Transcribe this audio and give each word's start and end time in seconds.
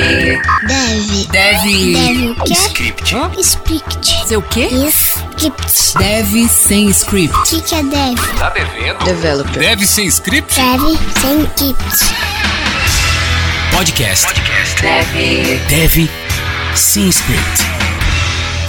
Deve. 0.00 1.26
Deve. 1.30 1.92
Deve. 1.92 2.30
O 2.30 2.44
quê? 2.44 2.54
Script. 2.54 3.14
Script. 3.42 4.28
Seu 4.28 4.40
quê? 4.42 4.68
Script. 4.88 5.98
Deve 5.98 6.48
sem 6.48 6.86
O 6.86 6.90
script. 6.90 7.38
que, 7.46 7.60
que 7.60 7.74
é 7.74 7.82
deve? 7.82 8.26
Tá 8.38 8.48
devendo? 8.50 9.04
Developer. 9.04 9.58
Deve 9.60 9.86
sem 9.86 10.06
script? 10.10 10.54
Deve 10.54 10.98
sem 11.20 11.42
script. 11.44 12.14
Podcast. 13.72 14.26
Deve. 14.80 15.58
Deve 15.68 16.10
sem 16.74 17.08
script. 17.12 17.69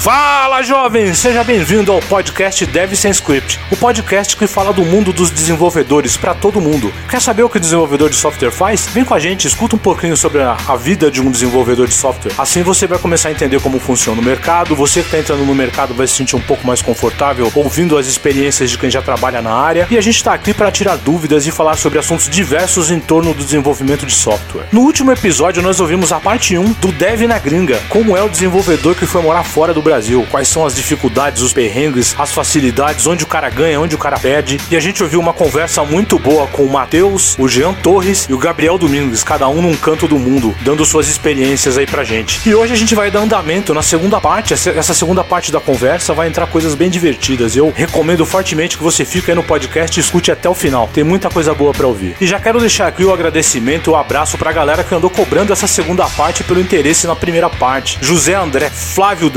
Fala 0.02 0.64
jovens, 0.64 1.20
seja 1.20 1.44
bem-vindo 1.44 1.92
ao 1.92 2.00
podcast 2.00 2.66
Dev 2.66 2.96
Sem 2.96 3.12
Script, 3.12 3.60
o 3.72 3.78
podcast 3.78 4.36
que 4.36 4.48
fala 4.48 4.74
do 4.74 4.84
mundo 4.84 5.14
dos 5.14 5.30
desenvolvedores 5.30 6.18
para 6.18 6.34
todo 6.34 6.60
mundo. 6.60 6.92
Quer 7.08 7.22
saber 7.22 7.44
o 7.44 7.50
que 7.50 7.58
o 7.58 7.60
desenvolvedor 7.60 8.10
de 8.10 8.16
software 8.16 8.50
faz? 8.50 8.88
Vem 8.88 9.06
com 9.06 9.14
a 9.14 9.20
gente, 9.20 9.46
escuta 9.46 9.76
um 9.76 9.80
pouquinho 9.80 10.18
sobre 10.18 10.42
a, 10.42 10.58
a 10.68 10.76
vida 10.76 11.12
de 11.12 11.22
um 11.22 11.30
desenvolvedor 11.30 11.86
de 11.86 11.94
software. 11.94 12.34
Assim 12.36 12.64
você 12.64 12.88
vai 12.88 12.98
começar 12.98 13.30
a 13.30 13.32
entender 13.32 13.62
como 13.62 13.80
funciona 13.80 14.20
o 14.20 14.24
mercado. 14.24 14.76
Você 14.76 15.02
que 15.02 15.06
está 15.06 15.20
entrando 15.20 15.46
no 15.46 15.54
mercado 15.54 15.94
vai 15.94 16.08
se 16.08 16.16
sentir 16.16 16.36
um 16.36 16.42
pouco 16.42 16.66
mais 16.66 16.82
confortável 16.82 17.52
ouvindo 17.54 17.96
as 17.96 18.08
experiências 18.08 18.72
de 18.72 18.80
quem 18.80 18.90
já 18.90 19.04
trabalha 19.04 19.40
na 19.40 19.54
área. 19.54 19.88
E 19.92 20.00
a 20.00 20.02
gente 20.02 20.16
está 20.16 20.34
aqui 20.34 20.52
para 20.52 20.72
tirar 20.72 20.98
dúvidas 20.98 21.46
e 21.46 21.52
falar 21.52 21.78
sobre 21.78 22.00
assuntos 22.00 22.28
diversos 22.28 22.90
em 22.90 23.00
torno 23.00 23.36
do 23.36 23.44
desenvolvimento 23.44 24.08
de 24.08 24.16
software. 24.16 24.66
No 24.72 24.82
último 24.82 25.12
episódio 25.12 25.62
nós 25.62 25.80
ouvimos 25.80 26.12
a 26.12 26.20
parte 26.20 26.58
1 26.58 26.72
do 26.82 26.92
Dev 26.92 27.22
na 27.28 27.38
Gringa, 27.38 27.80
como 27.88 28.18
é 28.18 28.24
o 28.24 28.30
desenvolvedor 28.30 28.96
que 28.96 29.06
foi 29.06 29.22
morar 29.22 29.44
fora 29.44 29.76
do 29.76 29.80
Brasil, 29.80 29.91
quais 30.30 30.48
são 30.48 30.66
as 30.66 30.76
dificuldades, 30.76 31.42
os 31.42 31.54
perrengues, 31.54 32.16
as 32.18 32.32
facilidades, 32.32 33.08
onde 33.08 33.24
o 33.24 33.28
cara 33.28 33.50
ganha, 33.50 33.80
onde 33.80 33.96
o 33.96 33.98
cara 33.98 34.20
perde. 34.20 34.60
E 34.70 34.76
a 34.76 34.80
gente 34.80 35.02
ouviu 35.04 35.20
uma 35.20 35.34
conversa 35.34 35.84
muito 35.84 36.18
boa 36.20 36.48
com 36.48 36.64
o 36.64 36.72
Matheus, 36.72 37.36
o 37.38 37.48
Jean 37.48 37.74
Torres 37.74 38.28
e 38.30 38.34
o 38.34 38.38
Gabriel 38.38 38.78
Domingues, 38.78 39.24
cada 39.24 39.48
um 39.48 39.62
num 39.62 39.76
canto 39.76 40.08
do 40.08 40.18
mundo, 40.18 40.56
dando 40.62 40.86
suas 40.86 41.08
experiências 41.08 41.78
aí 41.78 41.86
pra 41.86 42.04
gente. 42.04 42.48
E 42.48 42.54
hoje 42.54 42.74
a 42.74 42.78
gente 42.78 42.96
vai 42.96 43.12
dar 43.12 43.20
andamento 43.20 43.74
na 43.74 43.82
segunda 43.82 44.20
parte. 44.20 44.54
Essa 44.54 44.94
segunda 44.94 45.24
parte 45.24 45.52
da 45.52 45.60
conversa 45.60 46.14
vai 46.14 46.28
entrar 46.28 46.48
coisas 46.48 46.76
bem 46.76 46.90
divertidas. 46.90 47.56
Eu 47.56 47.74
recomendo 47.76 48.26
fortemente 48.26 48.78
que 48.78 48.84
você 48.84 49.06
fique 49.06 49.32
aí 49.32 49.36
no 49.36 49.44
podcast 49.44 50.00
e 50.00 50.02
escute 50.02 50.32
até 50.32 50.50
o 50.50 50.54
final. 50.54 50.90
Tem 50.94 51.04
muita 51.04 51.30
coisa 51.30 51.54
boa 51.54 51.74
pra 51.74 51.88
ouvir. 51.88 52.16
E 52.20 52.28
já 52.28 52.40
quero 52.40 52.60
deixar 52.60 52.88
aqui 52.88 53.04
o 53.04 53.14
agradecimento 53.14 53.92
o 53.92 53.96
abraço 53.96 54.38
pra 54.38 54.52
galera 54.52 54.84
que 54.84 54.94
andou 54.94 55.10
cobrando 55.10 55.54
essa 55.54 55.68
segunda 55.68 56.06
parte 56.10 56.44
pelo 56.44 56.60
interesse 56.60 57.08
na 57.08 57.16
primeira 57.16 57.50
parte. 57.50 57.98
José 58.02 58.36
André, 58.36 58.70
Flávio 58.70 59.30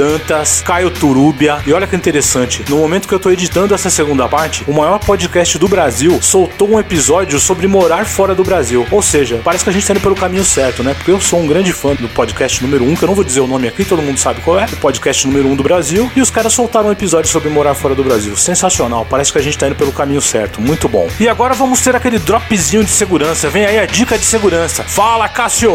Dantas, 0.44 0.60
Caio 0.60 0.90
Turúbia. 0.90 1.58
E 1.66 1.72
olha 1.72 1.86
que 1.86 1.96
interessante, 1.96 2.64
no 2.68 2.76
momento 2.76 3.08
que 3.08 3.14
eu 3.14 3.18
tô 3.18 3.30
editando 3.30 3.74
essa 3.74 3.88
segunda 3.88 4.28
parte, 4.28 4.62
o 4.68 4.72
maior 4.72 4.98
podcast 4.98 5.58
do 5.58 5.66
Brasil 5.66 6.20
soltou 6.20 6.70
um 6.70 6.78
episódio 6.78 7.40
sobre 7.40 7.66
morar 7.66 8.04
fora 8.04 8.34
do 8.34 8.44
Brasil. 8.44 8.86
Ou 8.90 9.00
seja, 9.00 9.40
parece 9.42 9.64
que 9.64 9.70
a 9.70 9.72
gente 9.72 9.86
tá 9.86 9.94
indo 9.94 10.00
pelo 10.00 10.14
caminho 10.14 10.44
certo, 10.44 10.82
né? 10.82 10.92
Porque 10.94 11.10
eu 11.10 11.20
sou 11.20 11.40
um 11.40 11.46
grande 11.46 11.72
fã 11.72 11.94
do 11.94 12.08
podcast 12.08 12.62
número 12.62 12.84
1, 12.84 12.90
um, 12.90 12.94
que 12.94 13.02
eu 13.02 13.06
não 13.06 13.14
vou 13.14 13.24
dizer 13.24 13.40
o 13.40 13.46
nome 13.46 13.66
aqui, 13.66 13.84
todo 13.84 14.02
mundo 14.02 14.18
sabe 14.18 14.42
qual 14.42 14.58
é, 14.58 14.66
o 14.66 14.76
podcast 14.76 15.26
número 15.26 15.48
1 15.48 15.52
um 15.52 15.56
do 15.56 15.62
Brasil. 15.62 16.10
E 16.14 16.20
os 16.20 16.30
caras 16.30 16.52
soltaram 16.52 16.88
um 16.88 16.92
episódio 16.92 17.30
sobre 17.30 17.48
morar 17.48 17.74
fora 17.74 17.94
do 17.94 18.04
Brasil. 18.04 18.36
Sensacional, 18.36 19.06
parece 19.08 19.32
que 19.32 19.38
a 19.38 19.42
gente 19.42 19.56
tá 19.56 19.66
indo 19.66 19.76
pelo 19.76 19.92
caminho 19.92 20.20
certo. 20.20 20.60
Muito 20.60 20.88
bom. 20.88 21.08
E 21.18 21.28
agora 21.28 21.54
vamos 21.54 21.80
ter 21.80 21.96
aquele 21.96 22.18
dropzinho 22.18 22.84
de 22.84 22.90
segurança. 22.90 23.48
Vem 23.48 23.64
aí 23.64 23.78
a 23.78 23.86
dica 23.86 24.18
de 24.18 24.24
segurança. 24.24 24.84
Fala, 24.84 25.28
Cássio! 25.28 25.74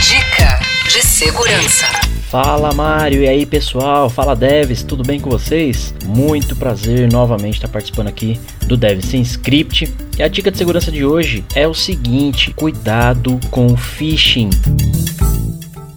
Dica 0.00 0.60
de 0.88 1.02
segurança. 1.02 2.03
Fala 2.34 2.74
Mário, 2.74 3.22
e 3.22 3.28
aí 3.28 3.46
pessoal? 3.46 4.10
Fala 4.10 4.34
Devs, 4.34 4.82
tudo 4.82 5.04
bem 5.04 5.20
com 5.20 5.30
vocês? 5.30 5.94
Muito 6.04 6.56
prazer 6.56 7.08
novamente 7.12 7.54
estar 7.54 7.68
participando 7.68 8.08
aqui 8.08 8.40
do 8.66 8.76
Devs 8.76 9.04
Sem 9.04 9.22
Script. 9.22 9.88
E 10.18 10.20
a 10.20 10.26
dica 10.26 10.50
de 10.50 10.58
segurança 10.58 10.90
de 10.90 11.04
hoje 11.04 11.44
é 11.54 11.68
o 11.68 11.72
seguinte: 11.72 12.52
cuidado 12.52 13.38
com 13.52 13.68
o 13.68 13.76
phishing. 13.76 14.50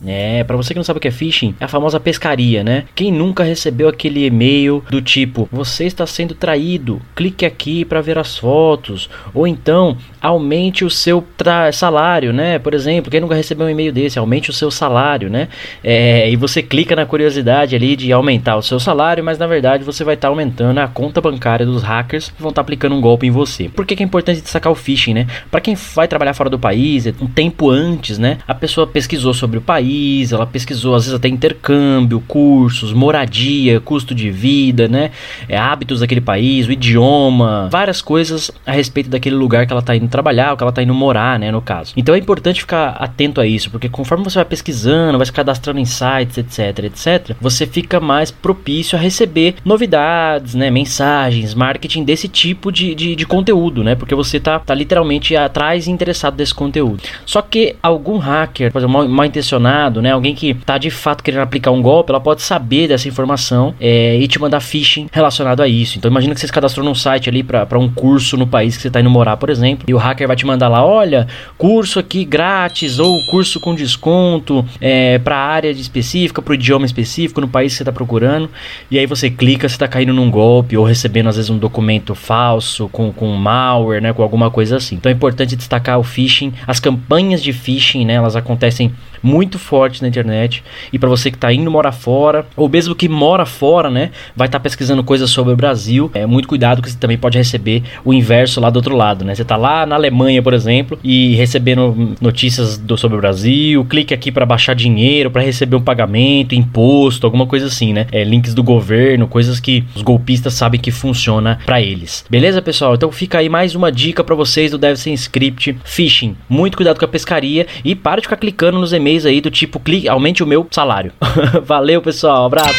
É, 0.05 0.41
para 0.45 0.55
você 0.55 0.73
que 0.73 0.79
não 0.79 0.85
sabe 0.85 0.99
o 0.99 1.01
que 1.01 1.07
é 1.09 1.11
phishing, 1.11 1.53
é 1.59 1.65
a 1.65 1.67
famosa 1.67 1.99
pescaria, 1.99 2.63
né? 2.63 2.85
Quem 2.95 3.11
nunca 3.11 3.43
recebeu 3.43 3.89
aquele 3.89 4.25
e-mail 4.25 4.81
do 4.89 5.01
tipo: 5.01 5.49
"Você 5.51 5.85
está 5.85 6.05
sendo 6.05 6.33
traído, 6.33 7.01
clique 7.13 7.45
aqui 7.45 7.83
para 7.83 7.99
ver 7.99 8.17
as 8.17 8.37
fotos", 8.37 9.09
ou 9.33 9.45
então 9.45 9.97
aumente 10.27 10.83
o 10.85 10.89
seu 10.89 11.25
salário, 11.73 12.33
né? 12.33 12.59
Por 12.59 12.73
exemplo, 12.73 13.09
quem 13.09 13.21
nunca 13.21 13.35
recebeu 13.35 13.67
um 13.67 13.69
e-mail 13.69 13.91
desse, 13.91 14.19
aumente 14.19 14.49
o 14.49 14.53
seu 14.53 14.69
salário, 14.69 15.29
né? 15.29 15.47
É, 15.83 16.29
e 16.29 16.35
você 16.35 16.61
clica 16.61 16.95
na 16.95 17.05
curiosidade 17.05 17.75
ali 17.75 17.95
de 17.95 18.11
aumentar 18.11 18.57
o 18.57 18.61
seu 18.61 18.79
salário, 18.79 19.23
mas 19.23 19.37
na 19.37 19.47
verdade 19.47 19.83
você 19.83 20.03
vai 20.03 20.15
estar 20.15 20.27
tá 20.27 20.31
aumentando 20.31 20.79
a 20.79 20.87
conta 20.87 21.21
bancária 21.21 21.65
dos 21.65 21.83
hackers 21.83 22.29
que 22.29 22.41
vão 22.41 22.49
estar 22.49 22.61
tá 22.61 22.65
aplicando 22.65 22.95
um 22.95 23.01
golpe 23.01 23.25
em 23.25 23.31
você. 23.31 23.69
Por 23.69 23.85
que, 23.85 23.95
que 23.95 24.03
é 24.03 24.05
importante 24.05 24.41
destacar 24.41 24.71
o 24.71 24.75
phishing, 24.75 25.13
né? 25.13 25.27
Para 25.49 25.61
quem 25.61 25.75
vai 25.95 26.07
trabalhar 26.07 26.33
fora 26.33 26.49
do 26.49 26.59
país, 26.59 27.05
um 27.21 27.27
tempo 27.27 27.69
antes, 27.69 28.17
né? 28.17 28.37
A 28.47 28.53
pessoa 28.53 28.85
pesquisou 28.85 29.33
sobre 29.33 29.57
o 29.57 29.61
país 29.61 30.31
ela 30.31 30.45
pesquisou 30.45 30.95
às 30.95 31.03
vezes 31.03 31.15
até 31.15 31.27
intercâmbio, 31.27 32.21
cursos, 32.27 32.93
moradia, 32.93 33.79
custo 33.79 34.13
de 34.13 34.29
vida, 34.29 34.87
né? 34.87 35.11
É, 35.47 35.57
hábitos 35.57 35.99
daquele 35.99 36.21
país, 36.21 36.67
o 36.67 36.71
idioma, 36.71 37.69
várias 37.71 38.01
coisas 38.01 38.51
a 38.65 38.71
respeito 38.71 39.09
daquele 39.09 39.35
lugar 39.35 39.65
que 39.65 39.73
ela 39.73 39.79
está 39.79 39.95
indo 39.95 40.07
trabalhar, 40.17 40.51
ou 40.51 40.57
que 40.57 40.63
ela 40.63 40.69
está 40.69 40.81
indo 40.81 40.93
morar, 40.93 41.37
né? 41.39 41.51
No 41.51 41.61
caso. 41.61 41.93
Então 41.95 42.15
é 42.15 42.17
importante 42.17 42.61
ficar 42.61 42.89
atento 42.99 43.39
a 43.39 43.45
isso, 43.45 43.69
porque 43.69 43.87
conforme 43.87 44.23
você 44.23 44.35
vai 44.35 44.45
pesquisando, 44.45 45.17
vai 45.17 45.25
se 45.25 45.31
cadastrando 45.31 45.79
em 45.79 45.85
sites, 45.85 46.37
etc, 46.37 46.85
etc, 46.85 47.35
você 47.39 47.67
fica 47.67 47.99
mais 47.99 48.31
propício 48.31 48.97
a 48.97 49.01
receber 49.01 49.55
novidades, 49.63 50.55
né? 50.55 50.69
Mensagens, 50.69 51.53
marketing 51.53 52.03
desse 52.03 52.27
tipo 52.27 52.71
de, 52.71 52.95
de, 52.95 53.15
de 53.15 53.25
conteúdo, 53.25 53.83
né? 53.83 53.95
Porque 53.95 54.15
você 54.15 54.39
tá, 54.39 54.59
tá 54.59 54.73
literalmente 54.73 55.35
atrás 55.35 55.87
e 55.87 55.91
interessado 55.91 56.35
desse 56.35 56.53
conteúdo. 56.53 57.03
Só 57.25 57.41
que 57.41 57.75
algum 57.81 58.17
hacker, 58.17 58.71
por 58.71 58.79
exemplo, 58.79 58.93
mal, 58.93 59.07
mal 59.07 59.25
intencionado, 59.25 60.01
né? 60.01 60.11
Alguém 60.11 60.33
que 60.33 60.53
tá 60.53 60.77
de 60.77 60.89
fato 60.89 61.23
querendo 61.23 61.41
aplicar 61.41 61.71
um 61.71 61.81
golpe, 61.81 62.11
ela 62.11 62.19
pode 62.19 62.41
saber 62.41 62.87
dessa 62.87 63.07
informação 63.07 63.75
é, 63.79 64.17
e 64.17 64.27
te 64.27 64.39
mandar 64.39 64.59
phishing 64.59 65.07
relacionado 65.11 65.61
a 65.61 65.67
isso. 65.67 65.97
Então 65.97 66.09
imagina 66.09 66.33
que 66.33 66.39
você 66.39 66.47
se 66.47 66.53
cadastrou 66.53 66.85
num 66.85 66.95
site 66.95 67.29
ali 67.29 67.43
para 67.43 67.77
um 67.77 67.89
curso 67.89 68.37
no 68.37 68.47
país 68.47 68.75
que 68.75 68.83
você 68.83 68.89
tá 68.89 68.99
indo 68.99 69.09
morar, 69.09 69.37
por 69.37 69.49
exemplo, 69.49 69.85
e 69.87 69.93
o 69.97 69.99
hacker 69.99 70.27
vai 70.27 70.35
te 70.35 70.45
mandar 70.45 70.67
lá, 70.67 70.85
olha, 70.85 71.27
curso 71.57 71.99
aqui 71.99 72.23
grátis 72.23 72.99
ou 72.99 73.19
curso 73.31 73.59
com 73.59 73.73
desconto 73.73 74.63
é, 74.79 75.17
para 75.17 75.35
área 75.35 75.69
específica, 75.69 76.41
para 76.41 76.51
o 76.51 76.55
idioma 76.55 76.85
específico 76.85 77.41
no 77.41 77.47
país 77.47 77.73
que 77.73 77.79
você 77.79 77.83
tá 77.83 77.91
procurando. 77.91 78.49
E 78.91 78.99
aí 78.99 79.05
você 79.05 79.29
clica, 79.29 79.67
você 79.67 79.77
tá 79.77 79.87
caindo 79.87 80.13
num 80.13 80.29
golpe 80.29 80.77
ou 80.77 80.85
recebendo 80.85 81.29
às 81.29 81.35
vezes 81.35 81.49
um 81.49 81.57
documento 81.57 82.13
falso 82.13 82.87
com, 82.89 83.11
com 83.11 83.27
malware, 83.33 84.01
né, 84.01 84.13
com 84.13 84.21
alguma 84.21 84.51
coisa 84.51 84.77
assim. 84.77 84.95
Então 84.95 85.11
é 85.11 85.15
importante 85.15 85.55
destacar 85.55 85.99
o 85.99 86.03
phishing, 86.03 86.53
as 86.65 86.79
campanhas 86.79 87.41
de 87.41 87.51
phishing, 87.51 88.05
né, 88.05 88.13
elas 88.13 88.35
acontecem 88.35 88.93
muito 89.21 89.59
forte 89.59 90.01
na 90.01 90.07
internet. 90.07 90.63
E 90.91 90.99
para 90.99 91.09
você 91.09 91.29
que 91.29 91.37
está 91.37 91.51
indo 91.51 91.69
morar 91.69 91.91
fora, 91.91 92.45
ou 92.55 92.69
mesmo 92.69 92.95
que 92.95 93.07
mora 93.07 93.45
fora, 93.45 93.89
né, 93.89 94.11
vai 94.35 94.47
estar 94.47 94.59
tá 94.59 94.63
pesquisando 94.63 95.03
coisas 95.03 95.29
sobre 95.29 95.53
o 95.53 95.55
Brasil, 95.55 96.09
é 96.13 96.25
muito 96.25 96.47
cuidado 96.47 96.81
que 96.81 96.89
você 96.89 96.97
também 96.97 97.17
pode 97.17 97.37
receber 97.37 97.83
o 98.03 98.13
inverso 98.13 98.59
lá 98.59 98.69
do 98.69 98.77
outro 98.77 98.95
lado, 98.95 99.23
né? 99.25 99.35
Você 99.35 99.41
está 99.41 99.55
lá 99.55 99.85
na 99.85 99.95
Alemanha, 99.95 100.41
por 100.41 100.53
exemplo, 100.53 100.99
e 101.03 101.35
recebendo 101.35 102.15
notícias 102.19 102.77
do, 102.77 102.97
sobre 102.97 103.17
o 103.17 103.21
Brasil, 103.21 103.83
clique 103.85 104.13
aqui 104.13 104.31
para 104.31 104.45
baixar 104.45 104.73
dinheiro, 104.73 105.31
para 105.31 105.41
receber 105.41 105.75
um 105.75 105.81
pagamento, 105.81 106.55
imposto, 106.55 107.25
alguma 107.25 107.45
coisa 107.45 107.67
assim, 107.67 107.93
né? 107.93 108.07
É, 108.11 108.23
links 108.23 108.53
do 108.53 108.63
governo, 108.63 109.27
coisas 109.27 109.59
que 109.59 109.83
os 109.95 110.01
golpistas 110.01 110.53
sabem 110.53 110.79
que 110.79 110.91
funciona 110.91 111.59
para 111.65 111.81
eles. 111.81 112.25
Beleza, 112.29 112.61
pessoal? 112.61 112.95
Então 112.95 113.11
fica 113.11 113.39
aí 113.39 113.49
mais 113.49 113.75
uma 113.75 113.91
dica 113.91 114.23
para 114.23 114.35
vocês 114.35 114.71
do 114.71 114.77
Deve 114.77 114.97
Ser 114.99 115.11
Script 115.13 115.77
Phishing. 115.83 116.35
Muito 116.49 116.77
cuidado 116.77 116.99
com 116.99 117.05
a 117.05 117.07
pescaria 117.07 117.67
e 117.83 117.95
para 117.95 118.21
de 118.21 118.27
ficar 118.27 118.37
clicando 118.37 118.79
nos 118.79 118.93
e-mails 118.93 119.06
aí 119.15 119.39
do 119.41 119.49
tipo 119.51 119.79
clique, 119.79 120.07
aumente 120.09 120.43
o 120.43 120.47
meu 120.47 120.67
salário. 120.71 121.11
Valeu, 121.63 122.01
pessoal. 122.01 122.45
abraço. 122.45 122.73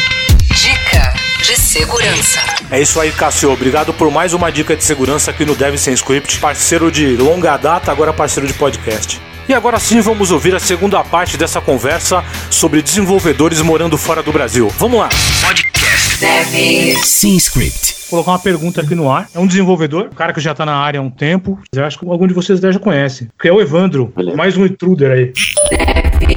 Dica 0.54 1.14
de 1.42 1.56
segurança. 1.56 2.40
É 2.70 2.80
isso 2.80 3.00
aí, 3.00 3.10
Cássio. 3.12 3.50
Obrigado 3.52 3.92
por 3.94 4.10
mais 4.10 4.34
uma 4.34 4.50
dica 4.50 4.76
de 4.76 4.84
segurança 4.84 5.30
aqui 5.30 5.44
no 5.44 5.54
Dev 5.54 5.76
Sem 5.76 5.94
Script. 5.94 6.38
Parceiro 6.38 6.90
de 6.90 7.16
longa 7.16 7.56
data, 7.56 7.90
agora 7.90 8.12
parceiro 8.12 8.46
de 8.46 8.52
podcast. 8.54 9.20
E 9.48 9.54
agora 9.54 9.78
sim 9.78 10.00
vamos 10.02 10.30
ouvir 10.30 10.54
a 10.54 10.58
segunda 10.58 11.02
parte 11.02 11.38
dessa 11.38 11.58
conversa 11.58 12.22
sobre 12.50 12.82
desenvolvedores 12.82 13.62
morando 13.62 13.96
fora 13.96 14.22
do 14.22 14.30
Brasil. 14.30 14.68
Vamos 14.76 14.98
lá! 14.98 15.08
Podcast 15.40 16.18
Deve. 16.20 16.96
sem 17.06 17.34
script. 17.36 17.94
Vou 18.10 18.22
colocar 18.22 18.32
uma 18.32 18.38
pergunta 18.38 18.82
aqui 18.82 18.94
no 18.94 19.10
ar. 19.10 19.26
É 19.34 19.38
um 19.38 19.46
desenvolvedor, 19.46 20.08
um 20.12 20.14
cara 20.14 20.34
que 20.34 20.40
já 20.40 20.54
tá 20.54 20.66
na 20.66 20.76
área 20.76 21.00
há 21.00 21.02
um 21.02 21.10
tempo. 21.10 21.58
Eu 21.74 21.84
acho 21.84 21.98
que 21.98 22.06
algum 22.06 22.26
de 22.26 22.34
vocês 22.34 22.60
já 22.60 22.78
conhece. 22.78 23.28
Que 23.40 23.48
é 23.48 23.52
o 23.52 23.60
Evandro. 23.60 24.12
Mais 24.36 24.56
um 24.56 24.66
intruder 24.66 25.10
aí. 25.10 25.32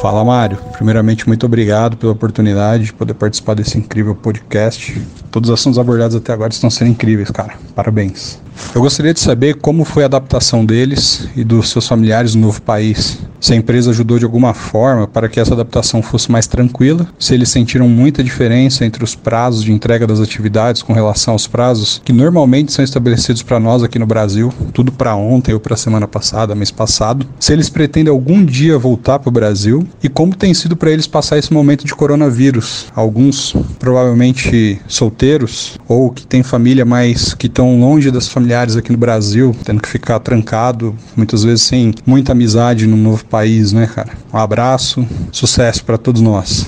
Fala 0.00 0.24
Mário, 0.24 0.58
primeiramente 0.72 1.26
muito 1.26 1.46
obrigado 1.46 1.96
pela 1.96 2.12
oportunidade 2.12 2.84
de 2.84 2.92
poder 2.92 3.14
participar 3.14 3.54
desse 3.54 3.78
incrível 3.78 4.14
podcast. 4.14 5.00
Todos 5.30 5.48
os 5.48 5.58
assuntos 5.58 5.78
abordados 5.78 6.16
até 6.16 6.32
agora 6.32 6.52
estão 6.52 6.68
sendo 6.68 6.90
incríveis, 6.90 7.30
cara. 7.30 7.54
Parabéns. 7.74 8.38
Eu 8.74 8.80
gostaria 8.80 9.12
de 9.12 9.20
saber 9.20 9.54
como 9.56 9.84
foi 9.84 10.02
a 10.04 10.06
adaptação 10.06 10.64
deles 10.64 11.28
e 11.36 11.42
dos 11.42 11.70
seus 11.70 11.86
familiares 11.86 12.34
no 12.34 12.42
novo 12.42 12.62
país. 12.62 13.18
Se 13.40 13.52
a 13.52 13.56
empresa 13.56 13.90
ajudou 13.90 14.18
de 14.18 14.24
alguma 14.24 14.54
forma 14.54 15.06
para 15.06 15.28
que 15.28 15.38
essa 15.38 15.52
adaptação 15.52 16.02
fosse 16.02 16.30
mais 16.30 16.46
tranquila, 16.46 17.06
se 17.18 17.34
eles 17.34 17.50
sentiram 17.50 17.88
muita 17.88 18.24
diferença 18.24 18.84
entre 18.84 19.04
os 19.04 19.14
prazos 19.14 19.62
de 19.62 19.72
entrega 19.72 20.06
das 20.06 20.20
atividades 20.20 20.82
com 20.82 20.92
relação 20.92 21.34
aos 21.34 21.46
prazos 21.46 22.00
que 22.04 22.12
normalmente 22.12 22.72
são 22.72 22.84
estabelecidos 22.84 23.42
para 23.42 23.60
nós 23.60 23.82
aqui 23.82 23.98
no 23.98 24.06
Brasil, 24.06 24.52
tudo 24.72 24.90
para 24.90 25.14
ontem 25.14 25.52
ou 25.52 25.60
para 25.60 25.76
semana 25.76 26.08
passada, 26.08 26.54
mês 26.54 26.70
passado. 26.70 27.26
Se 27.38 27.52
eles 27.52 27.68
pretendem 27.68 28.10
algum 28.10 28.42
dia 28.44 28.63
dia 28.64 28.78
voltar 28.78 29.18
para 29.18 29.28
o 29.28 29.32
Brasil 29.32 29.86
e 30.02 30.08
como 30.08 30.34
tem 30.34 30.54
sido 30.54 30.74
para 30.74 30.90
eles 30.90 31.06
passar 31.06 31.36
esse 31.36 31.52
momento 31.52 31.84
de 31.84 31.94
coronavírus. 31.94 32.86
Alguns 32.94 33.54
provavelmente 33.78 34.80
solteiros 34.88 35.78
ou 35.86 36.10
que 36.10 36.26
têm 36.26 36.42
família, 36.42 36.84
mas 36.84 37.34
que 37.34 37.46
estão 37.46 37.78
longe 37.78 38.10
das 38.10 38.26
familiares 38.26 38.74
aqui 38.74 38.90
no 38.90 38.96
Brasil, 38.96 39.54
tendo 39.64 39.82
que 39.82 39.88
ficar 39.88 40.18
trancado, 40.20 40.96
muitas 41.14 41.44
vezes 41.44 41.62
sem 41.64 41.94
muita 42.06 42.32
amizade 42.32 42.86
no 42.86 42.96
novo 42.96 43.24
país, 43.26 43.72
né, 43.72 43.86
cara? 43.86 44.12
Um 44.32 44.38
abraço, 44.38 45.06
sucesso 45.30 45.84
para 45.84 45.98
todos 45.98 46.22
nós. 46.22 46.66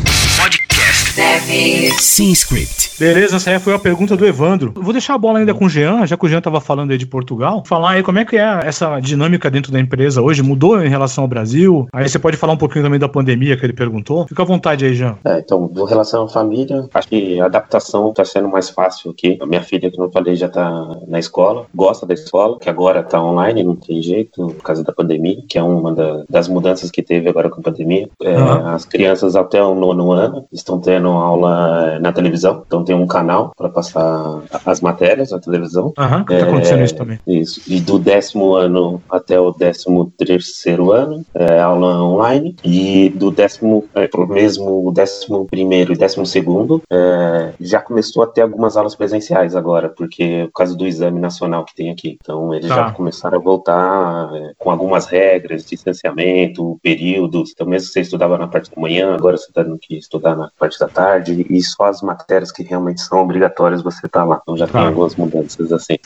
Sim 1.51 2.33
Script. 2.33 2.91
Beleza, 2.99 3.37
essa 3.37 3.51
aí 3.51 3.59
foi 3.61 3.73
a 3.75 3.79
pergunta 3.79 4.17
do 4.17 4.27
Evandro. 4.27 4.73
Eu 4.75 4.83
Vou 4.83 4.93
deixar 4.93 5.15
a 5.15 5.19
bola 5.19 5.39
ainda 5.39 5.55
com 5.55 5.67
o 5.67 5.69
Jean, 5.69 6.05
já 6.07 6.17
que 6.17 6.25
o 6.25 6.29
Jean 6.29 6.41
tava 6.41 6.61
falando 6.61 6.91
aí 6.91 6.99
de 6.99 7.07
Portugal. 7.07 7.63
Falar 7.67 7.91
aí 7.93 8.03
como 8.03 8.19
é 8.19 8.25
que 8.25 8.37
é 8.37 8.61
essa 8.65 8.99
dinâmica 8.99 9.49
dentro 9.51 9.71
da 9.71 9.79
empresa 9.79 10.21
hoje. 10.21 10.43
Mudou 10.43 10.83
em 10.83 10.89
relação 10.89 11.23
ao 11.23 11.29
Brasil? 11.29 11.87
Aí 11.93 12.09
você 12.09 12.19
pode 12.19 12.37
falar 12.37 12.55
um 12.55 12.57
pouquinho 12.57 12.85
também 12.85 12.99
da 12.99 13.09
pandemia 13.09 13.57
que 13.57 13.65
ele 13.65 13.73
perguntou. 13.75 14.27
Fica 14.27 14.43
à 14.43 14.47
vontade 14.47 14.85
aí, 14.85 14.95
Jean. 14.95 15.17
É, 15.25 15.39
então, 15.39 15.71
em 15.77 15.87
relação 15.89 16.25
à 16.25 16.29
família, 16.29 16.89
acho 16.93 17.07
que 17.09 17.39
a 17.41 17.45
adaptação 17.45 18.11
está 18.11 18.25
sendo 18.25 18.49
mais 18.49 18.69
fácil 18.71 19.11
aqui. 19.13 19.39
A 19.41 19.47
minha 19.47 19.63
filha, 19.63 19.91
que 19.91 19.99
não 19.99 20.11
falei, 20.11 20.35
já 20.35 20.47
está 20.47 20.97
na 21.07 21.19
escola, 21.19 21.67
gosta 21.75 22.05
da 22.07 22.15
escola, 22.15 22.59
que 22.59 22.69
agora 22.69 23.01
está 23.01 23.23
online, 23.23 23.63
não 23.63 23.77
tem 23.77 24.03
jeito, 24.03 24.47
por 24.49 24.63
causa 24.65 24.83
da 24.83 24.93
pandemia, 24.93 25.37
que 25.49 25.59
é 25.59 25.63
uma 25.63 25.95
da- 25.95 26.25
das 26.29 26.49
mudanças 26.49 26.91
que 26.91 27.03
teve 27.03 27.29
agora 27.29 27.49
com 27.51 27.61
a 27.61 27.65
pandemia. 27.65 28.09
É, 28.23 28.35
Aham. 28.35 28.75
As 28.75 28.85
crianças 28.85 29.37
até 29.37 29.63
o 29.63 29.75
nono 29.75 30.11
ano 30.13 30.45
estão 30.53 30.81
tendo 30.81 31.09
aula 31.09 31.36
na 31.41 32.13
televisão, 32.13 32.63
então 32.67 32.85
tem 32.85 32.95
um 32.95 33.07
canal 33.07 33.53
para 33.57 33.69
passar 33.69 34.43
as 34.65 34.81
matérias 34.81 35.31
na 35.31 35.39
televisão. 35.39 35.93
Aham, 35.99 36.25
tá 36.25 36.35
É, 36.35 36.43
acontecendo 36.43 36.83
isso 36.85 36.95
também. 36.97 37.19
Isso. 37.27 37.61
E 37.67 37.81
do 37.81 37.99
décimo 37.99 38.55
ano 38.55 39.03
até 39.11 39.39
o 39.41 39.51
décimo 39.53 40.11
terceiro 40.17 40.93
ano, 40.93 41.25
é 41.35 41.61
aula 41.61 42.03
online. 42.03 42.57
E 42.65 43.09
do 43.11 43.31
décimo, 43.31 43.85
é, 43.95 44.09
mesmo 44.29 44.93
décimo 44.93 45.47
primeiro 45.47 45.93
e 45.93 45.97
décimo 45.97 46.25
segundo, 46.27 46.83
é, 46.91 47.53
já 47.61 47.81
começou 47.81 48.23
a 48.23 48.27
ter 48.27 48.43
algumas 48.43 48.77
aulas 48.77 48.95
presenciais 48.95 49.55
agora, 49.57 49.89
porque 49.89 50.45
por 50.53 50.59
causa 50.59 50.77
do 50.77 50.87
exame 50.87 51.21
nacional 51.21 51.65
que 51.65 51.75
tem 51.75 51.91
aqui. 51.91 52.17
Então 52.21 52.53
eles 52.55 52.69
Tá. 52.69 52.77
já 52.77 52.91
começaram 52.93 53.39
a 53.39 53.43
voltar 53.43 54.31
é, 54.35 54.53
com 54.59 54.71
algumas 54.71 55.07
regras, 55.07 55.65
distanciamento, 55.65 56.79
períodos. 56.83 57.51
Então 57.53 57.67
mesmo 57.67 57.87
que 57.89 57.93
você 57.95 58.01
estudava 58.01 58.39
na 58.39 58.49
parte 58.49 58.71
da 58.75 58.81
manhã, 58.81 59.15
agora 59.15 59.37
você 59.37 59.47
está 59.49 59.63
tendo 59.65 59.79
que 59.79 59.97
estudar 59.97 60.37
na 60.37 60.51
parte 60.59 60.79
da 60.79 60.89
tarde. 60.89 61.26
E 61.29 61.63
só 61.63 61.85
as 61.85 62.03
matérias 62.03 62.53
que 62.53 62.63
realmente 62.63 63.01
são 63.01 63.21
obrigatórias 63.21 63.83
você 63.83 64.09
tá 64.09 64.25
lá. 64.25 64.41
Então 64.43 64.57
já 64.57 64.67
tem 64.67 64.81
algumas 64.81 65.15
mudanças 65.17 65.73
assim. 65.73 65.99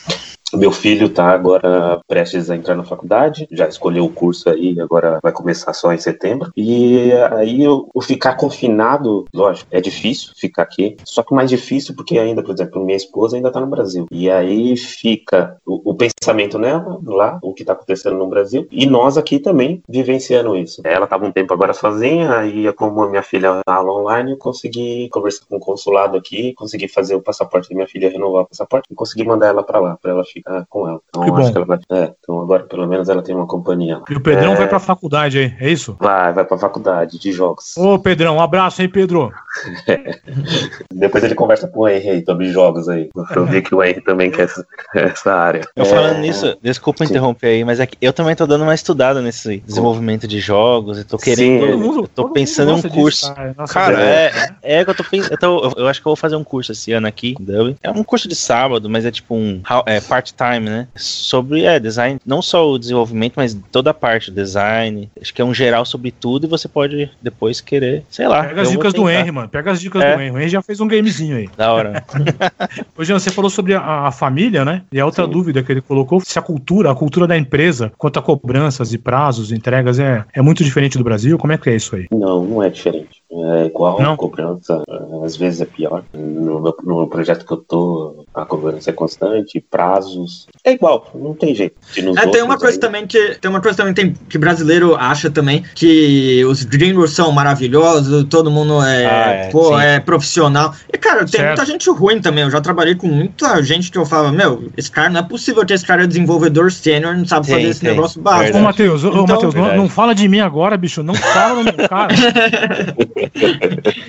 Meu 0.53 0.71
filho 0.71 1.09
tá 1.09 1.29
agora 1.29 2.01
prestes 2.07 2.49
a 2.49 2.55
entrar 2.55 2.75
na 2.75 2.83
faculdade, 2.83 3.47
já 3.51 3.67
escolheu 3.67 4.05
o 4.05 4.11
curso 4.11 4.49
aí, 4.49 4.79
agora 4.79 5.19
vai 5.21 5.31
começar 5.31 5.73
só 5.73 5.93
em 5.93 5.97
setembro. 5.97 6.51
E 6.55 7.11
aí 7.31 7.67
o, 7.67 7.89
o 7.93 8.01
ficar 8.01 8.35
confinado, 8.35 9.25
lógico, 9.33 9.69
é 9.71 9.79
difícil 9.79 10.33
ficar 10.35 10.63
aqui. 10.63 10.97
Só 11.05 11.23
que 11.23 11.33
mais 11.33 11.49
difícil 11.49 11.95
porque 11.95 12.19
ainda, 12.19 12.43
por 12.43 12.53
exemplo, 12.53 12.83
minha 12.83 12.97
esposa 12.97 13.35
ainda 13.37 13.51
tá 13.51 13.59
no 13.59 13.67
Brasil. 13.67 14.07
E 14.11 14.29
aí 14.29 14.75
fica 14.75 15.57
o, 15.65 15.91
o 15.91 15.95
pensamento 15.95 16.59
nela 16.59 16.99
lá, 17.05 17.39
o 17.41 17.53
que 17.53 17.63
tá 17.63 17.73
acontecendo 17.73 18.17
no 18.17 18.27
Brasil, 18.27 18.67
e 18.71 18.85
nós 18.85 19.17
aqui 19.17 19.39
também 19.39 19.81
vivenciando 19.87 20.55
isso. 20.55 20.81
Ela 20.83 21.07
tava 21.07 21.25
um 21.25 21.31
tempo 21.31 21.53
agora 21.53 21.73
sozinha, 21.73 22.35
aí 22.35 22.71
como 22.73 23.01
a 23.03 23.09
minha 23.09 23.23
filha 23.23 23.61
aula 23.65 23.91
online, 23.91 24.31
eu 24.31 24.37
consegui 24.37 25.07
conversar 25.09 25.45
com 25.47 25.57
o 25.57 25.59
consulado 25.59 26.17
aqui, 26.17 26.53
consegui 26.53 26.87
fazer 26.87 27.15
o 27.15 27.21
passaporte 27.21 27.69
da 27.69 27.75
minha 27.75 27.87
filha, 27.87 28.09
renovar 28.09 28.43
o 28.43 28.47
passaporte, 28.47 28.87
e 28.91 28.95
consegui 28.95 29.23
mandar 29.23 29.47
ela 29.47 29.63
pra 29.63 29.79
lá, 29.79 29.97
pra 30.01 30.11
ela 30.11 30.23
ficar 30.23 30.40
com 30.69 30.87
ela. 30.87 30.99
Então 31.09 31.23
Que 31.23 31.29
acho 31.31 31.39
bom. 31.41 31.51
que 31.51 31.57
ela 31.57 31.65
vai. 31.65 31.79
É, 31.91 32.13
então 32.19 32.41
agora 32.41 32.63
pelo 32.63 32.87
menos 32.87 33.09
ela 33.09 33.21
tem 33.21 33.35
uma 33.35 33.47
companhia. 33.47 34.01
E 34.09 34.15
o 34.15 34.21
Pedrão 34.21 34.53
É. 34.53 34.55
vai 34.55 34.67
pra 34.67 34.79
faculdade 34.79 35.37
aí, 35.37 35.53
é 35.59 35.69
isso? 35.71 35.95
Vai, 35.99 36.33
vai 36.33 36.45
pra 36.45 36.57
faculdade 36.57 37.19
de 37.19 37.31
jogos. 37.31 37.75
Ô, 37.77 37.97
Pedrão, 37.99 38.37
um 38.37 38.41
abraço, 38.41 38.81
hein, 38.81 38.89
Pedro? 38.89 39.31
Depois 40.93 41.23
ele 41.23 41.35
conversa 41.35 41.67
com 41.67 41.81
o 41.81 41.87
Henry 41.87 42.09
aí 42.09 42.23
sobre 42.25 42.49
jogos 42.51 42.87
aí. 42.89 43.09
Eu 43.35 43.45
vi 43.45 43.61
que 43.61 43.73
o 43.73 43.83
Henry 43.83 44.01
também 44.01 44.31
quer 44.31 44.43
essa, 44.43 44.65
essa 44.93 45.33
área. 45.33 45.61
Eu 45.75 45.83
É, 45.83 45.85
falando 45.85 46.19
nisso, 46.19 46.57
desculpa 46.61 47.05
Sim. 47.05 47.11
interromper 47.11 47.47
aí, 47.47 47.63
mas 47.65 47.79
é 47.79 47.85
que 47.85 47.97
eu 48.01 48.13
também 48.13 48.35
tô 48.35 48.45
dando 48.45 48.63
uma 48.63 48.73
estudada 48.75 49.21
nesse 49.21 49.59
desenvolvimento 49.59 50.27
de 50.27 50.39
jogos, 50.39 50.97
eu 50.99 51.05
tô 51.05 51.17
querendo, 51.17 51.61
Sim. 51.65 51.71
Todo 51.71 51.77
mundo- 51.79 52.01
eu 52.01 52.07
tô 52.07 52.29
pensando 52.29 52.71
em 52.71 52.75
um 52.75 52.81
curso. 52.81 53.33
cara. 53.33 53.55
Nossa, 53.57 53.73
Cara, 53.73 54.01
é, 54.03 54.31
é 54.61 54.83
que 54.83 54.89
eu 54.89 54.95
tô 54.95 55.03
pensando. 55.03 55.37
Eu, 55.41 55.73
eu 55.77 55.87
acho 55.87 56.01
que 56.01 56.07
eu 56.07 56.11
vou 56.11 56.15
fazer 56.15 56.35
um 56.35 56.43
curso 56.43 56.71
esse 56.71 56.91
ano 56.91 57.07
aqui 57.07 57.35
em 57.39 57.43
Dublin. 57.43 57.75
É 57.81 57.89
um 57.91 58.03
curso 58.03 58.27
de 58.27 58.35
sábado, 58.35 58.89
mas 58.89 59.05
é 59.05 59.11
tipo 59.11 59.35
um 59.35 59.61
é, 59.85 59.99
part-time, 60.31 60.69
né? 60.69 60.87
Sobre 60.95 61.63
é, 61.63 61.79
design, 61.79 62.19
não 62.25 62.41
só 62.41 62.69
o 62.69 62.79
desenvolvimento, 62.79 63.33
mas 63.35 63.57
toda 63.71 63.91
a 63.91 63.93
parte, 63.93 64.31
design. 64.31 65.09
Acho 65.21 65.33
que 65.33 65.41
é 65.41 65.45
um 65.45 65.53
geral 65.53 65.85
sobre 65.85 66.11
tudo 66.11 66.45
e 66.45 66.49
você 66.49 66.67
pode 66.67 67.09
depois 67.21 67.61
querer, 67.61 68.03
sei 68.09 68.27
lá. 68.27 68.43
Pega 68.43 68.61
as 68.61 68.71
dicas 68.71 68.93
do. 68.93 69.09
Henry, 69.09 69.31
mano. 69.31 69.49
Pega 69.49 69.71
as 69.71 69.79
dicas 69.79 70.01
É. 70.01 70.15
do 70.15 70.21
Henry. 70.21 70.31
O 70.31 70.39
Henry 70.39 70.49
já 70.49 70.61
fez 70.61 70.79
um 70.79 70.87
gamezinho 70.87 71.37
aí. 71.37 71.49
Da 71.55 71.71
hora. 71.71 72.03
Ô, 72.97 73.03
Jean, 73.03 73.19
você 73.19 73.29
falou 73.29 73.49
sobre 73.49 73.73
a, 73.73 74.07
a 74.07 74.11
família, 74.11 74.63
né? 74.65 74.83
E 74.91 74.99
a 74.99 75.05
outra 75.05 75.25
Sim. 75.25 75.31
dúvida 75.31 75.63
que 75.63 75.71
ele 75.71 75.81
colocou, 75.81 76.21
se 76.21 76.37
a 76.37 76.41
cultura, 76.41 76.91
a 76.91 76.95
cultura 76.95 77.27
da 77.27 77.37
empresa, 77.37 77.91
quanto 77.97 78.19
a 78.19 78.21
cobranças 78.21 78.93
e 78.93 78.97
prazos, 78.97 79.51
entregas, 79.51 79.99
é, 79.99 80.23
é 80.33 80.41
muito 80.41 80.63
diferente 80.63 80.97
do 80.97 81.03
Brasil? 81.03 81.37
Como 81.37 81.53
é 81.53 81.57
que 81.57 81.69
é 81.69 81.75
isso 81.75 81.95
aí? 81.95 82.07
Não, 82.11 82.43
não 82.43 82.63
é 82.63 82.69
diferente. 82.69 83.20
É 83.33 83.65
igual, 83.67 84.01
Não? 84.01 84.13
a 84.13 84.17
cobrança 84.17 84.83
às 85.23 85.37
vezes 85.37 85.61
é 85.61 85.65
pior. 85.65 86.03
No, 86.13 86.59
meu- 86.59 86.75
no 86.83 87.07
projeto 87.07 87.45
que 87.45 87.53
eu 87.53 87.57
tô, 87.57 88.25
a 88.33 88.43
cobrança 88.45 88.89
é 88.89 88.93
constante, 88.93 89.63
prazos. 89.71 90.47
É 90.65 90.73
igual, 90.73 91.09
não 91.15 91.33
tem 91.33 91.55
jeito. 91.55 91.75
Nos 92.03 92.17
É, 92.17 92.27
tem 92.27 92.43
uma 92.43 92.57
coisa 92.57 92.75
aí- 92.75 92.79
também 92.81 93.07
que 93.07 93.37
tem 93.39 93.49
uma 93.49 93.61
coisa 93.61 93.77
também 93.77 93.93
tem, 93.93 94.13
que 94.29 94.37
brasileiro 94.37 94.95
acha 94.95 95.29
também 95.31 95.63
que 95.75 96.43
os 96.45 96.63
gringos 96.65 97.11
são 97.15 97.31
maravilhosos, 97.31 98.25
todo 98.29 98.51
mundo 98.51 98.81
é, 98.83 99.05
Ah, 99.05 99.31
é, 99.45 99.49
pô, 99.49 99.79
é 99.79 99.99
profissional. 100.01 100.73
E 100.93 100.97
cara, 100.97 101.19
tem 101.19 101.27
Certo. 101.39 101.47
muita 101.47 101.65
gente 101.65 101.89
ruim 101.89 102.19
também. 102.19 102.43
Eu 102.43 102.51
já 102.51 102.59
trabalhei 102.59 102.95
com 102.95 103.07
muita 103.07 103.63
gente 103.63 103.89
que 103.89 103.97
eu 103.97 104.05
falava, 104.05 104.33
meu, 104.33 104.69
esse 104.75 104.91
cara 104.91 105.09
não 105.09 105.21
é 105.21 105.23
possível 105.23 105.65
que 105.65 105.71
esse 105.73 105.85
cara 105.85 106.03
é 106.03 106.07
desenvolvedor 106.07 106.69
sênior, 106.71 107.15
não 107.15 107.25
sabe 107.25 107.45
Tem, 107.47 107.55
fazer 107.55 107.67
esse 107.69 107.83
negócio 107.85 108.21
básico. 108.21 108.57
Ô. 108.57 108.61
Matheus, 108.61 109.03
ô, 109.05 109.07
Então, 109.09 109.25
Matheus, 109.25 109.55
não, 109.55 109.77
não 109.77 109.89
fala 109.89 110.13
de 110.13 110.27
mim 110.27 110.41
agora, 110.41 110.75
bicho. 110.75 111.01
Não 111.01 111.13
fala 111.15 111.63
no 111.63 111.73
meu 111.73 111.73
cara. 111.87 112.13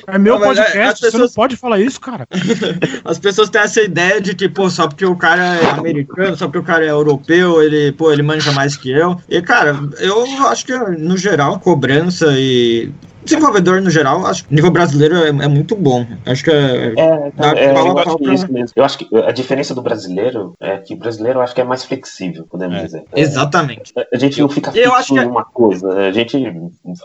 É 0.06 0.18
meu 0.18 0.38
Não, 0.38 0.44
é- 0.44 0.54
podcast, 0.54 0.78
as 0.88 0.98
você 0.98 1.04
não 1.06 1.10
pessoas- 1.12 1.34
pode 1.34 1.56
falar 1.56 1.80
isso, 1.80 2.00
cara. 2.00 2.26
As 3.04 3.18
pessoas 3.18 3.50
têm 3.50 3.60
essa 3.60 3.80
ideia 3.82 4.20
de 4.20 4.34
que, 4.34 4.48
pô, 4.48 4.68
só 4.70 4.86
porque 4.88 5.04
o 5.04 5.16
cara 5.16 5.42
é 5.56 5.70
americano, 5.70 6.36
só 6.36 6.46
porque 6.46 6.58
o 6.58 6.62
cara 6.62 6.84
é 6.84 6.90
europeu, 6.90 7.62
ele, 7.62 7.92
pô, 7.92 8.12
ele 8.12 8.22
manja 8.22 8.52
mais 8.52 8.76
que 8.76 8.90
eu. 8.90 9.18
E, 9.28 9.40
cara, 9.42 9.76
eu 9.98 10.24
acho 10.48 10.64
que, 10.66 10.76
no 10.76 11.16
geral, 11.16 11.58
cobrança 11.58 12.26
e. 12.38 12.90
Desenvolvedor, 13.24 13.80
no 13.80 13.90
geral, 13.90 14.26
acho 14.26 14.44
que 14.44 14.52
o 14.52 14.54
nível 14.54 14.70
brasileiro 14.70 15.16
é, 15.16 15.28
é 15.28 15.48
muito 15.48 15.74
bom. 15.76 16.06
Acho 16.26 16.44
que 16.44 16.50
é. 16.50 16.92
É, 16.96 17.32
é, 17.56 17.70
eu 17.70 17.98
acho 17.98 18.16
que 18.18 18.32
isso 18.34 18.52
mesmo. 18.52 18.72
Eu 18.76 18.84
acho 18.84 18.98
que 18.98 19.08
a 19.16 19.30
diferença 19.32 19.74
do 19.74 19.82
brasileiro 19.82 20.54
é 20.60 20.76
que 20.78 20.94
o 20.94 20.96
brasileiro 20.96 21.38
eu 21.38 21.42
acho 21.42 21.54
que 21.54 21.60
é 21.60 21.64
mais 21.64 21.84
flexível, 21.84 22.46
podemos 22.50 22.76
É. 22.78 22.84
dizer. 22.84 23.04
Exatamente. 23.14 23.92
A 24.12 24.18
gente 24.18 24.40
não 24.40 24.48
fica 24.48 24.70
Eu 24.70 24.74
fixo 24.74 24.94
acho 24.94 25.12
que 25.14 25.18
é- 25.20 25.24
em 25.24 25.28
uma 25.28 25.44
coisa, 25.44 25.88
a 25.92 26.12
gente 26.12 26.36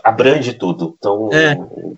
abrange 0.04 0.52
tudo. 0.54 0.94
Então, 0.98 1.28
É. 1.32 1.54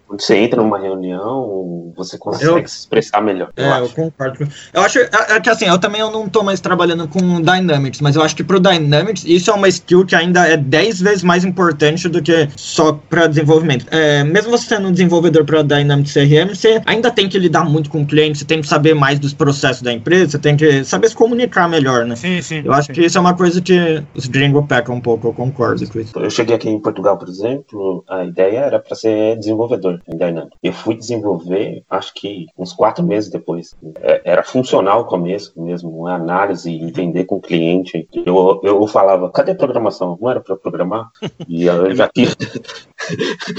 quando 0.06 0.20
você 0.20 0.36
entra 0.36 0.62
numa 0.62 0.78
reunião, 0.78 1.92
você 1.96 2.18
consegue 2.18 2.50
Eu- 2.62 2.68
se 2.68 2.80
expressar 2.80 3.20
melhor. 3.22 3.50
Eu 3.56 3.64
É, 3.64 3.68
eu 3.80 3.84
acho. 3.84 3.94
concordo. 3.94 4.38
com- 4.38 4.44
Eu 4.72 4.82
acho 4.82 4.98
é, 4.98 5.08
é 5.30 5.40
que 5.40 5.50
assim, 5.50 5.66
eu 5.66 5.78
também 5.78 6.00
eu 6.00 6.10
não 6.10 6.28
tô 6.28 6.42
mais 6.42 6.60
trabalhando 6.60 7.08
com 7.08 7.40
Dynamics, 7.40 8.00
mas 8.00 8.16
eu 8.16 8.22
acho 8.22 8.36
que 8.36 8.44
pro 8.44 8.60
Dynamics 8.60 9.24
isso 9.24 9.50
é 9.50 9.54
uma 9.54 9.68
skill 9.68 10.04
que 10.04 10.14
ainda 10.14 10.46
é 10.46 10.56
10 10.56 11.00
vezes 11.00 11.22
mais 11.22 11.44
importante 11.44 12.08
do 12.08 12.22
que 12.22 12.48
só 12.56 12.92
para 13.08 13.26
desenvolvimento. 13.26 13.86
É, 13.90 14.09
mesmo 14.24 14.50
você 14.50 14.66
sendo 14.66 14.88
um 14.88 14.92
desenvolvedor 14.92 15.44
para 15.44 15.62
Dynamics 15.62 16.12
CRM, 16.12 16.54
você 16.54 16.80
ainda 16.86 17.10
tem 17.10 17.28
que 17.28 17.38
lidar 17.38 17.64
muito 17.64 17.90
com 17.90 18.02
o 18.02 18.06
cliente, 18.06 18.38
você 18.38 18.44
tem 18.44 18.60
que 18.60 18.66
saber 18.66 18.94
mais 18.94 19.18
dos 19.18 19.32
processos 19.32 19.82
da 19.82 19.92
empresa, 19.92 20.32
você 20.32 20.38
tem 20.38 20.56
que 20.56 20.84
saber 20.84 21.08
se 21.08 21.14
comunicar 21.14 21.68
melhor, 21.68 22.04
né? 22.04 22.16
Sim, 22.16 22.40
sim. 22.42 22.62
Eu 22.64 22.72
acho 22.72 22.88
sim. 22.88 22.92
que 22.94 23.04
isso 23.04 23.18
é 23.18 23.20
uma 23.20 23.34
coisa 23.34 23.60
que 23.60 24.02
os 24.14 24.26
gringos 24.26 24.64
pecam 24.66 24.94
um 24.94 25.00
pouco, 25.00 25.28
eu 25.28 25.32
concordo 25.32 25.86
com 25.88 26.00
isso. 26.00 26.18
Eu 26.18 26.30
cheguei 26.30 26.56
aqui 26.56 26.68
em 26.68 26.80
Portugal, 26.80 27.16
por 27.16 27.28
exemplo, 27.28 28.04
a 28.08 28.24
ideia 28.24 28.58
era 28.58 28.78
para 28.78 28.94
ser 28.94 29.36
desenvolvedor 29.36 30.00
em 30.06 30.16
Dynamics. 30.16 30.56
Eu 30.62 30.72
fui 30.72 30.94
desenvolver, 30.94 31.82
acho 31.88 32.12
que 32.14 32.46
uns 32.58 32.72
quatro 32.72 33.04
meses 33.04 33.30
depois. 33.30 33.74
É, 34.00 34.20
Era 34.24 34.42
funcional 34.42 35.02
o 35.02 35.04
começo 35.04 35.52
mesmo, 35.56 36.06
a 36.06 36.14
análise, 36.14 36.70
entender 36.70 37.24
com 37.24 37.36
o 37.36 37.40
cliente. 37.40 38.08
Eu, 38.12 38.60
eu 38.62 38.86
falava, 38.86 39.30
cadê 39.30 39.52
a 39.52 39.54
programação? 39.54 40.18
Não 40.20 40.30
era 40.30 40.40
para 40.40 40.56
programar? 40.56 41.10
E 41.48 41.64
eu 41.64 41.94
já 41.94 42.08
tinha, 42.08 42.28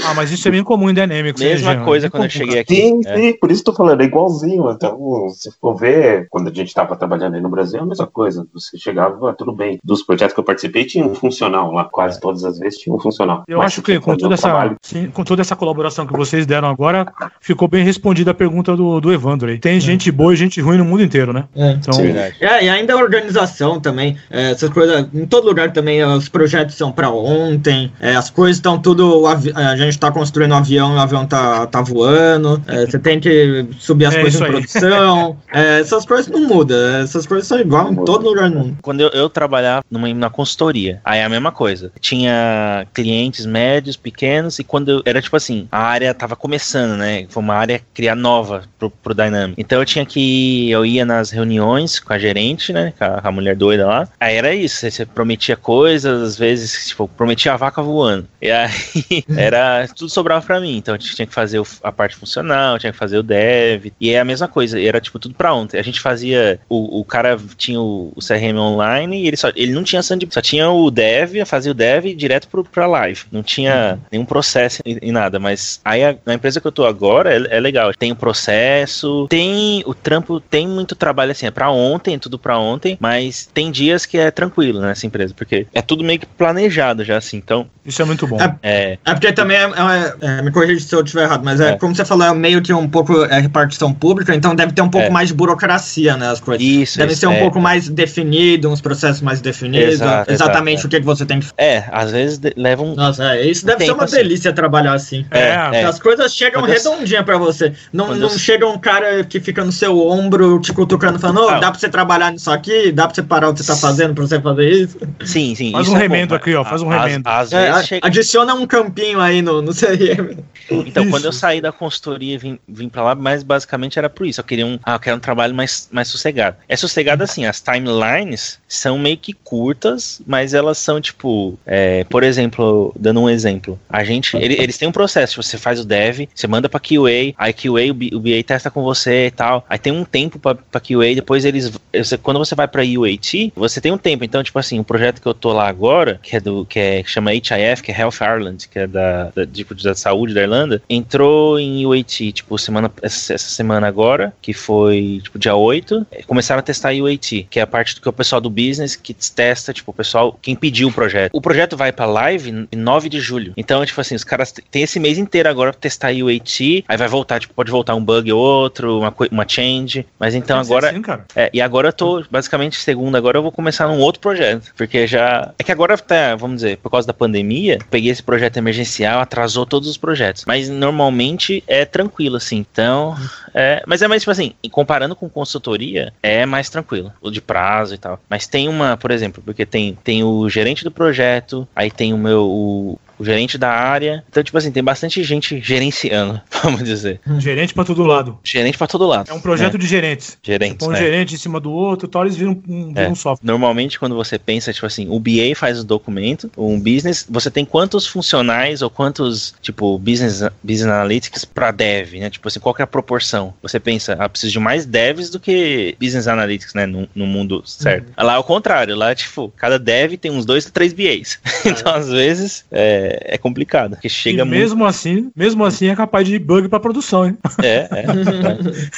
Ah, 0.04 0.14
mas 0.14 0.30
isso 0.30 0.46
é 0.48 0.50
bem 0.50 0.62
comum 0.62 0.90
em 0.90 0.94
Dynamics. 0.94 1.40
hein, 1.40 1.48
Mesma 1.48 1.72
Jean? 1.74 1.84
coisa 1.84 2.06
É 2.06 2.10
quando 2.10 2.24
eu 2.24 2.28
comum, 2.30 2.38
cheguei 2.46 2.58
aqui. 2.60 2.74
Sim, 2.76 3.00
É. 3.06 3.16
sim, 3.16 3.32
por 3.38 3.50
isso 3.50 3.62
que 3.62 3.70
eu 3.70 3.74
tô 3.74 3.76
falando, 3.82 4.00
é 4.00 4.04
igualzinho. 4.04 4.70
Então, 4.70 5.28
se 5.30 5.50
for 5.60 5.74
ver, 5.76 6.26
quando 6.30 6.48
a 6.48 6.52
gente 6.54 6.68
estava 6.68 6.96
trabalhando 6.96 7.34
aí 7.34 7.40
no 7.40 7.48
Brasil, 7.48 7.80
é 7.80 7.82
a 7.82 7.86
mesma 7.86 8.06
coisa. 8.06 8.46
Você 8.54 8.78
chegava, 8.78 9.32
tudo 9.34 9.52
bem. 9.52 9.78
Dos 9.82 10.02
projetos 10.02 10.34
que 10.34 10.40
eu 10.40 10.44
participei, 10.44 10.84
tinha 10.84 11.04
um 11.06 11.14
funcional 11.14 11.72
lá. 11.72 11.84
Quase 11.84 12.20
todas 12.20 12.44
as 12.44 12.58
vezes 12.58 12.78
tinha 12.78 12.94
um 12.94 12.98
funcional. 13.00 13.42
Eu 13.48 13.58
Mas 13.58 13.66
acho 13.68 13.82
que 13.82 13.98
com 14.00 14.16
toda, 14.16 14.34
o 14.34 14.38
trabalho. 14.38 14.76
essa, 14.82 14.94
sim, 14.98 15.10
com 15.10 15.24
toda 15.24 15.42
essa 15.42 15.56
colaboração 15.56 16.06
que 16.06 16.12
vocês 16.16 16.46
deram 16.46 16.68
agora, 16.68 17.12
ficou 17.40 17.68
bem 17.68 17.84
respondida 17.84 18.30
a 18.30 18.34
pergunta 18.34 18.76
do, 18.76 19.00
do 19.00 19.12
Evandro 19.12 19.48
aí. 19.50 19.58
Tem 19.58 19.80
gente 19.80 20.10
boa 20.10 20.32
e 20.32 20.36
gente 20.36 20.60
ruim 20.60 20.78
no 20.78 20.84
mundo 20.84 21.02
inteiro, 21.02 21.32
né? 21.32 21.44
É. 21.54 21.72
Então, 21.72 21.92
Sim. 21.94 22.02
Verdade. 22.04 22.36
É, 22.40 22.64
e 22.64 22.68
ainda 22.68 22.94
a 22.94 22.96
organização 22.96 23.80
também, 23.80 24.16
é, 24.30 24.50
essas 24.52 24.70
coisas, 24.70 25.06
em 25.12 25.26
todo 25.26 25.46
lugar 25.46 25.72
também, 25.72 26.00
é, 26.00 26.06
os 26.06 26.28
projetos 26.28 26.74
são 26.76 26.92
pra 26.92 27.10
ontem, 27.10 27.92
é, 28.00 28.14
as 28.14 28.30
coisas 28.30 28.56
estão 28.56 28.78
tudo, 28.78 29.26
a 29.54 29.76
gente 29.76 29.98
tá 29.98 30.10
construindo 30.10 30.52
um 30.52 30.56
avião 30.56 30.92
e 30.92 30.96
o 30.96 31.00
avião 31.00 31.26
tá, 31.26 31.66
tá 31.66 31.80
voando, 31.80 32.62
é, 32.66 32.86
você 32.86 32.98
tem 32.98 33.20
que 33.20 33.66
subir 33.78 34.06
as 34.06 34.14
É 34.14 34.20
coisas 34.20 34.40
em 34.40 34.44
produção, 34.44 35.36
é, 35.52 35.80
essas 35.80 36.04
coisas 36.04 36.28
não 36.28 36.46
mudam, 36.46 36.96
essas 37.02 37.26
coisas 37.26 37.46
são 37.46 37.58
igual 37.58 37.92
em 37.92 37.96
todo 38.04 38.28
lugar 38.28 38.50
no 38.50 38.60
mundo. 38.60 38.78
Quando 38.82 39.00
eu, 39.00 39.08
eu 39.10 39.28
trabalhava 39.28 39.84
numa, 39.90 40.12
na 40.14 40.30
consultoria, 40.30 41.00
aí 41.04 41.20
é 41.20 41.24
a 41.24 41.28
mesma 41.28 41.52
coisa. 41.52 41.92
Tinha 42.00 42.86
clientes 42.92 43.46
médios, 43.46 43.96
pequenos, 43.96 44.58
e 44.58 44.64
quando 44.64 44.90
eu, 44.90 45.02
era 45.04 45.20
tipo 45.20 45.36
assim, 45.36 45.68
a 45.70 45.80
área 45.80 46.14
tava 46.14 46.36
começando, 46.36 46.96
né? 46.96 47.26
Foi 47.28 47.42
uma 47.42 47.54
área 47.54 47.80
criar 47.94 48.14
nova 48.14 48.62
pro, 48.78 48.90
pro 48.90 49.14
Dynamic. 49.14 49.60
Então 49.60 49.78
eu 49.78 49.84
tinha 49.84 50.04
que. 50.04 50.70
Eu 50.70 50.84
ia 50.84 51.04
nas 51.04 51.30
reuniões 51.30 52.00
com 52.00 52.12
a 52.12 52.18
gerente, 52.18 52.72
né? 52.72 52.92
Com 52.98 53.04
a, 53.04 53.20
com 53.20 53.28
a 53.28 53.32
mulher 53.32 53.56
doida 53.56 53.86
lá. 53.86 54.08
Aí 54.20 54.36
era 54.36 54.54
isso. 54.54 54.76
Você, 54.76 54.90
você 54.90 55.06
prometia 55.06 55.56
coisas, 55.56 56.22
às 56.22 56.38
vezes, 56.38 56.88
tipo, 56.88 57.08
prometia 57.08 57.52
a 57.52 57.56
vaca 57.56 57.82
voando. 57.82 58.26
E 58.40 58.50
aí 58.50 59.21
era. 59.36 59.86
Tudo 59.96 60.08
sobrava 60.10 60.44
pra 60.44 60.60
mim. 60.60 60.76
Então 60.76 60.94
a 60.94 60.98
gente 60.98 61.14
tinha 61.14 61.26
que 61.26 61.34
fazer 61.34 61.58
o- 61.58 61.66
a 61.82 61.92
parte 61.92 62.16
funcional, 62.16 62.78
tinha 62.78 62.92
que 62.92 62.98
fazer 62.98 63.18
o 63.18 63.22
dev. 63.22 63.86
E 64.00 64.10
é 64.10 64.20
a 64.20 64.24
mesma 64.24 64.48
coisa, 64.48 64.80
era 64.80 65.00
tipo 65.00 65.18
tudo 65.18 65.34
pra 65.34 65.54
ontem. 65.54 65.78
A 65.78 65.82
gente 65.82 66.00
fazia. 66.00 66.58
O, 66.68 67.00
o 67.00 67.04
cara 67.04 67.38
tinha 67.56 67.80
o, 67.80 68.12
o 68.14 68.20
CRM 68.20 68.56
online 68.58 69.22
e 69.22 69.26
ele 69.28 69.36
só. 69.36 69.50
Ele 69.54 69.72
não 69.72 69.82
tinha 69.84 70.02
sandbox, 70.02 70.34
só 70.34 70.40
tinha 70.40 70.68
o 70.70 70.90
dev, 70.90 71.44
fazia 71.46 71.70
o 71.72 71.74
dev 71.74 72.06
direto 72.14 72.48
pro, 72.48 72.64
pra 72.64 72.86
live. 72.86 73.20
Não 73.30 73.42
tinha 73.42 73.98
nenhum 74.10 74.24
processo 74.24 74.80
e, 74.84 74.98
e 75.02 75.12
nada. 75.12 75.38
Mas 75.38 75.80
aí 75.84 76.04
a, 76.04 76.16
na 76.24 76.34
empresa 76.34 76.60
que 76.60 76.66
eu 76.66 76.72
tô 76.72 76.84
agora 76.84 77.32
é, 77.34 77.56
é 77.56 77.60
legal. 77.60 77.92
Tem 77.94 78.12
o 78.12 78.16
processo, 78.16 79.26
tem 79.28 79.82
o 79.86 79.94
trampo, 79.94 80.40
tem 80.40 80.66
muito 80.68 80.94
trabalho 80.94 81.32
assim, 81.32 81.46
é 81.46 81.50
pra 81.50 81.70
ontem, 81.70 82.14
é 82.14 82.18
tudo 82.18 82.38
pra 82.38 82.58
ontem, 82.58 82.96
mas 83.00 83.48
tem 83.52 83.70
dias 83.70 84.06
que 84.06 84.18
é 84.18 84.30
tranquilo 84.30 84.80
nessa 84.80 85.06
empresa, 85.06 85.34
porque 85.36 85.66
é 85.72 85.82
tudo 85.82 86.04
meio 86.04 86.18
que 86.18 86.26
planejado 86.26 87.04
já 87.04 87.16
assim. 87.16 87.36
Então, 87.36 87.68
isso 87.84 88.00
é 88.00 88.04
muito 88.04 88.26
bom. 88.26 88.38
é. 88.62 88.98
É 89.04 89.11
porque 89.14 89.32
também, 89.32 89.56
é, 89.56 89.62
é- 89.64 90.14
é, 90.38 90.42
me 90.42 90.50
corrija 90.50 90.80
se 90.86 90.94
eu 90.94 91.02
estiver 91.02 91.24
errado, 91.24 91.42
mas 91.44 91.60
é, 91.60 91.70
É. 91.70 91.76
como 91.76 91.94
você 91.94 92.04
falou, 92.04 92.26
é 92.26 92.34
meio 92.34 92.60
que 92.62 92.72
um 92.72 92.88
pouco 92.88 93.24
é, 93.24 93.40
repartição 93.40 93.92
pública, 93.92 94.34
então 94.34 94.54
deve 94.54 94.72
ter 94.72 94.82
um 94.82 94.88
pouco 94.88 95.06
É. 95.08 95.10
mais 95.10 95.28
de 95.28 95.34
burocracia, 95.34 96.16
né, 96.16 96.28
as 96.30 96.40
coisas. 96.40 96.66
Isso, 96.66 96.98
Deve 96.98 97.12
isso, 97.12 97.20
ser 97.20 97.26
um 97.26 97.32
é. 97.32 97.40
pouco 97.40 97.60
mais 97.60 97.88
definido, 97.88 98.68
uns 98.70 98.80
processos 98.80 99.20
mais 99.22 99.40
definidos, 99.40 99.94
Exato, 99.94 100.30
exatamente 100.32 100.74
exato, 100.78 100.86
o 100.86 100.90
que, 100.90 101.00
que 101.00 101.06
você 101.06 101.24
tem 101.26 101.40
que 101.40 101.46
É, 101.58 101.84
às 101.92 102.10
vezes 102.10 102.40
leva 102.56 102.82
um. 102.82 102.94
Nossa, 102.94 103.34
é, 103.34 103.46
isso 103.46 103.64
deve 103.66 103.78
Tempo 103.78 103.90
ser 103.90 103.94
uma 103.94 104.04
assim. 104.04 104.16
delícia 104.16 104.52
trabalhar 104.52 104.92
assim. 104.94 105.24
É, 105.30 105.80
é. 105.80 105.84
As 105.84 105.98
coisas 105.98 106.34
chegam 106.34 106.60
Quando 106.62 106.70
eu- 106.72 106.76
redondinha 106.76 107.22
pra 107.22 107.36
você. 107.38 107.72
Não, 107.92 108.06
Quando 108.06 108.20
não 108.20 108.28
eu- 108.28 108.38
chega 108.38 108.66
um 108.66 108.78
cara 108.78 109.24
que 109.24 109.40
fica 109.40 109.64
no 109.64 109.72
seu 109.72 109.98
ombro 110.06 110.58
te 110.60 110.72
cutucando, 110.72 111.18
falando, 111.18 111.48
Ah. 111.48 111.58
dá 111.58 111.70
pra 111.70 111.78
você 111.78 111.88
trabalhar 111.88 112.30
nisso 112.32 112.50
aqui? 112.50 112.92
Dá 112.92 113.06
pra 113.06 113.14
você 113.14 113.22
parar 113.22 113.48
o 113.50 113.54
que 113.54 113.60
você 113.62 113.72
tá 113.72 113.76
fazendo 113.76 114.14
pra 114.14 114.26
você 114.26 114.40
fazer 114.40 114.68
isso? 114.70 114.96
Sim, 115.24 115.54
sim. 115.54 115.72
Faz 115.72 115.86
isso 115.86 115.94
um 115.94 115.98
é 115.98 116.08
bom, 116.08 116.14
remendo 116.14 116.30
mas 116.34 116.40
aqui, 116.40 116.54
ó, 116.54 116.64
faz 116.64 116.82
um 116.82 116.88
remendo. 116.88 117.28
Às, 117.28 117.52
É, 117.52 117.72
vezes 117.72 117.90
adiciona 118.02 118.54
um 118.54 118.66
campinho 118.66 119.01
aí 119.20 119.42
no, 119.42 119.60
no 119.62 119.72
CRM. 119.74 120.36
Então, 120.70 121.08
quando 121.10 121.24
eu 121.24 121.30
Isso. 121.30 121.40
saí 121.40 121.60
da 121.60 121.72
consultoria 121.72 122.34
e 122.34 122.38
vim, 122.38 122.58
vim 122.68 122.88
pra 122.88 123.02
lá, 123.02 123.14
mas 123.14 123.42
basicamente 123.42 123.98
era 123.98 124.08
por 124.08 124.26
isso. 124.26 124.40
Eu 124.40 124.44
queria 124.44 124.66
um, 124.66 124.78
ah, 124.82 124.94
eu 124.94 125.00
quero 125.00 125.16
um 125.16 125.20
trabalho 125.20 125.54
mais, 125.54 125.88
mais 125.92 126.08
sossegado. 126.08 126.56
É 126.68 126.76
sossegado 126.76 127.22
assim, 127.22 127.44
as 127.44 127.60
timelines 127.60 128.58
são 128.66 128.98
meio 128.98 129.16
que 129.18 129.32
curtas, 129.32 130.22
mas 130.26 130.54
elas 130.54 130.78
são 130.78 131.00
tipo, 131.00 131.58
é, 131.66 132.04
por 132.04 132.22
exemplo, 132.22 132.94
dando 132.98 133.20
um 133.20 133.28
exemplo, 133.28 133.78
a 133.88 134.02
gente, 134.04 134.36
ele- 134.36 134.54
eles 134.58 134.78
têm 134.78 134.88
um 134.88 134.92
processo, 134.92 135.42
você 135.42 135.58
faz 135.58 135.80
o 135.80 135.84
dev, 135.84 136.26
você 136.34 136.46
manda 136.46 136.68
pra 136.68 136.80
QA, 136.80 137.34
aí 137.36 137.52
QA, 137.52 137.90
o, 137.90 137.94
B- 137.94 138.10
o 138.14 138.20
BA 138.20 138.42
testa 138.46 138.70
com 138.70 138.82
você 138.82 139.26
e 139.26 139.30
tal, 139.30 139.64
aí 139.68 139.78
tem 139.78 139.92
um 139.92 140.04
tempo 140.04 140.38
pra, 140.38 140.54
pra 140.54 140.80
QA, 140.80 141.14
depois 141.14 141.44
eles, 141.44 141.70
você- 141.92 142.16
quando 142.16 142.38
você 142.38 142.54
vai 142.54 142.68
pra 142.68 142.82
UAT, 142.82 143.52
você 143.54 143.80
tem 143.80 143.92
um 143.92 143.98
tempo, 143.98 144.24
então 144.24 144.42
tipo 144.42 144.58
assim, 144.58 144.78
o 144.80 144.84
projeto 144.84 145.20
que 145.20 145.26
eu 145.28 145.34
tô 145.34 145.52
lá 145.52 145.68
agora, 145.68 146.18
que 146.22 146.36
é 146.36 146.40
do, 146.40 146.64
que 146.64 146.78
é, 146.78 147.02
que 147.02 147.10
chama 147.10 147.32
HIF, 147.34 147.82
que 147.82 147.90
é 147.92 147.98
Health 148.00 148.20
Ireland, 148.22 148.68
que 148.68 148.78
é 148.78 148.81
da, 148.86 149.30
da, 149.34 149.46
tipo, 149.46 149.74
da 149.74 149.94
saúde 149.94 150.34
da 150.34 150.42
Irlanda, 150.42 150.82
entrou 150.88 151.58
em 151.58 151.86
UAT, 151.86 152.32
tipo, 152.32 152.58
semana, 152.58 152.90
essa, 153.02 153.34
essa 153.34 153.48
semana 153.50 153.86
agora, 153.86 154.32
que 154.40 154.52
foi, 154.52 155.20
tipo, 155.22 155.38
dia 155.38 155.54
8, 155.54 156.06
eh, 156.10 156.22
começaram 156.26 156.60
a 156.60 156.62
testar 156.62 156.92
UAT, 156.92 157.46
que 157.50 157.58
é 157.58 157.62
a 157.62 157.66
parte 157.66 157.94
do 157.94 158.00
que 158.00 158.08
é 158.08 158.10
o 158.10 158.12
pessoal 158.12 158.40
do 158.40 158.50
business 158.50 158.96
que 158.96 159.14
testa, 159.14 159.72
tipo, 159.72 159.90
o 159.90 159.94
pessoal, 159.94 160.38
quem 160.40 160.54
pediu 160.54 160.88
o 160.88 160.92
projeto. 160.92 161.32
O 161.34 161.40
projeto 161.40 161.76
vai 161.76 161.92
pra 161.92 162.06
live 162.06 162.66
em 162.70 162.76
9 162.76 163.08
de 163.08 163.20
julho. 163.20 163.52
Então, 163.56 163.84
tipo 163.84 164.00
assim, 164.00 164.14
os 164.14 164.24
caras 164.24 164.52
têm 164.70 164.82
esse 164.82 164.98
mês 164.98 165.18
inteiro 165.18 165.48
agora 165.48 165.72
pra 165.72 165.80
testar 165.80 166.12
UAT, 166.12 166.84
aí 166.86 166.96
vai 166.96 167.08
voltar, 167.08 167.40
tipo, 167.40 167.54
pode 167.54 167.70
voltar 167.70 167.94
um 167.94 168.04
bug 168.04 168.32
ou 168.32 168.40
outro, 168.40 168.98
uma, 168.98 169.14
uma 169.30 169.48
change, 169.48 170.06
mas 170.18 170.34
então 170.34 170.58
agora... 170.58 170.90
assim. 170.90 171.02
É, 171.34 171.50
e 171.52 171.60
agora 171.60 171.88
eu 171.88 171.92
tô, 171.92 172.24
basicamente, 172.30 172.78
segunda, 172.78 173.18
agora 173.18 173.38
eu 173.38 173.42
vou 173.42 173.52
começar 173.52 173.86
num 173.88 173.98
outro 173.98 174.20
projeto. 174.20 174.72
Porque 174.76 175.06
já. 175.06 175.52
É 175.58 175.64
que 175.64 175.72
agora 175.72 175.96
tá, 175.96 176.34
vamos 176.36 176.56
dizer, 176.56 176.78
por 176.78 176.90
causa 176.90 177.06
da 177.06 177.14
pandemia, 177.14 177.78
peguei 177.90 178.10
esse 178.10 178.22
projeto 178.22 178.56
emergencial, 178.56 178.71
atrasou 179.20 179.66
todos 179.66 179.88
os 179.88 179.96
projetos. 179.96 180.44
Mas 180.46 180.68
normalmente 180.68 181.62
é 181.66 181.84
tranquilo, 181.84 182.36
assim. 182.36 182.56
Então. 182.56 183.16
É, 183.54 183.82
mas 183.86 184.02
é 184.02 184.08
mais, 184.08 184.22
tipo 184.22 184.30
assim, 184.30 184.54
comparando 184.70 185.14
com 185.14 185.28
consultoria, 185.28 186.12
é 186.22 186.46
mais 186.46 186.70
tranquilo. 186.70 187.12
O 187.20 187.30
de 187.30 187.40
prazo 187.40 187.94
e 187.94 187.98
tal. 187.98 188.20
Mas 188.28 188.46
tem 188.46 188.68
uma, 188.68 188.96
por 188.96 189.10
exemplo, 189.10 189.42
porque 189.44 189.66
tem, 189.66 189.96
tem 190.02 190.24
o 190.24 190.48
gerente 190.48 190.84
do 190.84 190.90
projeto, 190.90 191.66
aí 191.74 191.90
tem 191.90 192.12
o 192.12 192.18
meu. 192.18 192.44
O, 192.44 192.98
o 193.18 193.24
gerente 193.24 193.58
da 193.58 193.70
área. 193.70 194.24
Então, 194.28 194.42
tipo 194.42 194.56
assim, 194.56 194.70
tem 194.70 194.82
bastante 194.82 195.22
gente 195.22 195.60
gerenciando, 195.60 196.40
vamos 196.62 196.82
dizer. 196.84 197.20
Gerente 197.38 197.74
pra 197.74 197.84
todo 197.84 198.02
lado. 198.02 198.38
Gerente 198.44 198.78
pra 198.78 198.86
todo 198.86 199.06
lado. 199.06 199.30
É 199.30 199.34
um 199.34 199.40
projeto 199.40 199.78
de 199.78 199.86
gerentes. 199.86 200.38
Gerente. 200.42 200.78
Põe 200.78 200.88
um 200.88 200.96
é. 200.96 200.98
gerente 200.98 201.34
em 201.34 201.38
cima 201.38 201.60
do 201.60 201.70
outro 201.70 202.08
tal, 202.08 202.24
eles 202.24 202.36
viram 202.36 202.60
um, 202.68 202.92
É. 202.96 203.08
um 203.08 203.14
software. 203.14 203.46
Normalmente, 203.46 203.98
quando 203.98 204.14
você 204.14 204.38
pensa, 204.38 204.72
tipo 204.72 204.86
assim, 204.86 205.08
o 205.08 205.18
BA 205.18 205.54
faz 205.54 205.80
o 205.80 205.84
documento, 205.84 206.50
um 206.56 206.78
business, 206.78 207.26
você 207.28 207.50
tem 207.50 207.64
quantos 207.64 208.06
funcionais 208.06 208.82
ou 208.82 208.90
quantos, 208.90 209.54
tipo, 209.60 209.98
business, 209.98 210.42
business 210.62 210.92
analytics 210.92 211.44
para 211.44 211.70
dev, 211.70 212.14
né? 212.14 212.30
Tipo 212.30 212.48
assim, 212.48 212.60
qual 212.60 212.74
que 212.74 212.82
é 212.82 212.84
a 212.84 212.86
proporção? 212.86 213.54
Você 213.62 213.78
pensa, 213.78 214.16
ah, 214.18 214.28
preciso 214.28 214.52
de 214.52 214.58
mais 214.58 214.86
devs 214.86 215.30
do 215.30 215.40
que 215.40 215.96
business 216.00 216.26
analytics, 216.26 216.74
né? 216.74 216.86
No, 216.86 217.08
no 217.14 217.26
mundo 217.26 217.62
certo. 217.64 218.12
Lá 218.16 218.34
é 218.34 218.38
o 218.38 218.44
contrário, 218.44 218.96
lá, 218.96 219.14
tipo, 219.14 219.52
cada 219.56 219.78
dev 219.78 220.14
tem 220.14 220.30
uns 220.30 220.44
dois 220.44 220.66
ou 220.66 220.72
três 220.72 220.92
BAs. 220.92 221.38
então, 221.64 221.94
às 221.94 222.08
vezes, 222.08 222.64
é, 222.70 223.11
é 223.22 223.38
complicado, 223.38 223.90
porque 223.92 224.08
chega 224.08 224.42
e 224.42 224.44
muito. 224.44 224.50
mesmo 224.58 224.84
assim, 224.86 225.30
mesmo 225.36 225.64
assim 225.64 225.88
é 225.88 225.96
capaz 225.96 226.26
de 226.26 226.38
bug 226.38 226.68
pra 226.68 226.78
produção, 226.80 227.26
hein? 227.26 227.36
É, 227.62 227.88
é. 227.90 228.04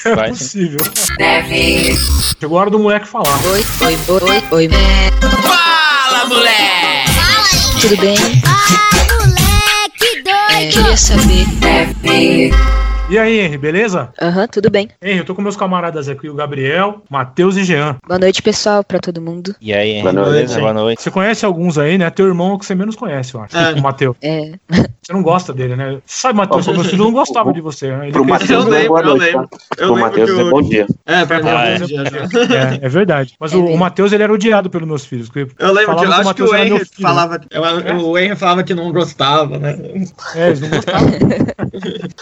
É 0.10 0.14
Vai, 0.14 0.28
sim. 0.34 0.38
possível. 0.38 0.80
Deve. 1.18 1.94
Chegou 2.40 2.58
a 2.58 2.60
hora 2.62 2.70
do 2.70 2.78
moleque 2.78 3.06
falar. 3.08 3.38
Oi, 3.46 3.64
oi, 3.86 3.98
oi, 4.08 4.42
oi. 4.50 4.68
Fala, 5.42 6.26
moleque! 6.28 7.80
Tudo 7.80 7.96
bem? 7.98 8.16
Ah, 8.46 9.16
moleque 9.26 10.28
É, 10.28 10.60
doido! 10.60 10.72
queria 10.72 10.96
saber. 10.96 11.46
Deve. 11.60 12.50
E 13.10 13.18
aí, 13.18 13.38
Henry, 13.40 13.58
beleza? 13.58 14.08
Aham, 14.20 14.48
tudo 14.48 14.70
bem. 14.70 14.88
Henry, 15.02 15.18
eu 15.18 15.24
tô 15.26 15.34
com 15.34 15.42
meus 15.42 15.56
camaradas 15.56 16.08
aqui, 16.08 16.26
o 16.26 16.34
Gabriel, 16.34 17.02
Matheus 17.10 17.54
e 17.54 17.62
Jean. 17.62 17.96
Boa 18.06 18.18
noite, 18.18 18.40
pessoal, 18.40 18.82
pra 18.82 18.98
todo 18.98 19.20
mundo. 19.20 19.54
E 19.60 19.74
aí, 19.74 20.00
Boa 20.00 20.10
noite. 20.12 20.30
beleza? 20.30 20.58
Boa 20.58 20.72
noite. 20.72 21.02
Você 21.02 21.10
conhece 21.10 21.44
alguns 21.44 21.76
aí, 21.76 21.98
né? 21.98 22.08
Teu 22.08 22.26
irmão 22.26 22.52
é 22.52 22.54
o 22.54 22.58
que 22.58 22.64
você 22.64 22.74
menos 22.74 22.96
conhece, 22.96 23.34
eu 23.34 23.42
acho. 23.42 23.54
É. 23.56 23.74
O 23.74 23.82
Matheus. 23.82 24.16
É, 24.22 24.52
Você 25.02 25.12
não 25.12 25.22
gosta 25.22 25.52
dele, 25.52 25.76
né? 25.76 25.98
Sabe, 26.06 26.38
Matheus, 26.38 26.66
meu 26.66 26.82
filho 26.82 27.04
não 27.04 27.12
gostava 27.12 27.52
de 27.52 27.60
você. 27.60 27.88
né? 27.94 28.04
Ele 28.04 28.12
Pro 28.12 28.24
Matheus 28.24 28.50
Eu 28.66 28.72
é 28.74 28.78
lembro, 28.78 28.88
boa 28.88 29.00
eu 29.02 29.14
lembro. 29.14 29.48
tá? 29.48 29.58
Eu 29.76 29.76
Pro 29.76 29.86
lembro 29.96 30.00
Matheus 30.10 30.30
que 30.32 30.40
é 30.40 30.42
o- 30.42 30.50
bom 30.50 30.62
dia. 30.62 30.86
É, 31.04 31.26
pra 31.26 31.42
mim 31.42 31.48
Ah, 31.50 31.66
é 31.66 31.74
é. 31.74 31.78
bom 31.78 31.84
dia 31.86 32.04
já. 32.06 32.18
É, 32.56 32.86
é 32.86 32.88
verdade. 32.88 33.34
Mas 33.38 33.52
É 33.52 33.56
o, 33.56 33.66
o. 33.66 33.76
Matheus, 33.76 34.12
ele 34.12 34.22
era 34.22 34.32
odiado 34.32 34.70
pelos 34.70 34.88
meus 34.88 35.04
filhos. 35.04 35.28
Eu 35.58 35.72
lembro 35.74 36.02
eu 36.02 36.10
acho 36.12 36.34
que 36.34 36.42
o 36.42 36.56
Henry 36.56 36.82
falava. 37.02 37.38
eu- 37.50 38.08
O 38.08 38.18
Henry 38.18 38.34
falava 38.34 38.62
que 38.64 38.72
não 38.72 38.90
gostava, 38.92 39.58
né? 39.58 39.76
É, 40.34 40.46
eles 40.48 40.60
não 40.62 40.70
gostavam. 40.70 41.10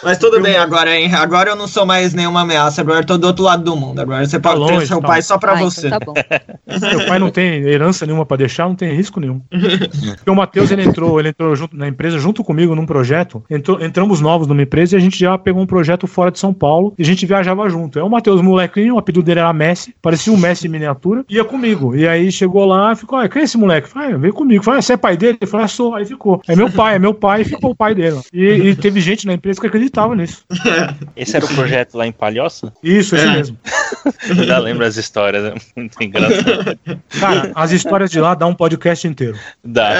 Mas 0.02 0.18
tudo 0.18 0.40
bem, 0.42 0.54
Eu- 0.56 0.71
agora, 0.72 0.96
hein? 0.98 1.10
Agora 1.14 1.50
eu 1.50 1.56
não 1.56 1.68
sou 1.68 1.84
mais 1.84 2.14
nenhuma 2.14 2.40
ameaça, 2.40 2.80
agora 2.80 3.00
eu 3.00 3.04
tô 3.04 3.18
do 3.18 3.26
outro 3.26 3.44
lado 3.44 3.62
do 3.62 3.76
mundo. 3.76 3.98
Agora 4.00 4.24
você 4.26 4.38
pode 4.40 4.58
longe, 4.58 4.78
ter 4.80 4.86
seu 4.86 5.00
tá 5.00 5.06
pai 5.08 5.22
só 5.22 5.36
pra 5.38 5.52
Ah, 5.52 5.56
então 5.56 5.70
você. 5.70 5.90
tá 5.90 5.98
bom. 6.04 6.14
Meu 6.96 7.06
pai 7.06 7.18
não 7.18 7.30
tem 7.30 7.62
herança 7.62 8.06
nenhuma 8.06 8.24
pra 8.24 8.36
deixar, 8.36 8.66
não 8.66 8.74
tem 8.74 8.94
risco 8.94 9.20
nenhum. 9.20 9.40
Porque 9.50 10.30
o 10.30 10.34
Matheus, 10.34 10.70
ele 10.70 10.82
entrou, 10.82 11.20
ele 11.20 11.28
entrou 11.28 11.54
junto, 11.54 11.76
na 11.76 11.86
empresa 11.86 12.18
junto 12.18 12.42
comigo 12.42 12.74
num 12.74 12.86
projeto. 12.86 13.44
Entrou- 13.50 13.80
entramos 13.82 14.20
novos 14.20 14.46
numa 14.46 14.62
empresa 14.62 14.96
e 14.96 14.98
a 14.98 15.00
gente 15.00 15.18
já 15.18 15.36
pegou 15.36 15.62
um 15.62 15.66
projeto 15.66 16.06
fora 16.06 16.30
de 16.30 16.38
São 16.38 16.52
Paulo 16.54 16.94
e 16.98 17.02
a 17.02 17.04
gente 17.06 17.26
viajava 17.26 17.68
junto. 17.68 17.98
É 17.98 18.02
o 18.02 18.08
Matheus, 18.10 18.40
molequinho, 18.40 18.94
o 18.94 18.98
apelido 18.98 19.22
dele 19.22 19.40
era 19.40 19.52
Messi, 19.52 19.94
parecia 20.00 20.32
um 20.32 20.36
Messi 20.36 20.66
em 20.66 20.70
miniatura, 20.70 21.24
ia 21.28 21.44
comigo. 21.44 21.94
E 21.94 22.08
aí 22.08 22.32
chegou 22.32 22.64
lá 22.64 22.92
e 22.92 22.96
ficou, 22.96 23.18
ah, 23.18 23.28
quem 23.28 23.42
é 23.42 23.44
esse 23.44 23.58
moleque? 23.58 23.88
Falei, 23.88 24.14
ah, 24.14 24.18
veio 24.18 24.32
comigo. 24.32 24.64
Falei, 24.64 24.78
ah, 24.78 24.82
você 24.82 24.94
é 24.94 24.96
pai 24.96 25.16
dele? 25.16 25.38
Ele 25.40 25.50
falou, 25.50 25.64
ah, 25.64 25.68
sou. 25.68 25.94
Aí 25.94 26.04
ficou. 26.06 26.40
É 26.48 26.56
meu 26.56 26.70
pai, 26.70 26.94
é 26.94 26.98
meu 26.98 27.12
pai, 27.12 27.42
e 27.42 27.44
ficou 27.44 27.70
o 27.72 27.76
pai 27.76 27.94
dele. 27.94 28.20
E, 28.32 28.44
e 28.44 28.76
teve 28.76 29.00
gente 29.00 29.26
na 29.26 29.34
empresa 29.34 29.60
que 29.60 29.66
acreditava 29.66 30.14
nisso. 30.14 30.42
Esse 31.16 31.36
era 31.36 31.44
o 31.44 31.48
projeto 31.54 31.94
lá 31.96 32.06
em 32.06 32.12
Palhoça? 32.12 32.72
Isso, 32.82 33.14
esse 33.16 33.26
É. 33.26 33.30
mesmo. 33.32 33.58
Já 34.46 34.58
lembro 34.58 34.84
as 34.84 34.96
histórias, 34.96 35.44
é 35.44 35.54
muito 35.76 36.02
engraçado. 36.02 36.78
Cara, 37.20 37.52
as 37.54 37.70
histórias 37.72 38.10
de 38.10 38.20
lá 38.20 38.34
dá 38.34 38.46
um 38.46 38.54
podcast 38.54 39.06
inteiro. 39.06 39.38
Dá. 39.64 39.92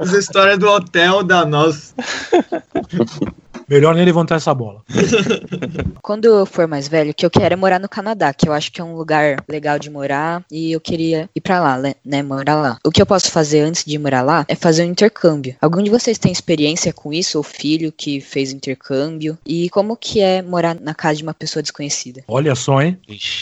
As 0.00 0.12
histórias 0.12 0.58
do 0.58 0.68
hotel 0.68 1.22
da 1.22 1.44
nossa. 1.44 1.94
Melhor 3.68 3.94
nem 3.94 4.04
levantar 4.04 4.36
essa 4.36 4.54
bola. 4.54 4.82
Quando 6.02 6.24
eu 6.24 6.46
for 6.46 6.66
mais 6.66 6.88
velho, 6.88 7.10
o 7.10 7.14
que 7.14 7.26
eu 7.26 7.30
quero 7.30 7.52
é 7.52 7.56
morar 7.56 7.78
no 7.78 7.88
Canadá, 7.88 8.32
que 8.32 8.48
eu 8.48 8.52
acho 8.52 8.72
que 8.72 8.80
é 8.80 8.84
um 8.84 8.96
lugar 8.96 9.44
legal 9.48 9.78
de 9.78 9.90
morar 9.90 10.42
e 10.50 10.72
eu 10.72 10.80
queria 10.80 11.28
ir 11.34 11.40
pra 11.40 11.60
lá, 11.60 11.78
né, 12.04 12.22
morar 12.22 12.56
lá. 12.56 12.78
O 12.84 12.90
que 12.90 13.02
eu 13.02 13.06
posso 13.06 13.30
fazer 13.30 13.60
antes 13.60 13.84
de 13.84 13.98
morar 13.98 14.22
lá 14.22 14.44
é 14.48 14.54
fazer 14.54 14.84
um 14.84 14.90
intercâmbio. 14.90 15.54
Algum 15.60 15.82
de 15.82 15.90
vocês 15.90 16.18
tem 16.18 16.32
experiência 16.32 16.92
com 16.92 17.12
isso, 17.12 17.36
ou 17.36 17.44
filho 17.44 17.92
que 17.92 18.20
fez 18.20 18.52
intercâmbio? 18.52 19.38
E 19.46 19.68
como 19.70 19.96
que 19.96 20.20
é 20.20 20.40
morar 20.40 20.76
na 20.80 20.94
casa 20.94 21.16
de 21.16 21.22
uma 21.22 21.34
pessoa 21.34 21.62
desconhecida? 21.62 22.22
Olha 22.26 22.54
só, 22.54 22.80
hein? 22.80 22.98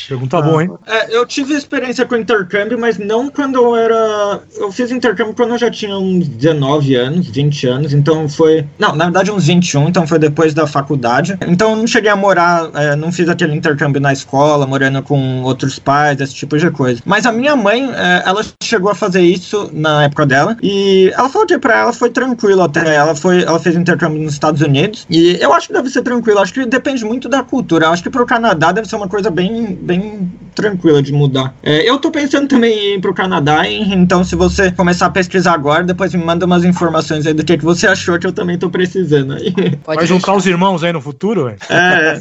Pergunta 0.08 0.42
boa, 0.42 0.64
hein? 0.64 0.70
É, 0.86 1.16
eu 1.16 1.24
tive 1.26 1.54
experiência 1.54 2.04
com 2.04 2.16
intercâmbio, 2.16 2.78
mas 2.78 2.98
não 2.98 3.30
quando 3.30 3.56
eu 3.56 3.76
era. 3.76 4.42
Eu 4.56 4.72
fiz 4.72 4.90
intercâmbio 4.90 5.34
quando 5.34 5.50
eu 5.50 5.58
já 5.58 5.70
tinha 5.70 5.96
uns 5.96 6.26
19 6.28 6.94
anos, 6.94 7.28
20 7.28 7.66
anos, 7.66 7.92
então 7.92 8.28
foi. 8.28 8.66
Não, 8.78 8.94
na 8.94 9.04
verdade 9.04 9.30
uns 9.30 9.46
21, 9.46 9.88
então 9.88 10.06
foi 10.06 10.15
depois 10.18 10.54
da 10.54 10.66
faculdade. 10.66 11.36
Então 11.46 11.76
não 11.76 11.86
cheguei 11.86 12.10
a 12.10 12.16
morar, 12.16 12.70
é, 12.74 12.96
não 12.96 13.12
fiz 13.12 13.28
aquele 13.28 13.54
intercâmbio 13.54 14.00
na 14.00 14.12
escola, 14.12 14.66
morando 14.66 15.02
com 15.02 15.42
outros 15.42 15.78
pais, 15.78 16.20
esse 16.20 16.34
tipo 16.34 16.58
de 16.58 16.70
coisa. 16.70 17.00
Mas 17.04 17.26
a 17.26 17.32
minha 17.32 17.56
mãe, 17.56 17.90
é, 17.94 18.22
ela 18.26 18.44
chegou 18.62 18.90
a 18.90 18.94
fazer 18.94 19.22
isso 19.22 19.70
na 19.72 20.04
época 20.04 20.26
dela, 20.26 20.56
e 20.62 21.12
ela 21.16 21.28
falou 21.28 21.46
que 21.46 21.58
pra 21.58 21.78
ela 21.78 21.92
foi 21.92 22.10
tranquilo 22.10 22.62
até. 22.62 22.94
Ela, 22.94 23.14
foi, 23.14 23.42
ela 23.42 23.58
fez 23.58 23.76
intercâmbio 23.76 24.22
nos 24.22 24.32
Estados 24.32 24.60
Unidos, 24.60 25.06
e 25.08 25.38
eu 25.40 25.52
acho 25.52 25.68
que 25.68 25.72
deve 25.72 25.88
ser 25.90 26.02
tranquilo, 26.02 26.40
acho 26.40 26.52
que 26.52 26.66
depende 26.66 27.04
muito 27.04 27.28
da 27.28 27.42
cultura. 27.42 27.88
Acho 27.88 28.02
que 28.02 28.10
pro 28.10 28.26
Canadá 28.26 28.72
deve 28.72 28.88
ser 28.88 28.96
uma 28.96 29.08
coisa 29.08 29.30
bem, 29.30 29.78
bem 29.80 30.30
tranquila 30.54 31.02
de 31.02 31.12
mudar. 31.12 31.54
É, 31.62 31.88
eu 31.88 31.98
tô 31.98 32.10
pensando 32.10 32.48
também 32.48 32.72
em 32.72 32.94
ir 32.96 33.00
pro 33.00 33.14
Canadá, 33.14 33.68
então 33.68 34.24
se 34.24 34.34
você 34.34 34.70
começar 34.72 35.06
a 35.06 35.10
pesquisar 35.10 35.52
agora, 35.52 35.84
depois 35.84 36.14
me 36.14 36.24
manda 36.24 36.46
umas 36.46 36.64
informações 36.64 37.26
aí 37.26 37.34
do 37.34 37.44
que, 37.44 37.58
que 37.58 37.64
você 37.64 37.86
achou 37.86 38.18
que 38.18 38.26
eu 38.26 38.32
também 38.32 38.58
tô 38.58 38.70
precisando 38.70 39.34
aí. 39.34 39.52
Pode 39.84 40.05
Vai 40.06 40.18
juntar 40.18 40.34
os 40.34 40.46
irmãos 40.46 40.84
aí 40.84 40.92
no 40.92 41.00
futuro, 41.00 41.46
velho? 41.46 41.58
É, 41.68 42.18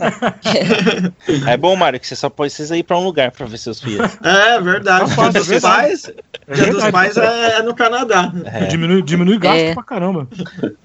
É 1.54 1.58
bom, 1.58 1.76
Mário, 1.76 2.00
que 2.00 2.08
você 2.08 2.16
só 2.16 2.30
precisa 2.30 2.78
ir 2.78 2.84
pra 2.84 2.98
um 2.98 3.04
lugar 3.04 3.32
pra 3.32 3.46
ver 3.46 3.58
seus 3.58 3.80
filhos. 3.82 4.10
é 4.24 4.60
verdade. 4.62 5.14
Fácil, 5.14 5.32
Dia 5.32 5.42
dos 5.42 5.52
é 5.52 5.60
pais, 5.62 6.02
Dia 6.54 6.72
dos 6.74 6.88
pais 6.90 7.18
é, 7.18 7.58
é 7.58 7.62
no 7.64 7.74
Canadá. 7.76 8.32
É. 8.46 8.66
Diminui, 8.66 9.02
diminui 9.02 9.38
gasto 9.38 9.58
É. 9.60 9.74
pra 9.74 9.84
caramba. 9.84 10.28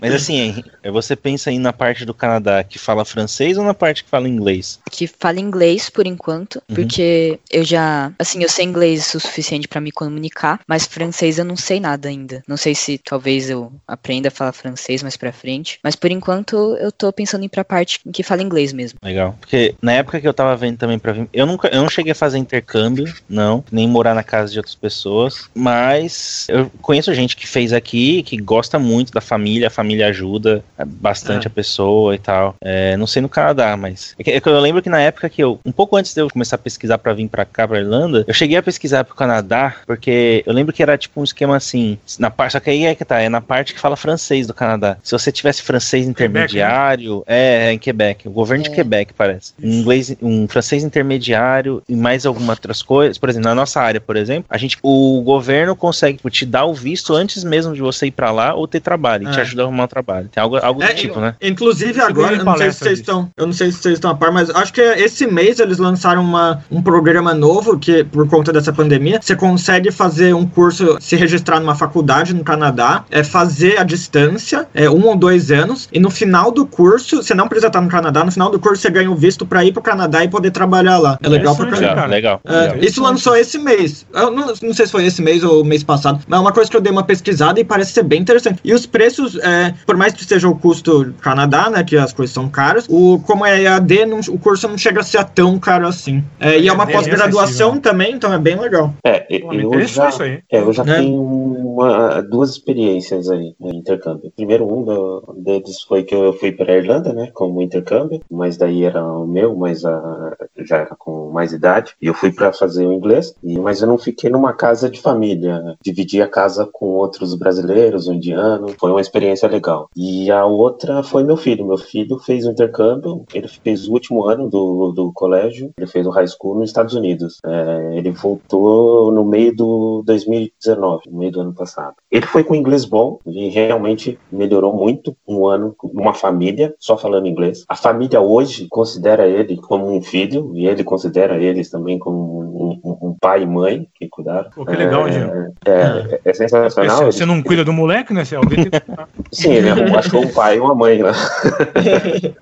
Mas 0.00 0.14
assim, 0.14 0.62
é, 0.82 0.90
você 0.90 1.14
pensa 1.16 1.50
aí 1.50 1.58
na 1.58 1.72
parte 1.72 2.04
do 2.04 2.14
Canadá 2.14 2.62
que 2.64 2.78
fala 2.78 3.04
francês 3.04 3.56
ou 3.58 3.64
na 3.64 3.74
parte 3.74 4.04
que 4.04 4.10
fala 4.10 4.28
inglês? 4.28 4.78
que 4.90 5.06
fala 5.06 5.40
inglês 5.40 5.88
por 5.88 6.06
enquanto, 6.06 6.56
Uhum. 6.68 6.76
porque 6.76 7.38
eu 7.50 7.64
já, 7.64 8.12
assim, 8.18 8.42
eu 8.42 8.48
sei 8.48 8.64
inglês 8.64 9.14
o 9.14 9.20
suficiente 9.20 9.68
pra 9.68 9.80
me 9.80 9.90
comunicar, 9.90 10.60
mas 10.66 10.86
francês 10.86 11.38
eu 11.38 11.44
não 11.44 11.56
sei 11.56 11.80
nada 11.80 12.08
ainda. 12.08 12.42
Não 12.46 12.56
sei 12.56 12.74
se 12.74 12.98
talvez 12.98 13.48
eu 13.48 13.72
aprenda 13.86 14.28
a 14.28 14.30
falar 14.30 14.52
francês 14.52 15.02
mais 15.02 15.16
pra 15.16 15.32
frente, 15.32 15.78
mas 15.82 15.96
por 15.96 16.10
enquanto 16.10 16.76
eu 16.80 16.89
tô 16.92 17.12
pensando 17.12 17.42
em 17.42 17.46
ir 17.46 17.48
pra 17.48 17.64
parte 17.64 18.00
em 18.06 18.10
que 18.12 18.22
fala 18.22 18.42
inglês 18.42 18.72
mesmo. 18.72 18.98
Legal. 19.02 19.36
Porque 19.40 19.74
na 19.80 19.92
época 19.92 20.20
que 20.20 20.28
eu 20.28 20.34
tava 20.34 20.56
vendo 20.56 20.76
também 20.78 20.98
pra 20.98 21.12
vir. 21.12 21.28
Eu 21.32 21.46
nunca 21.46 21.68
eu 21.68 21.82
não 21.82 21.88
cheguei 21.88 22.12
a 22.12 22.14
fazer 22.14 22.38
intercâmbio, 22.38 23.12
não. 23.28 23.64
Nem 23.70 23.88
morar 23.88 24.14
na 24.14 24.22
casa 24.22 24.52
de 24.52 24.58
outras 24.58 24.74
pessoas. 24.74 25.48
Mas 25.54 26.46
eu 26.48 26.70
conheço 26.82 27.12
gente 27.14 27.36
que 27.36 27.46
fez 27.46 27.72
aqui, 27.72 28.22
que 28.22 28.36
gosta 28.36 28.78
muito 28.78 29.12
da 29.12 29.20
família, 29.20 29.68
a 29.68 29.70
família 29.70 30.08
ajuda 30.08 30.64
bastante 30.86 31.46
É. 31.46 31.48
a 31.48 31.50
pessoa 31.50 32.14
e 32.14 32.18
tal. 32.18 32.54
É, 32.60 32.96
não 32.96 33.06
sei 33.06 33.22
no 33.22 33.28
Canadá, 33.28 33.76
mas. 33.76 34.14
É 34.18 34.24
que, 34.24 34.30
é 34.30 34.40
que 34.40 34.48
eu 34.48 34.60
lembro 34.60 34.82
que 34.82 34.88
na 34.88 35.00
época 35.00 35.28
que 35.28 35.42
eu. 35.42 35.60
Um 35.64 35.72
pouco 35.72 35.96
antes 35.96 36.14
de 36.14 36.20
eu 36.20 36.28
começar 36.28 36.56
a 36.56 36.58
pesquisar 36.58 36.98
pra 36.98 37.12
vir 37.12 37.28
pra 37.28 37.44
cá, 37.44 37.66
pra 37.66 37.78
Irlanda, 37.78 38.24
eu 38.26 38.34
cheguei 38.34 38.56
a 38.56 38.62
pesquisar 38.62 39.04
pro 39.04 39.14
Canadá, 39.14 39.76
porque 39.86 40.42
eu 40.46 40.52
lembro 40.52 40.72
que 40.72 40.82
era 40.82 40.96
tipo 40.98 41.20
um 41.20 41.24
esquema 41.24 41.56
assim. 41.56 41.98
Na 42.18 42.30
parte, 42.30 42.52
só 42.52 42.60
que 42.60 42.70
aí 42.70 42.84
é 42.84 42.94
que 42.94 43.04
tá, 43.04 43.20
é 43.20 43.28
na 43.28 43.40
parte 43.40 43.74
que 43.74 43.80
fala 43.80 43.96
francês 43.96 44.46
do 44.46 44.54
Canadá. 44.54 44.96
Se 45.02 45.12
você 45.12 45.30
tivesse 45.30 45.62
francês 45.62 46.06
intermediário, 46.06 46.79
é, 47.26 47.68
é 47.68 47.72
em 47.72 47.78
Quebec, 47.78 48.26
o 48.28 48.30
governo 48.30 48.64
de 48.64 48.70
É. 48.70 48.74
Quebec 48.74 49.12
parece. 49.16 49.52
Um 49.62 49.80
inglês, 49.80 50.14
um 50.22 50.46
francês 50.48 50.82
intermediário 50.84 51.82
e 51.88 51.94
mais 51.96 52.24
algumas 52.26 52.56
outras 52.56 52.82
coisas. 52.82 53.18
Por 53.18 53.28
exemplo, 53.28 53.48
na 53.48 53.54
nossa 53.54 53.80
área, 53.80 54.00
por 54.00 54.16
exemplo, 54.16 54.44
a 54.48 54.56
gente, 54.58 54.78
o 54.82 55.20
governo 55.22 55.74
consegue 55.76 56.16
tipo, 56.18 56.30
te 56.30 56.44
dar 56.46 56.64
o 56.64 56.74
visto 56.74 57.14
antes 57.14 57.44
mesmo 57.44 57.74
de 57.74 57.80
você 57.80 58.06
ir 58.06 58.10
pra 58.10 58.30
lá 58.30 58.54
ou 58.54 58.66
ter 58.66 58.80
trabalho, 58.80 59.28
e 59.28 59.32
te 59.32 59.38
É. 59.38 59.42
ajuda 59.42 59.62
a 59.62 59.64
arrumar 59.66 59.84
um 59.84 59.88
trabalho. 59.88 60.28
Tem 60.28 60.42
algo, 60.42 60.56
algo 60.56 60.80
do 60.80 60.86
É, 60.86 60.94
tipo, 60.94 61.20
né? 61.20 61.34
Inclusive 61.40 62.00
agora, 62.00 62.36
eu 62.36 62.44
não 62.44 62.56
sei 62.56 62.72
se 62.72 62.78
vocês 62.78 62.90
disso. 62.98 63.02
estão, 63.02 63.30
eu 63.36 63.46
não 63.46 63.52
sei 63.52 63.70
se 63.72 63.78
vocês 63.78 63.94
estão 63.94 64.10
a 64.10 64.14
par, 64.14 64.32
mas 64.32 64.50
acho 64.50 64.72
que 64.72 64.80
esse 64.80 65.26
mês 65.26 65.60
eles 65.60 65.78
lançaram 65.78 66.22
uma, 66.22 66.62
um 66.70 66.82
programa 66.82 67.34
novo 67.34 67.78
que 67.78 68.04
por 68.04 68.28
conta 68.28 68.52
dessa 68.52 68.72
pandemia, 68.72 69.18
você 69.20 69.34
consegue 69.36 69.90
fazer 69.90 70.34
um 70.34 70.46
curso, 70.46 70.96
se 71.00 71.16
registrar 71.16 71.60
numa 71.60 71.74
faculdade 71.74 72.34
no 72.34 72.44
Canadá, 72.44 73.04
é 73.10 73.22
fazer 73.22 73.78
a 73.78 73.84
distância, 73.84 74.66
é 74.74 74.88
um 74.88 75.06
ou 75.06 75.16
dois 75.16 75.50
anos, 75.50 75.88
e 75.92 75.98
no 75.98 76.10
final 76.10 76.50
do 76.50 76.66
curso, 76.70 77.22
você 77.22 77.34
não 77.34 77.48
precisa 77.48 77.66
estar 77.68 77.80
no 77.80 77.88
Canadá, 77.88 78.24
no 78.24 78.32
final 78.32 78.50
do 78.50 78.58
curso 78.58 78.80
você 78.82 78.90
ganha 78.90 79.10
o 79.10 79.14
visto 79.14 79.44
pra 79.44 79.64
ir 79.64 79.72
pro 79.72 79.82
Canadá 79.82 80.24
e 80.24 80.28
poder 80.28 80.50
trabalhar 80.50 80.98
lá. 80.98 81.18
É 81.22 81.28
legal 81.28 81.54
pra 81.56 81.66
caramba. 81.66 82.06
Legal, 82.06 82.08
legal. 82.08 82.40
É, 82.44 82.84
isso 82.84 83.02
lançou 83.02 83.36
esse 83.36 83.58
mês. 83.58 84.06
Eu 84.14 84.30
não, 84.30 84.46
não 84.46 84.74
sei 84.74 84.86
se 84.86 84.92
foi 84.92 85.04
esse 85.06 85.20
mês 85.22 85.42
ou 85.44 85.64
mês 85.64 85.82
passado, 85.82 86.20
mas 86.26 86.38
é 86.38 86.40
uma 86.40 86.52
coisa 86.52 86.70
que 86.70 86.76
eu 86.76 86.80
dei 86.80 86.92
uma 86.92 87.02
pesquisada 87.04 87.60
e 87.60 87.64
parece 87.64 87.92
ser 87.92 88.02
bem 88.04 88.20
interessante. 88.20 88.60
E 88.64 88.72
os 88.72 88.86
preços, 88.86 89.36
é, 89.38 89.74
por 89.86 89.96
mais 89.96 90.12
que 90.14 90.24
seja 90.24 90.48
o 90.48 90.54
custo 90.56 91.12
Canadá, 91.20 91.68
né, 91.70 91.82
que 91.84 91.96
as 91.96 92.12
coisas 92.12 92.32
são 92.32 92.48
caras, 92.48 92.86
o, 92.88 93.18
como 93.26 93.44
é 93.44 93.62
EAD, 93.62 94.06
não- 94.06 94.20
o 94.28 94.38
curso 94.38 94.68
não 94.68 94.78
chega 94.78 95.00
a 95.00 95.02
ser 95.02 95.24
tão 95.24 95.58
caro 95.58 95.86
assim. 95.86 96.22
É, 96.38 96.58
e 96.58 96.68
é 96.68 96.72
uma 96.72 96.84
É 96.84 96.92
pós-graduação 96.92 97.78
também, 97.78 98.14
então 98.14 98.32
é 98.32 98.38
bem 98.38 98.58
legal. 98.58 98.94
É, 99.04 99.26
me 99.30 99.62
eu 99.62 99.86
já, 99.86 100.08
isso 100.08 100.22
aí. 100.22 100.38
é, 100.50 100.60
eu 100.60 100.72
já 100.72 100.84
Né? 100.84 100.96
tenho 100.98 101.20
uma- 101.20 102.20
duas 102.22 102.50
experiências 102.50 103.28
aí 103.30 103.54
em 103.60 103.76
intercâmbio. 103.76 104.30
Primeiro, 104.36 104.64
um 104.66 105.42
deles 105.42 105.80
foi 105.88 106.02
que 106.02 106.14
eu 106.14 106.32
fui 106.34 106.49
para 106.52 106.72
a 106.72 106.76
Irlanda, 106.76 107.12
né, 107.12 107.30
como 107.32 107.62
intercâmbio, 107.62 108.20
mas 108.30 108.56
daí 108.56 108.84
era 108.84 109.04
o 109.04 109.26
meu, 109.26 109.56
mas 109.56 109.84
ah, 109.84 110.36
já 110.58 110.78
era 110.78 110.96
com 110.96 111.30
mais 111.30 111.52
idade, 111.52 111.94
e 112.00 112.06
eu 112.06 112.14
fui 112.14 112.32
para 112.32 112.52
fazer 112.52 112.86
o 112.86 112.92
inglês, 112.92 113.34
e, 113.42 113.58
mas 113.58 113.80
eu 113.80 113.88
não 113.88 113.98
fiquei 113.98 114.30
numa 114.30 114.52
casa 114.52 114.90
de 114.90 115.00
família, 115.00 115.76
dividi 115.82 116.20
a 116.20 116.28
casa 116.28 116.68
com 116.70 116.86
outros 116.86 117.34
brasileiros, 117.34 118.08
um 118.08 118.14
indiano, 118.14 118.68
foi 118.78 118.90
uma 118.90 119.00
experiência 119.00 119.48
legal. 119.48 119.88
E 119.96 120.30
a 120.30 120.44
outra 120.44 121.02
foi 121.02 121.24
meu 121.24 121.36
filho, 121.36 121.66
meu 121.66 121.78
filho 121.78 122.18
fez 122.18 122.46
o 122.46 122.50
intercâmbio, 122.50 123.24
ele 123.32 123.48
fez 123.48 123.88
o 123.88 123.92
último 123.92 124.24
ano 124.24 124.48
do, 124.48 124.92
do 124.92 125.12
colégio, 125.12 125.72
ele 125.76 125.86
fez 125.86 126.06
o 126.06 126.10
high 126.10 126.26
school 126.26 126.58
nos 126.58 126.70
Estados 126.70 126.94
Unidos. 126.94 127.38
É, 127.44 127.96
ele 127.96 128.10
voltou 128.10 129.12
no 129.12 129.24
meio 129.24 129.54
do 129.54 130.02
2019, 130.06 131.10
no 131.10 131.18
meio 131.18 131.32
do 131.32 131.40
ano 131.40 131.54
passado. 131.54 131.94
Ele 132.10 132.26
foi 132.26 132.44
com 132.44 132.54
inglês 132.54 132.84
bom 132.84 133.18
e 133.26 133.48
realmente 133.48 134.18
melhorou 134.30 134.74
muito 134.74 135.16
um 135.26 135.46
ano, 135.46 135.74
uma 135.82 136.14
família 136.14 136.39
só 136.78 136.96
falando 136.96 137.26
inglês. 137.26 137.64
A 137.68 137.76
família 137.76 138.20
hoje 138.20 138.66
considera 138.68 139.26
ele 139.26 139.56
como 139.56 139.94
um 139.94 140.02
filho 140.02 140.52
e 140.54 140.66
ele 140.66 140.82
considera 140.84 141.36
eles 141.38 141.70
também 141.70 141.98
como 141.98 142.40
um, 142.40 142.80
um- 142.84 143.08
um 143.10 143.16
pai 143.20 143.42
e 143.42 143.46
mãe 143.46 143.86
que 143.94 144.08
cuidaram. 144.08 144.50
Pô, 144.50 144.64
que 144.64 144.74
legal, 144.76 145.06
é, 145.06 145.10
Diego. 145.10 145.54
é, 145.66 146.20
é 146.24 146.32
sensacional. 146.34 146.96
Você, 146.98 147.04
você 147.18 147.24
não 147.26 147.42
cuida 147.42 147.64
do 147.64 147.72
moleque, 147.72 148.12
né? 148.12 148.24
Você 148.24 148.36
alguém 148.36 148.64
tem 148.64 148.70
que 148.70 148.80
cuidar. 148.80 149.08
Sim, 149.32 149.52
ele 149.52 149.68
achou 149.96 150.22
um 150.24 150.32
pai 150.32 150.56
e 150.56 150.60
uma 150.60 150.74
mãe 150.74 151.02
lá. 151.02 151.12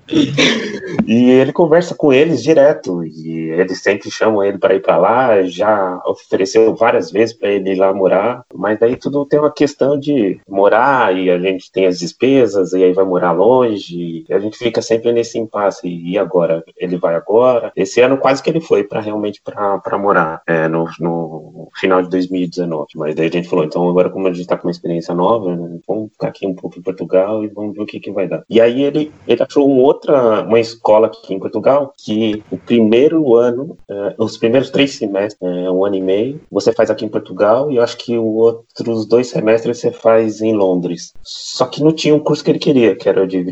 e 1.05 1.29
ele 1.29 1.51
conversa 1.51 1.95
com 1.95 2.11
eles 2.13 2.41
direto. 2.43 3.03
E 3.05 3.49
eles 3.51 3.81
sempre 3.81 4.09
chamam 4.11 4.43
ele 4.43 4.57
para 4.57 4.75
ir 4.75 4.81
para 4.81 4.97
lá. 4.97 5.43
Já 5.43 6.01
ofereceu 6.05 6.75
várias 6.75 7.11
vezes 7.11 7.35
para 7.35 7.49
ele 7.49 7.71
ir 7.71 7.75
lá 7.75 7.93
morar. 7.93 8.43
Mas 8.53 8.79
daí 8.79 8.95
tudo 8.95 9.25
tem 9.25 9.39
uma 9.39 9.51
questão 9.51 9.99
de 9.99 10.39
morar 10.47 11.15
e 11.15 11.29
a 11.29 11.37
gente 11.39 11.71
tem 11.71 11.85
as 11.85 11.99
despesas 11.99 12.73
e 12.73 12.83
aí 12.83 12.93
vai 12.93 13.05
morar 13.05 13.31
longe. 13.31 13.88
E 13.91 14.25
a 14.29 14.39
gente 14.39 14.57
fica 14.57 14.81
sempre 14.81 15.11
nesse 15.11 15.37
impasse. 15.37 15.87
E 15.87 16.17
agora? 16.17 16.63
Ele 16.77 16.97
vai 16.97 17.15
agora? 17.15 17.71
Esse 17.75 18.01
ano 18.01 18.17
quase 18.17 18.41
que 18.41 18.49
ele 18.49 18.61
foi 18.61 18.83
para 18.83 19.01
realmente 19.01 19.41
para 19.41 19.97
morar 19.97 20.41
é, 20.47 20.67
no, 20.67 20.87
no 20.99 21.69
final 21.75 22.01
de 22.01 22.09
2019. 22.09 22.87
Mas 22.95 23.15
daí 23.15 23.27
a 23.27 23.31
gente 23.31 23.47
falou, 23.47 23.65
então 23.65 23.87
agora 23.89 24.09
como 24.09 24.27
a 24.27 24.33
gente 24.33 24.47
tá 24.47 24.57
com 24.57 24.67
uma 24.67 24.71
experiência 24.71 25.13
nova, 25.13 25.55
né, 25.55 25.79
vamos 25.87 26.11
ficar 26.11 26.29
aqui 26.29 26.45
um 26.45 26.55
pouco 26.55 26.79
em 26.79 26.81
Portugal 26.81 27.43
e 27.43 27.47
vamos 27.47 27.75
ver 27.75 27.81
o 27.81 27.85
que, 27.85 27.99
que 27.99 28.11
vai 28.11 28.27
dar. 28.27 28.43
E 28.49 28.59
aí 28.59 28.83
ele, 28.83 29.11
ele 29.27 29.43
achou 29.43 29.69
uma 29.69 29.81
outra, 29.81 30.43
uma 30.43 30.59
escola 30.59 31.07
aqui 31.07 31.33
em 31.33 31.39
Portugal 31.39 31.93
que 31.97 32.43
o 32.51 32.57
primeiro 32.57 33.35
ano, 33.35 33.77
é, 33.89 34.15
os 34.17 34.37
primeiros 34.37 34.69
três 34.69 34.95
semestres, 34.95 35.37
é, 35.41 35.69
um 35.69 35.85
ano 35.85 35.95
e 35.95 36.01
meio, 36.01 36.41
você 36.51 36.71
faz 36.71 36.89
aqui 36.89 37.05
em 37.05 37.09
Portugal 37.09 37.71
e 37.71 37.77
eu 37.77 37.83
acho 37.83 37.97
que 37.97 38.17
os 38.17 38.35
outros 38.35 39.05
dois 39.05 39.27
semestres 39.27 39.79
você 39.79 39.91
faz 39.91 40.41
em 40.41 40.53
Londres. 40.53 41.13
Só 41.23 41.65
que 41.65 41.83
não 41.83 41.91
tinha 41.91 42.15
um 42.15 42.19
curso 42.19 42.43
que 42.43 42.51
ele 42.51 42.59
queria, 42.59 42.95
que 42.95 43.07
era 43.07 43.23
o 43.23 43.27
de 43.27 43.43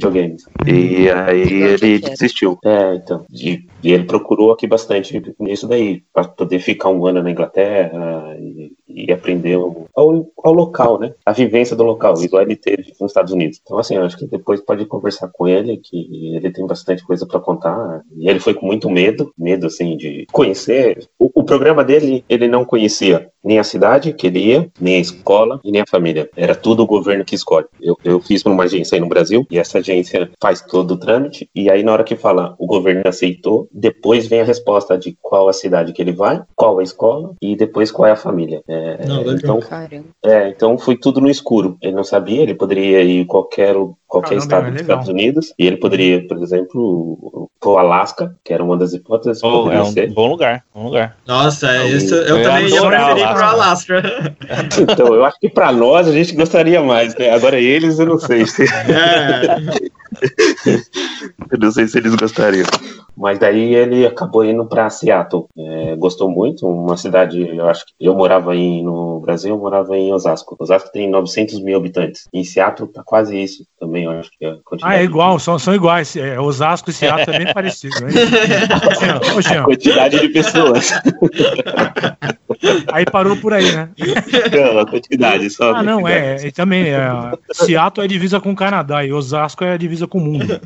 E 0.66 1.10
aí 1.10 1.64
ele 1.64 2.00
desistiu. 2.00 2.58
É, 2.64 2.96
então. 2.96 3.26
E, 3.32 3.64
e 3.88 3.94
ele 3.94 4.04
procurou 4.04 4.52
aqui 4.52 4.68
bastante 4.68 5.34
nisso 5.40 5.66
daí, 5.66 6.04
para 6.14 6.28
poder 6.28 6.60
ficar 6.60 6.90
um 6.90 7.06
ano 7.06 7.24
na 7.24 7.32
Inglaterra 7.32 8.36
e, 8.38 8.74
e 8.86 9.14
aprender 9.14 9.54
ao, 9.54 9.88
ao, 9.96 10.54
local, 10.54 11.00
né? 11.00 11.14
A 11.26 11.32
vivência 11.32 11.74
do 11.74 11.84
local, 11.84 12.22
igual 12.22 12.42
ele 12.42 12.58
teve 12.58 12.94
nos 13.00 13.12
Estados 13.12 13.32
Unidos. 13.32 13.62
Então, 13.64 13.78
assim, 13.78 13.96
acho 13.96 14.18
que 14.18 14.28
depois 14.28 14.60
pode 14.60 14.86
conversar 14.88 15.30
com 15.30 15.48
ele, 15.48 15.78
que 15.78 16.36
ele 16.36 16.52
tem 16.52 16.68
bastante 16.68 17.02
coisa 17.02 17.26
para 17.26 17.40
contar. 17.40 18.02
E 18.18 18.30
ele 18.30 18.42
foi 18.42 18.54
com 18.54 18.66
muito 18.66 18.90
medo, 18.90 19.32
medo, 19.38 19.68
assim, 19.68 19.96
de 19.96 20.28
conhecer. 20.34 21.08
O, 21.18 21.32
o 21.34 21.44
programa 21.46 21.82
dele, 21.82 22.26
ele 22.28 22.50
não 22.50 22.66
conhecia 22.66 23.32
nem 23.48 23.60
a 23.60 23.64
cidade 23.64 24.12
que 24.12 24.28
ele 24.28 24.40
ia, 24.40 24.70
nem 24.80 24.98
a 24.98 25.00
escola 25.00 25.62
e 25.64 25.72
nem 25.72 25.82
a 25.82 25.88
família. 25.88 26.30
Era 26.36 26.54
tudo 26.54 26.84
o 26.84 26.86
governo 26.86 27.24
que 27.24 27.34
escolhe. 27.34 27.68
Eu, 27.82 27.98
eu 28.04 28.20
fiz 28.20 28.44
para 28.44 28.52
uma 28.52 28.66
agência 28.66 28.96
aí 28.96 29.00
no 29.00 29.08
Brasil 29.08 29.48
e 29.50 29.58
essa 29.58 29.78
agência 29.78 30.30
faz 30.42 30.62
todo 30.62 30.92
o 30.92 30.98
trâmite 30.98 31.50
e 31.56 31.70
aí 31.70 31.82
na 31.82 31.94
hora 31.94 32.04
que 32.04 32.18
fala 32.18 32.56
o 32.60 32.68
governo 32.68 33.04
aceitou, 33.06 33.70
depois 33.78 34.26
vem 34.28 34.42
a 34.42 34.44
resposta 34.44 34.98
de 34.98 35.16
qual 35.22 35.48
a 35.48 35.54
cidade 35.54 35.94
que 35.94 36.02
ele 36.02 36.12
vai, 36.12 36.42
qual 36.56 36.80
a 36.80 36.84
escola 36.84 37.36
e 37.40 37.56
depois 37.56 37.92
qual 37.92 38.08
é 38.08 38.12
a 38.12 38.16
família. 38.16 38.64
É, 38.68 39.06
Não, 39.06 39.32
então, 39.32 39.60
Caramba. 39.60 40.08
é, 40.26 40.50
então 40.50 40.78
foi 40.80 40.98
tudo 40.98 41.22
no 41.22 41.30
escuro. 41.30 41.78
Ele 41.82 41.96
não 41.96 42.04
sabia, 42.04 42.42
ele 42.42 42.56
poderia 42.56 43.04
ir 43.04 43.22
em 43.22 43.26
qualquer 43.26 43.76
qualquer 44.08 44.40
Caramba, 44.40 44.44
estado 44.44 44.68
é 44.68 44.72
dos. 44.72 44.82
Estados 44.82 45.10
Unidos 45.10 45.54
e 45.60 45.68
ele 45.68 45.78
poderia, 45.78 46.26
por 46.26 46.42
exemplo, 46.42 47.50
para 47.60 47.70
o 47.70 47.78
Alasca, 47.78 48.34
que 48.44 48.54
era 48.54 48.64
uma 48.64 48.78
das 48.78 48.94
hipóteses. 48.94 49.44
Oh, 49.44 49.64
poderia 49.64 49.80
é 49.80 49.84
um 49.84 49.92
ser. 49.92 50.14
bom 50.14 50.28
lugar, 50.28 50.64
bom 50.74 50.86
lugar. 50.86 51.18
Nossa, 51.28 51.70
é 51.70 51.88
isso. 51.90 52.16
Eu, 52.16 52.38
eu 52.38 52.44
também 52.44 52.70
ia 52.70 52.82
preferir 52.82 53.24
ir 53.26 53.34
pro 53.34 53.44
Alasca. 53.44 54.02
Então, 54.80 55.14
eu 55.14 55.26
acho 55.26 55.40
que 55.40 55.50
para 55.50 55.72
nós 55.72 56.08
a 56.08 56.12
gente 56.12 56.34
gostaria 56.34 56.82
mais, 56.82 57.16
né? 57.16 57.32
Agora 57.32 57.60
eles 57.60 58.00
eu 58.00 58.06
não 58.06 58.18
sei 58.18 58.46
se 58.46 58.64
É. 58.88 59.98
eu 61.58 61.60
não 61.66 61.72
sei 61.72 61.88
se 61.88 61.98
eles 61.98 62.16
gostariam. 62.16 62.66
Mas 63.16 63.40
daí 63.40 63.74
ele 63.74 64.06
acabou 64.06 64.46
indo 64.46 64.66
para 64.66 64.90
Seattle. 64.90 65.48
É, 65.58 65.96
gostou 65.96 66.30
muito, 66.30 66.68
uma 66.68 66.96
cidade, 66.96 67.42
eu 67.42 67.68
acho 67.68 67.84
que 67.86 67.94
eu 68.00 68.14
morava 68.14 68.56
em, 68.56 68.84
no 68.84 69.20
Brasil, 69.20 69.56
eu 69.56 69.60
morava 69.60 69.98
em 69.98 70.14
Osasco. 70.14 70.56
Osasco 70.60 70.92
tem 70.92 71.10
900 71.10 71.60
mil 71.62 71.78
habitantes. 71.78 72.28
Em 72.32 72.44
Seattle 72.44 72.88
tá 72.90 73.02
quase 73.04 73.42
isso 73.42 73.66
também, 73.80 74.04
eu 74.04 74.12
acho 74.12 74.30
que 74.38 74.46
a 74.46 74.58
quantidade. 74.64 74.94
Ah, 74.94 75.00
é 75.00 75.04
igual, 75.04 75.40
são, 75.40 75.58
são 75.58 75.74
iguais. 75.74 76.16
É, 76.16 76.40
Osasco 76.40 76.92
e 76.92 76.94
Seattle 76.94 77.36
é 77.36 77.40
bem 77.40 77.54
parecido. 77.54 77.96
Hein? 78.06 78.14
Ô, 79.36 79.60
A 79.60 79.64
quantidade 79.64 80.20
de 80.20 80.30
pessoas. 80.30 80.92
aí 82.92 83.06
parou 83.06 83.36
por 83.38 83.54
aí, 83.54 83.72
né? 83.72 83.90
não, 84.52 84.80
a 84.80 84.86
quantidade 84.86 85.50
só. 85.50 85.76
Ah, 85.76 85.84
não, 85.84 86.08
é. 86.08 86.48
E 86.48 86.52
também, 86.52 86.88
é, 86.90 87.10
Seattle 87.52 88.06
é 88.06 88.08
divisa 88.08 88.40
com 88.40 88.52
o 88.52 88.56
Canadá 88.56 89.04
e 89.06 89.12
Osasco 89.12 89.64
é 89.64 89.78
divisa 89.78 90.08
com 90.08 90.18
o 90.18 90.22
mundo. 90.22 90.60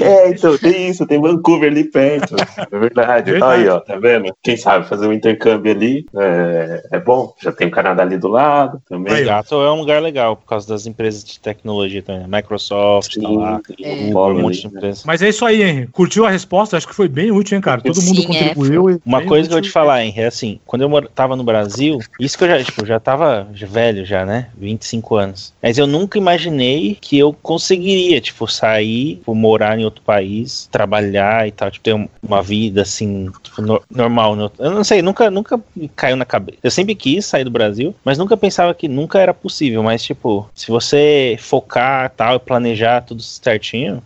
É, 0.00 0.28
então, 0.30 0.56
tem 0.58 0.88
isso, 0.88 1.06
tem 1.06 1.20
Vancouver 1.20 1.70
ali 1.70 1.84
perto. 1.84 2.34
É 2.70 2.78
verdade. 2.78 3.30
Verdade. 3.32 3.62
Aí, 3.62 3.68
ó, 3.68 3.80
tá 3.80 3.96
vendo? 3.96 4.32
Quem 4.42 4.56
sabe 4.56 4.88
fazer 4.88 5.06
um 5.06 5.12
intercâmbio 5.12 5.72
ali 5.72 6.06
é, 6.16 6.82
é 6.92 6.98
bom. 7.00 7.32
Já 7.42 7.52
tem 7.52 7.68
o 7.68 7.70
Canadá 7.70 8.02
ali 8.02 8.16
do 8.18 8.28
lado 8.28 8.80
também. 8.88 9.16
Seattle 9.16 9.62
é 9.64 9.70
um 9.70 9.76
lugar 9.80 10.02
legal 10.02 10.36
por 10.36 10.46
causa 10.46 10.68
das 10.68 10.86
empresas 10.86 11.24
de 11.24 11.38
tecnologia 11.40 12.02
também. 12.02 12.24
A 12.24 12.28
Microsoft 12.36 13.16
tá 13.20 13.28
lá, 13.28 13.60
tem 13.76 13.86
É. 14.10 14.14
um 14.14 14.18
um 14.32 14.40
monte 14.42 14.60
de 14.62 14.64
né? 14.68 14.72
empresas. 14.76 15.04
Mas 15.04 15.22
é 15.22 15.28
isso 15.28 15.44
aí, 15.44 15.62
Henry. 15.62 15.86
Curtiu 15.88 16.24
a 16.26 16.30
resposta? 16.30 16.76
Acho 16.76 16.86
que 16.88 16.94
foi 16.94 17.08
bem 17.08 17.30
útil, 17.30 17.56
hein, 17.56 17.62
cara? 17.62 17.80
Todo 17.80 18.00
mundo 18.02 18.16
Sim, 18.22 18.36
é, 18.36 18.48
contribuiu. 18.48 18.90
e 18.90 19.00
Uma 19.04 19.22
coisa 19.22 19.48
que 19.48 19.52
eu 19.52 19.56
vou 19.56 19.58
útil. 19.58 19.70
te 19.70 19.72
falar, 19.72 20.02
hein, 20.04 20.12
é 20.16 20.26
assim, 20.26 20.58
quando 20.66 20.82
eu 20.82 20.88
mor- 20.88 21.08
tava 21.32 21.36
no 21.36 21.44
Brasil, 21.44 21.98
isso 22.18 22.36
que 22.36 22.44
eu 22.44 22.48
já, 22.48 22.62
tipo, 22.62 22.84
já 22.84 23.00
tava 23.00 23.48
velho 23.52 24.04
já, 24.04 24.24
né? 24.26 24.48
25 24.56 25.16
anos. 25.16 25.52
Mas 25.62 25.78
eu 25.78 25.86
nunca 25.86 26.18
imaginei 26.18 26.96
que 27.00 27.18
eu 27.18 27.32
conseguiria, 27.32 28.20
tipo, 28.20 28.46
sair, 28.46 29.16
tipo, 29.16 29.34
morar 29.34 29.78
em 29.78 29.84
outro 29.84 30.02
país, 30.02 30.68
trabalhar 30.70 31.46
e 31.48 31.50
tal, 31.50 31.70
tipo, 31.70 31.82
ter 31.84 31.94
um- 31.94 32.08
uma 32.22 32.42
vida 32.42 32.82
assim, 32.82 33.30
tipo, 33.42 33.62
no- 33.62 33.82
normal. 33.90 34.36
no- 34.36 34.52
Eu 34.58 34.70
não 34.70 34.84
sei, 34.84 35.00
nunca, 35.02 35.30
nunca 35.30 35.58
me 35.74 35.88
caiu 35.88 36.16
na 36.16 36.24
cabeça. 36.24 36.58
Eu 36.62 36.70
sempre 36.70 36.94
quis 36.94 37.24
sair 37.24 37.44
do 37.44 37.50
Brasil, 37.50 37.94
mas 38.04 38.18
nunca 38.18 38.36
pensava 38.36 38.74
que 38.74 38.88
nunca 38.88 39.18
era 39.18 39.32
possível. 39.32 39.82
Mas, 39.82 40.02
tipo, 40.02 40.48
se 40.54 40.70
você 40.70 41.36
focar 41.38 42.10
tal 42.10 42.36
e 42.36 42.38
planejar 42.38 43.00
tudo 43.02 43.22
certinho, 43.22 44.02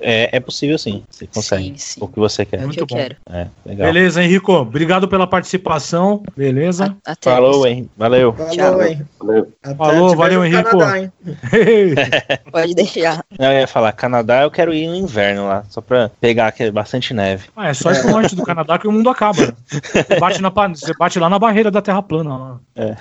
é, 0.00 0.36
é 0.36 0.40
possível 0.40 0.78
sim. 0.78 1.02
Você 1.10 1.26
consegue. 1.26 1.64
Sim, 1.64 1.74
sim. 1.76 2.00
O 2.02 2.08
que 2.08 2.18
você 2.18 2.42
É 2.42 2.44
quer. 2.44 2.56
o 2.56 2.60
que 2.60 2.66
Muito 2.66 2.80
eu 2.80 2.86
bom. 2.86 2.96
quero. 2.96 3.16
É, 3.30 3.46
legal. 3.66 3.92
Beleza, 3.92 4.22
Henrico. 4.22 4.52
Obrigado 4.52 5.08
pela 5.08 5.26
participação. 5.26 6.22
Beleza? 6.36 6.67
A- 6.80 6.94
Até 7.04 7.30
Falou, 7.30 7.66
hein? 7.66 7.88
Valeu. 7.96 8.32
Falou, 8.32 8.50
Tchau. 8.52 8.82
hein? 8.82 9.02
Valeu. 9.18 9.52
Até 9.62 9.74
Falou, 9.74 10.16
valeu, 10.16 10.44
Henrico. 10.44 10.70
Canadá, 10.78 10.98
hein? 10.98 11.12
Pode 12.52 12.74
deixar. 12.74 13.24
Não, 13.38 13.52
eu 13.52 13.60
ia 13.60 13.66
falar, 13.66 13.92
Canadá 13.92 14.42
eu 14.42 14.50
quero 14.50 14.72
ir 14.74 14.86
no 14.86 14.94
inverno 14.94 15.46
lá, 15.46 15.64
só 15.68 15.80
pra 15.80 16.10
pegar 16.20 16.48
aquele, 16.48 16.70
bastante 16.70 17.12
neve. 17.14 17.48
Ah, 17.56 17.68
é 17.68 17.74
só 17.74 17.90
ir 17.92 18.00
pro 18.00 18.10
norte 18.10 18.34
do 18.36 18.42
Canadá 18.42 18.78
que 18.78 18.86
o 18.88 18.92
mundo 18.92 19.08
acaba. 19.10 19.46
né? 19.46 19.52
Você 19.70 20.18
bate, 20.20 20.42
na 20.42 20.50
você 20.50 20.94
bate 20.98 21.18
lá 21.18 21.28
na 21.28 21.38
barreira 21.38 21.70
da 21.70 21.82
Terra 21.82 22.02
plana. 22.02 22.36
Lá. 22.36 22.58
É. 22.76 22.96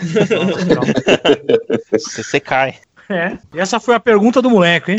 Você, 1.98 2.24
você 2.24 2.40
cai. 2.40 2.76
É. 3.10 3.38
E 3.54 3.60
essa 3.60 3.80
foi 3.80 3.96
a 3.96 4.00
pergunta 4.00 4.42
do 4.42 4.50
moleque, 4.50 4.92
hein? 4.92 4.98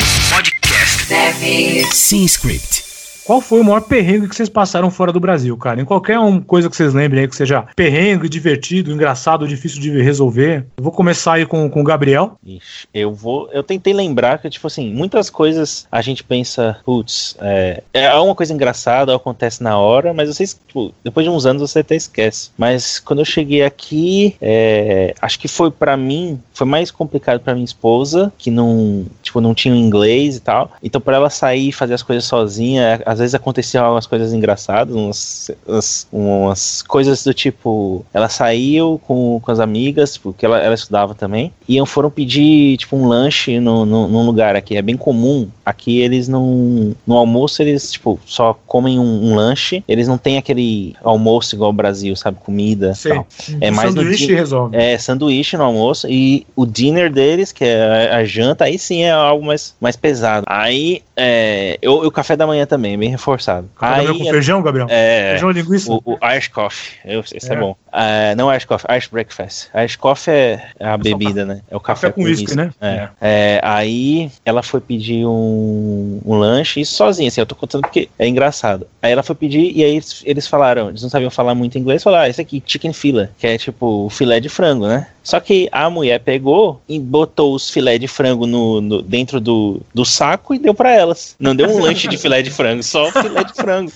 Sim 1.93 2.25
Script. 2.25 2.88
Qual 3.29 3.43
foi 3.43 3.61
o 3.61 3.65
maior 3.65 3.83
perrengue 3.83 4.27
que 4.27 4.35
vocês 4.35 4.49
passaram 4.49 4.91
fora 4.91 5.13
do 5.13 5.21
Brasil, 5.21 5.55
cara? 5.55 5.83
Em 5.83 5.85
qualquer 5.85 6.19
um, 6.19 6.41
coisa 6.41 6.71
que 6.71 6.75
vocês 6.75 6.95
lembrem 6.95 7.21
aí 7.21 7.29
que 7.29 7.37
seja 7.37 7.67
perrengue, 7.77 8.27
divertido, 8.27 8.91
engraçado, 8.91 9.47
difícil 9.47 9.83
de 9.83 10.01
resolver. 10.01 10.65
Eu 10.79 10.83
vou 10.83 10.91
começar 10.91 11.35
aí 11.35 11.45
com, 11.45 11.69
com 11.69 11.83
o 11.83 11.85
Gabriel. 11.85 12.39
Ixi, 12.43 12.89
eu 12.95 13.13
vou. 13.13 13.51
Eu 13.53 13.63
tentei 13.63 13.93
lembrar 13.93 14.39
que, 14.39 14.49
tipo 14.49 14.67
assim, 14.67 14.91
muitas 14.95 15.29
coisas 15.29 15.87
a 15.93 16.01
gente 16.01 16.25
pensa, 16.25 16.81
putz, 16.87 17.37
é, 17.39 17.83
é 17.93 18.15
uma 18.15 18.35
coisa 18.35 18.55
engraçada, 18.55 19.15
acontece 19.15 19.63
na 19.63 19.77
hora, 19.77 20.15
mas 20.15 20.35
vocês, 20.35 20.59
tipo, 20.67 20.95
depois 21.05 21.27
de 21.27 21.31
uns 21.31 21.45
anos 21.45 21.61
você 21.61 21.81
até 21.81 21.97
esquece. 21.97 22.49
Mas 22.57 22.99
quando 22.99 23.19
eu 23.19 23.27
cheguei 23.27 23.63
aqui, 23.63 24.37
é, 24.41 25.15
acho 25.21 25.39
que 25.39 25.49
foi 25.49 25.71
pra 25.71 25.99
mim, 25.99 26.41
foi 26.55 26.67
mais 26.67 26.91
complicado 26.91 27.41
pra 27.41 27.53
minha 27.53 27.67
esposa, 27.67 28.33
que 28.39 28.51
não, 28.51 29.05
tipo, 29.29 29.41
não 29.41 29.55
tinha 29.55 29.75
inglês 29.75 30.37
e 30.37 30.41
tal. 30.41 30.71
Então, 30.83 31.01
pra 31.01 31.17
ela 31.17 31.31
sair 31.31 31.69
e 31.69 31.73
fazer 31.73 31.95
as 31.95 32.03
coisas 32.03 32.25
sozinha, 32.25 33.01
às 33.07 33.19
vezes 33.19 33.35
aconteciam 33.35 33.85
algumas 33.85 34.07
coisas 34.07 34.33
engraçadas, 34.33 34.95
umas, 34.95 35.51
umas, 35.67 36.09
umas 36.13 36.83
coisas 36.83 37.23
do 37.25 37.33
tipo, 37.33 38.05
ela 38.13 38.29
saiu 38.29 39.01
com, 39.07 39.41
com 39.41 39.51
as 39.51 39.61
amigas, 39.61 40.17
porque 40.17 40.45
ela, 40.45 40.59
ela 40.59 40.75
estudava 40.75 41.15
também, 41.15 41.53
e 41.69 41.79
foram 41.87 42.11
pedir, 42.11 42.77
tipo, 42.77 42.97
um 42.97 43.07
lanche 43.07 43.61
no, 43.61 43.87
no, 43.87 44.09
num 44.09 44.27
lugar 44.27 44.57
aqui. 44.57 44.77
É 44.77 44.83
bem 44.83 44.97
comum. 44.97 45.49
Aqui 45.65 46.01
eles 46.01 46.29
não. 46.29 46.95
No 47.07 47.17
almoço, 47.17 47.63
eles, 47.63 47.93
tipo, 47.93 48.19
só 48.27 48.59
comem 48.67 48.99
um, 48.99 49.31
um 49.31 49.35
lanche. 49.35 49.85
Eles 49.87 50.09
não 50.09 50.19
têm 50.19 50.39
aquele 50.39 50.95
almoço 51.03 51.55
igual 51.55 51.69
ao 51.69 51.73
Brasil, 51.73 52.15
sabe? 52.17 52.39
Comida. 52.41 52.95
Sei. 52.95 53.13
Tal. 53.13 53.27
É 53.61 53.71
mais 53.71 53.95
no 53.95 54.01
Sanduíche 54.03 54.27
dia- 54.27 54.37
resolve. 54.37 54.77
É, 54.77 54.99
sanduíche 54.99 55.57
no 55.57 55.65
almoço 55.65 56.07
e 56.09 56.47
o 56.57 56.65
dinner 56.67 57.13
deles, 57.13 57.53
que 57.53 57.65
é 57.65 58.11
a, 58.13 58.17
a 58.19 58.25
janta, 58.25 58.65
aí 58.65 58.79
sim 58.79 59.03
é 59.03 59.13
algo 59.21 59.45
mais, 59.47 59.75
mais 59.81 59.97
pesado. 59.97 60.45
Aí, 60.49 61.03
é, 61.17 61.79
eu, 61.83 61.95
o 61.95 62.11
café 62.11 62.37
da 62.37 62.47
manhã 62.47 62.67
também, 62.67 62.97
bem 62.99 63.09
reforçado. 63.11 63.69
Café 63.79 64.01
aí, 64.01 64.19
com 64.19 64.25
feijão, 64.31 64.63
Gabriel? 64.63 64.87
é, 64.91 65.31
Feijão 65.33 65.51
e 65.51 65.55
linguiça? 65.55 65.91
o, 65.93 66.03
o 66.05 66.19
Irish 66.33 66.49
Coffee, 66.49 66.93
eu- 67.05 67.21
esse 67.21 67.51
é, 67.51 67.55
É. 67.55 67.57
bom. 67.57 67.77
Ah, 67.93 68.35
não 68.37 68.51
Irish 68.53 68.65
Coffee, 68.67 68.91
Irish 68.95 69.09
Breakfast. 69.09 69.69
Irish 69.75 69.97
Coffee 69.97 70.33
é 70.35 70.63
a 70.81 70.97
bebida, 70.97 71.45
né? 71.45 71.61
É 71.71 71.77
o 71.77 71.81
café, 71.81 72.09
Café 72.09 72.15
com 72.15 72.23
uísque, 72.29 72.55
né? 72.57 72.71
É. 72.81 73.09
É, 73.21 73.61
aí 73.63 74.31
ela 74.45 74.63
foi 74.63 74.81
pedir 74.81 75.27
um, 75.27 76.21
um 76.25 76.35
lanche, 76.39 76.81
isso 76.81 76.95
sozinha, 76.95 77.29
assim, 77.29 77.41
eu 77.41 77.47
tô 77.47 77.55
contando 77.55 77.83
porque 77.83 78.09
é 78.19 78.27
engraçado. 78.29 78.87
Aí 79.03 79.13
ela 79.13 79.23
foi 79.23 79.35
pedir 79.35 79.73
e 79.77 79.83
aí 79.85 79.93
eles, 79.93 80.23
eles 80.25 80.47
falaram, 80.47 80.89
eles 80.91 81.03
não 81.03 81.09
sabiam 81.11 81.31
falar 81.31 81.55
muito 81.55 81.79
inglês, 81.79 82.03
falaram, 82.03 82.25
ah, 82.25 82.29
esse 82.29 82.41
aqui, 82.41 82.63
chicken 82.67 82.93
fila, 82.93 83.31
que 83.39 83.47
é 83.47 83.57
tipo 83.59 84.07
o 84.07 84.11
filé 84.11 84.41
de 84.41 84.49
frango, 84.49 84.87
né? 84.87 85.07
Só 85.29 85.39
que 85.41 85.69
a 85.71 85.91
mulher 85.91 86.21
pegou 86.21 86.81
e 86.89 86.99
botou 86.99 87.53
os 87.55 87.69
filé 87.69 87.99
de 87.99 88.09
frango 88.09 88.47
no, 88.47 88.81
no- 88.81 89.03
dentro 89.03 89.39
do, 89.39 89.79
do 89.93 90.03
saco 90.03 90.55
e 90.55 90.59
deu 90.59 90.73
pra 90.73 90.91
elas. 90.91 91.37
Não 91.39 91.55
deu 91.55 91.69
um 91.69 91.81
lanche 91.83 92.09
de 92.09 92.17
filé 92.17 92.41
de 92.41 92.51
frango, 92.51 92.83
só 92.83 93.13
filé 93.13 93.45
de 93.45 93.53
frango. 93.53 93.93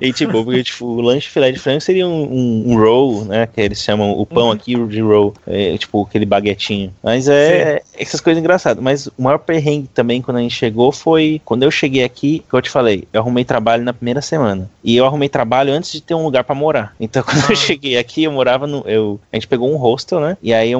e 0.00 0.12
tipo, 0.12 0.42
porque 0.44 0.64
tipo, 0.64 0.84
o 0.84 1.00
lanche 1.00 1.28
de 1.28 1.30
filé 1.30 1.52
de 1.52 1.60
frango 1.60 1.80
seria 1.80 2.08
um, 2.08 2.24
um, 2.24 2.72
um 2.72 2.76
roll, 2.76 3.24
né? 3.24 3.46
Que 3.46 3.60
eles 3.60 3.80
chamam 3.80 4.10
o 4.18 4.26
pão 4.26 4.50
aqui 4.50 4.74
de 4.86 5.00
roll, 5.00 5.32
é, 5.46 5.78
tipo 5.78 6.02
aquele 6.02 6.26
baguetinho. 6.26 6.92
Mas 7.00 7.28
é 7.28 7.80
essas 7.96 8.20
coisas 8.20 8.40
engraçadas. 8.42 8.82
Mas 8.82 9.06
o 9.06 9.12
maior 9.22 9.38
perrengue 9.38 9.88
também 9.94 10.20
quando 10.20 10.38
a 10.38 10.40
gente 10.40 10.56
chegou 10.56 10.90
foi 10.90 11.40
quando 11.44 11.62
eu 11.62 11.70
cheguei 11.70 12.02
aqui, 12.02 12.42
que 12.50 12.52
eu 12.56 12.60
te 12.60 12.68
falei, 12.68 13.04
eu 13.12 13.20
arrumei 13.20 13.44
trabalho 13.44 13.84
na 13.84 13.92
primeira 13.92 14.20
semana. 14.20 14.68
E 14.82 14.96
eu 14.96 15.06
arrumei 15.06 15.28
trabalho 15.28 15.72
antes 15.72 15.92
de 15.92 16.00
ter 16.00 16.14
um 16.14 16.24
lugar 16.24 16.42
pra 16.42 16.54
morar. 16.56 16.96
Então 16.98 17.22
quando 17.22 17.48
eu 17.48 17.54
cheguei 17.54 17.96
aqui, 17.96 18.24
eu 18.24 18.32
morava 18.32 18.66
no. 18.66 18.82
Eu, 18.86 19.20
a 19.32 19.36
gente 19.36 19.46
pegou 19.46 19.72
um 19.72 19.83
hostel, 19.84 20.20
né? 20.20 20.36
E 20.42 20.52
aí 20.54 20.72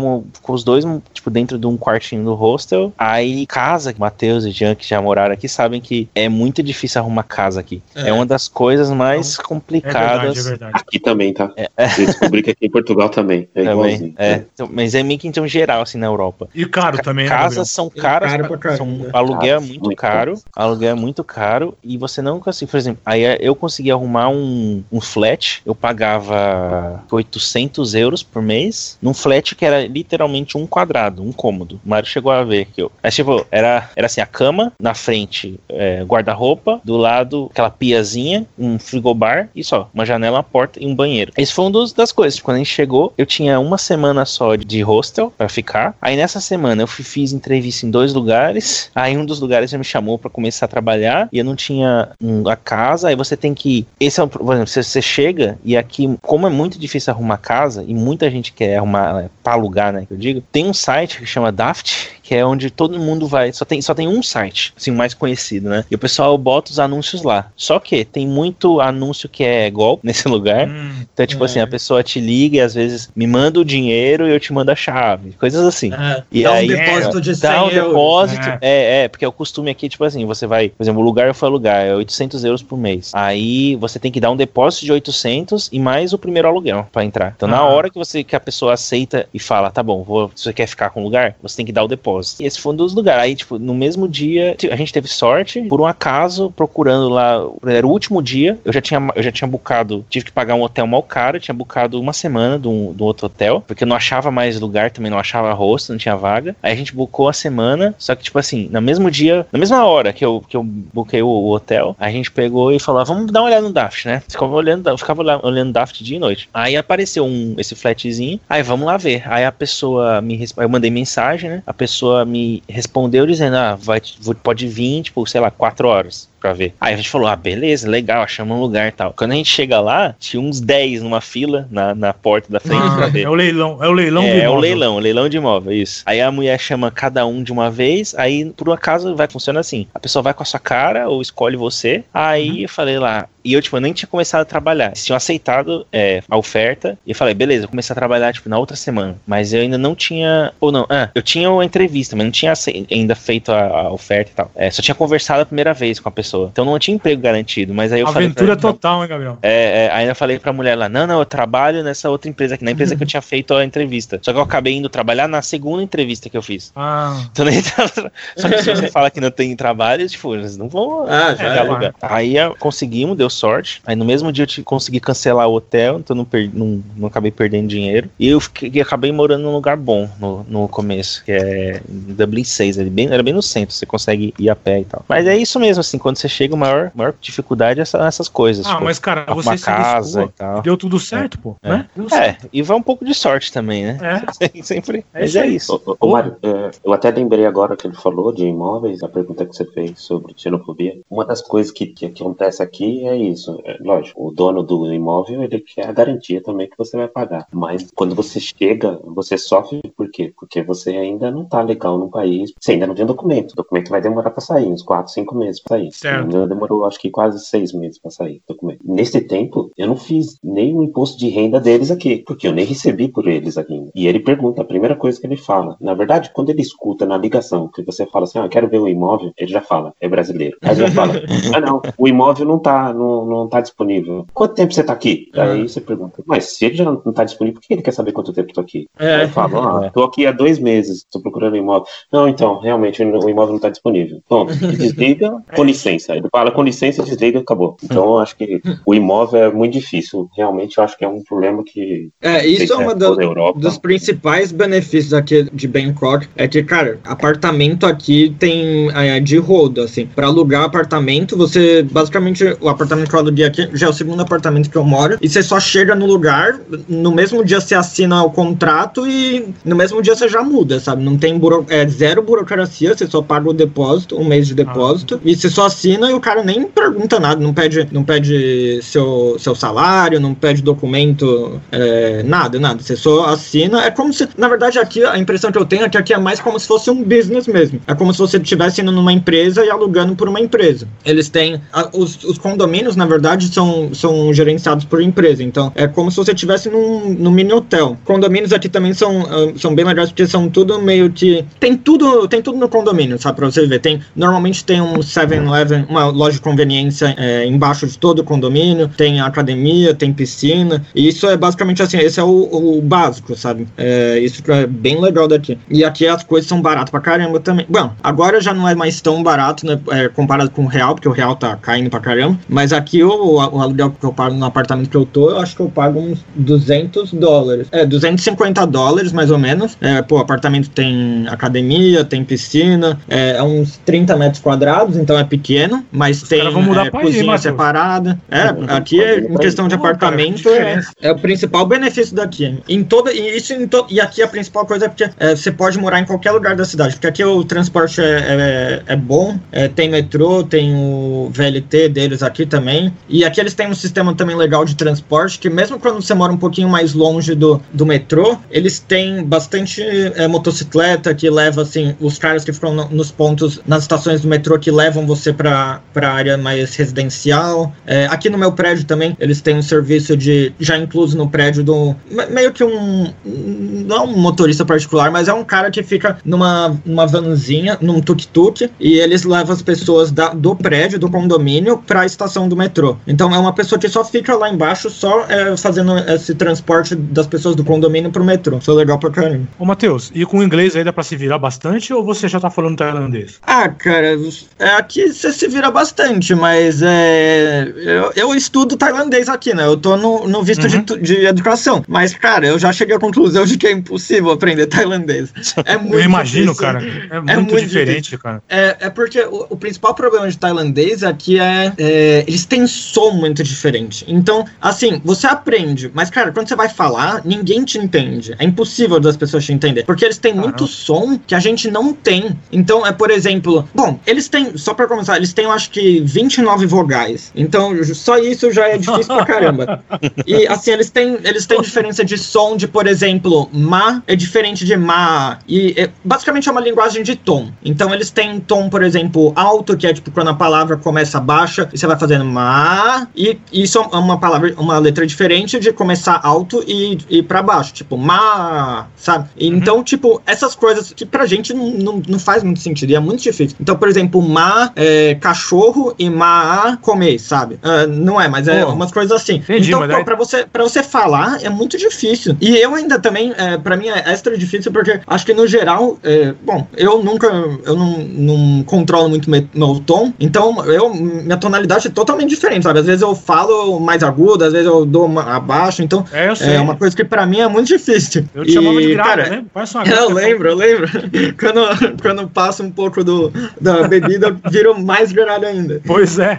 com 0.42 0.52
os 0.52 0.64
dois, 0.64 0.84
tipo, 1.12 1.30
dentro 1.30 1.58
de 1.58 1.66
um 1.66 1.76
quartinho 1.76 2.24
do 2.24 2.34
hostel. 2.34 2.92
Aí 2.96 3.46
casa, 3.46 3.92
que 3.92 4.00
Matheus 4.00 4.44
e 4.44 4.50
Jean 4.50 4.74
que 4.74 4.86
já 4.88 5.00
moraram 5.00 5.34
aqui, 5.34 5.48
sabem 5.48 5.80
que 5.80 6.08
é 6.14 6.28
muito 6.28 6.62
difícil 6.62 7.00
arrumar 7.00 7.22
casa 7.24 7.60
aqui. 7.60 7.82
É, 7.94 8.08
É. 8.08 8.12
uma 8.12 8.24
das 8.26 8.48
coisas 8.48 8.90
mais 8.90 9.18
É 9.18 9.20
verdade, 9.30 9.48
complicadas. 9.48 10.38
é 10.38 10.48
verdade. 10.50 10.72
Aqui 10.78 10.98
também, 10.98 11.32
tá? 11.34 11.50
Eu 11.98 12.06
descobri 12.06 12.42
que 12.42 12.50
aqui 12.50 12.66
em 12.66 12.70
Portugal 12.70 13.08
também. 13.08 13.48
É 13.54 13.64
Também, 13.64 13.72
igualzinho. 13.72 14.14
é. 14.16 14.42
Então, 14.54 14.68
mas 14.72 14.94
é 14.94 15.02
meio 15.02 15.18
que 15.18 15.28
então 15.28 15.46
geral, 15.46 15.82
assim, 15.82 15.98
na 15.98 16.06
Europa. 16.06 16.48
E 16.54 16.64
caro 16.66 16.98
também, 17.02 17.24
né, 17.26 17.30
Casas 17.30 17.70
são 17.70 17.90
caras, 17.90 18.30
caro 18.30 18.48
pra- 18.48 18.58
pra 18.58 18.76
são, 18.76 18.86
caramba. 18.98 19.18
aluguel 19.18 19.56
é 19.58 19.60
muito 19.60 19.84
muito 19.84 19.96
caro, 19.98 20.34
aluguel 20.54 20.90
é 20.90 20.94
muito 20.94 21.22
caro 21.24 21.76
e 21.82 21.96
você 21.98 22.22
não 22.22 22.40
consegue, 22.40 22.70
por 22.70 22.76
exemplo, 22.78 23.00
aí 23.04 23.22
é, 23.24 23.38
eu 23.40 23.54
consegui 23.54 23.90
arrumar 23.90 24.28
um, 24.28 24.82
um 24.90 25.00
flat, 25.00 25.60
eu 25.66 25.74
pagava 25.74 27.02
800 27.10 27.94
euros 27.94 28.22
por 28.22 28.42
mês, 28.42 28.93
num 29.00 29.14
flat 29.14 29.54
que 29.54 29.64
era 29.64 29.87
literalmente 29.87 30.57
um 30.57 30.66
quadrado, 30.66 31.22
um 31.22 31.33
cômodo. 31.33 31.80
O 31.85 31.88
Mário 31.88 32.09
chegou 32.09 32.33
a 32.33 32.44
ver 32.44 32.66
que 32.66 32.83
eu, 32.83 32.90
é, 33.02 33.11
tipo, 33.11 33.46
era, 33.50 33.90
era 33.94 34.07
assim, 34.07 34.20
a 34.20 34.26
cama, 34.26 34.72
na 34.80 34.94
frente 34.94 35.59
é, 35.68 36.02
guarda-roupa, 36.04 36.80
do 36.85 36.96
lado 36.96 37.48
aquela 37.50 37.70
piazinha, 37.70 38.46
um 38.59 38.78
frigobar 38.78 39.48
e 39.54 39.62
só, 39.62 39.88
uma 39.92 40.07
janela, 40.07 40.38
uma 40.38 40.42
porta 40.42 40.83
e 40.83 40.87
um 40.87 40.94
banheiro. 40.94 41.33
Esse 41.37 41.52
foi 41.52 41.64
um 41.66 41.70
dos, 41.70 41.92
das 41.92 42.12
coisas, 42.12 42.40
quando 42.40 42.57
a 42.57 42.59
gente 42.59 42.70
chegou, 42.70 43.12
eu 43.16 43.26
tinha 43.26 43.59
uma 43.61 43.78
semana 43.78 44.24
só 44.24 44.57
de 44.57 44.80
hostel 44.83 45.33
pra 45.37 45.48
ficar, 45.48 45.96
aí 46.00 46.16
nessa 46.16 46.40
semana 46.40 46.83
eu 46.83 46.87
fiz 46.87 47.33
entrevista 47.33 47.87
em 47.87 47.90
dois 47.90 48.12
lugares, 48.12 48.90
aí 48.94 49.16
um 49.16 49.24
dos 49.24 49.40
lugares 49.40 49.70
já 49.70 49.78
me 49.78 49.85
chamou 49.85 50.18
pra 50.18 50.30
começar 50.30 50.66
a 50.66 50.68
trabalhar 50.68 51.28
e 51.33 51.38
eu 51.38 51.44
não 51.44 51.57
tinha 51.57 52.11
hum, 52.20 52.48
a 52.48 52.57
casa, 52.57 53.09
aí 53.09 53.16
você 53.16 53.37
tem 53.37 53.54
que, 53.54 53.87
esse 53.98 54.20
é 54.20 54.24
um, 54.24 54.28
por 54.28 54.40
exemplo, 54.52 54.68
você, 54.68 54.83
você 54.83 55.02
chega 55.02 55.59
e 55.64 55.76
aqui, 55.76 56.18
como 56.22 56.46
é 56.46 56.50
muito 56.50 56.78
difícil 56.78 57.12
arrumar 57.12 57.38
casa 57.38 57.85
e 57.87 57.94
muita 57.94 58.30
gente 58.30 58.52
quer 58.52 58.73
arrumar 58.76 59.24
é, 59.24 59.30
pra 59.42 59.54
alugar, 59.54 59.92
né, 59.92 60.04
que 60.06 60.12
eu 60.14 60.18
digo, 60.18 60.40
tem 60.40 60.66
um 60.66 60.74
site 60.74 61.18
que 61.18 61.26
chama 61.26 61.52
Daft, 61.52 62.10
que 62.24 62.34
é 62.34 62.44
onde 62.44 62.70
todo 62.70 62.98
mundo 62.98 63.28
vai, 63.28 63.52
só 63.52 63.64
tem, 63.64 63.80
só 63.80 63.94
tem 63.94 64.08
um 64.08 64.22
site, 64.22 64.72
assim, 64.76 64.90
o 64.90 64.94
mais 64.94 65.14
conhecido, 65.14 65.68
né, 65.68 65.84
e 65.90 65.94
o 65.94 65.98
pessoal 65.98 66.37
bota 66.37 66.72
os 66.72 66.80
anúncios 66.80 67.22
lá, 67.22 67.52
só 67.54 67.78
que 67.78 68.04
tem 68.04 68.26
muito 68.26 68.80
anúncio 68.80 69.28
que 69.28 69.44
é 69.44 69.70
golpe 69.70 70.00
nesse 70.06 70.26
lugar, 70.26 70.66
Hum, 70.68 71.04
então, 71.12 71.26
tipo 71.26 71.44
É. 71.44 71.46
assim, 71.46 71.60
a 71.60 71.66
pessoa 71.66 72.02
te 72.02 72.18
liga 72.18 72.56
e 72.56 72.60
às 72.60 72.74
vezes 72.74 73.10
me 73.14 73.26
manda 73.26 73.60
o 73.60 73.64
dinheiro 73.64 74.26
e 74.26 74.32
eu 74.32 74.40
te 74.40 74.52
mando 74.52 74.70
a 74.70 74.74
chave. 74.76 75.32
Coisas 75.38 75.64
assim. 75.64 75.92
É, 75.92 76.22
E 76.32 76.42
dá 76.42 76.54
aí, 76.54 76.64
um 76.64 76.68
depósito 76.76 77.20
de 77.20 77.34
100 77.37 77.50
Dá 77.50 77.64
um 77.64 77.70
euros. 77.70 77.88
depósito. 77.90 78.48
É. 78.48 78.58
É. 78.62 79.04
é, 79.04 79.08
porque 79.08 79.24
é 79.24 79.28
o 79.28 79.32
costume 79.32 79.70
aqui, 79.70 79.88
tipo 79.88 80.02
assim, 80.04 80.24
você 80.24 80.46
vai, 80.46 80.70
por 80.70 80.82
exemplo, 80.82 81.02
o 81.02 81.04
lugar 81.04 81.28
eu 81.28 81.34
fui 81.34 81.46
alugar, 81.48 81.84
é 81.84 81.94
800 81.94 82.42
euros 82.44 82.62
por 82.62 82.78
mês. 82.78 83.10
Aí 83.14 83.76
você 83.76 83.98
tem 83.98 84.10
que 84.10 84.20
dar 84.20 84.30
um 84.30 84.37
depósito 84.37 84.87
de 84.87 84.92
800 84.92 85.68
e 85.70 85.78
mais 85.78 86.12
o 86.12 86.18
primeiro 86.18 86.48
aluguel 86.48 86.87
pra 86.90 87.04
entrar. 87.04 87.34
Então, 87.37 87.48
na 87.48 87.58
Ah. 87.58 87.64
hora 87.68 87.90
que 87.90 87.98
você 87.98 88.24
que 88.24 88.34
a 88.34 88.40
pessoa 88.40 88.72
aceita 88.74 89.28
e 89.34 89.38
fala, 89.38 89.70
tá 89.70 89.82
bom, 89.82 90.02
vou, 90.02 90.30
se 90.34 90.44
você 90.44 90.52
quer 90.52 90.66
ficar 90.66 90.90
com 90.90 91.00
o 91.00 91.04
lugar, 91.04 91.34
você 91.42 91.56
tem 91.56 91.66
que 91.66 91.72
dar 91.72 91.84
o 91.84 91.88
depósito. 91.88 92.13
E 92.40 92.44
esse 92.44 92.61
foi 92.61 92.72
um 92.72 92.77
dos 92.77 92.94
lugares. 92.94 93.22
Aí, 93.22 93.35
tipo, 93.35 93.59
no 93.59 93.74
mesmo 93.74 94.09
dia, 94.09 94.57
a 94.70 94.77
gente 94.77 94.92
teve 94.92 95.09
sorte, 95.09 95.62
por 95.62 95.81
um 95.81 95.87
acaso, 95.87 96.53
procurando 96.57 97.09
lá, 97.09 97.40
era 97.66 97.87
o 97.87 97.90
último 97.90 98.22
dia, 98.22 98.59
eu 98.64 98.72
já 98.72 98.81
tinha, 98.81 99.00
eu 99.14 99.22
já 99.22 99.33
tinha 99.33 99.48
bucado, 99.48 100.05
tive 100.09 100.27
que 100.27 100.33
pagar 100.33 100.55
um 100.55 100.62
hotel 100.62 100.87
mal 100.87 101.03
caro, 101.03 101.40
tinha 101.40 101.55
bucado 101.55 102.00
uma 102.00 102.12
semana 102.12 102.59
de 102.59 102.68
um, 102.68 102.92
de 102.92 103.03
outro 103.03 103.27
hotel, 103.27 103.62
porque 103.66 103.85
eu 103.85 103.88
não 103.88 103.96
achava 103.96 104.31
mais 104.31 104.59
lugar, 104.61 104.90
também 104.90 105.11
não 105.11 105.18
achava 105.18 105.53
rosto, 105.53 105.92
não 105.92 105.98
tinha 105.98 106.16
vaga. 106.16 106.57
Aí 106.62 106.72
a 106.72 106.77
gente 106.77 106.94
bucou 106.94 107.29
a 107.29 107.33
semana, 107.33 107.94
só 107.98 108.14
que, 108.14 108.24
tipo 108.24 108.38
assim, 108.38 108.68
no 108.70 108.81
mesmo 108.81 109.11
dia, 109.11 109.46
na 109.53 109.59
mesma 109.59 109.85
hora 109.85 110.12
que 110.12 110.24
eu, 110.24 110.44
que 110.48 110.57
eu 110.57 110.62
buquei 110.62 111.22
o, 111.22 111.29
o 111.29 111.53
hotel, 111.53 111.96
a 111.98 112.11
gente 112.11 112.31
pegou 112.31 112.72
e 112.72 112.79
falou, 112.79 113.00
ah, 113.00 113.05
vamos 113.05 113.31
dar 113.31 113.40
uma 113.40 113.48
olhada 113.48 113.66
no 113.66 113.72
Daft, 113.72 114.07
né? 114.07 114.22
Ficava 114.29 114.55
olhando, 114.55 114.96
ficava 114.98 115.22
olhando 115.42 115.72
Daft 115.72 116.03
dia 116.03 116.16
e 116.16 116.20
noite. 116.20 116.48
Aí 116.53 116.77
apareceu 116.77 117.24
um, 117.24 117.55
esse 117.59 117.74
flatzinho, 117.74 118.40
aí 118.48 118.62
vamos 118.62 118.87
lá 118.87 118.96
ver. 118.96 119.22
Aí 119.27 119.44
a 119.44 119.53
pessoa 119.53 120.20
me 120.20 120.44
eu 120.57 120.68
mandei 120.68 120.90
mensagem, 120.90 121.50
né? 121.50 121.62
A 121.66 121.72
pessoa 121.72 122.03
me 122.26 122.62
respondeu 122.68 123.26
dizendo, 123.26 123.56
ah, 123.56 123.74
vai, 123.74 124.00
pode 124.42 124.66
vir, 124.66 125.02
tipo, 125.02 125.26
sei 125.26 125.40
lá, 125.40 125.50
quatro 125.50 125.88
horas 125.88 126.28
pra 126.44 126.52
ver. 126.52 126.74
Aí 126.78 126.92
a 126.92 126.96
gente 126.98 127.09
falou, 127.09 127.26
ah, 127.26 127.35
beleza, 127.37 127.88
legal, 127.88 128.22
achamos 128.22 128.54
um 128.54 128.61
lugar 128.61 128.87
e 128.88 128.92
tal. 128.92 129.14
Quando 129.16 129.33
a 129.33 129.35
gente 129.35 129.48
chega 129.48 129.80
lá, 129.80 130.14
tinha 130.20 130.38
uns 130.42 130.61
10 130.61 131.00
numa 131.02 131.22
fila 131.22 131.66
na, 131.70 131.94
na 131.94 132.12
porta 132.12 132.52
da 132.52 132.61
frente 132.61 132.83
pra 132.96 133.07
ah, 133.07 133.09
ver. 133.09 133.22
é 133.22 133.28
o 133.30 133.35
leilão, 133.35 133.83
é 133.83 133.88
o 133.88 133.92
leilão 133.92 134.22
É, 134.22 134.28
é 134.28 134.33
o 134.33 134.42
imóvel. 134.42 134.61
leilão, 134.61 134.96
o 134.96 134.98
leilão 134.98 135.28
de 135.30 135.37
imóvel, 135.38 135.72
isso. 135.72 136.02
Aí 136.04 136.20
a 136.20 136.30
mulher 136.30 136.61
chama 136.61 136.90
cada 136.90 137.24
um 137.26 137.42
de 137.42 137.50
uma 137.50 137.70
vez, 137.70 138.14
aí 138.18 138.44
por 138.50 138.68
um 138.68 138.72
acaso 138.72 139.16
vai 139.16 139.26
funcionar 139.26 139.61
assim. 139.61 139.87
A 139.94 139.98
pessoa 139.98 140.22
vai 140.22 140.35
com 140.35 140.42
a 140.42 140.46
sua 140.46 140.61
cara 140.61 141.09
ou 141.09 141.22
escolhe 141.22 141.57
você. 141.57 142.04
Aí 142.12 142.50
Uhum. 142.50 142.57
eu 142.59 142.68
falei 142.68 142.98
lá, 142.98 143.26
e 143.42 143.54
eu 143.54 143.62
tipo, 143.62 143.76
eu 143.76 143.80
nem 143.80 143.92
tinha 143.94 144.09
começado 144.09 144.42
a 144.42 144.44
trabalhar. 144.44 144.88
Eles 144.88 145.04
tinham 145.04 145.16
aceitado 145.16 145.87
é, 145.92 146.22
a 146.28 146.37
oferta 146.37 146.98
e 147.07 147.11
eu 147.12 147.16
falei, 147.16 147.33
beleza, 147.33 147.64
eu 147.64 147.68
comecei 147.68 147.92
a 147.92 147.96
trabalhar 147.96 148.33
tipo 148.35 148.48
na 148.50 148.59
outra 148.59 148.76
semana. 148.76 149.16
Mas 149.26 149.52
eu 149.54 149.62
ainda 149.62 149.78
não 149.78 149.94
tinha, 149.94 150.52
ou 150.61 150.70
não, 150.70 150.87
ah, 150.90 151.09
eu 151.14 151.22
tinha 151.22 151.50
uma 151.50 151.64
entrevista, 151.64 152.14
mas 152.16 152.24
não 152.26 152.33
tinha 152.33 152.52
ainda 152.90 153.14
feito 153.14 153.50
a, 153.50 153.64
a 153.66 153.90
oferta 153.92 154.30
e 154.30 154.35
tal. 154.35 154.50
É, 154.54 154.70
só 154.70 154.83
tinha 154.83 154.94
conversado 154.94 155.40
a 155.42 155.46
primeira 155.46 155.72
vez 155.72 155.98
com 155.98 156.09
a 156.09 156.12
pessoa. 156.12 156.34
Então 156.53 156.64
não 156.64 156.79
tinha 156.79 156.94
emprego 156.94 157.20
garantido, 157.23 157.73
mas 157.75 157.92
aí 157.92 158.01
eu 158.01 158.07
falei 158.07 158.29
pra- 158.31 158.42
Aventura 158.42 158.57
total, 158.57 159.03
hein, 159.03 159.09
Gabriel? 159.09 159.38
é, 159.42 159.87
é, 159.87 159.90
aí 159.92 160.07
eu 160.09 160.14
falei 160.14 160.38
pra 160.38 160.53
mulher 160.53 160.75
lá, 160.77 160.88
não, 160.88 161.07
não, 161.07 161.18
eu 161.18 161.25
trabalho 161.27 161.83
nessa 161.83 162.11
outra 162.11 162.29
empresa 162.29 162.55
aqui, 162.55 162.64
na 162.64 162.70
empresa 162.73 162.97
que 162.97 163.03
eu 163.03 163.07
tinha 163.07 163.23
feito 163.23 163.55
a 163.55 163.64
entrevista. 163.64 164.18
Só 164.23 164.33
que 164.33 164.38
eu 164.38 164.42
acabei 164.42 164.75
indo 164.75 164.88
trabalhar 164.88 165.29
na 165.29 165.42
segunda 165.42 165.83
entrevista 165.83 166.29
que 166.29 166.37
eu 166.37 166.42
fiz. 166.42 166.73
Ah, 166.75 167.23
Então, 167.33 167.44
nem 167.44 167.62
tava- 167.62 168.12
Só 168.37 168.49
que 168.49 168.62
se 168.62 168.70
você 168.75 168.88
fala 168.88 169.11
que 169.11 169.20
não 169.20 169.31
tem 169.31 169.55
trabalho, 169.57 170.09
tipo, 170.09 170.35
eles 170.35 170.57
não 170.57 170.68
vão 170.68 171.07
Ah, 171.09 171.35
já 171.35 171.55
é, 171.55 171.59
alugar. 171.59 171.94
Aí 172.03 172.38
ah, 172.38 172.53
conseguimos, 172.59 173.16
deu 173.16 173.31
sorte. 173.31 173.81
Aí 173.87 173.94
no 173.97 174.05
mesmo 174.05 174.33
dia 174.33 174.42
eu 174.44 174.47
te- 174.49 174.62
consegui 174.62 175.01
cancelar 175.01 175.49
o 175.49 175.55
hotel, 175.55 175.99
então 175.99 176.16
não, 176.16 176.25
per- 176.25 176.51
não, 176.53 176.83
não 176.97 177.09
acabei 177.09 177.31
perdendo 177.31 177.68
dinheiro. 177.68 178.11
E 178.18 178.29
eu 178.29 178.40
fiquei- 178.40 178.81
acabei 178.81 179.12
morando 179.12 179.42
num 179.42 179.53
lugar 179.53 179.77
bom 179.77 180.09
no, 180.18 180.44
no 180.49 180.68
começo, 180.68 181.23
que 181.25 181.33
é 181.33 181.81
em 181.88 182.14
Dublin 182.14 182.44
6, 182.44 182.79
ali 182.79 182.90
bem, 182.90 183.09
era 183.12 183.23
bem 183.23 183.35
no 183.35 183.42
centro, 183.42 183.75
você 183.75 183.87
consegue 183.87 184.35
ir 184.38 184.49
a 184.51 184.57
pé 184.57 184.81
e 184.81 184.85
tal. 184.85 185.05
Mas 185.09 185.27
é 185.27 185.37
isso 185.37 185.59
mesmo, 185.61 185.81
assim, 185.81 185.99
quando 185.99 186.16
você 186.16 186.23
chega, 186.28 186.54
a 186.54 186.56
maior, 186.58 186.90
maior 186.94 187.14
dificuldade 187.20 187.80
é 187.80 187.82
essa- 187.82 187.98
essas 188.06 188.28
coisas. 188.28 188.66
ah 188.66 188.70
tipo, 188.72 188.84
mas 188.84 188.98
cara, 188.98 189.32
você 189.34 189.56
se 189.58 189.64
casa 189.64 190.24
e 190.24 190.28
tal. 190.28 190.62
Deu 190.62 190.76
tudo 190.76 190.98
certo, 190.98 191.38
pô, 191.38 191.56
É. 191.62 191.68
né? 191.68 191.88
É, 192.12 192.37
e 192.52 192.62
vai 192.62 192.76
um 192.76 192.82
pouco 192.82 193.04
de 193.04 193.14
sorte 193.14 193.52
também, 193.52 193.84
né? 193.84 193.98
É. 194.02 194.24
Sempre. 194.62 195.04
É 195.12 195.20
Mas 195.20 195.30
isso 195.30 195.38
é 195.38 195.46
isso. 195.46 195.82
Ô, 195.87 195.92
ô, 195.92 195.96
ô, 196.08 196.12
Mário, 196.12 196.37
é, 196.42 196.70
eu 196.84 196.92
até 196.92 197.10
lembrei 197.10 197.44
agora 197.46 197.76
que 197.76 197.87
ele 197.87 197.96
falou 197.96 198.32
de 198.32 198.44
imóveis, 198.46 199.02
a 199.02 199.08
pergunta 199.08 199.44
que 199.46 199.54
você 199.54 199.64
fez 199.66 200.00
sobre 200.00 200.34
xenofobia. 200.37 200.98
Uma 201.10 201.24
das 201.24 201.40
coisas 201.42 201.72
que, 201.72 201.87
que 201.87 202.06
acontece 202.06 202.62
aqui 202.62 203.06
é 203.06 203.16
isso. 203.16 203.60
É, 203.64 203.76
lógico, 203.80 204.28
o 204.28 204.30
dono 204.32 204.62
do 204.62 204.92
imóvel, 204.92 205.42
ele 205.42 205.60
quer 205.60 205.88
a 205.88 205.92
garantia 205.92 206.42
também 206.42 206.68
que 206.68 206.76
você 206.78 206.96
vai 206.96 207.08
pagar. 207.08 207.46
Mas 207.52 207.90
quando 207.94 208.14
você 208.14 208.40
chega, 208.40 208.98
você 209.04 209.37
sofre 209.38 209.80
por 209.96 210.10
quê? 210.10 210.32
Porque 210.38 210.62
você 210.62 210.90
ainda 210.90 211.30
não 211.30 211.44
tá 211.44 211.60
legal 211.62 211.98
no 211.98 212.08
país. 212.10 212.52
Você 212.58 212.72
ainda 212.72 212.87
não 212.87 212.94
tem 212.94 213.06
documento. 213.06 213.52
O 213.52 213.56
documento 213.56 213.90
vai 213.90 214.00
demorar 214.00 214.30
pra 214.30 214.40
sair, 214.40 214.66
uns 214.66 214.82
4, 214.82 215.12
5 215.12 215.34
meses 215.34 215.60
pra 215.60 215.76
sair. 215.78 215.92
Certo. 215.92 216.13
Ainda 216.22 216.46
demorou, 216.46 216.85
acho 216.85 216.98
que 216.98 217.11
quase 217.11 217.44
6 217.44 217.72
meses 217.72 217.98
pra 217.98 218.11
sair 218.11 218.42
o 218.48 218.53
documento. 218.53 218.81
Nesse 218.85 219.20
tempo, 219.20 219.70
eu 219.77 219.87
não 219.87 219.96
fiz 219.96 220.38
nem 220.42 220.77
o 220.77 220.83
imposto 220.83 221.18
de 221.18 221.29
renda 221.29 221.61
deles 221.61 221.90
aqui, 221.90 222.22
porque 222.27 222.46
eu 222.46 222.53
nem 222.53 222.64
recebi 222.64 223.09
por 223.09 223.27
eles 223.29 223.57
aqui. 223.59 223.74
ainda. 223.74 223.90
E 223.94 224.07
ele 224.07 224.20
pergunta, 224.20 224.62
a 224.62 224.64
primeira 224.64 224.96
coisa 224.96 225.20
que 225.20 225.27
ele 225.27 225.37
fala, 225.37 225.77
na 225.81 225.94
verdade, 225.94 226.31
quando 226.33 226.50
ele 226.50 226.62
escuta 226.62 227.07
na 227.07 227.16
ligação, 227.16 227.68
que 227.68 227.83
você 227.83 228.07
fala 228.07 228.24
assim, 228.24 228.38
ah, 228.38 228.48
quero 228.48 228.68
ver 228.68 228.79
o 228.79 228.88
imóvel, 228.88 229.33
ele 229.37 229.50
já 229.50 229.61
fala, 229.61 229.92
é 230.00 230.09
brasileiro. 230.09 230.57
Aí 230.62 230.70
ele 230.70 230.81
já 230.87 230.90
fala, 230.90 231.14
ah 231.55 231.61
não, 231.61 231.83
o 231.98 232.09
imóvel 232.09 232.46
não 232.46 232.59
tá, 232.59 232.92
não, 232.92 233.27
não 233.27 233.48
tá 233.48 233.61
disponível. 233.61 234.27
Quanto 234.33 234.55
tempo 234.55 234.72
você 234.72 234.83
tá 234.83 234.92
aqui? 234.92 235.29
Aí 235.35 235.68
você 235.68 235.81
pergunta, 235.81 236.22
mas 236.27 236.57
se 236.57 236.64
ele 236.64 236.77
já 236.77 236.85
não 236.85 236.96
tá 236.96 237.24
disponível, 237.24 237.61
por 237.61 237.66
que 237.66 237.74
ele 237.74 237.83
quer 237.83 237.92
saber 237.92 238.12
quanto 238.12 238.33
tempo 238.33 238.50
eu 238.50 238.55
tô 238.55 238.61
aqui? 238.61 238.87
É. 238.98 239.16
Aí 239.16 239.22
eu 239.22 239.29
falo, 239.29 239.59
ah, 239.59 239.90
tô 239.92 240.05
aqui 240.05 240.27
há 240.27 240.33
dois 240.33 240.59
meses, 240.59 241.05
tô 241.11 241.20
procurando 241.20 241.57
imóvel. 241.57 241.87
Não, 242.12 242.29
então, 242.29 242.61
realmente, 242.61 243.03
o 243.03 243.29
imóvel 243.31 243.55
não 243.55 243.61
tá 243.61 243.70
disponível. 243.70 244.20
Bom, 244.29 244.46
desliga, 244.79 245.42
com 245.55 245.64
licença. 245.64 245.93
Licença. 245.94 246.16
Ele 246.16 246.28
fala 246.30 246.50
com 246.50 246.62
licença, 246.62 247.02
desliga 247.02 247.38
e 247.38 247.42
acabou. 247.42 247.76
Então 247.83 248.04
eu 248.04 248.18
acho 248.18 248.37
que 248.37 248.61
o 248.85 248.94
imóvel 248.94 249.44
é 249.44 249.52
muito 249.52 249.72
difícil. 249.72 250.28
Realmente 250.37 250.78
eu 250.78 250.85
acho 250.85 250.96
que 250.96 251.04
é 251.04 251.09
um 251.09 251.22
problema 251.22 251.62
que. 251.64 252.11
É, 252.20 252.46
isso 252.46 252.72
é 252.72 252.76
uma 252.76 252.94
toda 252.94 253.16
da- 253.16 253.22
a 253.22 253.24
Europa. 253.24 253.59
dos 253.61 253.78
principais 253.78 254.52
benefícios 254.52 255.12
aqui 255.14 255.46
de 255.52 255.68
Bangkok 255.68 256.28
é 256.37 256.46
que, 256.48 256.62
cara, 256.62 256.98
apartamento 257.04 257.87
aqui 257.87 258.35
tem 258.38 258.90
é, 258.94 259.20
de 259.20 259.37
rodo, 259.38 259.83
assim. 259.83 260.07
Pra 260.07 260.26
alugar 260.26 260.64
apartamento, 260.64 261.37
você, 261.37 261.83
basicamente, 261.83 262.44
o 262.61 262.68
apartamento 262.68 263.09
que 263.09 263.14
eu 263.14 263.20
aluguei 263.20 263.44
aqui 263.44 263.68
já 263.72 263.87
é 263.87 263.90
o 263.90 263.92
segundo 263.92 264.20
apartamento 264.20 264.70
que 264.70 264.76
eu 264.76 264.85
moro, 264.85 265.18
e 265.20 265.28
você 265.28 265.42
só 265.42 265.59
chega 265.61 265.94
no 265.94 266.07
lugar, 266.07 266.61
no 266.88 267.12
mesmo 267.12 267.44
dia 267.44 267.61
você 267.61 267.74
assina 267.74 268.22
o 268.22 268.30
contrato 268.30 269.07
e 269.07 269.48
no 269.64 269.76
mesmo 269.76 270.02
dia 270.02 270.14
você 270.14 270.28
já 270.28 270.42
muda, 270.42 270.80
sabe? 270.80 271.02
Não 271.04 271.16
tem 271.16 271.38
buro, 271.38 271.64
é, 271.68 271.87
zero 271.87 272.22
burocracia, 272.22 272.94
você 272.96 273.07
só 273.07 273.22
paga 273.22 273.48
o 273.48 273.52
depósito, 273.52 274.16
um 274.18 274.24
mês 274.24 274.46
de 274.46 274.54
depósito, 274.54 275.20
e 275.24 275.35
você 275.35 275.48
só 275.48 275.66
assina 275.66 275.84
e 275.85 276.12
o 276.14 276.20
cara 276.20 276.42
nem 276.42 276.64
pergunta 276.64 277.18
nada, 277.20 277.40
não 277.40 277.53
pede, 277.53 277.87
não 277.92 278.03
pede 278.05 278.81
seu, 278.83 279.37
seu 279.38 279.55
salário, 279.55 280.20
não 280.20 280.35
pede 280.35 280.62
documento, 280.62 281.61
é, 281.73 282.23
nada, 282.23 282.59
nada. 282.59 282.83
Você 282.83 282.97
só 282.97 283.27
assina. 283.27 283.85
É 283.85 283.90
como 283.90 284.12
se, 284.12 284.29
na 284.37 284.49
verdade, 284.49 284.79
aqui 284.79 285.05
a 285.05 285.18
impressão 285.18 285.51
que 285.51 285.59
eu 285.59 285.64
tenho 285.64 285.85
é 285.85 285.88
que 285.88 285.99
aqui 285.99 286.12
é 286.14 286.18
mais 286.18 286.40
como 286.40 286.59
se 286.59 286.66
fosse 286.66 286.90
um 286.90 287.03
business 287.03 287.47
mesmo. 287.47 287.81
É 287.87 287.94
como 287.94 288.12
se 288.12 288.18
você 288.18 288.37
estivesse 288.38 288.81
indo 288.81 288.92
numa 288.92 289.12
empresa 289.12 289.64
e 289.64 289.70
alugando 289.70 290.14
por 290.14 290.29
uma 290.29 290.40
empresa. 290.40 290.87
Eles 291.05 291.29
têm. 291.29 291.61
a- 291.73 291.88
os, 291.92 292.23
os 292.25 292.38
condomínios, 292.38 292.97
na 292.97 293.07
verdade, 293.07 293.49
são, 293.53 293.92
são 293.94 294.33
gerenciados 294.33 294.85
por 294.85 295.01
empresa. 295.03 295.42
Então, 295.42 295.73
é 295.75 295.87
como 295.87 296.11
se 296.11 296.16
você 296.16 296.33
estivesse 296.33 296.68
num, 296.70 297.11
num 297.18 297.31
mini 297.31 297.53
hotel. 297.53 297.97
Condomínios 298.05 298.53
aqui 298.53 298.68
também 298.68 298.92
são, 298.94 299.23
ah, 299.23 299.53
são 299.59 299.75
bem 299.75 299.85
legais 299.85 300.09
porque 300.11 300.27
são 300.27 300.49
tudo 300.49 300.81
meio 300.81 301.11
que. 301.11 301.44
Tem 301.59 301.77
tudo, 301.77 302.27
tem 302.29 302.40
tudo 302.42 302.59
no 302.59 302.68
condomínio, 302.68 303.18
sabe? 303.18 303.37
Pra 303.37 303.51
você 303.51 303.66
ver. 303.66 303.79
Tem, 303.81 304.01
normalmente 304.14 304.64
tem 304.64 304.81
um 304.81 304.94
7-Eleven, 305.03 305.73
uma 305.88 306.06
loja 306.06 306.37
de 306.37 306.42
conveniência 306.42 307.14
é, 307.16 307.46
embaixo 307.46 307.87
de 307.87 307.98
todo 307.98 308.20
o 308.20 308.24
condomínio. 308.24 308.88
Tem 308.88 309.20
academia, 309.20 309.94
tem 309.94 310.12
piscina. 310.12 310.84
E 310.94 311.08
isso 311.08 311.26
é 311.26 311.37
basicamente 311.37 311.82
assim, 311.82 311.98
esse 311.98 312.20
é 312.20 312.22
o, 312.22 312.78
o 312.78 312.82
básico, 312.82 313.37
sabe? 313.37 313.66
É, 313.76 314.18
isso 314.18 314.42
é 314.50 314.66
bem 314.66 315.00
legal 315.00 315.28
daqui. 315.28 315.58
E 315.70 315.84
aqui 315.84 316.06
as 316.06 316.22
coisas 316.24 316.48
são 316.48 316.60
baratas 316.60 316.90
pra 316.90 317.00
caramba 317.00 317.40
também. 317.40 317.66
Bom, 317.68 317.92
agora 318.02 318.40
já 318.40 318.52
não 318.52 318.68
é 318.68 318.74
mais 318.74 319.00
tão 319.00 319.22
barato, 319.22 319.66
né? 319.66 319.78
é, 319.90 320.08
comparado 320.08 320.50
com 320.50 320.64
o 320.64 320.66
real, 320.66 320.94
porque 320.94 321.08
o 321.08 321.12
real 321.12 321.37
tá 321.37 321.56
caindo 321.56 321.90
pra 321.90 322.00
caramba. 322.00 322.38
Mas 322.48 322.72
aqui 322.72 323.02
o, 323.02 323.37
o 323.37 323.60
aluguel 323.60 323.90
que 323.90 324.04
eu 324.04 324.12
pago 324.12 324.34
no 324.34 324.44
apartamento 324.44 324.90
que 324.90 324.96
eu 324.96 325.06
tô, 325.06 325.30
eu 325.30 325.38
acho 325.38 325.56
que 325.56 325.62
eu 325.62 325.68
pago 325.68 326.00
uns 326.00 326.24
200 326.34 327.12
dólares. 327.12 327.68
É, 327.70 327.87
250 327.87 328.66
dólares 328.66 329.12
mais 329.12 329.30
ou 329.30 329.38
menos. 329.38 329.76
É, 329.80 330.02
pô, 330.02 330.16
o 330.16 330.20
apartamento 330.20 330.70
tem 330.70 331.26
academia, 331.28 332.04
tem 332.04 332.24
piscina, 332.24 332.98
é, 333.08 333.37
é 333.37 333.42
uns 333.42 333.76
30 333.84 334.16
metros 334.16 334.42
quadrados, 334.42 334.96
então 334.96 335.18
é 335.18 335.24
pequeno, 335.24 335.63
mas 335.92 336.22
tem 336.22 336.38
caras 336.38 336.53
vão 336.55 336.62
mudar 336.62 336.87
é, 336.87 336.90
pra 336.90 337.00
aí, 337.00 337.07
cozinha 337.07 337.24
Matheus. 337.24 337.42
separada. 337.42 338.20
É, 338.31 338.74
aqui 338.74 339.00
é, 339.03 339.18
em 339.20 339.37
questão 339.37 339.68
de 339.68 339.74
apartamento 339.74 340.48
é, 340.48 340.81
é 341.00 341.12
o 341.12 341.18
principal 341.18 341.66
benefício 341.66 342.14
daqui. 342.14 342.59
Em 342.68 342.83
toda 342.85 343.12
e 343.12 343.37
isso 343.37 343.53
em 343.53 343.66
to, 343.66 343.87
e 343.90 344.00
aqui 344.00 344.22
a 344.22 344.29
principal 344.29 344.66
coisa 344.66 344.87
é 344.87 344.88
porque 344.88 345.09
é, 345.18 345.35
você 345.37 345.50
pode 345.50 345.79
morar 345.79 346.00
em 346.00 346.05
qualquer 346.05 346.33
lugar 346.33 346.57
da 346.57 346.64
cidade, 346.64 346.94
porque 346.94 347.07
aqui 347.07 347.24
o 347.24 347.44
transporte 347.44 348.00
é, 348.00 348.83
é, 348.87 348.92
é 348.92 348.96
bom, 348.96 349.38
é, 349.53 349.68
tem 349.68 349.88
metrô, 349.88 350.42
tem 350.42 350.74
o 350.74 351.31
VLT 351.33 351.88
deles 351.88 352.22
aqui 352.22 352.46
também. 352.46 352.92
E 353.09 353.24
aqui 353.24 353.40
eles 353.40 353.55
têm 353.55 353.68
um 353.68 353.74
sistema 353.74 354.14
também 354.14 354.37
legal 354.37 354.64
de 354.64 354.74
transporte 354.74 355.38
que 355.38 355.48
mesmo 355.50 355.79
quando 355.79 356.03
você 356.03 356.14
mora 356.14 356.33
um 356.33 356.37
pouquinho 356.37 356.68
mais 356.68 356.94
longe 356.94 357.35
do, 357.35 357.61
do 357.72 357.87
metrô, 357.87 358.37
eles 358.50 358.79
têm 358.79 359.22
bastante 359.24 359.83
é, 359.83 360.27
motocicleta 360.29 361.14
que 361.14 361.29
leva 361.31 361.62
assim 361.62 361.94
os 362.00 362.18
caras 362.18 362.44
que 362.44 362.53
ficam 362.53 362.74
no- 362.74 362.88
nos 362.90 363.11
pontos 363.11 363.61
nas 363.66 363.83
estações 363.83 364.20
do 364.20 364.29
metrô 364.29 364.59
que 364.59 364.70
levam 364.70 365.07
você 365.07 365.33
para 365.33 365.53
para 365.92 366.12
área 366.12 366.36
mais 366.36 366.74
residencial. 366.74 367.72
É, 367.86 368.06
aqui 368.06 368.28
no 368.30 368.38
meu 368.38 368.52
prédio 368.52 368.84
também 368.84 369.16
eles 369.20 369.40
têm 369.40 369.56
um 369.56 369.62
serviço 369.62 370.16
de 370.16 370.52
já 370.58 370.76
incluso 370.76 371.16
no 371.16 371.28
prédio 371.28 371.62
do 371.62 371.94
me- 372.10 372.26
meio 372.26 372.52
que 372.52 372.64
um 372.64 373.12
não 373.24 374.04
um 374.06 374.16
motorista 374.18 374.64
particular, 374.64 375.10
mas 375.10 375.28
é 375.28 375.32
um 375.32 375.44
cara 375.44 375.70
que 375.70 375.82
fica 375.82 376.18
numa 376.24 376.76
numa 376.84 377.06
vanzinha, 377.06 377.78
num 377.80 378.00
tuk-tuk 378.00 378.70
e 378.78 378.98
eles 378.98 379.24
levam 379.24 379.52
as 379.54 379.62
pessoas 379.62 380.10
da, 380.10 380.28
do 380.30 380.54
prédio 380.56 380.98
do 380.98 381.10
condomínio 381.10 381.78
para 381.78 382.00
a 382.02 382.06
estação 382.06 382.48
do 382.48 382.56
metrô. 382.56 382.96
Então 383.06 383.34
é 383.34 383.38
uma 383.38 383.52
pessoa 383.52 383.78
que 383.78 383.88
só 383.88 384.04
fica 384.04 384.34
lá 384.36 384.48
embaixo 384.48 384.90
só 384.90 385.26
é, 385.28 385.56
fazendo 385.56 385.96
esse 385.98 386.34
transporte 386.34 386.94
das 386.94 387.26
pessoas 387.26 387.56
do 387.56 387.64
condomínio 387.64 388.10
pro 388.10 388.24
metrô. 388.24 388.58
Isso 388.58 388.70
é 388.70 388.74
legal 388.74 388.98
pra 388.98 389.10
caramba. 389.10 389.46
Ô, 389.58 389.64
Matheus, 389.64 390.10
e 390.14 390.24
com 390.24 390.38
o 390.38 390.42
inglês 390.42 390.76
aí 390.76 390.84
dá 390.84 390.92
pra 390.92 391.02
se 391.04 391.16
virar 391.16 391.38
bastante 391.38 391.92
ou 391.92 392.04
você 392.04 392.28
já 392.28 392.40
tá 392.40 392.50
falando 392.50 392.76
tailandês? 392.76 393.38
Ah, 393.42 393.68
cara, 393.68 394.16
é, 394.58 394.68
aqui 394.76 395.12
você 395.12 395.32
se 395.32 395.43
vira 395.48 395.70
bastante, 395.70 396.35
mas 396.35 396.80
é, 396.83 397.72
eu, 397.76 398.12
eu 398.16 398.35
estudo 398.35 398.76
tailandês 398.76 399.28
aqui, 399.28 399.54
né? 399.54 399.64
Eu 399.66 399.76
tô 399.76 399.96
no, 399.96 400.26
no 400.28 400.42
visto 400.42 400.66
de, 400.68 400.83
tu- 400.83 400.98
de 400.98 401.24
educação. 401.26 401.85
Mas, 401.88 402.14
cara, 402.14 402.46
eu 402.46 402.59
já 402.59 402.72
cheguei 402.72 402.96
à 402.96 402.98
conclusão 402.98 403.44
de 403.44 403.57
que 403.57 403.66
é 403.66 403.72
impossível 403.72 404.30
aprender 404.30 404.66
tailandês. 404.68 405.33
É 405.64 405.76
muito 405.76 405.94
Eu 405.94 406.00
imagino, 406.04 406.52
difícil. 406.52 406.62
cara. 406.62 406.80
É 407.11 407.20
muito, 407.20 407.52
muito 407.52 407.66
diferente, 407.66 407.96
difícil. 407.96 408.18
cara. 408.18 408.42
É, 408.48 408.76
é 408.80 408.90
porque 408.90 409.20
o, 409.22 409.46
o 409.50 409.57
principal 409.57 409.94
problema 409.94 410.28
de 410.28 410.38
tailandês 410.38 411.02
aqui 411.02 411.38
é, 411.38 411.72
é. 411.78 412.24
Eles 412.26 412.44
têm 412.46 412.66
som 412.66 413.11
muito 413.11 413.42
diferente. 413.42 414.04
Então, 414.09 414.44
assim, 414.61 415.00
você 415.04 415.26
aprende, 415.26 415.90
mas, 415.94 416.11
cara, 416.11 416.33
quando 416.33 416.48
você 416.48 416.57
vai 416.57 416.68
falar, 416.68 417.22
ninguém 417.24 417.64
te 417.64 417.78
entende. 417.78 418.35
É 418.38 418.44
impossível 418.44 418.98
das 419.00 419.16
pessoas 419.16 419.44
te 419.44 419.52
entender. 419.52 419.85
Porque 419.85 420.04
eles 420.04 420.18
têm 420.18 420.35
muito 420.35 420.66
som 420.66 421.18
que 421.26 421.35
a 421.35 421.40
gente 421.40 421.70
não 421.70 421.92
tem. 421.92 422.38
Então, 422.50 422.87
é, 422.87 422.92
por 422.92 423.11
exemplo. 423.11 423.68
Bom, 423.74 423.98
eles 424.07 424.28
têm. 424.28 424.57
Só 424.57 424.72
pra 424.74 424.87
começar, 424.87 425.16
eles 425.16 425.33
têm, 425.35 425.44
eu 425.44 425.53
acho 425.53 425.70
que, 425.70 426.01
29 426.01 426.66
vogais. 426.66 427.31
Então, 427.35 427.73
só 427.94 428.16
isso 428.18 428.51
já 428.51 428.68
é 428.68 428.79
difícil 428.79 429.14
pra 429.14 429.27
caramba. 429.27 429.85
E 430.27 430.47
assim, 430.47 430.70
eles 430.70 430.88
têm, 430.90 431.18
eles 431.25 431.44
têm 431.47 431.61
diferença 431.61 432.05
de 432.05 432.16
som 432.16 432.57
de, 432.57 432.66
por 432.66 432.87
exemplo, 432.87 433.49
ma 433.53 434.03
é 434.07 434.16
diferente 434.16 434.64
de 434.64 434.77
ma. 434.77 435.38
E 435.47 435.75
é- 435.77 435.90
basicamente 436.05 436.49
é 436.49 436.53
uma 436.53 436.61
linguagem 436.61 437.03
de 437.03 437.16
tom. 437.16 437.51
Então 437.64 437.92
eles 437.92 438.11
têm 438.11 438.40
tom, 438.40 438.68
por 438.68 438.83
exemplo, 438.83 439.33
alto, 439.37 439.77
que 439.77 439.87
é 439.87 439.92
tipo 439.92 440.11
quando 440.11 440.29
a 440.31 440.35
palavra 440.35 440.77
começa 440.77 441.20
baixa, 441.20 441.68
e 441.73 441.79
você 441.79 441.87
vai 441.87 441.99
fazendo 441.99 442.25
ma. 442.25 443.07
E 443.16 443.38
isso 443.53 443.79
é 443.79 443.97
uma 443.97 444.18
palavra, 444.18 444.55
uma 444.57 444.79
letra 444.79 445.07
diferente 445.07 445.59
de 445.59 445.73
começar 445.73 446.20
alto 446.23 446.64
e 446.66 446.99
ir 447.11 447.23
pra 447.25 447.42
baixo, 447.42 447.73
tipo 447.73 447.97
ma, 447.97 448.87
sabe? 448.97 449.29
Então, 449.38 449.83
tipo, 449.83 450.23
essas 450.27 450.55
coisas 450.55 450.92
que 450.92 451.05
pra 451.05 451.27
gente 451.27 451.53
não, 451.53 451.70
não, 451.70 452.03
não 452.09 452.18
faz 452.18 452.42
muito 452.42 452.61
sentido, 452.61 452.90
e 452.90 452.94
é 452.94 453.01
muito 453.01 453.23
difícil. 453.23 453.57
Então, 453.61 453.77
por 453.77 453.88
exemplo, 453.88 454.23
ma 454.23 454.70
é 454.77 455.14
cachorro 455.24 455.94
e 455.98 456.10
ma 456.10 456.76
comer, 456.82 457.18
sabe? 457.18 457.58
Ah, 457.62 457.87
não 457.87 458.20
é, 458.20 458.28
mas 458.28 458.46
é 458.46 458.62
Pô. 458.62 458.72
umas 458.72 458.92
coisas 458.92 459.10
assim. 459.10 459.37
Entendi, 459.37 459.68
então, 459.68 459.80
mas 459.80 460.04
pra 460.04 460.14
você, 460.14 460.44
pra 460.52 460.62
você 460.62 460.82
falar 460.82 461.38
é 461.42 461.48
muito 461.48 461.78
difícil. 461.78 462.37
E 462.40 462.56
eu 462.58 462.74
ainda 462.74 462.98
também, 462.98 463.32
é, 463.37 463.56
para 463.56 463.74
mim 463.76 463.88
é 463.88 464.12
extra 464.12 464.37
difícil 464.37 464.70
porque 464.70 465.00
acho 465.06 465.24
que 465.24 465.32
no 465.32 465.46
geral, 465.46 465.98
é, 466.04 466.34
bom, 466.44 466.66
eu 466.76 467.02
nunca, 467.02 467.26
eu 467.64 467.74
não, 467.74 467.98
não 467.98 468.62
controlo 468.64 469.08
muito 469.08 469.30
me- 469.30 469.48
meu 469.54 469.80
tom, 469.87 470.12
então 470.20 470.62
eu, 470.66 470.92
minha 470.92 471.38
tonalidade 471.38 471.88
é 471.88 471.90
totalmente 471.90 472.28
diferente, 472.30 472.64
sabe? 472.64 472.80
Às 472.80 472.87
vezes 472.87 473.00
eu 473.02 473.14
falo 473.14 473.80
mais 473.80 474.02
agudo, 474.02 474.44
às 474.44 474.52
vezes 474.52 474.66
eu 474.66 474.84
dou 474.84 475.06
uma, 475.06 475.22
abaixo, 475.37 475.82
então 475.82 476.04
É, 476.12 476.54
é 476.56 476.60
uma 476.60 476.76
coisa 476.76 476.94
que 476.94 477.04
pra 477.04 477.24
mim 477.24 477.40
é 477.40 477.48
muito 477.48 477.68
difícil. 477.68 478.26
Eu 478.34 478.44
te 478.44 478.52
chamava 478.52 478.80
de 478.80 478.92
grave, 478.92 479.08
cara, 479.08 479.30
né? 479.30 479.44
Parece 479.54 479.74
uma 479.74 479.84
eu 479.88 480.10
grave. 480.10 480.12
lembro, 480.14 480.48
eu 480.50 480.54
lembro. 480.56 480.88
quando, 481.40 482.00
quando 482.02 482.28
passa 482.28 482.62
um 482.62 482.70
pouco 482.70 483.02
do, 483.02 483.32
da 483.60 483.88
bebida, 483.88 484.37
vira 484.50 484.74
mais 484.74 485.03
grave 485.12 485.46
ainda. 485.46 485.80
Pois 485.86 486.18
é. 486.18 486.38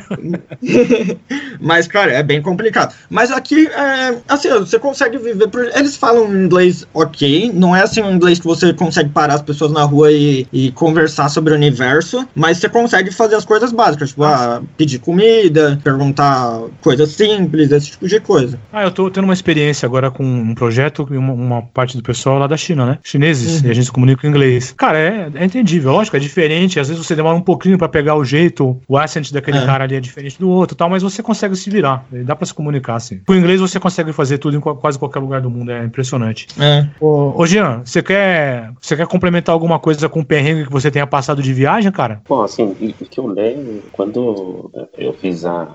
Mas, 1.60 1.88
cara, 1.88 2.12
é 2.12 2.24
bem 2.24 2.42
complicado. 2.42 2.94
Mas 3.10 3.32
aqui, 3.32 3.68
é, 3.68 4.18
assim, 4.28 4.50
você 4.50 4.78
consegue 4.80 5.18
viver. 5.18 5.48
Por... 5.48 5.66
Eles 5.76 5.96
falam 5.98 6.34
inglês 6.34 6.88
ok. 6.94 7.52
Não 7.54 7.76
é 7.76 7.82
assim 7.82 8.02
um 8.02 8.12
inglês 8.14 8.40
que 8.40 8.46
você 8.46 8.74
consegue 8.74 9.10
parar 9.10 9.36
as 9.36 9.42
pessoas 9.42 9.72
na 9.72 9.84
rua 9.84 10.12
e, 10.12 10.48
e 10.52 10.72
conversar 10.72 11.30
sobre 11.30 11.54
o 11.54 11.56
universo. 11.56 12.28
Mas 12.36 12.58
você 12.58 12.70
consegue 12.70 13.12
fazer 13.12 13.36
as 13.36 13.46
coisas 13.46 13.72
básicas, 13.72 14.10
tipo, 14.10 14.24
ah, 14.24 14.62
pedir 14.78 15.00
comida, 15.00 15.80
perguntar 15.84 16.62
coisas 16.82 17.10
simples, 17.12 17.72
esse 17.72 17.92
tipo 17.92 18.08
de 18.08 18.20
coisa. 18.20 18.60
Ah, 18.72 18.84
eu 18.84 18.92
tô 18.92 19.10
tendo 19.10 19.26
uma 19.26 19.34
experiência 19.34 19.86
agora 19.86 20.12
com 20.12 20.24
um 20.24 20.56
projeto 20.56 21.08
e 21.12 21.18
uma, 21.18 21.34
uma 21.34 21.62
parte 21.62 21.98
do 21.98 22.04
pessoal 22.04 22.38
lá 22.40 22.48
da 22.48 22.58
China, 22.58 22.86
né? 22.86 22.98
Chineses, 23.04 23.62
Uhum. 23.62 23.68
e 23.68 23.72
a 23.72 23.74
gente 23.74 23.86
se 23.86 23.92
comunica 23.92 24.26
em 24.26 24.30
inglês. 24.30 24.74
Cara, 24.78 24.98
é, 24.98 25.30
é 25.36 25.46
entendível, 25.46 25.92
lógico, 25.92 26.16
é 26.18 26.20
diferente. 26.20 26.80
Às 26.80 26.88
vezes 26.90 27.06
você 27.06 27.16
demora 27.16 27.36
um 27.36 27.42
pouquinho 27.42 27.78
pra 27.78 27.88
pegar 27.88 28.16
o 28.16 28.24
jeito, 28.26 28.55
o 28.62 28.98
accent 28.98 29.32
daquele 29.32 29.58
É. 29.58 29.66
cara 29.66 29.84
ali 29.84 29.96
é 29.96 30.00
diferente 30.00 30.40
do 30.40 30.50
outro 30.50 30.76
e 30.76 30.78
tal, 30.78 30.90
mas 30.90 31.04
você 31.04 31.22
consegue 31.24 31.56
se 31.56 31.70
virar. 31.70 32.06
Dá 32.12 32.36
pra 32.36 32.46
se 32.46 32.54
comunicar, 32.54 32.96
assim. 32.96 33.20
Com 33.26 33.34
o 33.34 33.36
inglês 33.36 33.60
você 33.60 33.80
consegue 33.80 34.12
fazer 34.14 34.38
tudo 34.38 34.58
em 34.58 34.60
qua- 34.60 34.76
quase 34.76 34.98
qualquer 35.00 35.20
lugar 35.20 35.42
do 35.42 35.50
mundo, 35.50 35.72
é 35.72 35.84
impressionante. 35.84 36.48
É. 36.60 36.88
Ô, 37.00 37.34
ô 37.42 37.46
Jean, 37.46 37.82
você 37.86 38.02
quer, 38.02 38.72
você 38.80 38.96
quer 38.96 39.08
complementar 39.08 39.54
alguma 39.54 39.80
coisa 39.80 40.08
com 40.10 40.20
o 40.20 40.26
perrengue 40.26 40.66
que 40.66 40.72
você 40.72 40.90
tenha 40.92 41.08
passado 41.08 41.42
de 41.42 41.54
viagem, 41.54 41.92
cara? 41.92 42.22
Bom, 42.28 42.42
assim, 42.44 42.64
o 42.64 42.76
que 43.06 43.20
eu 43.20 43.28
lembro, 43.28 43.84
quando 43.92 44.72
eu 44.98 45.14
fiz 45.14 45.46
a 45.46 45.68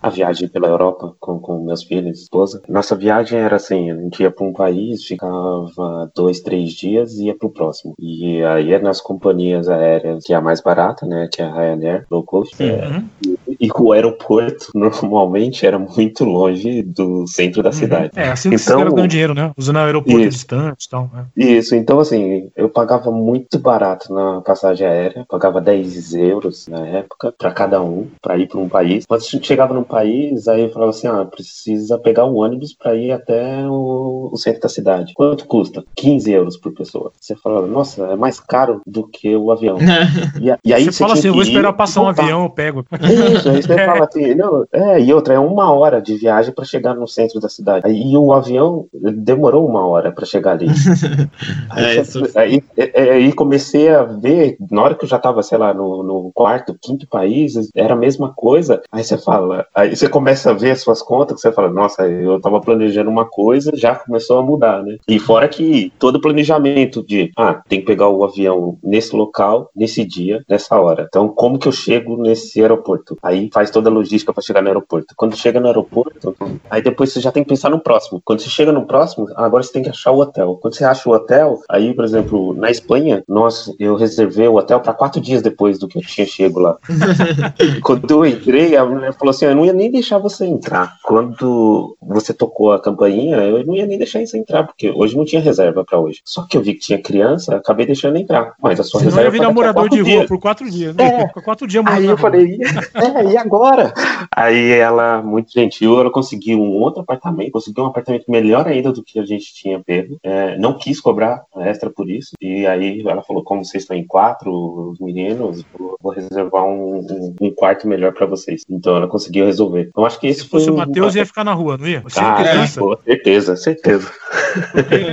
a 0.00 0.08
viagem 0.08 0.48
pela 0.48 0.68
Europa 0.68 1.14
com, 1.20 1.38
com 1.38 1.64
meus 1.64 1.82
filhos 1.82 2.18
e 2.18 2.22
esposa. 2.22 2.62
Nossa 2.68 2.94
viagem 2.96 3.38
era 3.38 3.56
assim, 3.56 3.90
a 3.90 3.96
gente 3.96 4.22
ia 4.22 4.30
para 4.30 4.46
um 4.46 4.52
país, 4.52 5.04
ficava 5.04 6.10
dois, 6.14 6.40
três 6.40 6.72
dias 6.72 7.14
e 7.14 7.26
ia 7.26 7.36
para 7.36 7.46
o 7.46 7.50
próximo. 7.50 7.94
E 7.98 8.42
aí 8.44 8.72
é 8.72 8.78
nas 8.78 9.00
companhias 9.00 9.68
aéreas, 9.68 10.24
que 10.24 10.32
é 10.32 10.36
a 10.36 10.40
mais 10.40 10.60
barata, 10.60 11.06
né, 11.06 11.28
que 11.32 11.40
é 11.42 11.44
a 11.44 11.52
Ryanair, 11.52 12.06
low 12.10 12.22
cost. 12.22 12.60
É, 12.62 12.82
Uhum. 12.92 13.36
e 13.60 13.68
o 13.78 13.92
aeroporto 13.92 14.70
normalmente 14.74 15.66
era 15.66 15.78
muito 15.78 16.24
longe 16.24 16.82
do 16.82 17.26
centro 17.26 17.62
da 17.62 17.72
cidade. 17.72 18.10
É, 18.16 18.28
assim 18.28 18.50
que 18.50 18.56
Então- 18.56 18.78
caras 18.78 18.92
ganham 18.94 19.06
dinheiro, 19.08 19.34
né? 19.34 19.52
Usando 19.56 19.78
aeroporto 19.78 20.20
Isso. 20.20 20.30
distante 20.30 20.84
e 20.86 20.88
tal. 20.88 21.10
né? 21.12 21.26
Isso, 21.36 21.74
então 21.74 21.98
assim, 22.00 22.50
eu 22.56 22.68
pagava 22.68 23.10
muito 23.10 23.58
barato 23.58 24.12
na 24.12 24.40
passagem 24.40 24.86
aérea, 24.86 25.24
pagava 25.28 25.60
10 25.60 26.14
euros 26.14 26.66
na 26.68 26.86
época 26.86 27.32
para 27.36 27.50
cada 27.52 27.80
um, 27.82 28.08
para 28.20 28.36
ir 28.36 28.48
para 28.48 28.58
um 28.60 28.68
país. 28.68 29.04
Quando 29.06 29.20
a 29.20 29.71
chegava 29.72 29.74
num 29.74 29.82
país, 29.84 30.46
aí 30.48 30.62
eu 30.62 30.70
falava 30.70 30.90
assim: 30.90 31.06
ah, 31.06 31.24
precisa 31.24 31.98
pegar 31.98 32.26
um 32.26 32.36
ônibus 32.36 32.74
para 32.74 32.94
ir 32.94 33.10
até 33.12 33.66
o, 33.66 34.28
o 34.32 34.36
centro 34.36 34.60
da 34.60 34.68
cidade. 34.68 35.12
Quanto 35.14 35.46
custa? 35.46 35.82
15 35.96 36.30
euros 36.32 36.56
por 36.56 36.72
pessoa. 36.72 37.12
Você 37.20 37.34
fala, 37.36 37.66
nossa, 37.66 38.04
é 38.06 38.16
mais 38.16 38.38
caro 38.38 38.80
do 38.86 39.06
que 39.08 39.34
o 39.34 39.50
avião. 39.50 39.78
E, 40.40 40.50
a- 40.50 40.58
e 40.64 40.74
aí 40.74 40.84
você 40.86 40.98
fala 40.98 41.12
tinha 41.12 41.20
assim, 41.20 41.28
eu 41.28 41.34
vou 41.34 41.42
esperar 41.42 41.72
passar 41.72 42.00
um 42.02 42.08
avião, 42.08 42.44
eu 42.44 42.50
pego. 42.50 42.84
Isso, 43.00 43.48
aí 43.48 43.62
você 43.62 43.72
É. 43.74 43.86
fala 43.86 44.04
assim, 44.06 44.34
não, 44.34 44.64
é, 44.72 45.00
e 45.00 45.12
outra, 45.12 45.34
é 45.34 45.38
uma 45.38 45.70
hora 45.72 46.00
de 46.00 46.16
viagem 46.16 46.52
para 46.52 46.64
chegar 46.64 46.94
no 46.94 47.06
centro 47.06 47.38
da 47.40 47.48
cidade. 47.48 47.86
Aí, 47.86 48.12
E 48.12 48.16
o 48.16 48.32
avião 48.32 48.86
demorou 48.92 49.66
uma 49.68 49.86
hora 49.86 50.10
para 50.10 50.24
chegar 50.26 50.52
ali. 50.52 50.66
Aí, 51.70 51.98
É, 51.98 52.04
você- 52.04 52.38
aí, 52.38 52.62
é, 52.76 53.02
é, 53.08 53.10
aí 53.12 53.32
comecei 53.32 53.88
a 53.88 54.02
ver, 54.04 54.56
na 54.70 54.82
hora 54.82 54.94
que 54.94 55.04
eu 55.04 55.08
já 55.08 55.18
tava, 55.18 55.42
sei 55.42 55.58
lá, 55.58 55.72
no, 55.72 56.02
no 56.02 56.30
quarto, 56.34 56.76
quinto 56.80 57.06
país, 57.08 57.54
era 57.74 57.94
a 57.94 57.96
mesma 57.96 58.32
coisa. 58.34 58.80
Aí 58.90 59.04
você 59.04 59.16
fala, 59.18 59.61
aí 59.74 59.94
você 59.94 60.08
começa 60.08 60.50
a 60.50 60.54
ver 60.54 60.72
as 60.72 60.80
suas 60.80 61.02
contas, 61.02 61.36
que 61.36 61.42
você 61.42 61.52
fala, 61.52 61.70
nossa, 61.70 62.06
eu 62.06 62.40
tava 62.40 62.60
planejando 62.60 63.10
uma 63.10 63.24
coisa, 63.24 63.72
já 63.74 63.94
começou 63.94 64.38
a 64.38 64.42
mudar, 64.42 64.82
né? 64.82 64.96
E 65.08 65.18
fora 65.18 65.48
que 65.48 65.92
todo 65.98 66.16
o 66.16 66.20
planejamento 66.20 67.04
de, 67.04 67.30
ah, 67.36 67.60
tem 67.68 67.80
que 67.80 67.86
pegar 67.86 68.08
o 68.08 68.24
avião 68.24 68.78
nesse 68.82 69.14
local, 69.14 69.70
nesse 69.74 70.04
dia, 70.04 70.42
nessa 70.48 70.78
hora. 70.78 71.06
Então, 71.08 71.28
como 71.28 71.58
que 71.58 71.68
eu 71.68 71.72
chego 71.72 72.16
nesse 72.16 72.60
aeroporto? 72.60 73.16
Aí 73.22 73.50
faz 73.52 73.70
toda 73.70 73.88
a 73.88 73.92
logística 73.92 74.32
para 74.32 74.42
chegar 74.42 74.62
no 74.62 74.68
aeroporto. 74.68 75.14
Quando 75.16 75.36
chega 75.36 75.60
no 75.60 75.66
aeroporto, 75.66 76.34
aí 76.70 76.82
depois 76.82 77.12
você 77.12 77.20
já 77.20 77.30
tem 77.30 77.42
que 77.42 77.48
pensar 77.48 77.70
no 77.70 77.80
próximo. 77.80 78.20
Quando 78.24 78.40
você 78.40 78.50
chega 78.50 78.72
no 78.72 78.86
próximo, 78.86 79.28
agora 79.36 79.62
você 79.62 79.72
tem 79.72 79.82
que 79.82 79.90
achar 79.90 80.10
o 80.10 80.20
hotel. 80.20 80.58
Quando 80.60 80.74
você 80.74 80.84
acha 80.84 81.08
o 81.08 81.12
hotel, 81.12 81.60
aí, 81.68 81.94
por 81.94 82.04
exemplo, 82.04 82.54
na 82.54 82.70
Espanha, 82.70 83.22
nossa, 83.28 83.74
eu 83.78 83.96
reservei 83.96 84.48
o 84.48 84.56
hotel 84.56 84.80
para 84.80 84.92
quatro 84.92 85.20
dias 85.20 85.42
depois 85.42 85.78
do 85.78 85.88
que 85.88 85.98
eu 85.98 86.02
tinha 86.02 86.26
chego 86.26 86.60
lá. 86.60 86.76
Quando 87.82 88.10
eu 88.10 88.26
entrei, 88.26 88.76
a 88.76 88.84
mulher 88.84 89.12
falou 89.14 89.30
assim: 89.30 89.46
eu 89.52 89.56
não 89.56 89.64
ia 89.64 89.72
nem 89.72 89.90
deixar 89.90 90.18
você 90.18 90.46
entrar. 90.46 90.94
Quando 91.04 91.96
você 92.00 92.32
tocou 92.34 92.72
a 92.72 92.80
campainha, 92.80 93.36
eu 93.36 93.64
não 93.64 93.74
ia 93.74 93.86
nem 93.86 93.98
deixar 93.98 94.20
você 94.24 94.38
entrar, 94.38 94.64
porque 94.64 94.90
hoje 94.90 95.16
não 95.16 95.24
tinha 95.24 95.40
reserva 95.40 95.84
para 95.84 95.98
hoje. 95.98 96.20
Só 96.24 96.46
que 96.48 96.56
eu 96.56 96.62
vi 96.62 96.74
que 96.74 96.80
tinha 96.80 97.00
criança, 97.00 97.56
acabei 97.56 97.86
deixando 97.86 98.16
entrar. 98.16 98.54
Mas 98.60 98.80
a 98.80 98.84
sua 98.84 99.00
Senão 99.00 99.10
reserva 99.14 99.36
ia 99.36 99.40
virar 99.40 99.52
morador 99.52 99.88
de 99.88 99.96
quatro 99.96 100.04
rua 100.04 100.16
dias. 100.18 100.28
por 100.28 100.38
quatro 100.40 100.70
dias. 100.70 100.94
Né? 100.96 101.04
É. 101.36 101.40
Quatro 101.42 101.66
dias 101.66 101.84
morando 101.84 102.00
Aí 102.00 102.06
eu 102.06 102.16
falei, 102.16 102.58
é, 102.94 103.32
e 103.32 103.36
agora? 103.36 103.92
Aí 104.34 104.70
ela, 104.72 105.22
muito 105.22 105.52
gentil, 105.52 106.00
ela 106.00 106.10
conseguiu 106.10 106.58
um 106.60 106.72
outro 106.80 107.00
apartamento, 107.02 107.52
conseguiu 107.52 107.84
um 107.84 107.88
apartamento 107.88 108.24
melhor 108.30 108.66
ainda 108.66 108.92
do 108.92 109.02
que 109.02 109.18
a 109.18 109.24
gente 109.24 109.52
tinha 109.54 109.80
pego. 109.80 110.16
É, 110.22 110.56
não 110.58 110.76
quis 110.78 111.00
cobrar 111.00 111.42
extra 111.58 111.90
por 111.90 112.08
isso. 112.10 112.30
E 112.40 112.66
aí 112.66 113.02
ela 113.06 113.22
falou, 113.22 113.42
como 113.42 113.64
vocês 113.64 113.82
estão 113.82 113.96
em 113.96 114.06
quatro, 114.06 114.90
os 114.90 114.98
meninos, 115.00 115.64
vou, 116.00 116.12
reservar 116.12 116.64
um, 116.64 116.98
um- 116.98 117.34
um 117.40 117.50
quarto 117.50 117.86
melhor 117.88 118.12
pra 118.12 118.26
vocês. 118.26 118.62
Então 118.68 118.96
ela 118.96 119.08
conseguiu 119.08 119.31
resolver. 119.40 119.90
Eu 119.96 120.04
acho 120.04 120.18
que 120.20 120.26
esse 120.26 120.40
Se 120.42 120.48
fosse 120.48 120.66
foi 120.66 120.72
o 120.74 120.76
um- 120.76 120.78
Matheus, 120.80 121.14
ia 121.14 121.24
ficar 121.26 121.44
na 121.44 121.52
rua, 121.54 121.78
não 121.78 121.86
ia? 121.86 122.00
Você 122.00 122.18
é 122.20 122.22
Ah, 122.22 122.34
criança. 122.34 122.80
pô, 122.80 122.98
certeza, 123.04 123.56
certeza. 123.56 124.10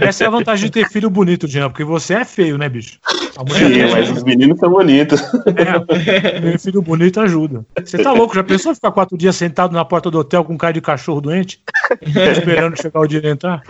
Essa 0.01 0.23
é 0.23 0.27
a 0.27 0.29
vantagem 0.29 0.65
de 0.65 0.71
ter 0.71 0.89
filho 0.89 1.09
bonito, 1.09 1.47
Jean, 1.47 1.69
porque 1.69 1.83
você 1.83 2.13
é 2.15 2.25
feio, 2.25 2.57
né, 2.57 2.67
bicho? 2.67 2.97
A 3.37 3.43
mulher 3.43 3.87
Sim, 3.87 3.91
mas 3.93 4.09
os 4.11 4.23
meninos 4.23 4.59
são 4.59 4.69
bonitos. 4.69 5.21
é, 6.05 6.41
ter 6.41 6.59
filho 6.59 6.81
bonito 6.81 7.19
ajuda. 7.21 7.63
Você 7.83 7.97
tá 7.99 8.11
louco? 8.11 8.35
Já 8.35 8.43
pensou 8.43 8.75
ficar 8.75 8.91
quatro 8.91 9.17
dias 9.17 9.35
sentado 9.35 9.71
na 9.73 9.85
porta 9.85 10.09
do 10.11 10.19
hotel 10.19 10.43
com 10.43 10.57
cara 10.57 10.73
de 10.73 10.81
cachorro 10.81 11.21
doente? 11.21 11.59
Esperando 12.01 12.75
chegar 12.81 12.99
o 12.99 13.07
dia 13.07 13.21
de 13.21 13.29
entrar? 13.29 13.61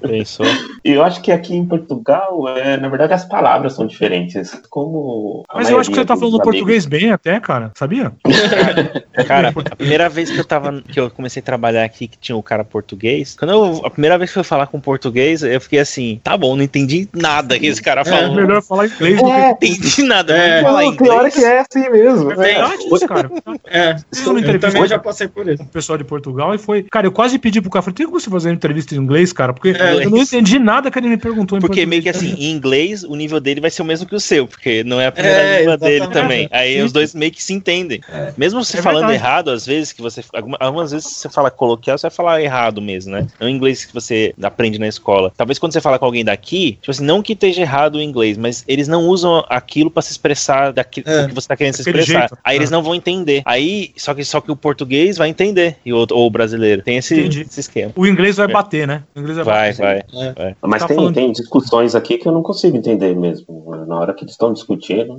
Pensou? 0.00 0.46
E 0.84 0.90
eu 0.90 1.02
acho 1.02 1.20
que 1.22 1.32
aqui 1.32 1.54
em 1.54 1.64
Portugal, 1.66 2.48
é, 2.48 2.76
na 2.76 2.88
verdade, 2.88 3.12
as 3.12 3.24
palavras 3.24 3.74
são 3.74 3.86
diferentes. 3.86 4.60
Como 4.70 5.44
Mas 5.54 5.68
eu 5.70 5.78
acho 5.78 5.90
que 5.90 5.96
você 5.96 6.04
tá 6.04 6.16
falando 6.16 6.34
amigos- 6.36 6.44
português 6.52 6.86
bem 6.86 7.10
até, 7.10 7.38
cara. 7.40 7.72
Sabia? 7.74 8.12
Cara, 9.26 9.52
a 9.74 9.76
primeira 9.76 10.08
vez 10.08 10.30
que 10.30 10.38
eu 10.38 10.44
tava. 10.44 10.80
que 10.82 10.98
eu 10.98 11.10
comecei 11.10 11.40
a 11.40 11.44
trabalhar 11.44 11.84
aqui, 11.84 12.08
que 12.08 12.16
tinha 12.18 12.36
o 12.36 12.42
cara 12.42 12.64
português, 12.64 13.36
quando 13.38 13.50
eu. 13.52 13.82
A 13.84 13.90
primeira 13.90 14.16
vez 14.16 14.32
que 14.32 14.38
eu 14.38 14.44
fui 14.44 14.48
falar 14.48 14.66
com 14.66 14.80
português, 14.80 15.42
eu 15.42 15.60
fiquei 15.60 15.78
assim, 15.80 16.20
tá 16.22 16.36
bom, 16.36 16.56
não 16.56 16.62
entendi 16.62 17.08
nada 17.12 17.58
que 17.58 17.66
esse 17.66 17.82
cara 17.82 18.00
É 18.02 18.04
falou. 18.04 18.34
melhor 18.34 18.62
falar 18.62 18.86
inglês 18.86 19.16
do 19.18 19.22
Não 19.28 19.58
que. 19.58 19.66
entendi 19.66 20.02
nada. 20.04 20.36
É. 20.36 20.62
Falar 20.62 20.82
Não, 20.84 20.96
tem 20.96 21.08
hora 21.10 21.28
inglês. 21.28 21.34
que 21.34 21.44
é 21.44 21.60
assim 21.60 21.90
mesmo. 21.90 22.32
É 22.32 22.36
verdade 22.36 22.82
isso, 22.92 23.06
cara. 23.08 23.30
É, 23.66 23.96
eu 24.26 24.38
entrevista 24.38 24.70
também 24.72 24.88
já 24.88 24.98
passei 24.98 25.28
por 25.28 25.46
isso. 25.48 25.58
com 25.58 25.64
o 25.64 25.68
pessoal 25.68 25.98
de 25.98 26.04
Portugal 26.04 26.54
e 26.54 26.58
foi. 26.58 26.82
Cara, 26.84 27.06
eu 27.06 27.12
quase 27.12 27.38
pedi 27.38 27.60
pro 27.60 27.70
cara, 27.70 27.82
falei, 27.82 27.94
tem 27.96 28.06
como 28.06 28.20
você 28.20 28.30
fazer 28.30 28.48
uma 28.48 28.54
entrevista 28.54 28.94
em 28.94 28.98
inglês, 28.98 29.32
cara? 29.32 29.52
Porque 29.52 29.70
É, 29.70 30.04
eu 30.04 30.10
não 30.10 30.18
entendi 30.18 30.58
nada 30.58 30.90
que 30.90 30.98
ele 30.98 31.08
me 31.08 31.16
perguntou 31.16 31.58
em 31.58 31.60
Porque 31.60 31.84
português. 31.84 31.88
meio 31.88 32.02
que 32.02 32.08
assim, 32.08 32.34
em 32.38 32.50
inglês, 32.52 33.02
o 33.04 33.14
nível 33.16 33.40
dele 33.40 33.60
vai 33.60 33.70
ser 33.70 33.82
o 33.82 33.84
mesmo 33.84 34.06
que 34.06 34.14
o 34.14 34.20
seu, 34.20 34.46
porque 34.46 34.84
não 34.84 35.00
é 35.00 35.06
a 35.06 35.12
primeira 35.12 35.38
É, 35.38 35.58
língua 35.60 35.76
dele 35.76 36.06
também. 36.08 36.48
Aí 36.50 36.80
os 36.82 36.92
dois 36.92 37.14
meio 37.14 37.32
que 37.32 37.42
se 37.42 37.52
entendem. 37.52 38.00
Mesmo 38.36 38.62
você 38.64 38.78
É 38.78 38.82
falando 38.82 39.06
verdade. 39.08 39.18
errado, 39.24 39.50
às 39.50 39.63
vezes, 39.66 39.92
que 39.92 40.02
você. 40.02 40.22
alguma- 40.32 40.56
Algumas 40.60 40.92
vezes 40.92 41.08
você 41.08 41.28
fala 41.28 41.50
coloquial, 41.50 41.96
você 41.98 42.02
vai 42.08 42.10
falar 42.10 42.42
errado 42.42 42.80
mesmo, 42.80 43.12
né? 43.12 43.26
É 43.38 43.44
o 43.44 43.48
inglês 43.48 43.84
que 43.84 43.92
você 43.94 44.34
aprende 44.42 44.78
na 44.78 44.88
escola. 44.88 45.32
Talvez 45.36 45.58
quando 45.58 45.72
você 45.72 45.80
fala 45.80 45.98
com 45.98 46.04
alguém 46.04 46.24
daqui, 46.24 46.72
tipo 46.80 46.90
assim, 46.90 47.04
não 47.04 47.22
que 47.22 47.32
esteja 47.34 47.60
errado 47.62 47.96
o 47.96 48.00
inglês, 48.02 48.36
mas 48.38 48.64
eles 48.66 48.88
não 48.88 49.06
usam 49.08 49.44
aquilo 49.48 49.90
pra 49.90 50.02
se 50.02 50.10
expressar 50.12 50.72
daquilo 50.72 51.08
É. 51.08 51.26
que 51.28 51.34
você 51.34 51.48
tá 51.48 51.56
querendo 51.56 51.74
se 51.74 51.82
expressar. 51.82 52.18
jeito. 52.20 52.38
Aí 52.42 52.56
eles 52.56 52.70
É. 52.70 52.72
não 52.72 52.82
vão 52.82 52.94
entender. 52.94 53.42
Aí, 53.44 53.92
só 53.96 54.14
que, 54.14 54.24
só 54.24 54.40
que 54.40 54.50
o 54.50 54.56
português 54.56 55.16
vai 55.18 55.28
entender, 55.28 55.76
e 55.84 55.92
o, 55.92 56.06
ou 56.10 56.26
o 56.26 56.30
brasileiro. 56.30 56.82
Tem 56.82 56.96
esse, 56.96 57.18
esse 57.20 57.60
esquema. 57.60 57.92
O 57.96 58.06
inglês 58.06 58.36
vai 58.36 58.48
bater, 58.48 58.86
né? 58.86 59.02
O 59.14 59.20
inglês 59.20 59.38
Vai, 59.38 59.72
bater. 59.74 60.34
vai. 60.34 60.56
Mas 60.62 60.82
Tá 60.82 60.88
tem, 60.88 60.96
falando- 60.96 61.14
tem 61.14 61.32
discussões 61.32 61.94
aqui 61.94 62.18
que 62.18 62.26
eu 62.26 62.32
não 62.32 62.42
consigo 62.42 62.76
entender 62.76 63.14
mesmo. 63.16 63.64
Na 63.86 63.98
hora 63.98 64.14
que 64.14 64.24
eles 64.24 64.32
estão 64.32 64.52
discutindo, 64.52 65.16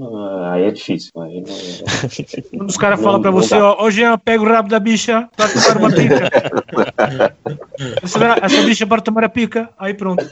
aí 0.52 0.64
é 0.64 0.72
difícil. 0.72 1.12
Aí 1.18 1.42
não- 1.42 2.60
Quando 2.60 2.70
os 2.70 2.78
caras 2.78 3.02
falam 3.02 3.22
pra 3.22 3.32
você, 3.32 3.56
ó, 3.56 3.84
ô 3.84 3.90
Jean, 3.92 4.18
pega 4.18 4.35
o 4.44 4.46
rabo 4.46 4.70
da 4.70 4.80
bicha 4.80 5.28
pra 5.36 5.48
tomar 5.48 5.78
uma 5.78 5.92
pica. 5.92 6.30
essa, 8.04 8.40
essa 8.42 8.62
bicha 8.64 8.88
para 8.88 9.02
tomar 9.02 9.24
a 9.24 9.30
pica. 9.30 9.70
Aí 9.78 9.94
pronto. 9.94 10.26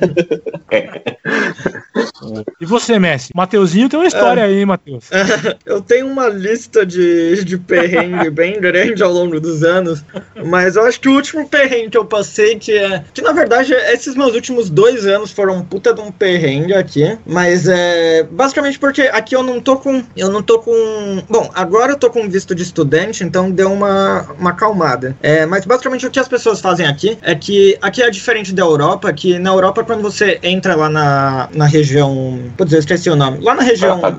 E 2.59 2.65
você, 2.65 2.97
Messi? 2.97 3.31
Mateuzinho 3.35 3.89
tem 3.89 3.99
uma 3.99 4.07
história 4.07 4.43
aí, 4.43 4.59
hein, 4.59 4.65
Matheus? 4.65 5.09
Eu 5.65 5.81
tenho 5.81 6.07
uma 6.07 6.27
lista 6.27 6.85
de, 6.85 7.43
de 7.43 7.57
perrengue 7.57 8.29
bem 8.31 8.59
grande 8.59 9.03
ao 9.03 9.11
longo 9.11 9.39
dos 9.39 9.63
anos, 9.63 10.03
mas 10.45 10.75
eu 10.75 10.85
acho 10.85 10.99
que 10.99 11.09
o 11.09 11.15
último 11.15 11.47
perrengue 11.47 11.89
que 11.91 11.97
eu 11.97 12.05
passei, 12.05 12.57
que 12.57 12.71
é. 12.77 13.03
Que 13.13 13.21
na 13.21 13.31
verdade, 13.31 13.73
esses 13.73 14.15
meus 14.15 14.33
últimos 14.33 14.69
dois 14.69 15.05
anos 15.05 15.31
foram 15.31 15.57
um 15.57 15.63
puta 15.63 15.93
de 15.93 16.01
um 16.01 16.11
perrengue 16.11 16.73
aqui, 16.73 17.17
mas 17.25 17.67
é. 17.67 18.23
Basicamente 18.23 18.79
porque 18.79 19.03
aqui 19.03 19.35
eu 19.35 19.43
não 19.43 19.59
tô 19.59 19.77
com. 19.77 20.03
Eu 20.15 20.29
não 20.29 20.41
tô 20.41 20.59
com. 20.59 21.23
Bom, 21.29 21.49
agora 21.53 21.93
eu 21.93 21.97
tô 21.97 22.09
com 22.09 22.29
visto 22.29 22.55
de 22.55 22.63
estudante, 22.63 23.23
então 23.23 23.51
deu 23.51 23.71
uma, 23.71 23.92
uma 24.37 24.51
acalmada. 24.51 25.15
É, 25.21 25.45
mas 25.45 25.65
basicamente 25.65 26.05
o 26.05 26.11
que 26.11 26.19
as 26.19 26.27
pessoas 26.27 26.61
fazem 26.61 26.85
aqui 26.85 27.17
é 27.21 27.35
que 27.35 27.77
aqui 27.81 28.01
é 28.01 28.09
diferente 28.09 28.53
da 28.53 28.63
Europa, 28.63 29.11
que 29.13 29.37
na 29.39 29.51
Europa, 29.51 29.83
quando 29.83 30.01
você 30.01 30.39
entra 30.43 30.75
lá 30.75 30.89
na, 30.89 31.49
na 31.53 31.65
região. 31.65 32.39
Putz, 32.57 32.73
eu 32.73 32.79
esqueci 32.79 33.09
o 33.09 33.15
nome. 33.15 33.39
Lá 33.41 33.55
na 33.55 33.63
região. 33.63 33.99
Ah. 34.03 34.13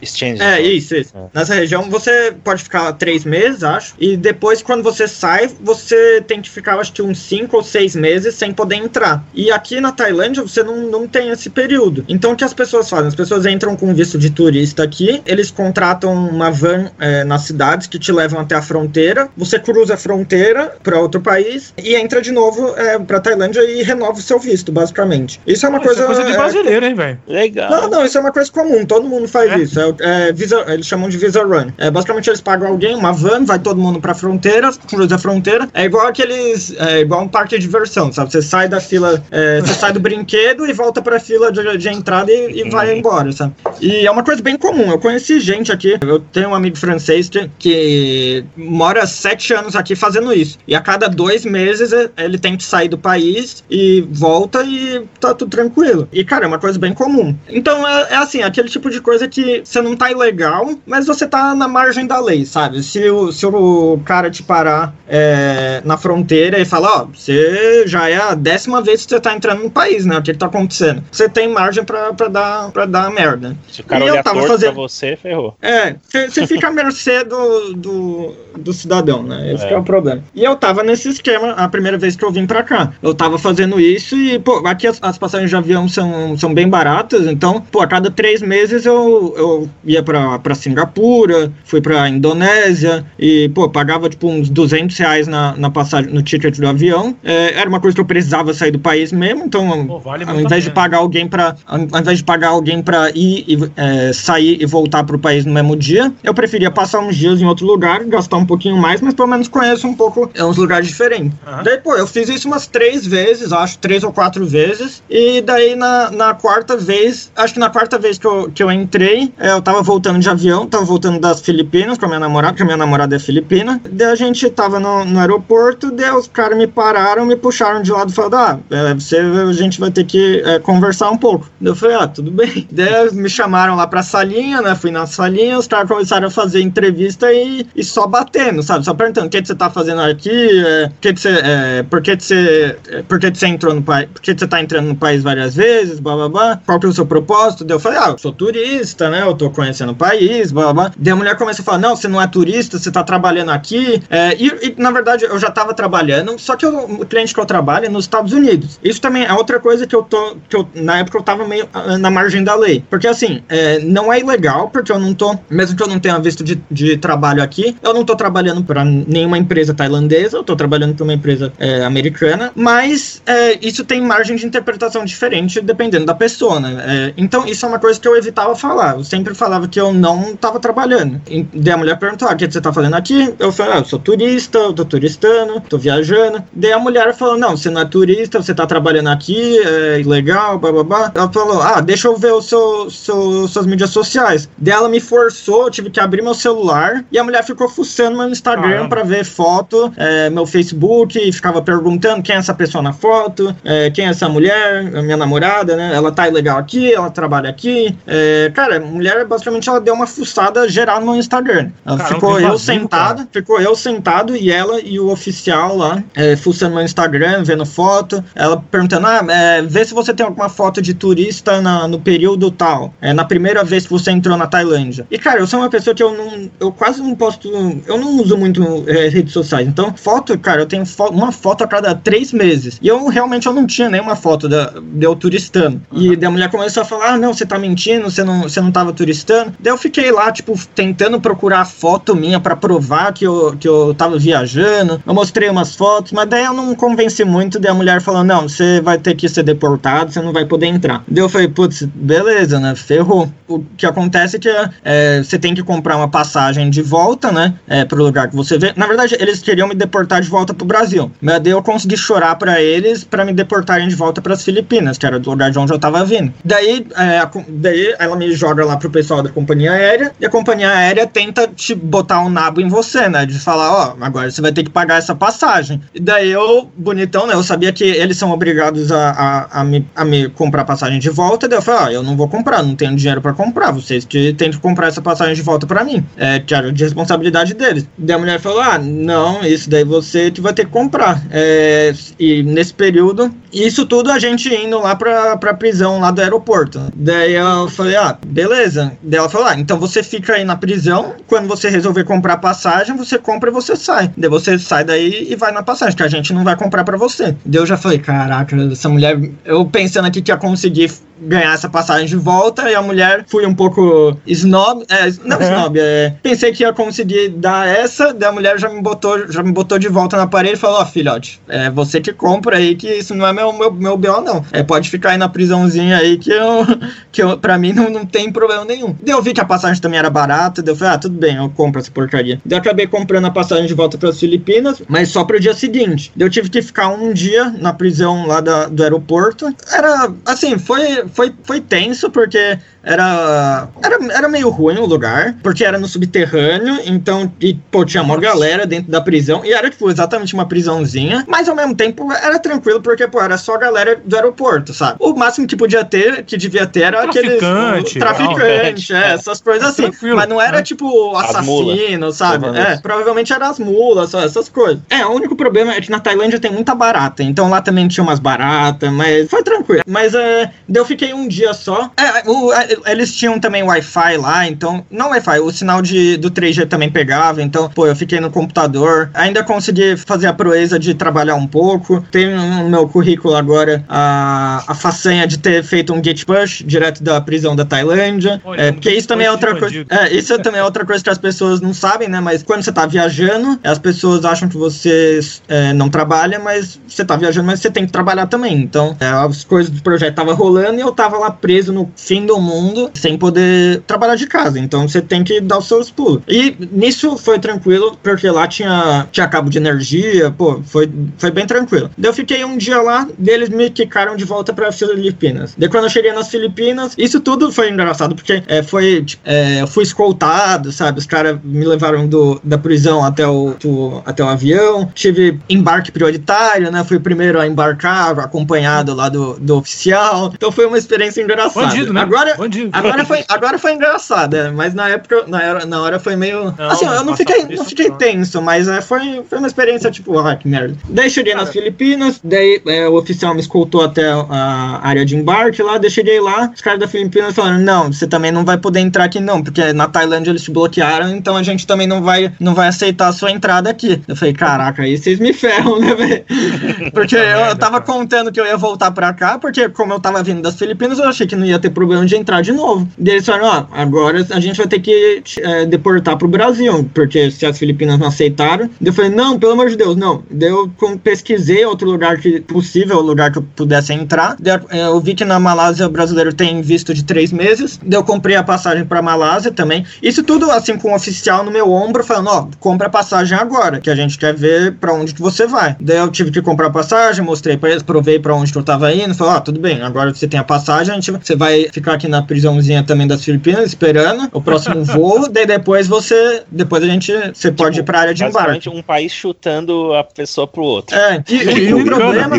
Exchange. 0.00 0.42
É, 0.42 0.60
isso, 0.60 0.94
isso. 0.94 1.12
É. 1.16 1.38
Nessa 1.38 1.54
região 1.54 1.88
você 1.90 2.34
pode 2.42 2.62
ficar 2.62 2.92
três 2.94 3.24
meses, 3.24 3.62
acho. 3.62 3.94
E 3.98 4.16
depois, 4.16 4.62
quando 4.62 4.82
você 4.82 5.06
sai, 5.06 5.50
você 5.60 6.22
tem 6.26 6.40
que 6.40 6.50
ficar, 6.50 6.78
acho 6.78 6.92
que 6.92 7.02
uns 7.02 7.18
cinco 7.18 7.56
ou 7.56 7.62
seis 7.62 7.94
meses 7.94 8.34
sem 8.34 8.52
poder 8.52 8.76
entrar. 8.76 9.24
E 9.34 9.50
aqui 9.50 9.80
na 9.80 9.92
Tailândia 9.92 10.42
você 10.42 10.62
não, 10.62 10.76
não 10.90 11.06
tem 11.06 11.30
esse 11.30 11.50
período. 11.50 12.04
Então 12.08 12.32
o 12.32 12.36
que 12.36 12.44
as 12.44 12.54
pessoas 12.54 12.88
fazem? 12.88 13.08
As 13.08 13.14
pessoas 13.14 13.46
entram 13.46 13.76
com 13.76 13.94
visto 13.94 14.18
de 14.18 14.30
turista 14.30 14.82
aqui, 14.82 15.22
eles 15.26 15.50
contratam 15.50 16.12
uma 16.14 16.50
van 16.50 16.90
é, 16.98 17.24
nas 17.24 17.42
cidades 17.42 17.86
que 17.86 17.98
te 17.98 18.12
levam 18.12 18.40
até 18.40 18.54
a 18.54 18.62
fronteira. 18.62 18.93
Você 19.36 19.58
cruza 19.58 19.94
a 19.94 19.96
fronteira 19.96 20.76
para 20.82 20.98
outro 20.98 21.20
país 21.20 21.72
e 21.76 21.94
entra 21.94 22.20
de 22.20 22.30
novo 22.32 22.74
é, 22.76 22.98
para 22.98 23.20
Tailândia 23.20 23.60
e 23.62 23.82
renova 23.82 24.18
o 24.18 24.22
seu 24.22 24.38
visto, 24.38 24.70
basicamente. 24.72 25.40
Isso 25.46 25.66
é 25.66 25.68
uma 25.68 25.80
coisa. 25.80 26.02
é 26.02 26.06
coisa 26.06 26.24
de 26.24 26.32
é, 26.32 26.36
brasileiro, 26.36 26.86
hein, 26.86 26.94
velho? 26.94 27.18
Legal. 27.26 27.70
Não, 27.70 27.90
não, 27.90 28.04
isso 28.04 28.16
é 28.18 28.20
uma 28.20 28.32
coisa 28.32 28.50
comum, 28.50 28.84
todo 28.84 29.08
mundo 29.08 29.26
faz 29.28 29.52
É? 29.52 29.58
isso. 29.58 29.80
É, 29.80 30.28
é 30.28 30.32
visa, 30.32 30.64
eles 30.68 30.86
chamam 30.86 31.08
de 31.08 31.16
Visa 31.16 31.42
Run. 31.42 31.70
É, 31.78 31.90
basicamente, 31.90 32.28
eles 32.28 32.40
pagam 32.40 32.68
alguém, 32.68 32.94
uma 32.94 33.12
van, 33.12 33.44
vai 33.44 33.58
todo 33.58 33.80
mundo 33.80 34.00
pra 34.00 34.14
fronteira, 34.14 34.70
cruza 34.88 35.14
a 35.14 35.18
fronteira. 35.18 35.68
É 35.74 35.84
igual 35.84 36.06
aqueles. 36.06 36.74
É 36.78 37.00
igual 37.00 37.22
um 37.22 37.28
parque 37.28 37.56
de 37.56 37.62
diversão, 37.62 38.12
sabe? 38.12 38.30
Você 38.32 38.42
sai 38.42 38.68
da 38.68 38.80
fila, 38.80 39.22
é, 39.30 39.60
você 39.60 39.74
sai 39.74 39.92
do 39.92 40.00
brinquedo 40.00 40.66
e 40.66 40.72
volta 40.72 41.00
pra 41.02 41.18
fila 41.20 41.50
de, 41.50 41.76
de 41.78 41.88
entrada 41.88 42.30
e, 42.30 42.60
e 42.60 42.70
vai 42.70 42.96
embora, 42.96 43.32
sabe? 43.32 43.54
E 43.80 44.06
é 44.06 44.10
uma 44.10 44.22
coisa 44.22 44.42
bem 44.42 44.56
comum. 44.56 44.90
Eu 44.90 44.98
conheci 44.98 45.40
gente 45.40 45.72
aqui, 45.72 45.98
eu 46.06 46.20
tenho 46.20 46.50
um 46.50 46.54
amigo 46.54 46.76
francês 46.76 47.28
que, 47.28 47.50
que 47.58 48.44
mora 48.84 49.06
sete 49.06 49.54
anos 49.54 49.74
aqui 49.74 49.96
fazendo 49.96 50.30
isso. 50.30 50.58
E 50.68 50.74
a 50.74 50.80
cada 50.80 51.08
dois 51.08 51.44
meses 51.46 51.90
é, 51.90 52.10
ele 52.18 52.36
tem 52.36 52.54
que 52.54 52.62
sair 52.62 52.88
do 52.88 52.98
país 52.98 53.64
e 53.70 54.06
volta 54.10 54.62
e 54.62 55.02
tá 55.18 55.32
tudo 55.32 55.50
tranquilo. 55.50 56.06
E, 56.12 56.22
cara, 56.22 56.44
é 56.44 56.48
uma 56.48 56.58
coisa 56.58 56.78
bem 56.78 56.92
comum. 56.92 57.34
Então 57.48 57.86
é, 57.88 58.12
é 58.12 58.16
assim, 58.16 58.42
aquele 58.42 58.68
tipo 58.68 58.90
de 58.90 59.00
coisa 59.00 59.26
que 59.26 59.62
você 59.64 59.80
não 59.80 59.96
tá 59.96 60.10
ilegal, 60.10 60.70
mas 60.86 61.06
você 61.06 61.26
tá 61.26 61.54
na 61.54 61.66
margem 61.66 62.06
da 62.06 62.20
lei, 62.20 62.44
sabe? 62.44 62.82
Se 62.82 63.08
o, 63.08 63.32
se 63.32 63.46
o 63.46 63.98
cara 64.04 64.30
te 64.30 64.42
parar 64.42 64.94
é, 65.08 65.80
na 65.82 65.96
fronteira 65.96 66.58
e 66.58 66.66
falar, 66.66 67.02
ó, 67.02 67.06
você 67.06 67.84
já 67.86 68.10
é 68.10 68.16
a 68.16 68.34
décima 68.34 68.82
vez 68.82 69.04
que 69.06 69.10
você 69.12 69.20
tá 69.20 69.34
entrando 69.34 69.62
no 69.62 69.70
país, 69.70 70.04
né? 70.04 70.18
O 70.18 70.22
que, 70.22 70.32
que 70.32 70.38
tá 70.38 70.46
acontecendo? 70.46 71.02
Você 71.10 71.26
tem 71.26 71.48
margem 71.48 71.84
pra, 71.84 72.12
pra, 72.12 72.28
dar, 72.28 72.70
pra 72.70 72.84
dar 72.84 73.10
merda. 73.10 73.56
Se 73.70 73.80
o 73.80 73.84
cara 73.84 74.04
E 74.04 74.10
olhar 74.10 74.22
torto 74.22 74.46
fazendo- 74.46 74.72
pra 74.74 74.82
você, 74.82 75.16
ferrou. 75.16 75.56
É, 75.62 75.96
você 76.28 76.46
fica 76.46 76.68
à 76.68 76.70
mercê 76.70 77.24
do, 77.24 77.72
do, 77.72 78.34
do 78.58 78.73
cidadão, 78.74 79.22
né? 79.22 79.52
Esse 79.52 79.64
É. 79.66 79.72
é 79.72 79.78
o 79.78 79.82
problema. 79.82 80.22
E 80.34 80.44
eu 80.44 80.56
tava 80.56 80.82
nesse 80.82 81.08
esquema 81.08 81.52
a 81.52 81.68
primeira 81.68 81.98
vez 81.98 82.16
que 82.16 82.24
eu 82.24 82.30
vim 82.30 82.46
pra 82.46 82.62
cá. 82.62 82.92
Eu 83.02 83.14
tava 83.14 83.38
fazendo 83.38 83.80
isso 83.80 84.16
e, 84.16 84.38
pô, 84.38 84.66
aqui 84.66 84.86
as, 84.86 84.98
as 85.02 85.18
passagens 85.18 85.50
de 85.50 85.56
avião 85.56 85.88
são, 85.88 86.36
são 86.36 86.52
bem 86.54 86.68
baratas, 86.68 87.26
então, 87.26 87.60
pô, 87.60 87.80
a 87.80 87.86
cada 87.86 88.10
três 88.10 88.40
meses 88.42 88.84
eu, 88.86 89.34
eu 89.36 89.68
ia 89.84 90.02
pra, 90.02 90.38
pra 90.38 90.54
Singapura, 90.54 91.52
fui 91.64 91.80
pra 91.80 92.08
Indonésia 92.08 93.04
e, 93.18 93.48
pô, 93.54 93.68
pagava 93.68 94.08
tipo 94.08 94.28
uns 94.28 94.48
200 94.48 94.96
reais 94.98 95.26
na, 95.26 95.54
na 95.56 95.70
passagem, 95.70 96.12
no 96.12 96.22
ticket 96.22 96.56
do 96.58 96.66
avião. 96.68 97.14
É, 97.22 97.58
era 97.58 97.68
uma 97.68 97.80
coisa 97.80 97.94
que 97.94 98.00
eu 98.00 98.04
precisava 98.04 98.52
sair 98.54 98.70
do 98.70 98.78
país 98.78 99.12
mesmo, 99.12 99.44
então, 99.44 99.86
Pô, 99.86 99.98
vale 99.98 100.24
ao 100.24 100.40
invés 100.40 100.64
de 100.64 100.70
pagar 100.70 100.98
alguém 100.98 101.26
para 101.28 101.56
ao 101.66 101.78
invés 102.00 102.18
de 102.18 102.24
pagar 102.24 102.48
alguém 102.48 102.82
para 102.82 103.10
ir 103.10 103.44
e 103.46 103.58
é, 103.76 104.12
sair 104.12 104.58
e 104.60 104.66
voltar 104.66 105.04
pro 105.04 105.18
país 105.18 105.44
no 105.44 105.52
mesmo 105.52 105.76
dia, 105.76 106.12
eu 106.22 106.32
preferia 106.34 106.70
passar 106.70 107.00
uns 107.00 107.16
dias 107.16 107.40
em 107.40 107.44
outro 107.44 107.66
lugar, 107.66 108.04
gastar 108.04 108.36
um 108.36 108.46
pouquinho 108.46 108.63
mais, 108.72 109.00
mas 109.00 109.14
pelo 109.14 109.28
menos 109.28 109.48
conheço 109.48 109.86
um 109.86 109.94
pouco 109.94 110.30
é, 110.34 110.44
uns 110.44 110.56
lugares 110.56 110.88
diferentes. 110.88 111.32
Aham. 111.46 111.62
Daí, 111.62 111.78
pô, 111.78 111.94
eu 111.94 112.06
fiz 112.06 112.28
isso 112.28 112.48
umas 112.48 112.66
três 112.66 113.06
vezes, 113.06 113.52
acho, 113.52 113.78
três 113.78 114.02
ou 114.04 114.12
quatro 114.12 114.46
vezes, 114.46 115.02
e 115.08 115.40
daí 115.40 115.74
na, 115.74 116.10
na 116.10 116.34
quarta 116.34 116.76
vez, 116.76 117.30
acho 117.36 117.54
que 117.54 117.60
na 117.60 117.70
quarta 117.70 117.98
vez 117.98 118.18
que 118.18 118.26
eu, 118.26 118.50
que 118.54 118.62
eu 118.62 118.70
entrei, 118.70 119.32
é, 119.38 119.52
eu 119.52 119.62
tava 119.62 119.82
voltando 119.82 120.18
de 120.18 120.28
avião, 120.28 120.66
tava 120.66 120.84
voltando 120.84 121.18
das 121.18 121.40
Filipinas 121.40 121.98
com 121.98 122.06
a 122.06 122.08
minha 122.08 122.20
namorada, 122.20 122.52
porque 122.52 122.62
a 122.62 122.66
minha 122.66 122.76
namorada 122.76 123.16
é 123.16 123.18
filipina, 123.18 123.80
daí 123.90 124.08
a 124.08 124.14
gente 124.14 124.48
tava 124.50 124.78
no, 124.80 125.04
no 125.04 125.18
aeroporto, 125.18 125.90
daí 125.90 126.10
os 126.10 126.28
caras 126.28 126.56
me 126.56 126.66
pararam, 126.66 127.26
me 127.26 127.36
puxaram 127.36 127.82
de 127.82 127.92
lado 127.92 128.10
e 128.10 128.14
falaram, 128.14 128.38
ah, 128.70 128.74
é, 128.74 128.94
você, 128.94 129.18
a 129.18 129.52
gente 129.52 129.80
vai 129.80 129.90
ter 129.90 130.04
que 130.04 130.42
é, 130.44 130.58
conversar 130.58 131.10
um 131.10 131.16
pouco. 131.16 131.48
Daí 131.60 131.72
eu 131.72 131.76
falei, 131.76 131.96
ah, 131.96 132.06
tudo 132.06 132.30
bem. 132.30 132.66
Daí 132.70 133.14
me 133.14 133.28
chamaram 133.28 133.76
lá 133.76 133.86
pra 133.86 134.02
salinha, 134.02 134.60
né, 134.60 134.74
fui 134.74 134.90
na 134.90 135.06
salinha, 135.06 135.58
os 135.58 135.66
caras 135.66 135.88
começaram 135.88 136.28
a 136.28 136.30
fazer 136.30 136.60
entrevista 136.60 137.32
e, 137.32 137.66
e 137.74 137.84
só 137.84 138.06
batendo, 138.44 138.62
sabe, 138.62 138.84
só 138.84 138.94
perguntando, 138.94 139.26
o 139.26 139.30
que, 139.30 139.40
que 139.40 139.48
você 139.48 139.54
tá 139.54 139.70
fazendo 139.70 140.00
aqui, 140.00 140.64
é, 140.64 140.90
que 141.00 141.12
que 141.12 141.20
você, 141.20 141.28
é, 141.30 141.82
por 141.82 142.02
que 142.02 142.16
que 142.16 142.24
você, 142.24 142.76
é, 142.88 143.02
por 143.02 143.18
que 143.18 143.30
que 143.30 143.38
você 143.38 143.46
entrou 143.46 143.74
no 143.74 143.82
país, 143.82 144.08
por 144.12 144.20
que 144.20 144.34
que 144.34 144.40
você 144.40 144.46
tá 144.46 144.60
entrando 144.60 144.86
no 144.88 144.96
país 144.96 145.22
várias 145.22 145.54
vezes, 145.54 145.98
blá, 146.00 146.14
blá, 146.14 146.28
blá, 146.28 146.60
qual 146.64 146.78
que 146.78 146.86
é 146.86 146.88
o 146.88 146.92
seu 146.92 147.06
propósito? 147.06 147.64
Daí 147.64 147.76
eu 147.76 147.80
falei, 147.80 147.98
ah, 147.98 148.10
eu 148.10 148.18
sou 148.18 148.32
turista, 148.32 149.08
né, 149.10 149.22
eu 149.22 149.34
tô 149.34 149.50
conhecendo 149.50 149.92
o 149.92 149.96
país, 149.96 150.52
blá, 150.52 150.64
blá, 150.64 150.72
blá. 150.74 150.92
Daí 150.96 151.12
a 151.12 151.16
mulher 151.16 151.36
começa 151.36 151.62
a 151.62 151.64
falar, 151.64 151.78
não, 151.78 151.96
você 151.96 152.08
não 152.08 152.20
é 152.20 152.26
turista, 152.26 152.78
você 152.78 152.90
tá 152.90 153.02
trabalhando 153.02 153.50
aqui, 153.50 154.02
é, 154.10 154.34
e, 154.36 154.46
e, 154.68 154.74
na 154.78 154.90
verdade 154.90 155.24
eu 155.24 155.38
já 155.38 155.50
tava 155.50 155.72
trabalhando, 155.74 156.38
só 156.38 156.56
que 156.56 156.66
eu- 156.66 156.84
o 156.84 157.06
cliente 157.06 157.32
que 157.32 157.40
eu 157.40 157.46
trabalho 157.46 157.86
é 157.86 157.88
nos 157.88 158.04
Estados 158.04 158.32
Unidos. 158.32 158.78
Isso 158.82 159.00
também 159.00 159.24
é 159.24 159.32
outra 159.32 159.58
coisa 159.58 159.86
que 159.86 159.94
eu 159.94 160.02
tô, 160.02 160.36
que 160.48 160.56
eu, 160.56 160.68
na 160.74 160.98
época 160.98 161.18
eu 161.18 161.22
tava 161.22 161.46
meio 161.46 161.68
ah, 161.72 161.98
na 161.98 162.10
margem 162.10 162.44
da 162.44 162.54
lei, 162.54 162.84
porque 162.90 163.06
assim, 163.06 163.42
é, 163.48 163.78
não 163.80 164.12
é 164.12 164.20
ilegal, 164.20 164.68
porque 164.68 164.92
eu 164.92 164.98
não 164.98 165.14
tô, 165.14 165.36
mesmo 165.48 165.76
que 165.76 165.82
eu 165.82 165.88
não 165.88 165.98
tenha 165.98 166.18
visto 166.18 166.44
de, 166.44 166.60
de 166.70 166.96
trabalho 166.96 167.42
aqui, 167.42 167.76
eu 167.82 167.94
não 167.94 168.04
tô 168.04 168.14
trabalhando 168.14 168.33
para 168.64 168.84
nenhuma 168.84 169.38
empresa 169.38 169.74
tailandesa, 169.74 170.38
eu 170.38 170.44
tô 170.44 170.56
trabalhando 170.56 170.94
para 170.94 171.04
uma 171.04 171.14
empresa 171.14 171.52
é, 171.58 171.84
americana, 171.84 172.52
mas 172.54 173.22
é, 173.26 173.58
isso 173.60 173.84
tem 173.84 174.00
margem 174.00 174.36
de 174.36 174.46
interpretação 174.46 175.04
diferente 175.04 175.60
dependendo 175.60 176.06
da 176.06 176.14
pessoa, 176.14 176.60
né? 176.60 176.84
É, 176.86 177.14
então 177.16 177.46
isso 177.46 177.64
é 177.64 177.68
uma 177.68 177.78
coisa 177.78 178.00
que 178.00 178.08
eu 178.08 178.16
evitava 178.16 178.54
falar, 178.54 178.96
eu 178.96 179.04
sempre 179.04 179.34
falava 179.34 179.68
que 179.68 179.80
eu 179.80 179.92
não 179.92 180.34
tava 180.36 180.58
trabalhando. 180.60 181.20
E 181.28 181.42
daí 181.54 181.74
a 181.74 181.76
mulher 181.76 181.98
perguntou, 181.98 182.28
ah, 182.28 182.32
o 182.32 182.36
que 182.36 182.50
você 182.50 182.60
tá 182.60 182.72
fazendo 182.72 182.94
aqui? 182.94 183.34
Eu 183.38 183.52
falei, 183.52 183.74
ah, 183.74 183.78
eu 183.78 183.84
sou 183.84 183.98
turista, 183.98 184.58
eu 184.58 184.72
tô 184.72 184.84
turistando, 184.84 185.60
tô 185.60 185.78
viajando. 185.78 186.42
Daí 186.52 186.72
a 186.72 186.78
mulher 186.78 187.14
falou, 187.14 187.38
não, 187.38 187.56
você 187.56 187.70
não 187.70 187.82
é 187.82 187.84
turista, 187.84 188.42
você 188.42 188.54
tá 188.54 188.66
trabalhando 188.66 189.08
aqui, 189.08 189.58
é 189.58 190.00
ilegal, 190.00 190.58
blá 190.58 190.72
blá 190.72 190.84
blá. 190.84 191.12
Ela 191.14 191.32
falou, 191.32 191.62
ah, 191.62 191.80
deixa 191.80 192.08
eu 192.08 192.16
ver 192.16 192.32
o 192.32 192.42
seu, 192.42 192.90
seu, 192.90 193.48
suas 193.48 193.66
mídias 193.66 193.90
sociais. 193.90 194.48
Daí 194.58 194.74
ela 194.74 194.88
me 194.88 195.00
forçou, 195.00 195.64
eu 195.64 195.70
tive 195.70 195.90
que 195.90 196.00
abrir 196.00 196.22
meu 196.22 196.34
celular 196.34 197.04
e 197.10 197.18
a 197.18 197.24
mulher 197.24 197.44
ficou 197.44 197.68
fuçando 197.68 198.16
meu 198.24 198.32
Instagram 198.32 198.68
Caramba. 198.70 198.88
pra 198.88 199.02
ver 199.02 199.24
foto, 199.24 199.92
é, 199.96 200.30
meu 200.30 200.46
Facebook, 200.46 201.18
e 201.18 201.32
ficava 201.32 201.60
perguntando 201.62 202.22
quem 202.22 202.34
é 202.34 202.38
essa 202.38 202.54
pessoa 202.54 202.82
na 202.82 202.92
foto, 202.92 203.54
é, 203.64 203.90
quem 203.90 204.06
é 204.06 204.08
essa 204.10 204.28
mulher, 204.28 204.84
minha 205.02 205.16
namorada, 205.16 205.76
né? 205.76 205.92
Ela 205.94 206.10
tá 206.12 206.28
ilegal 206.28 206.58
aqui, 206.58 206.92
ela 206.92 207.10
trabalha 207.10 207.48
aqui. 207.50 207.96
É, 208.06 208.50
cara, 208.54 208.80
mulher 208.80 209.24
basicamente 209.26 209.68
ela 209.68 209.80
deu 209.80 209.94
uma 209.94 210.06
fuçada 210.06 210.68
geral 210.68 211.00
no 211.00 211.06
meu 211.06 211.16
Instagram. 211.16 211.70
Ela 211.84 211.96
Caramba, 211.98 212.14
ficou 212.14 212.40
eu 212.40 212.58
sentado, 212.58 213.28
ficou 213.32 213.60
eu 213.60 213.74
sentado 213.74 214.36
e 214.36 214.50
ela 214.50 214.80
e 214.80 214.98
o 215.00 215.10
oficial 215.10 215.76
lá, 215.76 216.02
é, 216.14 216.36
fuçando 216.36 216.74
meu 216.74 216.84
Instagram, 216.84 217.42
vendo 217.44 217.64
foto. 217.66 218.22
Ela 218.34 218.56
perguntando: 218.70 219.06
ah, 219.06 219.24
é, 219.28 219.62
vê 219.62 219.84
se 219.84 219.94
você 219.94 220.12
tem 220.14 220.24
alguma 220.26 220.48
foto 220.48 220.80
de 220.82 220.94
turista 220.94 221.60
na- 221.60 221.86
no 221.88 221.98
período 222.00 222.50
tal. 222.50 222.92
É, 223.00 223.12
na 223.12 223.24
primeira 223.24 223.62
vez 223.64 223.84
que 223.84 223.92
você 223.92 224.10
entrou 224.10 224.36
na 224.36 224.46
Tailândia. 224.46 225.06
E, 225.10 225.18
cara, 225.18 225.40
eu 225.40 225.46
sou 225.46 225.60
uma 225.60 225.70
pessoa 225.70 225.94
que 225.94 226.02
eu 226.02 226.12
não. 226.12 226.50
Eu 226.60 226.72
quase 226.72 227.02
não 227.02 227.14
posto. 227.14 227.48
Eu 227.86 227.98
não 227.98 228.13
uso 228.20 228.36
muito 228.36 228.84
é, 228.86 229.08
redes 229.08 229.32
sociais. 229.32 229.66
Então, 229.66 229.94
foto, 229.96 230.38
cara, 230.38 230.62
eu 230.62 230.66
tenho 230.66 230.84
fo- 230.86 231.08
uma 231.10 231.32
foto 231.32 231.64
a 231.64 231.66
cada 231.66 231.94
três 231.94 232.32
meses. 232.32 232.78
E 232.80 232.88
eu 232.88 233.06
realmente 233.08 233.46
eu 233.46 233.52
não 233.52 233.66
tinha 233.66 233.88
nenhuma 233.88 234.16
foto 234.16 234.48
da, 234.48 234.72
de 234.80 235.04
eu 235.06 235.14
turistando. 235.16 235.80
E 235.92 236.16
daí 236.16 236.26
a 236.26 236.30
mulher 236.30 236.50
começou 236.50 236.82
a 236.82 236.86
falar: 236.86 237.14
ah, 237.14 237.18
não, 237.18 237.32
você 237.32 237.44
tá 237.46 237.58
mentindo, 237.58 238.10
você 238.10 238.22
não, 238.24 238.42
você 238.42 238.60
não 238.60 238.70
tava 238.72 238.92
turistando. 238.92 239.52
Daí 239.60 239.72
eu 239.72 239.78
fiquei 239.78 240.10
lá, 240.12 240.30
tipo, 240.32 240.58
tentando 240.74 241.20
procurar 241.20 241.64
foto 241.64 242.14
minha 242.14 242.38
pra 242.40 242.56
provar 242.56 243.12
que 243.12 243.24
eu, 243.26 243.56
que 243.58 243.68
eu 243.68 243.94
tava 243.94 244.18
viajando. 244.18 245.02
Eu 245.06 245.14
mostrei 245.14 245.48
umas 245.48 245.74
fotos, 245.74 246.12
mas 246.12 246.28
daí 246.28 246.44
eu 246.44 246.52
não 246.54 246.74
convenci 246.74 247.24
muito. 247.24 247.58
Daí 247.58 247.70
a 247.70 247.74
mulher 247.74 248.00
falou: 248.00 248.24
não, 248.24 248.48
você 248.48 248.80
vai 248.80 248.98
ter 248.98 249.14
que 249.14 249.28
ser 249.28 249.42
deportado, 249.42 250.12
você 250.12 250.20
não 250.20 250.32
vai 250.32 250.44
poder 250.44 250.66
entrar. 250.66 251.02
Daí 251.08 251.22
eu 251.22 251.28
falei: 251.28 251.48
putz, 251.48 251.82
beleza, 251.94 252.58
né? 252.60 252.74
Ferrou. 252.74 253.30
O 253.48 253.60
que 253.76 253.86
acontece 253.86 254.36
é 254.36 254.38
que 254.38 254.48
é, 254.84 255.22
você 255.22 255.38
tem 255.38 255.54
que 255.54 255.62
comprar 255.62 255.96
uma 255.96 256.08
passagem 256.08 256.70
de 256.70 256.82
volta, 256.82 257.30
né? 257.32 257.54
É, 257.66 257.84
pro 257.84 258.03
lugar 258.04 258.28
que 258.28 258.36
você 258.36 258.58
vê. 258.58 258.72
Na 258.76 258.86
verdade, 258.86 259.16
eles 259.18 259.40
queriam 259.40 259.68
me 259.68 259.74
deportar 259.74 260.20
de 260.20 260.28
volta 260.28 260.54
pro 260.54 260.66
Brasil. 260.66 261.10
Mas 261.20 261.40
daí 261.40 261.52
eu 261.52 261.62
consegui 261.62 261.96
chorar 261.96 262.36
pra 262.36 262.60
eles 262.60 263.04
pra 263.04 263.24
me 263.24 263.32
deportarem 263.32 263.88
de 263.88 263.94
volta 263.94 264.20
pras 264.20 264.44
Filipinas, 264.44 264.98
que 264.98 265.06
era 265.06 265.18
do 265.18 265.30
lugar 265.30 265.50
de 265.50 265.58
onde 265.58 265.72
eu 265.72 265.78
tava 265.78 266.04
vindo. 266.04 266.32
Daí, 266.44 266.86
é, 266.96 267.28
daí 267.48 267.94
ela 267.98 268.16
me 268.16 268.32
joga 268.32 268.64
lá 268.64 268.76
pro 268.76 268.90
pessoal 268.90 269.22
da 269.22 269.30
companhia 269.30 269.72
aérea 269.72 270.12
e 270.20 270.26
a 270.26 270.30
companhia 270.30 270.70
aérea 270.70 271.06
tenta 271.06 271.46
te 271.48 271.74
botar 271.74 272.20
um 272.20 272.30
nabo 272.30 272.60
em 272.60 272.68
você, 272.68 273.08
né? 273.08 273.26
De 273.26 273.38
falar, 273.38 273.72
ó, 273.72 273.96
agora 274.00 274.30
você 274.30 274.40
vai 274.40 274.52
ter 274.52 274.64
que 274.64 274.70
pagar 274.70 274.98
essa 274.98 275.14
passagem. 275.14 275.80
E 275.94 276.00
daí 276.00 276.30
eu, 276.30 276.70
bonitão, 276.76 277.26
né? 277.26 277.34
Eu 277.34 277.42
sabia 277.42 277.72
que 277.72 277.84
eles 277.84 278.16
são 278.16 278.30
obrigados 278.30 278.90
a, 278.92 279.10
a, 279.10 279.60
a, 279.60 279.64
me, 279.64 279.86
a 279.94 280.04
me 280.04 280.28
comprar 280.28 280.64
passagem 280.64 280.98
de 280.98 281.10
volta. 281.10 281.48
Daí 281.48 281.58
eu 281.58 281.62
falei, 281.62 281.80
ó, 281.80 281.90
eu 281.98 282.02
não 282.02 282.16
vou 282.16 282.28
comprar, 282.28 282.62
não 282.62 282.74
tenho 282.74 282.94
dinheiro 282.96 283.20
pra 283.20 283.32
comprar. 283.32 283.70
Vocês 283.70 284.04
que 284.04 284.32
têm 284.32 284.50
que 284.50 284.58
comprar 284.58 284.88
essa 284.88 285.02
passagem 285.02 285.34
de 285.34 285.42
volta 285.42 285.66
pra 285.66 285.84
mim. 285.84 286.04
É, 286.16 286.40
que 286.40 286.54
era 286.54 286.72
de 286.72 286.84
responsabilidade 286.84 287.54
deles. 287.54 287.86
Daí 287.96 288.16
a 288.16 288.18
mulher 288.18 288.40
falou, 288.40 288.60
ah, 288.60 288.78
não, 288.78 289.44
isso 289.44 289.70
daí 289.70 289.84
você 289.84 290.32
vai 290.38 290.52
ter 290.52 290.64
que 290.64 290.70
comprar. 290.70 291.22
É, 291.30 291.92
e 292.18 292.42
nesse 292.42 292.72
período, 292.74 293.32
isso 293.52 293.86
tudo 293.86 294.10
a 294.10 294.18
gente 294.18 294.52
indo 294.52 294.80
lá 294.80 294.96
pra, 294.96 295.36
pra 295.36 295.54
prisão 295.54 296.00
lá 296.00 296.10
do 296.10 296.20
aeroporto. 296.20 296.80
Daí 296.94 297.34
eu 297.34 297.68
falei, 297.68 297.96
ah, 297.96 298.18
beleza. 298.26 298.92
Daí 299.02 299.18
ela 299.18 299.28
falou, 299.28 299.46
ah, 299.46 299.58
então 299.58 299.78
você 299.78 300.02
fica 300.02 300.34
aí 300.34 300.44
na 300.44 300.56
prisão, 300.56 301.14
quando 301.26 301.46
você 301.46 301.68
resolver 301.68 302.04
comprar 302.04 302.38
passagem, 302.38 302.96
você 302.96 303.18
compra 303.18 303.50
e 303.50 303.52
você 303.52 303.76
sai. 303.76 304.10
Daí 304.16 304.30
você 304.30 304.58
sai 304.58 304.84
daí 304.84 305.28
e 305.30 305.36
vai 305.36 305.52
na 305.52 305.62
passagem, 305.62 305.96
que 305.96 306.02
a 306.02 306.08
gente 306.08 306.32
não 306.32 306.44
vai 306.44 306.56
comprar 306.56 306.84
pra 306.84 306.96
você. 306.96 307.34
Daí 307.44 307.60
eu 307.60 307.66
já 307.66 307.76
falei, 307.76 307.98
caraca, 307.98 308.56
essa 308.72 308.88
mulher, 308.88 309.20
eu 309.44 309.64
pensando 309.66 310.06
aqui 310.06 310.20
que 310.20 310.30
ia 310.30 310.36
conseguir 310.36 310.90
ganhar 311.18 311.54
essa 311.54 311.68
passagem 311.68 312.06
de 312.06 312.16
volta 312.16 312.70
e 312.70 312.74
a 312.74 312.82
mulher 312.82 313.24
fui 313.26 313.46
um 313.46 313.54
pouco 313.54 314.16
snob, 314.26 314.84
é, 314.88 315.10
não 315.24 315.40
snob, 315.40 315.78
é, 315.78 316.14
pensei 316.22 316.52
que 316.52 316.62
ia 316.62 316.72
conseguir 316.72 317.28
dar 317.30 317.66
essa, 317.68 317.83
daí 318.14 318.28
a 318.28 318.32
mulher 318.32 318.58
já 318.58 318.68
me 318.68 318.80
botou, 318.80 319.30
já 319.30 319.42
me 319.42 319.52
botou 319.52 319.78
de 319.78 319.88
volta 319.88 320.16
na 320.16 320.26
parede 320.26 320.54
e 320.54 320.58
falou, 320.58 320.80
ó, 320.80 320.86
filhote, 320.86 321.40
é 321.48 321.70
você 321.70 322.00
que 322.00 322.12
compra 322.12 322.56
aí 322.56 322.74
que 322.74 322.88
isso 322.88 323.14
não 323.14 323.26
é 323.26 323.32
meu 323.32 323.52
meu, 323.52 323.72
meu 323.72 323.96
BO 323.96 324.20
não. 324.20 324.44
É, 324.52 324.62
pode 324.62 324.90
ficar 324.90 325.10
aí 325.10 325.16
na 325.16 325.28
prisãozinha 325.28 325.98
aí 325.98 326.18
que 326.18 326.30
eu, 326.30 326.66
que 327.10 327.22
eu 327.22 327.38
pra 327.38 327.58
mim 327.58 327.72
não, 327.72 327.90
não 327.90 328.06
tem 328.06 328.30
problema 328.32 328.64
nenhum. 328.64 328.94
Daí 329.02 329.14
eu 329.14 329.22
vi 329.22 329.32
que 329.32 329.40
a 329.40 329.44
passagem 329.44 329.80
também 329.80 329.98
era 329.98 330.10
barata, 330.10 330.62
daí 330.62 330.72
eu 330.72 330.76
falei, 330.76 330.94
ah, 330.94 330.98
tudo 330.98 331.18
bem, 331.18 331.36
eu 331.36 331.50
compro 331.50 331.80
essa 331.80 331.90
porcaria. 331.90 332.40
Daí 332.44 332.56
eu 332.56 332.60
acabei 332.60 332.86
comprando 332.86 333.26
a 333.26 333.30
passagem 333.30 333.66
de 333.66 333.74
volta 333.74 333.98
para 333.98 334.08
as 334.08 334.18
Filipinas, 334.18 334.82
mas 334.88 335.08
só 335.08 335.24
pro 335.24 335.40
dia 335.40 335.54
seguinte. 335.54 336.12
Daí 336.16 336.26
eu 336.26 336.30
tive 336.30 336.48
que 336.48 336.62
ficar 336.62 336.88
um 336.88 337.12
dia 337.12 337.50
na 337.58 337.72
prisão 337.72 338.26
lá 338.26 338.40
da, 338.40 338.66
do 338.66 338.82
aeroporto. 338.82 339.54
Era, 339.72 340.12
assim, 340.26 340.58
foi, 340.58 341.04
foi, 341.12 341.32
foi 341.44 341.60
tenso, 341.60 342.10
porque 342.10 342.58
era, 342.82 343.68
era, 343.82 343.98
era 344.12 344.28
meio 344.28 344.50
ruim 344.50 344.76
o 344.78 344.86
lugar, 344.86 345.36
porque 345.42 345.64
era 345.64 345.78
no 345.78 345.88
subterrâneo, 345.88 346.78
então, 346.84 347.32
e, 347.40 347.54
pô, 347.74 347.84
tinha 347.84 348.02
uma 348.04 348.16
galera 348.16 348.64
dentro 348.66 348.88
da 348.90 349.00
prisão, 349.00 349.44
e 349.44 349.52
era, 349.52 349.68
tipo, 349.68 349.90
exatamente 349.90 350.32
uma 350.32 350.46
prisãozinha, 350.46 351.24
mas 351.26 351.48
ao 351.48 351.56
mesmo 351.56 351.74
tempo 351.74 352.10
era 352.12 352.38
tranquilo, 352.38 352.80
porque, 352.80 353.08
pô, 353.08 353.20
era 353.20 353.36
só 353.36 353.54
a 353.54 353.58
galera 353.58 354.00
do 354.04 354.14
aeroporto, 354.14 354.72
sabe? 354.72 354.96
O 355.00 355.12
máximo 355.14 355.44
que 355.46 355.56
podia 355.56 355.84
ter, 355.84 356.22
que 356.24 356.36
devia 356.36 356.66
ter, 356.68 356.82
era 356.82 357.02
aqueles. 357.02 357.40
Traficante, 357.40 357.98
Traficante, 357.98 358.92
não, 358.92 359.00
é, 359.00 359.12
essas 359.14 359.40
coisas 359.40 359.68
assim. 359.70 359.90
Mas 360.14 360.28
não 360.28 360.40
era, 360.40 360.58
né? 360.58 360.62
tipo, 360.62 361.16
As 361.16 361.30
assassino, 361.30 362.12
sabe? 362.12 362.38
Provavelmente. 362.44 362.78
É, 362.78 362.80
provavelmente 362.80 363.32
eram 363.32 363.46
as 363.50 363.58
mulas, 363.58 364.10
só 364.10 364.20
essas 364.20 364.48
coisas. 364.48 364.78
É, 364.88 365.04
o 365.04 365.10
único 365.10 365.34
problema 365.34 365.74
é 365.74 365.80
que 365.80 365.90
na 365.90 365.98
Tailândia 365.98 366.38
tem 366.38 366.52
muita 366.52 366.74
barata, 366.76 367.22
então 367.24 367.50
lá 367.50 367.60
também 367.60 367.88
tinha 367.88 368.04
umas 368.04 368.20
baratas, 368.20 368.90
mas 368.92 369.28
foi 369.28 369.42
tranquilo. 369.42 369.82
Mas 369.86 370.14
é, 370.14 370.50
eu 370.72 370.84
fiquei 370.84 371.12
um 371.12 371.26
dia 371.26 371.52
só. 371.54 371.90
É, 371.96 372.28
o- 372.30 372.52
é, 372.52 372.68
eles 372.86 373.14
tinham 373.16 373.40
também 373.40 373.62
Wi-Fi 373.64 374.16
lá, 374.16 374.46
então. 374.46 374.84
Não 374.90 375.10
Wi-Fi, 375.10 375.40
o 375.40 375.50
sinal 375.50 375.82
de, 375.82 376.16
do 376.16 376.30
3G 376.30 376.66
também 376.68 376.90
pegava, 376.90 377.42
então, 377.42 377.63
pô, 377.70 377.86
eu 377.86 377.96
fiquei 377.96 378.20
no 378.20 378.30
computador. 378.30 379.10
Ainda 379.14 379.42
consegui 379.42 379.96
fazer 379.96 380.26
a 380.26 380.32
proeza 380.32 380.78
de 380.78 380.94
trabalhar 380.94 381.34
um 381.34 381.46
pouco. 381.46 382.04
Tem 382.10 382.34
no 382.34 382.68
meu 382.68 382.88
currículo 382.88 383.34
agora 383.34 383.84
a, 383.88 384.64
a 384.66 384.74
façanha 384.74 385.26
de 385.26 385.38
ter 385.38 385.62
feito 385.62 385.92
um 385.92 386.00
gate 386.00 386.24
push 386.24 386.62
direto 386.66 387.02
da 387.02 387.20
prisão 387.20 387.54
da 387.54 387.64
Tailândia. 387.64 388.40
Olha, 388.44 388.60
é, 388.60 388.72
porque 388.72 388.90
isso 388.90 389.08
também 389.08 389.26
é 389.26 389.30
outra 389.30 389.58
coisa. 389.58 389.84
É, 389.88 390.14
isso 390.14 390.38
também 390.38 390.60
é 390.60 390.64
outra 390.64 390.84
coisa 390.84 391.02
que 391.02 391.10
as 391.10 391.18
pessoas 391.18 391.60
não 391.60 391.74
sabem, 391.74 392.08
né? 392.08 392.20
Mas 392.20 392.42
quando 392.42 392.62
você 392.62 392.72
tá 392.72 392.86
viajando, 392.86 393.58
as 393.62 393.78
pessoas 393.78 394.24
acham 394.24 394.48
que 394.48 394.56
você 394.56 395.20
é, 395.48 395.72
não 395.72 395.88
trabalha, 395.88 396.38
mas 396.38 396.78
você 396.86 397.04
tá 397.04 397.16
viajando, 397.16 397.46
mas 397.46 397.60
você 397.60 397.70
tem 397.70 397.86
que 397.86 397.92
trabalhar 397.92 398.26
também. 398.26 398.56
Então, 398.56 398.96
é, 399.00 399.06
as 399.06 399.44
coisas 399.44 399.70
do 399.70 399.82
projeto 399.82 400.10
estavam 400.10 400.34
rolando 400.34 400.78
e 400.78 400.80
eu 400.80 400.92
tava 400.92 401.18
lá 401.18 401.30
preso 401.30 401.72
no 401.72 401.90
fim 401.96 402.26
do 402.26 402.38
mundo, 402.40 402.90
sem 402.94 403.16
poder 403.18 403.82
trabalhar 403.86 404.16
de 404.16 404.26
casa. 404.26 404.58
Então, 404.58 404.88
você 404.88 405.00
tem 405.00 405.22
que 405.22 405.40
dar 405.40 405.58
os 405.58 405.66
seus 405.66 405.90
pulos. 405.90 406.22
E 406.28 406.56
nisso 406.72 407.16
foi 407.16 407.38
tranquilo, 407.38 407.53
porque 408.02 408.28
lá 408.30 408.46
tinha, 408.46 409.06
tinha 409.10 409.26
cabo 409.28 409.50
de 409.50 409.58
energia, 409.58 410.30
pô, 410.30 410.60
foi, 410.64 410.90
foi 411.18 411.30
bem 411.30 411.46
tranquilo. 411.46 411.90
Daí 411.96 412.10
eu 412.10 412.14
fiquei 412.14 412.44
um 412.44 412.56
dia 412.56 412.80
lá, 412.80 413.06
deles 413.18 413.48
me 413.48 413.70
quicaram 413.70 414.16
de 414.16 414.24
volta 414.24 414.52
para 414.52 414.70
Filipinas. 414.72 415.54
Daí 415.56 415.68
quando 415.68 415.84
eu 415.84 415.90
cheguei 415.90 416.12
nas 416.12 416.28
Filipinas, 416.28 416.94
isso 416.96 417.20
tudo 417.20 417.50
foi 417.52 417.70
engraçado, 417.70 418.14
porque 418.14 418.42
é, 418.46 418.62
foi, 418.62 419.02
tipo, 419.04 419.22
é, 419.24 419.62
eu 419.62 419.66
fui 419.66 419.82
escoltado, 419.84 420.72
sabe? 420.72 420.98
Os 420.98 421.06
caras 421.06 421.38
me 421.42 421.64
levaram 421.64 422.06
do, 422.06 422.40
da 422.44 422.58
prisão 422.58 423.04
até 423.04 423.26
o, 423.26 423.54
do- 423.60 424.02
até 424.04 424.22
o 424.22 424.28
avião. 424.28 424.90
Tive 424.94 425.38
embarque 425.48 425.90
prioritário, 425.92 426.70
né? 426.70 426.84
Fui 426.84 426.96
o 426.96 427.00
primeiro 427.00 427.40
a 427.40 427.46
embarcar, 427.46 428.18
acompanhado 428.18 428.94
lá 428.94 429.08
do, 429.08 429.34
do 429.34 429.56
oficial. 429.58 430.32
Então 430.34 430.50
foi 430.52 430.66
uma 430.66 430.78
experiência 430.78 431.22
engraçada. 431.22 431.66
Bandido, 431.66 431.92
né? 431.92 432.00
Agora, 432.00 432.34
Bandido. 432.36 432.70
Agora 432.72 433.04
foi, 433.04 433.24
agora 433.28 433.58
foi 433.58 433.72
engraçado, 433.72 434.34
é, 434.36 434.50
mas 434.50 434.74
na 434.74 434.88
época, 434.88 435.24
na 435.26 435.38
hora, 435.38 435.66
na 435.66 435.80
hora 435.80 435.98
foi 436.00 436.16
meio. 436.16 436.54
Não, 436.56 436.70
assim, 436.70 436.84
eu 436.86 437.04
não 437.04 437.14
passar 437.24 437.24
fiquei, 437.44 437.56
não 437.56 437.64
fiquei 437.64 437.90
tenso, 437.92 438.42
mas 438.42 438.68
é, 438.68 438.80
foi, 438.80 439.22
foi 439.28 439.38
uma 439.38 439.46
experiência 439.46 439.90
tipo, 439.90 440.18
ah, 440.18 440.36
que 440.36 440.48
merda. 440.48 440.76
Daí 440.88 441.10
cheguei 441.10 441.34
nas 441.34 441.50
Filipinas, 441.50 442.20
daí 442.22 442.60
é, 442.66 442.88
o 442.88 442.94
oficial 442.96 443.34
me 443.34 443.40
escoltou 443.40 443.82
até 443.82 444.04
a 444.10 444.80
área 444.82 445.04
de 445.04 445.16
embarque 445.16 445.62
lá, 445.62 445.78
daí 445.78 445.90
cheguei 445.90 446.20
lá, 446.20 446.50
os 446.54 446.60
caras 446.60 446.80
da 446.80 446.88
Filipinas 446.88 447.34
falaram: 447.34 447.58
não, 447.58 447.92
você 447.92 448.06
também 448.06 448.32
não 448.32 448.44
vai 448.44 448.58
poder 448.58 448.80
entrar 448.80 449.04
aqui 449.04 449.20
não, 449.20 449.42
porque 449.42 449.72
na 449.72 449.86
Tailândia 449.88 450.30
eles 450.30 450.42
te 450.42 450.50
bloquearam, 450.50 451.10
então 451.14 451.36
a 451.36 451.42
gente 451.42 451.66
também 451.66 451.86
não 451.86 452.02
vai, 452.02 452.32
não 452.40 452.54
vai 452.54 452.68
aceitar 452.68 453.08
a 453.08 453.12
sua 453.12 453.30
entrada 453.30 453.70
aqui. 453.70 454.00
Eu 454.06 454.16
falei: 454.16 454.34
caraca, 454.34 454.82
aí 454.82 454.96
vocês 454.96 455.18
me 455.18 455.32
ferram, 455.32 455.78
né, 455.78 455.94
velho? 455.94 456.24
Porque 456.92 457.16
eu, 457.16 457.20
eu 457.20 457.56
tava 457.56 457.80
contando 457.80 458.30
que 458.30 458.40
eu 458.40 458.46
ia 458.46 458.56
voltar 458.56 458.90
pra 458.90 459.12
cá, 459.12 459.38
porque 459.38 459.68
como 459.68 459.92
eu 459.92 460.00
tava 460.00 460.22
vindo 460.22 460.42
das 460.42 460.56
Filipinas, 460.56 460.98
eu 460.98 461.08
achei 461.08 461.26
que 461.26 461.36
não 461.36 461.46
ia 461.46 461.58
ter 461.58 461.70
problema 461.70 462.04
de 462.04 462.16
entrar 462.16 462.42
de 462.42 462.52
novo. 462.52 462.88
Daí 462.98 463.14
eles 463.14 463.26
falaram, 463.26 463.46
ó, 463.46 463.76
agora 463.76 464.26
a 464.30 464.40
gente 464.40 464.56
vai 464.56 464.66
ter 464.66 464.80
que 464.80 465.22
é, 465.38 465.66
deportar 465.66 466.16
pro 466.16 466.28
Brasil, 466.28 466.88
porque 467.24 467.30
se 467.30 467.46
as 467.46 467.58
Filipinas 467.58 467.98
não 467.98 468.08
aceitaram. 468.08 468.68
Daí 468.80 468.90
eu 468.90 468.92
falei, 468.92 469.10
não, 469.10 469.38
pelo 469.38 469.52
amor 469.52 469.70
de 469.70 469.76
Deus, 469.76 469.96
não. 469.96 470.22
Daí 470.30 470.48
eu 470.48 470.70
pesquisei 471.02 471.64
outro 471.64 471.90
lugar 471.90 472.18
que 472.18 472.40
possível, 472.40 473.00
lugar 473.00 473.30
que 473.30 473.38
eu 473.38 473.46
pudesse 473.56 473.92
entrar. 473.92 474.36
Daí 474.38 474.58
é, 474.70 474.86
eu 474.86 475.00
vi 475.00 475.14
que 475.14 475.24
na 475.24 475.38
Malásia 475.38 475.86
o 475.86 475.90
brasileiro 475.90 476.32
tem 476.32 476.60
visto 476.62 476.92
de 476.92 477.04
três 477.04 477.32
meses. 477.32 477.78
Daí 477.82 477.98
eu 477.98 478.04
comprei 478.04 478.36
a 478.36 478.42
passagem 478.42 478.84
pra 478.84 479.02
Malásia 479.02 479.50
também. 479.50 479.84
Isso 480.02 480.22
tudo 480.22 480.50
assim 480.50 480.76
com 480.76 480.90
um 480.90 480.94
oficial 480.94 481.44
no 481.44 481.50
meu 481.50 481.70
ombro, 481.70 482.04
falando, 482.04 482.28
ó, 482.28 482.48
compra 482.58 482.86
a 482.86 482.90
passagem 482.90 483.36
agora, 483.36 483.80
que 483.80 483.90
a 483.90 483.94
gente 483.94 484.18
quer 484.18 484.34
ver 484.34 484.74
pra 484.74 484.92
onde 484.92 485.14
que 485.14 485.22
você 485.22 485.46
vai. 485.46 485.76
Daí 485.80 485.98
eu 485.98 486.10
tive 486.10 486.30
que 486.30 486.42
comprar 486.42 486.68
a 486.68 486.70
passagem, 486.70 487.24
mostrei 487.24 487.56
pra 487.56 487.70
eles, 487.70 487.82
provei 487.82 488.18
pra 488.18 488.34
onde 488.34 488.52
que 488.52 488.58
eu 488.58 488.62
tava 488.62 488.92
indo, 488.92 489.14
falei, 489.14 489.34
ó, 489.34 489.40
tudo 489.40 489.60
bem, 489.60 489.82
agora 489.82 490.12
você 490.12 490.26
tem 490.26 490.38
a 490.38 490.44
passagem, 490.44 490.92
a 490.92 490.94
gente, 490.94 491.10
você 491.10 491.36
vai 491.36 491.68
ficar 491.72 491.94
aqui 491.94 492.08
na 492.08 492.22
prisãozinha 492.22 492.82
também 492.82 493.06
das 493.06 493.24
Filipinas, 493.24 493.66
esperando 493.66 494.28
o 494.32 494.40
próximo 494.40 494.84
voo, 494.84 495.28
daí 495.28 495.46
depois 495.46 495.86
você, 495.86 496.42
depois 496.50 496.82
a 496.82 496.86
gente, 496.86 497.12
você 497.32 497.50
pode 497.52 497.80
ir 497.80 497.82
pra 497.82 498.00
área 498.00 498.14
de 498.14 498.22
embarque. 498.24 498.38
Basicamente 498.52 498.68
um 498.68 498.82
país 498.82 499.12
chutando 499.12 499.92
a 499.94 500.04
pessoa 500.04 500.46
pro 500.46 500.62
outro. 500.62 500.96
É, 500.96 501.22
e, 501.28 501.34
e- 501.36 501.68
e 501.68 501.74
o 501.74 501.84
problema... 501.84 502.36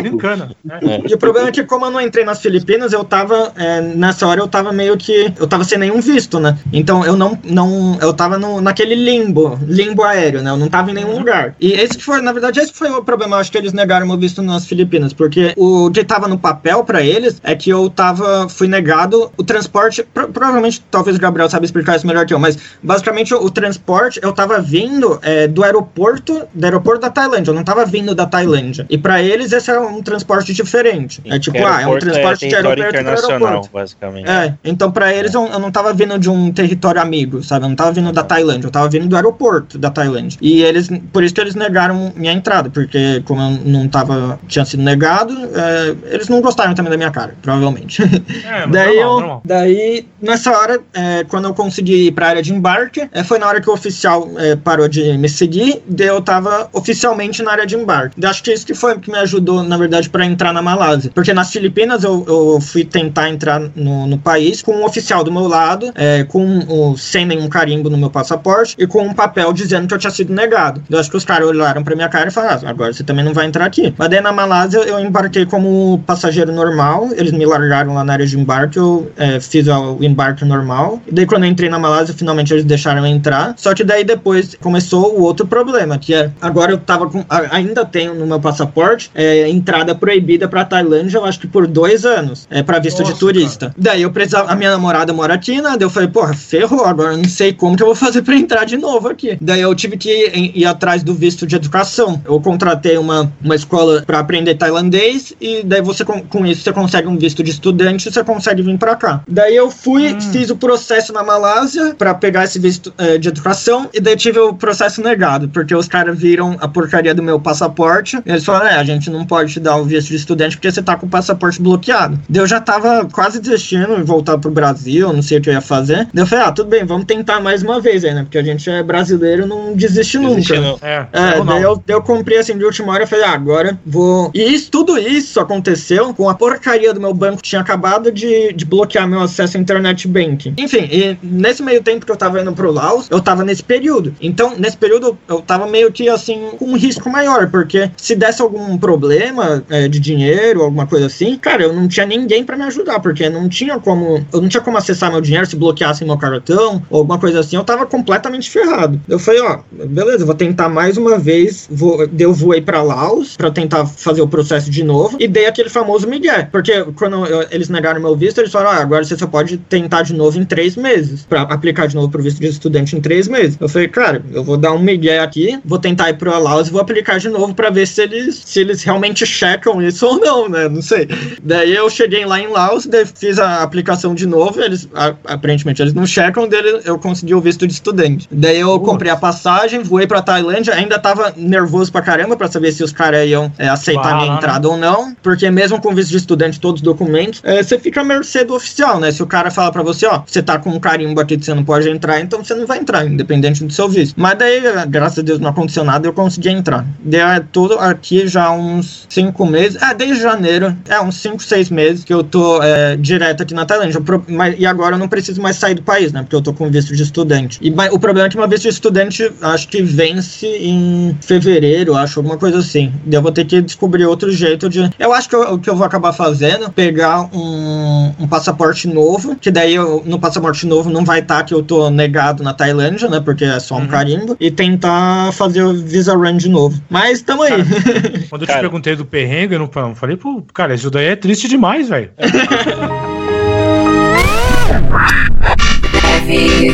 né? 0.64 0.80
E 1.08 1.14
o 1.14 1.18
problema 1.18 1.48
é 1.48 1.52
que, 1.52 1.64
como 1.64 1.86
eu 1.86 1.90
não 1.90 2.00
entrei 2.00 2.24
nas 2.24 2.40
Filipinas, 2.40 2.92
eu 2.92 3.04
tava. 3.04 3.52
é, 3.56 3.80
nessa 3.80 4.26
hora 4.26 4.40
eu 4.40 4.48
tava 4.48 4.72
meio 4.72 4.96
que. 4.96 5.32
Eu 5.38 5.46
tava 5.46 5.64
sem 5.64 5.78
nenhum 5.78 6.00
visto, 6.00 6.38
né? 6.40 6.58
Então 6.72 7.04
eu 7.04 7.16
não. 7.16 7.38
não 7.44 7.98
eu 8.00 8.12
tava 8.12 8.38
no, 8.38 8.60
naquele 8.60 8.94
limbo, 8.94 9.58
limbo 9.66 10.02
aéreo, 10.02 10.42
né? 10.42 10.50
Eu 10.50 10.56
não 10.56 10.68
tava 10.68 10.90
em 10.90 10.94
nenhum 10.94 11.18
lugar. 11.18 11.54
E 11.60 11.72
esse 11.72 11.96
que 11.98 12.04
foi, 12.04 12.20
na 12.20 12.32
verdade, 12.32 12.60
esse 12.60 12.72
que 12.72 12.78
foi 12.78 12.90
o 12.90 13.02
problema. 13.02 13.36
Eu 13.36 13.40
acho 13.40 13.50
que 13.52 13.58
eles 13.58 13.72
negaram 13.72 14.06
meu 14.06 14.16
visto 14.16 14.42
nas 14.42 14.66
Filipinas, 14.66 15.12
porque 15.12 15.52
o 15.56 15.90
que 15.90 16.04
tava 16.04 16.28
no 16.28 16.38
papel 16.38 16.84
pra 16.84 17.02
eles 17.02 17.40
é 17.42 17.54
que 17.54 17.70
eu 17.70 17.88
tava. 17.90 18.48
fui 18.48 18.68
negado 18.68 19.30
o 19.36 19.44
transporte. 19.44 20.02
pro- 20.02 20.28
provavelmente, 20.28 20.82
talvez 20.90 21.16
o 21.16 21.20
Gabriel 21.20 21.48
saiba 21.48 21.64
explicar 21.64 21.96
isso 21.96 22.06
melhor 22.06 22.26
que 22.26 22.34
eu, 22.34 22.38
mas 22.38 22.58
basicamente 22.82 23.34
o, 23.34 23.44
o 23.44 23.50
transporte, 23.50 24.20
eu 24.22 24.32
tava 24.32 24.60
vindo 24.66 25.18
é, 25.22 25.46
do 25.46 25.62
aeroporto, 25.62 26.46
do 26.52 26.64
aeroporto 26.64 27.00
da 27.02 27.10
Tailândia, 27.10 27.50
eu 27.50 27.54
não 27.54 27.64
tava 27.64 27.84
vindo 27.86 28.14
da 28.14 28.26
Tailândia. 28.26 28.86
E 28.90 28.98
pra 28.98 29.22
eles 29.22 29.52
esse 29.52 29.70
é 29.70 29.78
um 29.78 30.02
transporte 30.02 30.52
diferente. 30.52 31.22
É 31.24 31.38
tipo, 31.38 31.58
ah, 31.58 31.60
é 31.60 31.64
um 31.64 31.92
Aeroporto 31.92 32.06
transporte 32.06 32.40
de 32.40 32.50
território 32.50 32.82
aeroporto 32.82 32.92
para 32.92 33.00
internacional, 33.00 33.48
aeroporto. 33.48 33.70
basicamente. 33.72 34.30
É, 34.30 34.54
então 34.64 34.90
pra 34.90 35.14
eles 35.14 35.34
eu, 35.34 35.46
eu 35.46 35.58
não 35.58 35.70
tava 35.70 35.92
vindo 35.92 36.18
de 36.18 36.28
um 36.28 36.52
território 36.52 37.00
amigo, 37.00 37.42
sabe? 37.42 37.64
Eu 37.64 37.68
não 37.68 37.76
tava 37.76 37.92
vindo 37.92 38.12
da 38.12 38.24
Tailândia, 38.24 38.66
eu 38.66 38.70
tava 38.70 38.88
vindo 38.88 39.06
do 39.06 39.16
aeroporto 39.16 39.78
da 39.78 39.90
Tailândia. 39.90 40.38
E 40.42 40.62
eles, 40.62 40.88
por 41.12 41.22
isso 41.22 41.34
que 41.34 41.40
eles 41.40 41.54
negaram 41.54 42.12
minha 42.16 42.32
entrada, 42.32 42.68
porque 42.70 43.22
como 43.24 43.40
eu 43.40 43.50
não 43.64 43.88
tava, 43.88 44.38
tinha 44.48 44.64
sido 44.64 44.82
negado, 44.82 45.32
é, 45.54 46.14
eles 46.14 46.28
não 46.28 46.40
gostaram 46.40 46.74
também 46.74 46.90
da 46.90 46.96
minha 46.96 47.10
cara, 47.10 47.34
provavelmente. 47.40 48.02
É, 48.02 48.66
daí, 48.68 48.96
normal, 48.96 49.14
eu, 49.14 49.20
normal. 49.20 49.42
daí, 49.44 50.08
nessa 50.20 50.50
hora, 50.50 50.80
é, 50.92 51.24
quando 51.24 51.44
eu 51.44 51.54
consegui 51.54 52.08
ir 52.08 52.12
pra 52.12 52.28
área 52.28 52.42
de 52.42 52.52
embarque, 52.52 53.08
é, 53.12 53.22
foi 53.22 53.38
na 53.38 53.46
hora 53.46 53.60
que 53.60 53.68
o 53.68 53.72
oficial 53.72 54.28
é, 54.38 54.55
parou 54.56 54.88
de 54.88 55.16
me 55.18 55.28
seguir, 55.28 55.82
daí 55.88 56.08
eu 56.08 56.20
tava 56.20 56.68
oficialmente 56.72 57.42
na 57.42 57.52
área 57.52 57.66
de 57.66 57.76
embarque. 57.76 58.14
Daí 58.18 58.30
acho 58.30 58.42
que 58.42 58.52
isso 58.52 58.66
que 58.66 58.74
foi 58.74 58.98
que 58.98 59.10
me 59.10 59.18
ajudou, 59.18 59.62
na 59.62 59.76
verdade, 59.76 60.08
pra 60.08 60.24
entrar 60.24 60.52
na 60.52 60.62
Malásia. 60.62 61.10
Porque 61.14 61.32
nas 61.32 61.50
Filipinas 61.50 62.04
eu, 62.04 62.24
eu 62.26 62.60
fui 62.60 62.84
tentar 62.84 63.28
entrar 63.28 63.60
no, 63.74 64.06
no 64.06 64.18
país 64.18 64.62
com 64.62 64.72
um 64.72 64.84
oficial 64.84 65.22
do 65.22 65.32
meu 65.32 65.46
lado, 65.46 65.92
é, 65.94 66.24
com 66.24 66.58
o, 66.68 66.96
sem 66.96 67.24
nenhum 67.26 67.48
carimbo 67.48 67.90
no 67.90 67.96
meu 67.96 68.10
passaporte 68.10 68.74
e 68.78 68.86
com 68.86 69.02
um 69.02 69.14
papel 69.14 69.52
dizendo 69.52 69.86
que 69.86 69.94
eu 69.94 69.98
tinha 69.98 70.10
sido 70.10 70.32
negado. 70.32 70.82
Eu 70.88 70.98
acho 70.98 71.10
que 71.10 71.16
os 71.16 71.24
caras 71.24 71.48
olharam 71.48 71.82
pra 71.82 71.94
minha 71.94 72.08
cara 72.08 72.28
e 72.28 72.32
falaram: 72.32 72.60
ah, 72.66 72.70
agora 72.70 72.92
você 72.92 73.04
também 73.04 73.24
não 73.24 73.32
vai 73.32 73.46
entrar 73.46 73.64
aqui. 73.64 73.94
Mas 73.96 74.08
daí 74.08 74.20
na 74.20 74.32
Malásia 74.32 74.78
eu 74.78 74.98
embarquei 74.98 75.46
como 75.46 76.02
passageiro 76.06 76.52
normal, 76.52 77.10
eles 77.16 77.32
me 77.32 77.44
largaram 77.44 77.94
lá 77.94 78.04
na 78.04 78.12
área 78.12 78.26
de 78.26 78.38
embarque, 78.38 78.78
eu 78.78 79.10
é, 79.16 79.40
fiz 79.40 79.66
o 79.68 79.98
embarque 80.02 80.44
normal. 80.44 81.00
E 81.06 81.12
daí 81.12 81.26
quando 81.26 81.44
eu 81.44 81.50
entrei 81.50 81.68
na 81.68 81.78
Malásia, 81.78 82.14
finalmente 82.14 82.52
eles 82.52 82.64
deixaram 82.64 83.00
eu 83.00 83.06
entrar. 83.06 83.54
Só 83.56 83.74
que 83.74 83.84
daí 83.84 84.04
depois 84.04 84.45
começou 84.60 85.14
o 85.18 85.22
outro 85.22 85.46
problema, 85.46 85.98
que 85.98 86.14
é 86.14 86.30
agora 86.40 86.72
eu 86.72 86.78
tava 86.78 87.08
com. 87.08 87.24
Ainda 87.50 87.84
tenho 87.84 88.14
no 88.14 88.26
meu 88.26 88.40
passaporte 88.40 89.10
é, 89.14 89.48
entrada 89.48 89.94
proibida 89.94 90.48
pra 90.48 90.64
Tailândia, 90.64 91.18
eu 91.18 91.24
acho 91.24 91.40
que 91.40 91.46
por 91.46 91.66
dois 91.66 92.04
anos. 92.04 92.46
É 92.50 92.62
pra 92.62 92.78
visto 92.78 93.02
de 93.02 93.10
Nossa, 93.10 93.20
turista. 93.20 93.74
Daí 93.76 94.02
eu 94.02 94.10
precisava. 94.10 94.50
A 94.50 94.54
minha 94.54 94.70
namorada 94.70 95.12
mora 95.12 95.34
aqui, 95.34 95.60
né? 95.60 95.70
Daí 95.70 95.82
eu 95.82 95.90
falei, 95.90 96.08
porra, 96.08 96.34
ferrou, 96.34 96.84
agora 96.84 97.12
eu 97.12 97.18
não 97.18 97.28
sei 97.28 97.52
como 97.52 97.76
que 97.76 97.82
eu 97.82 97.86
vou 97.86 97.94
fazer 97.94 98.22
pra 98.22 98.36
entrar 98.36 98.64
de 98.64 98.76
novo 98.76 99.08
aqui. 99.08 99.36
Daí 99.40 99.60
eu 99.60 99.74
tive 99.74 99.96
que 99.96 100.10
ir, 100.10 100.58
ir 100.58 100.64
atrás 100.64 101.02
do 101.02 101.14
visto 101.14 101.46
de 101.46 101.56
educação. 101.56 102.20
Eu 102.24 102.40
contratei 102.40 102.96
uma, 102.96 103.32
uma 103.42 103.54
escola 103.54 104.02
pra 104.06 104.20
aprender 104.20 104.54
tailandês 104.54 105.32
e 105.40 105.62
daí 105.62 105.82
você 105.82 106.04
com, 106.04 106.22
com 106.22 106.46
isso 106.46 106.62
você 106.62 106.72
consegue 106.72 107.08
um 107.08 107.16
visto 107.16 107.42
de 107.42 107.50
estudante 107.50 108.08
e 108.08 108.12
você 108.12 108.22
consegue 108.22 108.62
vir 108.62 108.78
pra 108.78 108.96
cá. 108.96 109.22
Daí 109.28 109.56
eu 109.56 109.70
fui, 109.70 110.16
fiz 110.32 110.50
o 110.50 110.56
processo 110.56 111.12
na 111.12 111.22
Malásia 111.22 111.94
pra 111.96 112.14
pegar 112.14 112.44
esse 112.44 112.58
visto 112.58 112.92
eh, 112.98 113.18
de 113.18 113.28
educação 113.28 113.88
e 113.92 114.00
daí 114.00 114.16
tive 114.16 114.35
o 114.38 114.54
processo 114.54 115.02
negado, 115.02 115.48
porque 115.48 115.74
os 115.74 115.88
caras 115.88 116.18
viram 116.18 116.56
a 116.60 116.68
porcaria 116.68 117.14
do 117.14 117.22
meu 117.22 117.40
passaporte 117.40 118.20
e 118.24 118.30
eles 118.30 118.44
falaram, 118.44 118.66
é, 118.66 118.74
a 118.76 118.84
gente 118.84 119.10
não 119.10 119.24
pode 119.24 119.52
te 119.52 119.60
dar 119.60 119.76
o 119.76 119.84
visto 119.84 120.08
de 120.08 120.16
estudante 120.16 120.56
porque 120.56 120.70
você 120.70 120.82
tá 120.82 120.96
com 120.96 121.06
o 121.06 121.08
passaporte 121.08 121.60
bloqueado. 121.60 122.18
Daí 122.28 122.42
eu 122.42 122.46
já 122.46 122.60
tava 122.60 123.06
quase 123.12 123.40
desistindo 123.40 123.94
em 123.94 124.02
voltar 124.02 124.38
pro 124.38 124.50
Brasil, 124.50 125.12
não 125.12 125.22
sei 125.22 125.38
o 125.38 125.40
que 125.40 125.48
eu 125.48 125.54
ia 125.54 125.60
fazer. 125.60 126.08
Daí 126.12 126.22
eu 126.22 126.26
falei, 126.26 126.44
ah, 126.44 126.52
tudo 126.52 126.68
bem, 126.68 126.84
vamos 126.84 127.06
tentar 127.06 127.40
mais 127.40 127.62
uma 127.62 127.80
vez 127.80 128.04
aí, 128.04 128.14
né? 128.14 128.22
Porque 128.22 128.38
a 128.38 128.42
gente 128.42 128.68
é 128.68 128.82
brasileiro 128.82 129.46
não 129.46 129.74
desiste 129.74 130.18
nunca. 130.18 130.54
É, 130.82 131.06
É, 131.12 131.38
não, 131.38 131.46
daí 131.46 131.62
eu, 131.62 131.82
daí 131.86 131.96
eu 131.96 132.02
comprei 132.02 132.38
assim 132.38 132.56
de 132.56 132.64
última 132.64 132.92
hora 132.92 133.04
e 133.04 133.06
falei, 133.06 133.24
ah, 133.24 133.32
agora 133.32 133.78
vou. 133.84 134.30
E 134.34 134.42
isso, 134.42 134.70
tudo 134.70 134.98
isso 134.98 135.40
aconteceu 135.40 136.12
com 136.14 136.28
a 136.28 136.34
porcaria 136.34 136.92
do 136.92 137.00
meu 137.00 137.14
banco 137.14 137.38
que 137.38 137.48
tinha 137.48 137.60
acabado 137.60 138.10
de, 138.10 138.52
de 138.52 138.64
bloquear 138.64 139.08
meu 139.08 139.20
acesso 139.20 139.56
à 139.56 139.60
internet 139.60 140.06
banking. 140.08 140.54
Enfim, 140.58 140.88
e 140.90 141.18
nesse 141.22 141.62
meio 141.62 141.82
tempo 141.82 142.04
que 142.04 142.12
eu 142.12 142.16
tava 142.16 142.40
indo 142.40 142.52
pro 142.52 142.70
Laos, 142.70 143.08
eu 143.10 143.20
tava 143.20 143.44
nesse 143.44 143.62
período. 143.62 144.14
Então, 144.26 144.54
nesse 144.58 144.76
período, 144.76 145.16
eu 145.28 145.40
tava 145.40 145.66
meio 145.66 145.90
que 145.92 146.08
assim, 146.08 146.50
com 146.58 146.66
um 146.66 146.76
risco 146.76 147.08
maior, 147.10 147.50
porque 147.50 147.90
se 147.96 148.14
desse 148.14 148.42
algum 148.42 148.76
problema 148.78 149.62
é, 149.70 149.88
de 149.88 149.98
dinheiro, 150.00 150.62
alguma 150.62 150.86
coisa 150.86 151.06
assim, 151.06 151.36
cara, 151.36 151.62
eu 151.62 151.72
não 151.72 151.88
tinha 151.88 152.06
ninguém 152.06 152.44
pra 152.44 152.56
me 152.56 152.64
ajudar, 152.64 153.00
porque 153.00 153.28
não 153.28 153.48
tinha 153.48 153.78
como. 153.78 154.24
Eu 154.32 154.40
não 154.40 154.48
tinha 154.48 154.60
como 154.62 154.76
acessar 154.76 155.10
meu 155.10 155.20
dinheiro 155.20 155.46
se 155.46 155.56
bloqueassem 155.56 156.06
meu 156.06 156.16
cartão 156.18 156.82
ou 156.90 156.98
alguma 156.98 157.18
coisa 157.18 157.40
assim, 157.40 157.56
eu 157.56 157.64
tava 157.64 157.86
completamente 157.86 158.50
ferrado. 158.50 159.00
Eu 159.08 159.18
falei, 159.18 159.40
ó, 159.40 159.58
beleza, 159.70 160.24
vou 160.24 160.34
tentar 160.34 160.68
mais 160.68 160.96
uma 160.96 161.18
vez. 161.18 161.68
Vou, 161.70 162.08
eu 162.18 162.32
voei 162.34 162.60
pra 162.60 162.82
Laos 162.82 163.36
pra 163.36 163.50
tentar 163.50 163.86
fazer 163.86 164.20
o 164.22 164.28
processo 164.28 164.70
de 164.70 164.82
novo 164.82 165.16
e 165.20 165.28
dei 165.28 165.46
aquele 165.46 165.68
famoso 165.68 166.06
migué. 166.08 166.48
Porque 166.50 166.84
quando 166.96 167.24
eu- 167.26 167.46
eles 167.50 167.68
negaram 167.68 168.00
meu 168.00 168.16
visto, 168.16 168.38
eles 168.38 168.50
falaram, 168.52 168.78
ah, 168.78 168.82
agora 168.82 169.04
você 169.04 169.16
só 169.16 169.26
pode 169.26 169.56
tentar 169.56 170.02
de 170.02 170.14
novo 170.14 170.38
em 170.38 170.44
três 170.44 170.76
meses. 170.76 171.24
Pra 171.28 171.42
aplicar 171.42 171.86
de 171.86 171.94
novo 171.94 172.08
pro 172.10 172.22
visto 172.22 172.38
de 172.40 172.46
estudante 172.48 172.96
em 172.96 173.00
três 173.00 173.28
meses. 173.28 173.56
Eu 173.60 173.68
falei, 173.68 173.88
cara, 173.88 174.15
eu 174.32 174.42
vou 174.44 174.56
dar 174.56 174.72
um 174.72 174.78
migué 174.78 175.20
aqui, 175.20 175.58
vou 175.64 175.78
tentar 175.78 176.10
ir 176.10 176.14
pro 176.18 176.36
Laos 176.42 176.68
e 176.68 176.70
vou 176.70 176.80
aplicar 176.80 177.18
de 177.18 177.28
novo 177.28 177.54
pra 177.54 177.70
ver 177.70 177.86
se 177.86 178.02
eles, 178.02 178.42
se 178.44 178.60
eles 178.60 178.82
realmente 178.82 179.24
checam 179.26 179.80
isso 179.82 180.06
ou 180.06 180.18
não, 180.20 180.48
né? 180.48 180.68
Não 180.68 180.82
sei. 180.82 181.08
Daí 181.42 181.74
eu 181.74 181.88
cheguei 181.90 182.24
lá 182.24 182.38
em 182.40 182.48
Laos, 182.48 182.88
fiz 183.14 183.38
a 183.38 183.62
aplicação 183.62 184.14
de 184.14 184.26
novo, 184.26 184.60
eles 184.60 184.88
a- 184.94 185.14
aparentemente 185.24 185.80
eles 185.82 185.94
não 185.94 186.06
checam, 186.06 186.48
dele 186.48 186.80
eu 186.84 186.98
consegui 186.98 187.34
o 187.34 187.40
visto 187.40 187.66
de 187.66 187.72
estudante. 187.72 188.28
Daí 188.30 188.60
eu 188.60 188.78
comprei 188.80 189.10
a 189.10 189.16
passagem, 189.16 189.82
voei 189.82 190.06
pra 190.06 190.22
Tailândia, 190.22 190.74
ainda 190.74 190.98
tava 190.98 191.32
nervoso 191.36 191.90
pra 191.92 192.02
caramba 192.02 192.36
pra 192.36 192.48
saber 192.48 192.72
se 192.72 192.82
os 192.82 192.92
caras 192.92 193.28
iam 193.28 193.50
é, 193.58 193.68
aceitar 193.68 194.02
Bah, 194.02 194.16
minha 194.16 194.30
né? 194.32 194.36
entrada 194.36 194.68
ou 194.68 194.76
não, 194.76 195.14
porque 195.22 195.50
mesmo 195.50 195.80
com 195.80 195.94
visto 195.94 196.10
de 196.10 196.16
estudante, 196.16 196.60
todos 196.60 196.80
os 196.80 196.84
documentos, 196.84 197.40
é, 197.44 197.62
você 197.62 197.78
fica 197.78 198.00
à 198.00 198.04
mercê 198.04 198.44
do 198.44 198.54
oficial, 198.54 199.00
né? 199.00 199.10
Se 199.10 199.22
o 199.22 199.26
cara 199.26 199.50
fala 199.50 199.70
pra 199.72 199.82
você, 199.82 200.06
ó, 200.06 200.22
você 200.26 200.42
tá 200.42 200.58
com 200.58 200.70
um 200.70 200.80
carimbo 200.80 201.20
aqui 201.20 201.36
que 201.36 201.44
você 201.44 201.54
não 201.54 201.64
pode 201.64 201.88
entrar, 201.88 202.20
então 202.20 202.42
você 202.44 202.54
não 202.54 202.66
vai 202.66 202.78
entrar, 202.78 203.06
independente 203.06 203.64
do 203.64 203.72
seu 203.72 203.88
visto. 203.88 203.95
Mas 204.16 204.38
daí, 204.38 204.60
graças 204.88 205.18
a 205.18 205.22
Deus, 205.22 205.38
não 205.40 205.50
aconteceu 205.50 205.84
nada, 205.84 206.06
eu 206.06 206.12
consegui 206.12 206.48
entrar. 206.50 206.84
Daí 207.00 207.40
tudo 207.52 207.78
aqui 207.78 208.26
já 208.26 208.50
uns 208.50 209.06
cinco 209.08 209.46
meses, 209.46 209.80
é, 209.80 209.94
desde 209.94 210.22
janeiro, 210.22 210.76
é, 210.88 211.00
uns 211.00 211.16
cinco, 211.16 211.42
seis 211.42 211.70
meses 211.70 212.04
que 212.04 212.12
eu 212.12 212.22
tô 212.22 212.62
é, 212.62 212.96
direto 212.96 213.42
aqui 213.42 213.54
na 213.54 213.64
Tailândia. 213.64 214.00
Mas- 214.28 214.56
e 214.58 214.66
agora 214.66 214.94
eu 214.94 214.98
não 214.98 215.08
preciso 215.08 215.40
mais 215.40 215.56
sair 215.56 215.74
do 215.74 215.82
país, 215.82 216.12
né? 216.12 216.22
Porque 216.22 216.36
eu 216.36 216.42
tô 216.42 216.52
com 216.52 216.70
visto 216.70 216.94
de 216.94 217.02
estudante. 217.02 217.58
E 217.62 217.70
mas 217.70 217.92
o 217.92 217.98
problema 217.98 218.26
é 218.26 218.30
que 218.30 218.36
meu 218.36 218.48
visto 218.48 218.64
de 218.64 218.68
estudante, 218.70 219.30
acho 219.42 219.68
que 219.68 219.82
vence 219.82 220.46
em 220.46 221.16
fevereiro, 221.20 221.94
acho, 221.96 222.18
alguma 222.18 222.36
coisa 222.36 222.58
assim. 222.58 222.92
Daí 223.04 223.18
eu 223.18 223.22
vou 223.22 223.32
ter 223.32 223.44
que 223.44 223.60
descobrir 223.60 224.04
outro 224.06 224.30
jeito 224.32 224.68
de. 224.68 224.90
Eu 224.98 225.12
acho 225.12 225.28
que 225.28 225.36
o 225.36 225.58
que 225.58 225.70
eu 225.70 225.76
vou 225.76 225.86
acabar 225.86 226.12
fazendo, 226.12 226.70
pegar 226.70 227.28
um, 227.34 228.12
um 228.20 228.28
passaporte 228.28 228.88
novo, 228.88 229.36
que 229.36 229.50
daí 229.50 229.74
eu- 229.74 230.02
no 230.06 230.18
passaporte 230.18 230.66
novo 230.66 230.90
não 230.90 231.04
vai 231.04 231.20
estar 231.20 231.42
que 231.44 231.54
eu 231.54 231.62
tô 231.62 231.90
negado 231.90 232.42
na 232.42 232.52
Tailândia, 232.54 233.08
né? 233.08 233.20
Porque 233.20 233.44
é 233.44 233.60
só 233.60 233.76
um 233.86 233.90
carimbo, 233.90 234.36
e 234.38 234.50
tentar 234.50 235.32
fazer 235.32 235.62
o 235.62 235.74
Visa 235.74 236.14
Run 236.14 236.36
de 236.36 236.48
novo. 236.48 236.80
Mas 236.90 237.22
tamo 237.22 237.42
aí. 237.42 237.52
Quando 238.28 238.42
eu 238.42 238.46
te 238.46 238.48
Cara. 238.48 238.60
perguntei 238.60 238.96
do 238.96 239.04
perrengue, 239.04 239.54
eu 239.54 239.58
não 239.58 239.94
falei, 239.94 240.16
pô, 240.16 240.42
cara, 240.52 240.74
isso 240.74 240.90
daí 240.90 241.06
é 241.06 241.16
triste 241.16 241.48
demais, 241.48 241.88
velho. 241.88 242.10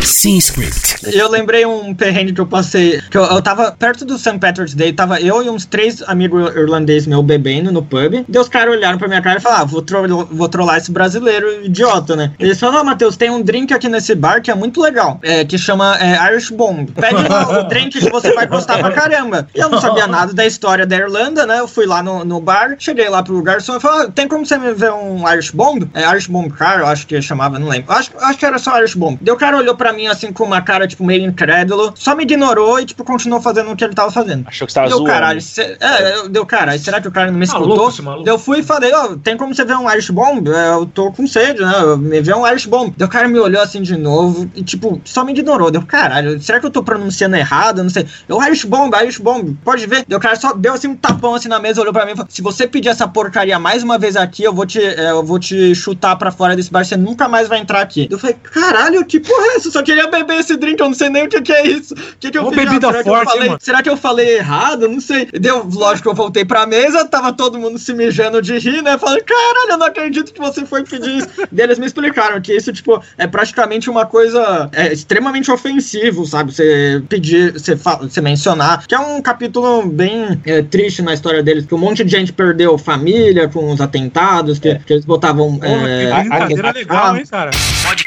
Sim, 0.02 0.38
script. 0.38 0.96
Eu 1.12 1.28
lembrei 1.28 1.66
um 1.66 1.94
perrengue 1.94 2.32
que 2.32 2.40
eu 2.40 2.46
passei. 2.46 3.02
Que 3.10 3.18
eu, 3.18 3.24
eu 3.24 3.42
tava 3.42 3.72
perto 3.72 4.04
do 4.04 4.16
St. 4.16 4.38
Patrick's 4.38 4.74
Day, 4.74 4.92
tava 4.92 5.20
eu 5.20 5.42
e 5.42 5.50
uns 5.50 5.66
três 5.66 6.02
amigos 6.02 6.54
irlandeses 6.56 7.06
meu 7.06 7.22
bebendo 7.22 7.70
no 7.70 7.82
pub. 7.82 8.24
Daí 8.26 8.40
os 8.40 8.48
caras 8.48 8.74
olharam 8.74 8.98
pra 8.98 9.08
minha 9.08 9.20
cara 9.20 9.38
e 9.38 9.42
falaram: 9.42 9.62
ah, 9.62 9.66
vou, 9.66 9.82
tro 9.82 10.26
vou 10.26 10.48
trollar 10.48 10.78
esse 10.78 10.90
brasileiro 10.90 11.64
idiota, 11.64 12.16
né? 12.16 12.32
Eles 12.38 12.58
falaram: 12.58 12.80
Ó, 12.80 12.84
Matheus, 12.84 13.16
tem 13.16 13.30
um 13.30 13.42
drink 13.42 13.74
aqui 13.74 13.88
nesse 13.88 14.14
bar 14.14 14.40
que 14.40 14.50
é 14.50 14.54
muito 14.54 14.80
legal, 14.80 15.20
é, 15.22 15.44
que 15.44 15.58
chama 15.58 15.98
é, 15.98 16.32
Irish 16.32 16.50
Bomb. 16.50 16.90
Pede 16.92 17.28
lá 17.28 17.60
o 17.60 17.68
drink 17.68 17.98
que 17.98 18.10
você 18.10 18.32
vai 18.32 18.46
gostar 18.46 18.78
pra 18.78 18.90
caramba. 18.92 19.46
E 19.54 19.60
eu 19.60 19.68
não 19.68 19.80
sabia 19.80 20.06
nada 20.06 20.32
da 20.32 20.46
história 20.46 20.86
da 20.86 20.96
Irlanda, 20.96 21.44
né? 21.44 21.60
Eu 21.60 21.68
fui 21.68 21.84
lá 21.84 22.02
no, 22.02 22.24
no 22.24 22.40
bar, 22.40 22.76
cheguei 22.78 23.08
lá 23.08 23.22
pro 23.22 23.42
garçom 23.42 23.76
e 23.76 23.80
falei: 23.80 24.06
ah, 24.06 24.12
tem 24.12 24.26
como 24.26 24.46
você 24.46 24.56
me 24.56 24.72
ver 24.72 24.92
um 24.92 25.28
Irish 25.30 25.50
Bomb? 25.50 25.90
É 25.92 26.08
Irish 26.10 26.26
Bomb 26.26 26.50
Car, 26.50 26.80
eu 26.80 26.86
acho 26.86 27.06
que 27.06 27.20
chamava, 27.20 27.58
não 27.58 27.68
lembro. 27.68 27.92
Acho, 27.92 28.10
acho 28.18 28.38
que 28.38 28.46
era 28.46 28.58
só 28.58 28.78
Irish 28.78 28.94
Bomb. 28.94 29.18
O 29.20 29.41
cara 29.42 29.56
olhou 29.56 29.76
pra 29.76 29.92
mim 29.92 30.06
assim 30.06 30.32
com 30.32 30.44
uma 30.44 30.62
cara, 30.62 30.86
tipo, 30.86 31.04
meio 31.04 31.24
incrédulo, 31.24 31.92
só 31.96 32.14
me 32.14 32.22
ignorou 32.22 32.78
e, 32.80 32.84
tipo, 32.86 33.02
continuou 33.04 33.40
fazendo 33.42 33.70
o 33.72 33.76
que 33.76 33.84
ele 33.84 33.94
tava 33.94 34.10
fazendo. 34.10 34.46
Achou 34.46 34.66
que 34.66 34.72
você 34.72 34.78
tava 34.78 34.88
Deu 34.88 34.98
zoando. 34.98 35.10
caralho, 35.12 35.40
cê- 35.40 35.76
é, 35.80 36.16
eu- 36.18 36.28
deu 36.28 36.46
caralho, 36.46 36.78
será 36.78 37.00
que 37.00 37.08
o 37.08 37.12
cara 37.12 37.30
não 37.30 37.38
me 37.38 37.44
escutou? 37.44 37.88
esse 37.88 38.00
maluco. 38.02 38.24
Daí 38.24 38.32
eu 38.34 38.38
fui 38.38 38.60
e 38.60 38.62
falei, 38.62 38.92
ó, 38.94 39.16
tem 39.16 39.36
como 39.36 39.54
você 39.54 39.64
ver 39.64 39.76
um 39.76 39.90
Irish 39.90 40.10
Bomb? 40.10 40.46
É, 40.48 40.68
Eu 40.72 40.86
tô 40.86 41.10
com 41.12 41.26
sede, 41.26 41.60
né? 41.60 41.72
Me 41.98 42.20
vê 42.20 42.32
um 42.34 42.46
Irish 42.46 42.66
Bomb. 42.66 42.92
O 43.00 43.08
cara 43.08 43.28
me 43.28 43.38
olhou 43.38 43.60
assim 43.60 43.82
de 43.82 43.96
novo 43.96 44.48
e, 44.54 44.62
tipo, 44.62 45.00
só 45.04 45.24
me 45.24 45.32
ignorou. 45.32 45.70
Deu 45.70 45.82
caralho, 45.82 46.40
será 46.40 46.60
que 46.60 46.66
eu 46.66 46.70
tô 46.70 46.82
pronunciando 46.82 47.36
errado? 47.36 47.78
Eu 47.78 47.84
Não 47.84 47.90
sei. 47.90 48.06
Eu, 48.28 48.40
Irish 48.42 48.64
Bomb, 48.64 48.94
Irish 49.02 49.18
Bomb, 49.18 49.56
pode 49.64 49.86
ver. 49.86 50.04
O 50.10 50.20
cara 50.20 50.36
só 50.36 50.52
deu 50.54 50.72
assim 50.74 50.88
um 50.88 50.96
tapão 50.96 51.34
assim 51.34 51.48
na 51.48 51.58
mesa, 51.58 51.80
olhou 51.80 51.92
pra 51.92 52.04
mim 52.06 52.12
e 52.12 52.16
falou: 52.16 52.30
se 52.30 52.40
você 52.42 52.66
pedir 52.66 52.88
essa 52.88 53.08
porcaria 53.08 53.58
mais 53.58 53.82
uma 53.82 53.98
vez 53.98 54.16
aqui, 54.16 54.44
eu 54.44 54.52
vou 54.54 54.64
te, 54.66 54.80
é, 54.80 55.10
eu 55.10 55.22
vou 55.24 55.38
te 55.38 55.74
chutar 55.74 56.16
pra 56.16 56.30
fora 56.30 56.54
desse 56.54 56.70
bar, 56.70 56.84
você 56.84 56.96
nunca 56.96 57.28
mais 57.28 57.48
vai 57.48 57.58
entrar 57.58 57.80
aqui. 57.80 58.06
Eu 58.10 58.18
falei, 58.18 58.36
caralho, 58.42 59.04
que 59.04 59.18
porra 59.32 59.46
é 59.46 59.56
essa? 59.56 59.68
Eu 59.68 59.72
só 59.72 59.82
queria 59.82 60.06
beber 60.08 60.40
esse 60.40 60.56
drink, 60.56 60.80
eu 60.80 60.86
não 60.86 60.94
sei 60.94 61.08
nem 61.08 61.24
o 61.24 61.28
que, 61.28 61.40
que 61.40 61.52
é 61.52 61.66
isso. 61.66 61.94
O 61.94 62.16
que, 62.20 62.30
que 62.30 62.38
eu 62.38 62.42
Uma 62.42 62.52
fiz? 62.52 62.64
bebida 62.64 62.88
será 62.88 63.02
que 63.02 63.08
forte, 63.08 63.26
eu 63.26 63.32
falei? 63.32 63.56
Será 63.60 63.82
que 63.82 63.90
eu 63.90 63.96
falei 63.96 64.36
errado? 64.36 64.88
Não 64.88 65.00
sei. 65.00 65.26
Deu, 65.26 65.66
lógico 65.72 66.02
que 66.02 66.08
eu 66.08 66.14
voltei 66.14 66.44
pra 66.44 66.66
mesa, 66.66 67.04
tava 67.06 67.32
todo 67.32 67.58
mundo 67.58 67.78
se 67.78 67.94
mijando 67.94 68.42
de 68.42 68.58
rir, 68.58 68.82
né? 68.82 68.98
Falei, 68.98 69.22
caralho, 69.22 69.70
eu 69.70 69.78
não 69.78 69.86
acredito 69.86 70.32
que 70.32 70.40
você 70.40 70.64
foi 70.66 70.84
pedir 70.84 71.18
isso. 71.18 71.28
Daí 71.50 71.66
eles 71.66 71.78
me 71.78 71.86
explicaram 71.86 72.40
que 72.40 72.54
isso, 72.54 72.72
tipo, 72.72 73.02
é 73.16 73.26
praticamente 73.26 73.88
uma 73.88 74.06
coisa 74.06 74.68
é, 74.72 74.92
extremamente 74.92 75.50
ofensivo, 75.50 76.26
sabe? 76.26 76.52
Você 76.52 77.02
pedir, 77.08 77.52
você, 77.52 77.74
você 77.74 78.20
mencionar, 78.20 78.86
que 78.86 78.94
é 78.94 78.98
um 78.98 79.20
capítulo 79.22 79.86
bem 79.86 80.40
é, 80.44 80.62
triste 80.62 81.02
na 81.02 81.14
história 81.14 81.42
deles, 81.42 81.66
que 81.66 81.74
um 81.74 81.78
monte 81.78 82.04
de 82.04 82.10
gente 82.10 82.32
perdeu 82.32 82.76
família 82.76 83.48
com 83.48 83.70
os 83.70 83.80
atentados, 83.80 84.58
que, 84.58 84.74
que 84.80 84.92
eles 84.92 85.04
botavam. 85.04 85.58
É, 85.62 86.12
que 86.12 86.20
brincadeira 86.20 86.72
legal, 86.72 87.16
hein, 87.16 87.24
cara? 87.26 87.50
Sim, 87.52 88.01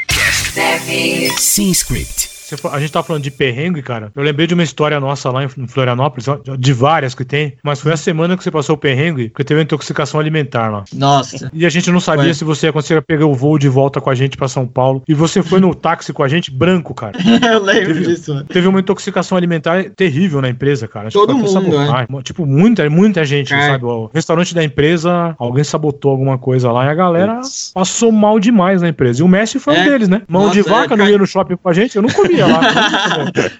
script. 1.74 2.35
A 2.72 2.80
gente 2.80 2.92
tá 2.92 3.02
falando 3.02 3.24
de 3.24 3.32
perrengue, 3.32 3.82
cara. 3.82 4.12
Eu 4.16 4.24
lembrei 4.24 4.46
de 4.48 4.54
uma 4.54 4.64
história 4.64 5.00
nossa 5.00 5.30
lá 5.32 5.44
em 5.44 5.48
Florianópolis, 5.68 6.26
de 6.60 6.74
várias 6.74 7.16
que 7.16 7.26
tem, 7.26 7.54
mas 7.64 7.80
foi 7.82 7.92
a 7.94 7.98
semana 7.98 8.38
que 8.38 8.44
você 8.44 8.52
passou 8.52 8.76
o 8.76 8.78
perrengue, 8.78 9.30
porque 9.30 9.44
teve 9.44 9.60
uma 9.60 9.64
intoxicação 9.64 10.20
alimentar 10.20 10.70
lá. 10.70 10.84
Nossa. 10.94 11.50
E 11.54 11.66
a 11.66 11.70
gente 11.70 11.90
não 11.92 12.00
sabia 12.00 12.26
Ué. 12.28 12.34
se 12.34 12.44
você 12.44 12.68
ia 12.68 12.74
conseguir 12.74 13.02
pegar 13.02 13.26
o 13.26 13.34
voo 13.34 13.58
de 13.58 13.68
volta 13.70 14.00
com 14.00 14.10
a 14.10 14.16
gente 14.16 14.38
pra 14.38 14.48
São 14.48 14.68
Paulo. 14.68 15.04
E 15.08 15.14
você 15.14 15.42
foi 15.42 15.60
no 15.60 15.74
táxi 15.74 16.14
com 16.14 16.24
a 16.24 16.28
gente 16.28 16.52
branco, 16.52 16.94
cara. 16.94 17.18
eu 17.52 17.64
lembro 17.64 17.94
Teve- 17.94 18.06
disso, 18.08 18.34
mano. 18.34 18.46
Teve 18.46 18.68
uma 18.68 18.80
intoxicação 18.80 19.38
alimentar 19.38 19.84
terrível 19.96 20.42
na 20.42 20.50
empresa, 20.50 20.88
cara. 20.88 21.08
Acho 21.08 21.20
que 21.20 21.26
Todo 21.26 21.34
foi 21.40 21.62
mundo, 21.62 21.76
é. 21.76 21.86
sabotagem. 21.86 22.22
Tipo, 22.24 22.46
muita, 22.46 22.90
muita 22.90 23.26
gente, 23.26 23.54
É. 23.54 23.68
sabe? 23.68 23.86
O 23.86 24.10
restaurante 24.14 24.54
da 24.54 24.64
empresa, 24.64 25.36
alguém 25.40 25.64
sabotou 25.64 26.12
alguma 26.12 26.38
coisa 26.38 26.72
lá 26.72 26.86
e 26.86 26.90
a 26.90 26.94
galera 26.94 27.42
passou 27.74 28.12
mal 28.12 28.40
demais 28.40 28.82
na 28.82 28.90
empresa. 28.90 29.22
E 29.22 29.24
o 29.24 29.28
Messi 29.28 29.60
foi 29.60 29.74
um 29.74 29.78
É. 29.78 29.90
deles, 29.90 30.08
né? 30.10 30.22
Mão 30.28 30.44
Nossa, 30.44 30.54
de 30.54 30.60
é, 30.60 30.64
vaca, 30.72 30.90
não 30.90 30.98
cara. 30.98 31.12
ia 31.12 31.18
no 31.18 31.26
shopping 31.28 31.56
com 31.56 31.70
a 31.70 31.74
gente, 31.74 31.96
eu 31.96 32.02
não 32.02 32.10
lá. 32.44 32.62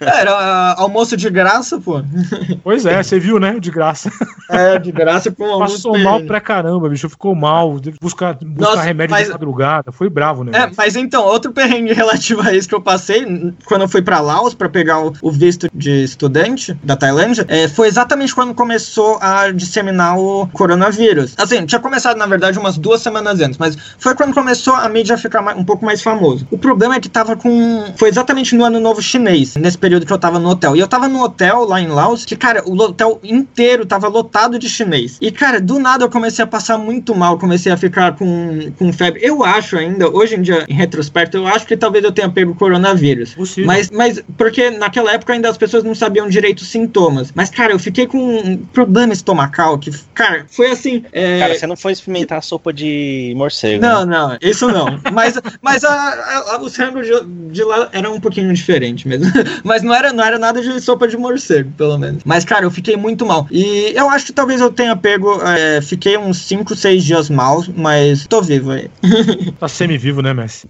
Era 0.00 0.74
almoço 0.78 1.16
de 1.16 1.28
graça, 1.30 1.80
pô. 1.80 2.02
pois 2.62 2.84
é, 2.86 3.02
você 3.02 3.18
viu, 3.18 3.38
né? 3.38 3.58
De 3.58 3.70
graça. 3.70 4.10
É, 4.50 4.78
de 4.78 4.92
graça 4.92 5.30
com 5.30 5.44
almoço. 5.44 5.74
Passou 5.76 5.98
mal 5.98 6.20
pra 6.22 6.40
caramba, 6.40 6.88
bicho. 6.88 7.08
Ficou 7.08 7.34
mal. 7.34 7.78
Teve 7.80 7.98
que 7.98 8.04
buscar, 8.04 8.34
buscar 8.34 8.70
Nossa, 8.70 8.82
remédio 8.82 9.12
mas- 9.12 9.26
de 9.26 9.32
madrugada. 9.32 9.92
Foi 9.92 10.08
bravo, 10.08 10.44
né? 10.44 10.52
É, 10.54 10.70
mas 10.76 10.96
então, 10.96 11.24
outro 11.24 11.52
perrengue 11.52 11.92
relativo 11.94 12.42
a 12.42 12.52
isso 12.54 12.68
que 12.68 12.74
eu 12.74 12.80
passei, 12.80 13.24
quando 13.64 13.82
eu 13.82 13.88
fui 13.88 14.02
pra 14.02 14.20
Laos 14.20 14.54
pra 14.54 14.68
pegar 14.68 15.00
o, 15.04 15.12
o 15.22 15.30
visto 15.30 15.68
de 15.74 16.04
estudante 16.04 16.74
da 16.84 16.96
Tailândia, 16.96 17.44
é, 17.48 17.68
foi 17.68 17.88
exatamente 17.88 18.34
quando 18.34 18.54
começou 18.54 19.18
a 19.20 19.50
disseminar 19.50 20.18
o 20.18 20.46
coronavírus. 20.52 21.34
Assim, 21.38 21.64
tinha 21.66 21.80
começado, 21.80 22.16
na 22.16 22.26
verdade, 22.26 22.58
umas 22.58 22.76
duas 22.76 23.00
semanas 23.00 23.40
antes, 23.40 23.58
mas 23.58 23.76
foi 23.98 24.14
quando 24.14 24.34
começou 24.34 24.74
a 24.74 24.88
mídia 24.88 25.16
ficar 25.16 25.40
um 25.56 25.64
pouco 25.64 25.84
mais 25.84 26.02
famoso. 26.02 26.46
O 26.50 26.58
problema 26.58 26.96
é 26.96 27.00
que 27.00 27.08
tava 27.08 27.36
com... 27.36 27.84
Foi 27.96 28.08
exatamente 28.08 28.54
no 28.54 28.64
ano 28.66 28.80
novo 28.80 29.00
chinês, 29.02 29.56
nesse 29.56 29.78
período 29.78 30.04
que 30.06 30.12
eu 30.12 30.18
tava 30.18 30.38
no 30.38 30.48
hotel. 30.50 30.76
E 30.76 30.80
eu 30.80 30.88
tava 30.88 31.08
no 31.08 31.22
hotel 31.22 31.64
lá 31.64 31.80
em 31.80 31.86
Laos, 31.88 32.24
que, 32.24 32.36
cara, 32.36 32.62
o 32.66 32.76
hotel 32.78 33.18
inteiro 33.22 33.86
tava 33.86 34.08
lotado 34.08 34.58
de 34.58 34.68
chinês. 34.68 35.18
E, 35.20 35.30
cara, 35.30 35.60
do 35.60 35.78
nada 35.78 36.04
eu 36.04 36.10
comecei 36.10 36.42
a 36.44 36.46
passar 36.46 36.78
muito 36.78 37.14
mal, 37.14 37.38
comecei 37.38 37.70
a 37.72 37.76
ficar 37.76 38.16
com, 38.16 38.70
com 38.78 38.92
febre. 38.92 39.20
Eu 39.24 39.44
acho 39.44 39.76
ainda, 39.76 40.08
hoje 40.08 40.34
em 40.36 40.42
dia, 40.42 40.64
em 40.68 40.74
retrospecto, 40.74 41.36
eu 41.36 41.46
acho 41.46 41.66
que 41.66 41.76
talvez 41.76 42.04
eu 42.04 42.12
tenha 42.12 42.28
pego 42.30 42.54
coronavírus. 42.54 43.34
Possível. 43.34 43.66
Mas, 43.66 43.90
mas, 43.90 44.22
porque 44.36 44.70
naquela 44.70 45.12
época 45.12 45.32
ainda 45.32 45.48
as 45.48 45.56
pessoas 45.56 45.84
não 45.84 45.94
sabiam 45.94 46.28
direito 46.28 46.60
os 46.60 46.68
sintomas. 46.68 47.32
Mas, 47.34 47.50
cara, 47.50 47.72
eu 47.72 47.78
fiquei 47.78 48.06
com 48.06 48.18
um 48.18 48.56
problema 48.58 49.12
estomacal 49.12 49.78
que, 49.78 49.90
cara, 50.14 50.46
foi 50.48 50.70
assim. 50.70 51.04
é, 51.12 51.38
Cara, 51.40 51.54
você 51.58 51.66
não 51.66 51.76
foi 51.76 51.92
experimentar 51.92 52.38
a 52.38 52.42
sopa 52.42 52.72
de 52.72 53.32
morcego. 53.36 53.80
né? 53.82 53.88
não, 53.88 54.06
não, 54.06 54.38
isso 54.42 54.68
não. 54.68 54.98
Mas, 55.12 55.34
mas 55.62 55.84
a, 55.84 55.92
a, 55.92 56.54
a- 56.56 56.60
os 56.62 56.76
rangos 56.76 57.06
de, 57.06 57.52
de 57.52 57.62
lá 57.64 57.88
eram 57.92 58.14
um 58.14 58.20
pouquinho 58.20 58.50
diferente 58.56 59.06
mesmo. 59.06 59.30
Mas 59.62 59.82
não 59.82 59.94
era, 59.94 60.12
não 60.12 60.24
era 60.24 60.38
nada 60.38 60.60
de 60.60 60.80
sopa 60.80 61.06
de 61.06 61.16
morcego, 61.16 61.70
pelo 61.76 61.98
menos. 61.98 62.22
Mas, 62.24 62.44
cara, 62.44 62.64
eu 62.64 62.70
fiquei 62.70 62.96
muito 62.96 63.24
mal. 63.24 63.46
E 63.50 63.92
eu 63.94 64.08
acho 64.10 64.26
que 64.26 64.32
talvez 64.32 64.60
eu 64.60 64.70
tenha 64.70 64.96
pego. 64.96 65.40
é, 65.42 65.80
fiquei 65.80 66.16
uns 66.16 66.38
5, 66.38 66.74
6 66.74 67.04
dias 67.04 67.30
mal, 67.30 67.64
mas 67.76 68.26
tô 68.26 68.42
vivo 68.42 68.72
aí. 68.72 68.90
Tá 69.58 69.68
semi-vivo, 69.68 70.22
né, 70.22 70.34
Messi? 70.34 70.68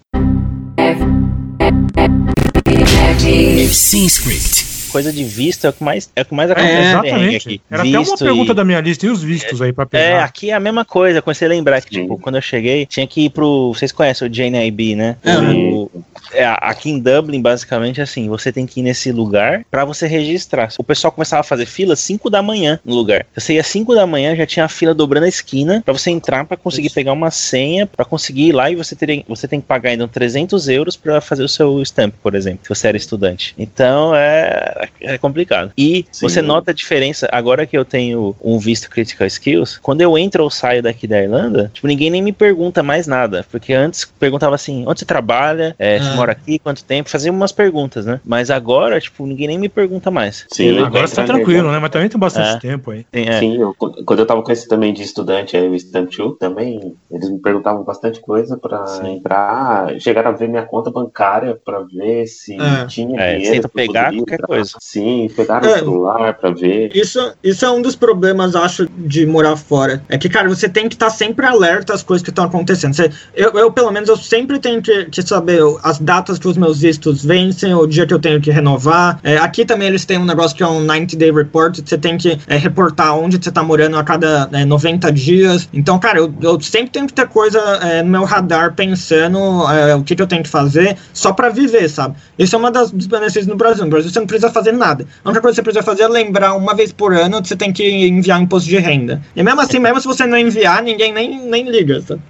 FC 3.66 4.07
Script. 4.07 4.76
Coisa 4.97 5.13
de 5.13 5.25
visto 5.25 5.67
é 5.67 5.69
o 5.69 5.73
que 5.75 5.85
mais, 5.85 6.11
é 6.17 6.23
o 6.23 6.25
que 6.25 6.35
mais 6.35 6.49
É, 6.49 6.53
acontece 6.55 6.89
Exatamente. 6.89 7.37
aqui. 7.37 7.61
Era 7.71 7.83
até 7.83 7.91
uma 7.91 7.99
Visto 7.99 8.19
pergunta 8.25 8.53
e- 8.53 8.55
da 8.55 8.65
minha 8.65 8.81
lista. 8.81 9.05
E 9.05 9.11
os 9.11 9.23
vistos 9.23 9.61
aí 9.61 9.71
pra 9.71 9.83
É, 9.85 9.87
pegar? 9.87 10.25
aqui 10.25 10.51
é 10.51 10.55
a 10.55 10.61
mesma 10.61 10.87
coisa. 10.87 11.21
Comecei 11.21 11.47
a 11.47 11.51
lembrar 11.51 11.83
que, 11.83 11.95
Sim. 11.95 12.03
tipo, 12.03 12.19
quando 12.19 12.37
eu 12.37 12.41
cheguei, 12.43 12.87
tinha 12.87 13.07
que 13.07 13.27
ir 13.27 13.31
pro. 13.31 13.75
Vocês 13.75 13.93
conhecem 13.93 14.27
o 14.27 14.31
JNIB, 14.31 14.95
né? 14.97 15.17
Uhum. 15.23 15.73
O- 15.83 15.91
é, 16.33 16.45
aqui 16.63 16.91
em 16.91 16.99
Dublin, 16.99 17.43
basicamente, 17.43 18.01
assim, 18.01 18.27
você 18.29 18.51
tem 18.51 18.65
que 18.67 18.81
ir 18.81 18.83
nesse 18.83 19.13
lugar 19.13 19.65
pra 19.71 19.85
você 19.85 20.07
registrar. 20.07 20.71
O 20.79 20.83
pessoal 20.85 21.13
começava 21.13 21.41
a 21.41 21.45
fazer 21.45 21.67
fila 21.67 21.95
5 21.95 22.31
da 22.31 22.41
manhã 22.43 22.81
no 22.85 22.95
lugar. 22.95 23.27
Você 23.35 23.53
ia 23.55 23.63
5 23.63 23.95
da 23.95 24.07
manhã, 24.07 24.35
já 24.35 24.47
tinha 24.47 24.65
a 24.65 24.69
fila 24.69 24.95
dobrando 24.95 25.27
a 25.27 25.29
esquina 25.29 25.83
pra 25.85 25.93
você 25.93 26.11
entrar 26.11 26.45
pra 26.47 26.57
conseguir 26.57 26.89
pegar 26.91 27.13
uma 27.13 27.31
senha, 27.31 27.87
pra 27.87 28.05
conseguir 28.05 28.49
ir 28.49 28.53
lá 28.53 28.71
e 28.71 28.75
você, 28.77 28.97
teria, 28.97 29.23
você 29.29 29.47
tem 29.47 29.61
que 29.61 29.67
pagar 29.67 29.91
ainda 29.91 30.09
300 30.09 30.69
euros 30.69 30.97
pra 30.97 31.21
fazer 31.21 31.45
o 31.45 31.49
seu 31.49 31.83
stamp, 31.83 32.15
por 32.23 32.35
exemplo, 32.35 32.61
se 32.63 32.69
você 32.71 32.89
era 32.89 32.97
estudante. 32.97 33.55
Então 33.59 34.15
é, 34.15 34.86
é 35.01 35.18
complicado. 35.18 35.72
E 35.76 36.05
Sim. 36.11 36.28
você 36.28 36.43
nota 36.43 36.70
a 36.70 36.74
diferença, 36.74 37.28
agora 37.32 37.66
que 37.66 37.76
eu 37.76 37.84
tenho 37.84 38.34
um 38.43 38.59
visto 38.59 38.89
Critical 38.91 39.26
Skills, 39.26 39.78
quando 39.82 40.01
eu 40.01 40.16
entro 40.18 40.43
ou 40.43 40.51
saio 40.51 40.82
daqui 40.82 41.07
da 41.07 41.22
Irlanda, 41.22 41.70
tipo, 41.72 41.87
ninguém 41.87 42.11
nem 42.11 42.22
me 42.22 42.32
pergunta 42.32 42.82
mais 42.82 43.07
nada. 43.07 43.45
Porque 43.51 43.72
antes 43.72 44.05
perguntava 44.05 44.55
assim, 44.55 44.84
onde 44.87 45.01
você 45.01 45.05
trabalha, 45.07 45.74
é, 45.78 45.99
você 45.99 46.09
Ah. 46.11 46.14
mora 46.16 46.32
aqui, 46.32 46.59
quanto 46.59 46.84
tempo, 46.84 47.09
fazia 47.11 47.30
umas 47.32 47.53
perguntas, 47.53 48.07
né? 48.07 48.20
Mas 48.24 48.51
agora, 48.51 49.01
tipo, 49.01 49.26
ninguém 49.26 49.49
nem 49.49 49.59
me 49.59 49.68
pergunta 49.68 50.11
mais. 50.11 50.47
Sim, 50.53 50.66
Entendeu? 50.68 50.87
Agora 50.87 51.07
você 51.07 51.16
tá 51.16 51.24
tranquilo, 51.24 51.70
né? 51.70 51.78
Mas 51.78 51.91
também 51.91 52.09
tem 52.09 52.18
bastante 52.18 52.57
É. 52.57 52.59
tempo 52.70 52.91
aí. 52.91 53.05
Tem- 53.11 53.28
é. 53.28 53.39
Sim, 53.39 53.57
eu- 53.61 53.74
quando 53.74 54.18
eu 54.20 54.26
tava 54.26 54.43
com 54.43 54.53
esse 54.53 54.68
também 54.68 54.93
de 54.93 55.03
estudante, 55.03 55.57
aí, 55.57 55.68
o 55.68 55.74
Stamp 55.78 56.11
2, 56.11 56.37
também, 56.39 56.95
eles 57.11 57.30
me 57.30 57.39
perguntavam 57.41 57.82
bastante 57.84 58.20
coisa 58.20 58.57
pra 58.57 58.87
Sim. 58.87 59.16
entrar, 59.16 59.99
chegaram 60.01 60.30
a 60.30 60.34
ver 60.34 60.49
minha 60.49 60.64
conta 60.64 60.91
bancária 60.91 61.59
pra 61.64 61.80
ver 61.80 62.26
se 62.26 62.55
É. 62.55 62.87
tinha 62.87 63.20
É, 63.20 63.34
dinheiro. 63.37 63.55
tenta 63.57 63.68
pegar 63.68 64.12
qualquer 64.14 64.34
entrar. 64.34 64.47
coisa. 64.47 64.76
Sim, 64.81 65.31
pegaram 65.35 65.68
É. 65.68 65.74
o 65.77 65.79
celular 65.79 66.35
pra 66.35 66.51
ver. 66.51 66.91
Isso, 66.95 67.33
isso 67.43 67.64
é 67.64 67.70
um 67.70 67.81
dos 67.83 67.97
problemas, 67.97 68.55
acho, 68.55 68.89
de 68.97 69.27
morar 69.27 69.57
fora. 69.57 70.03
É 70.09 70.16
que, 70.18 70.29
cara, 70.29 70.49
você 70.49 70.68
tem 70.68 70.89
que 70.89 70.95
estar 70.95 71.11
sempre 71.11 71.47
alerta 71.47 71.93
às 71.95 72.03
coisas 72.03 72.22
que 72.22 72.31
estão 72.31 72.45
acontecendo. 72.45 72.95
Você- 72.95 73.11
eu, 73.35 73.51
eu, 73.53 73.70
pelo 73.72 73.91
menos, 73.91 74.09
eu 74.09 74.16
sempre 74.16 74.59
tenho 74.59 74.81
que, 74.83 75.07
que 75.07 75.22
saber 75.22 75.61
as 75.83 75.99
datas 75.99 76.39
que 76.39 76.49
os 76.49 76.57
meus 76.57 76.81
vistos 76.81 77.24
vencem, 77.24 77.74
o 77.74 77.87
dia 77.87 78.07
que 78.07 78.14
eu 78.14 78.18
tenho 78.18 78.41
que 78.41 78.51
renovar. 78.51 79.18
É, 79.22 79.37
aqui 79.39 79.64
também 79.64 79.89
eles 79.89 80.05
têm 80.05 80.18
um 80.18 80.24
negócio 80.24 80.57
que 80.57 80.62
é 80.62 80.66
um 80.66 80.81
90 80.81 81.16
Day 81.16 81.33
Report, 81.33 81.79
você 81.85 81.99
tem 81.99 82.16
que 82.16 82.39
é, 82.47 82.57
reportar 82.57 83.16
onde 83.16 83.37
você 83.43 83.51
tá 83.51 83.62
morando 83.62 83.97
a 83.97 84.05
cada 84.05 84.49
é, 84.53 84.64
90 84.64 85.11
dias. 85.12 85.68
Então, 85.72 85.99
cara, 85.99 86.18
eu, 86.18 86.33
eu 86.43 86.61
sempre 86.61 86.91
tenho 86.91 87.07
que 87.07 87.12
ter 87.12 87.27
coisa 87.29 87.59
é, 87.83 88.03
no 88.03 88.11
meu 88.11 88.24
radar 88.24 88.74
pensando 88.74 89.39
é, 89.70 89.95
o 89.95 90.03
que, 90.03 90.14
que 90.16 90.22
eu 90.22 90.27
tenho 90.27 90.43
que 90.43 90.49
fazer 90.49 90.97
só 91.12 91.33
pra 91.33 91.49
viver, 91.49 91.89
sabe? 91.89 92.16
Isso 92.39 92.55
é 92.55 92.59
uma 92.59 92.70
das, 92.70 92.91
dos 92.91 93.07
benefícios 93.07 93.47
no 93.47 93.57
Brasil. 93.57 93.85
No 93.85 93.91
Brasil 93.91 94.11
você 94.11 94.18
não 94.18 94.27
precisa 94.27 94.51
fazer 94.57 94.73
nada. 94.73 95.07
A 95.25 95.29
única 95.29 95.41
coisa 95.43 95.55
que 95.55 95.57
você 95.57 95.63
precisa 95.63 95.83
fazer 95.85 96.03
é 96.05 96.09
lembrar 96.09 96.55
uma 96.55 96.75
vez 96.75 96.93
por 96.93 97.13
ano 97.15 97.41
que 97.43 97.49
você 97.49 97.57
tem 97.57 97.73
que 97.73 97.85
enviar 98.07 98.41
imposto 98.41 98.69
de 98.69 98.79
renda. 98.79 99.21
E 99.35 99.43
mesmo 99.43 99.61
assim, 99.61 99.79
mesmo 99.79 100.01
se 100.01 100.07
você 100.07 100.27
não 100.27 100.37
enviar, 100.39 100.83
ninguém 100.83 101.13
nem, 101.13 101.41
nem 101.47 101.69
liga, 101.69 102.01
sabe? 102.01 102.21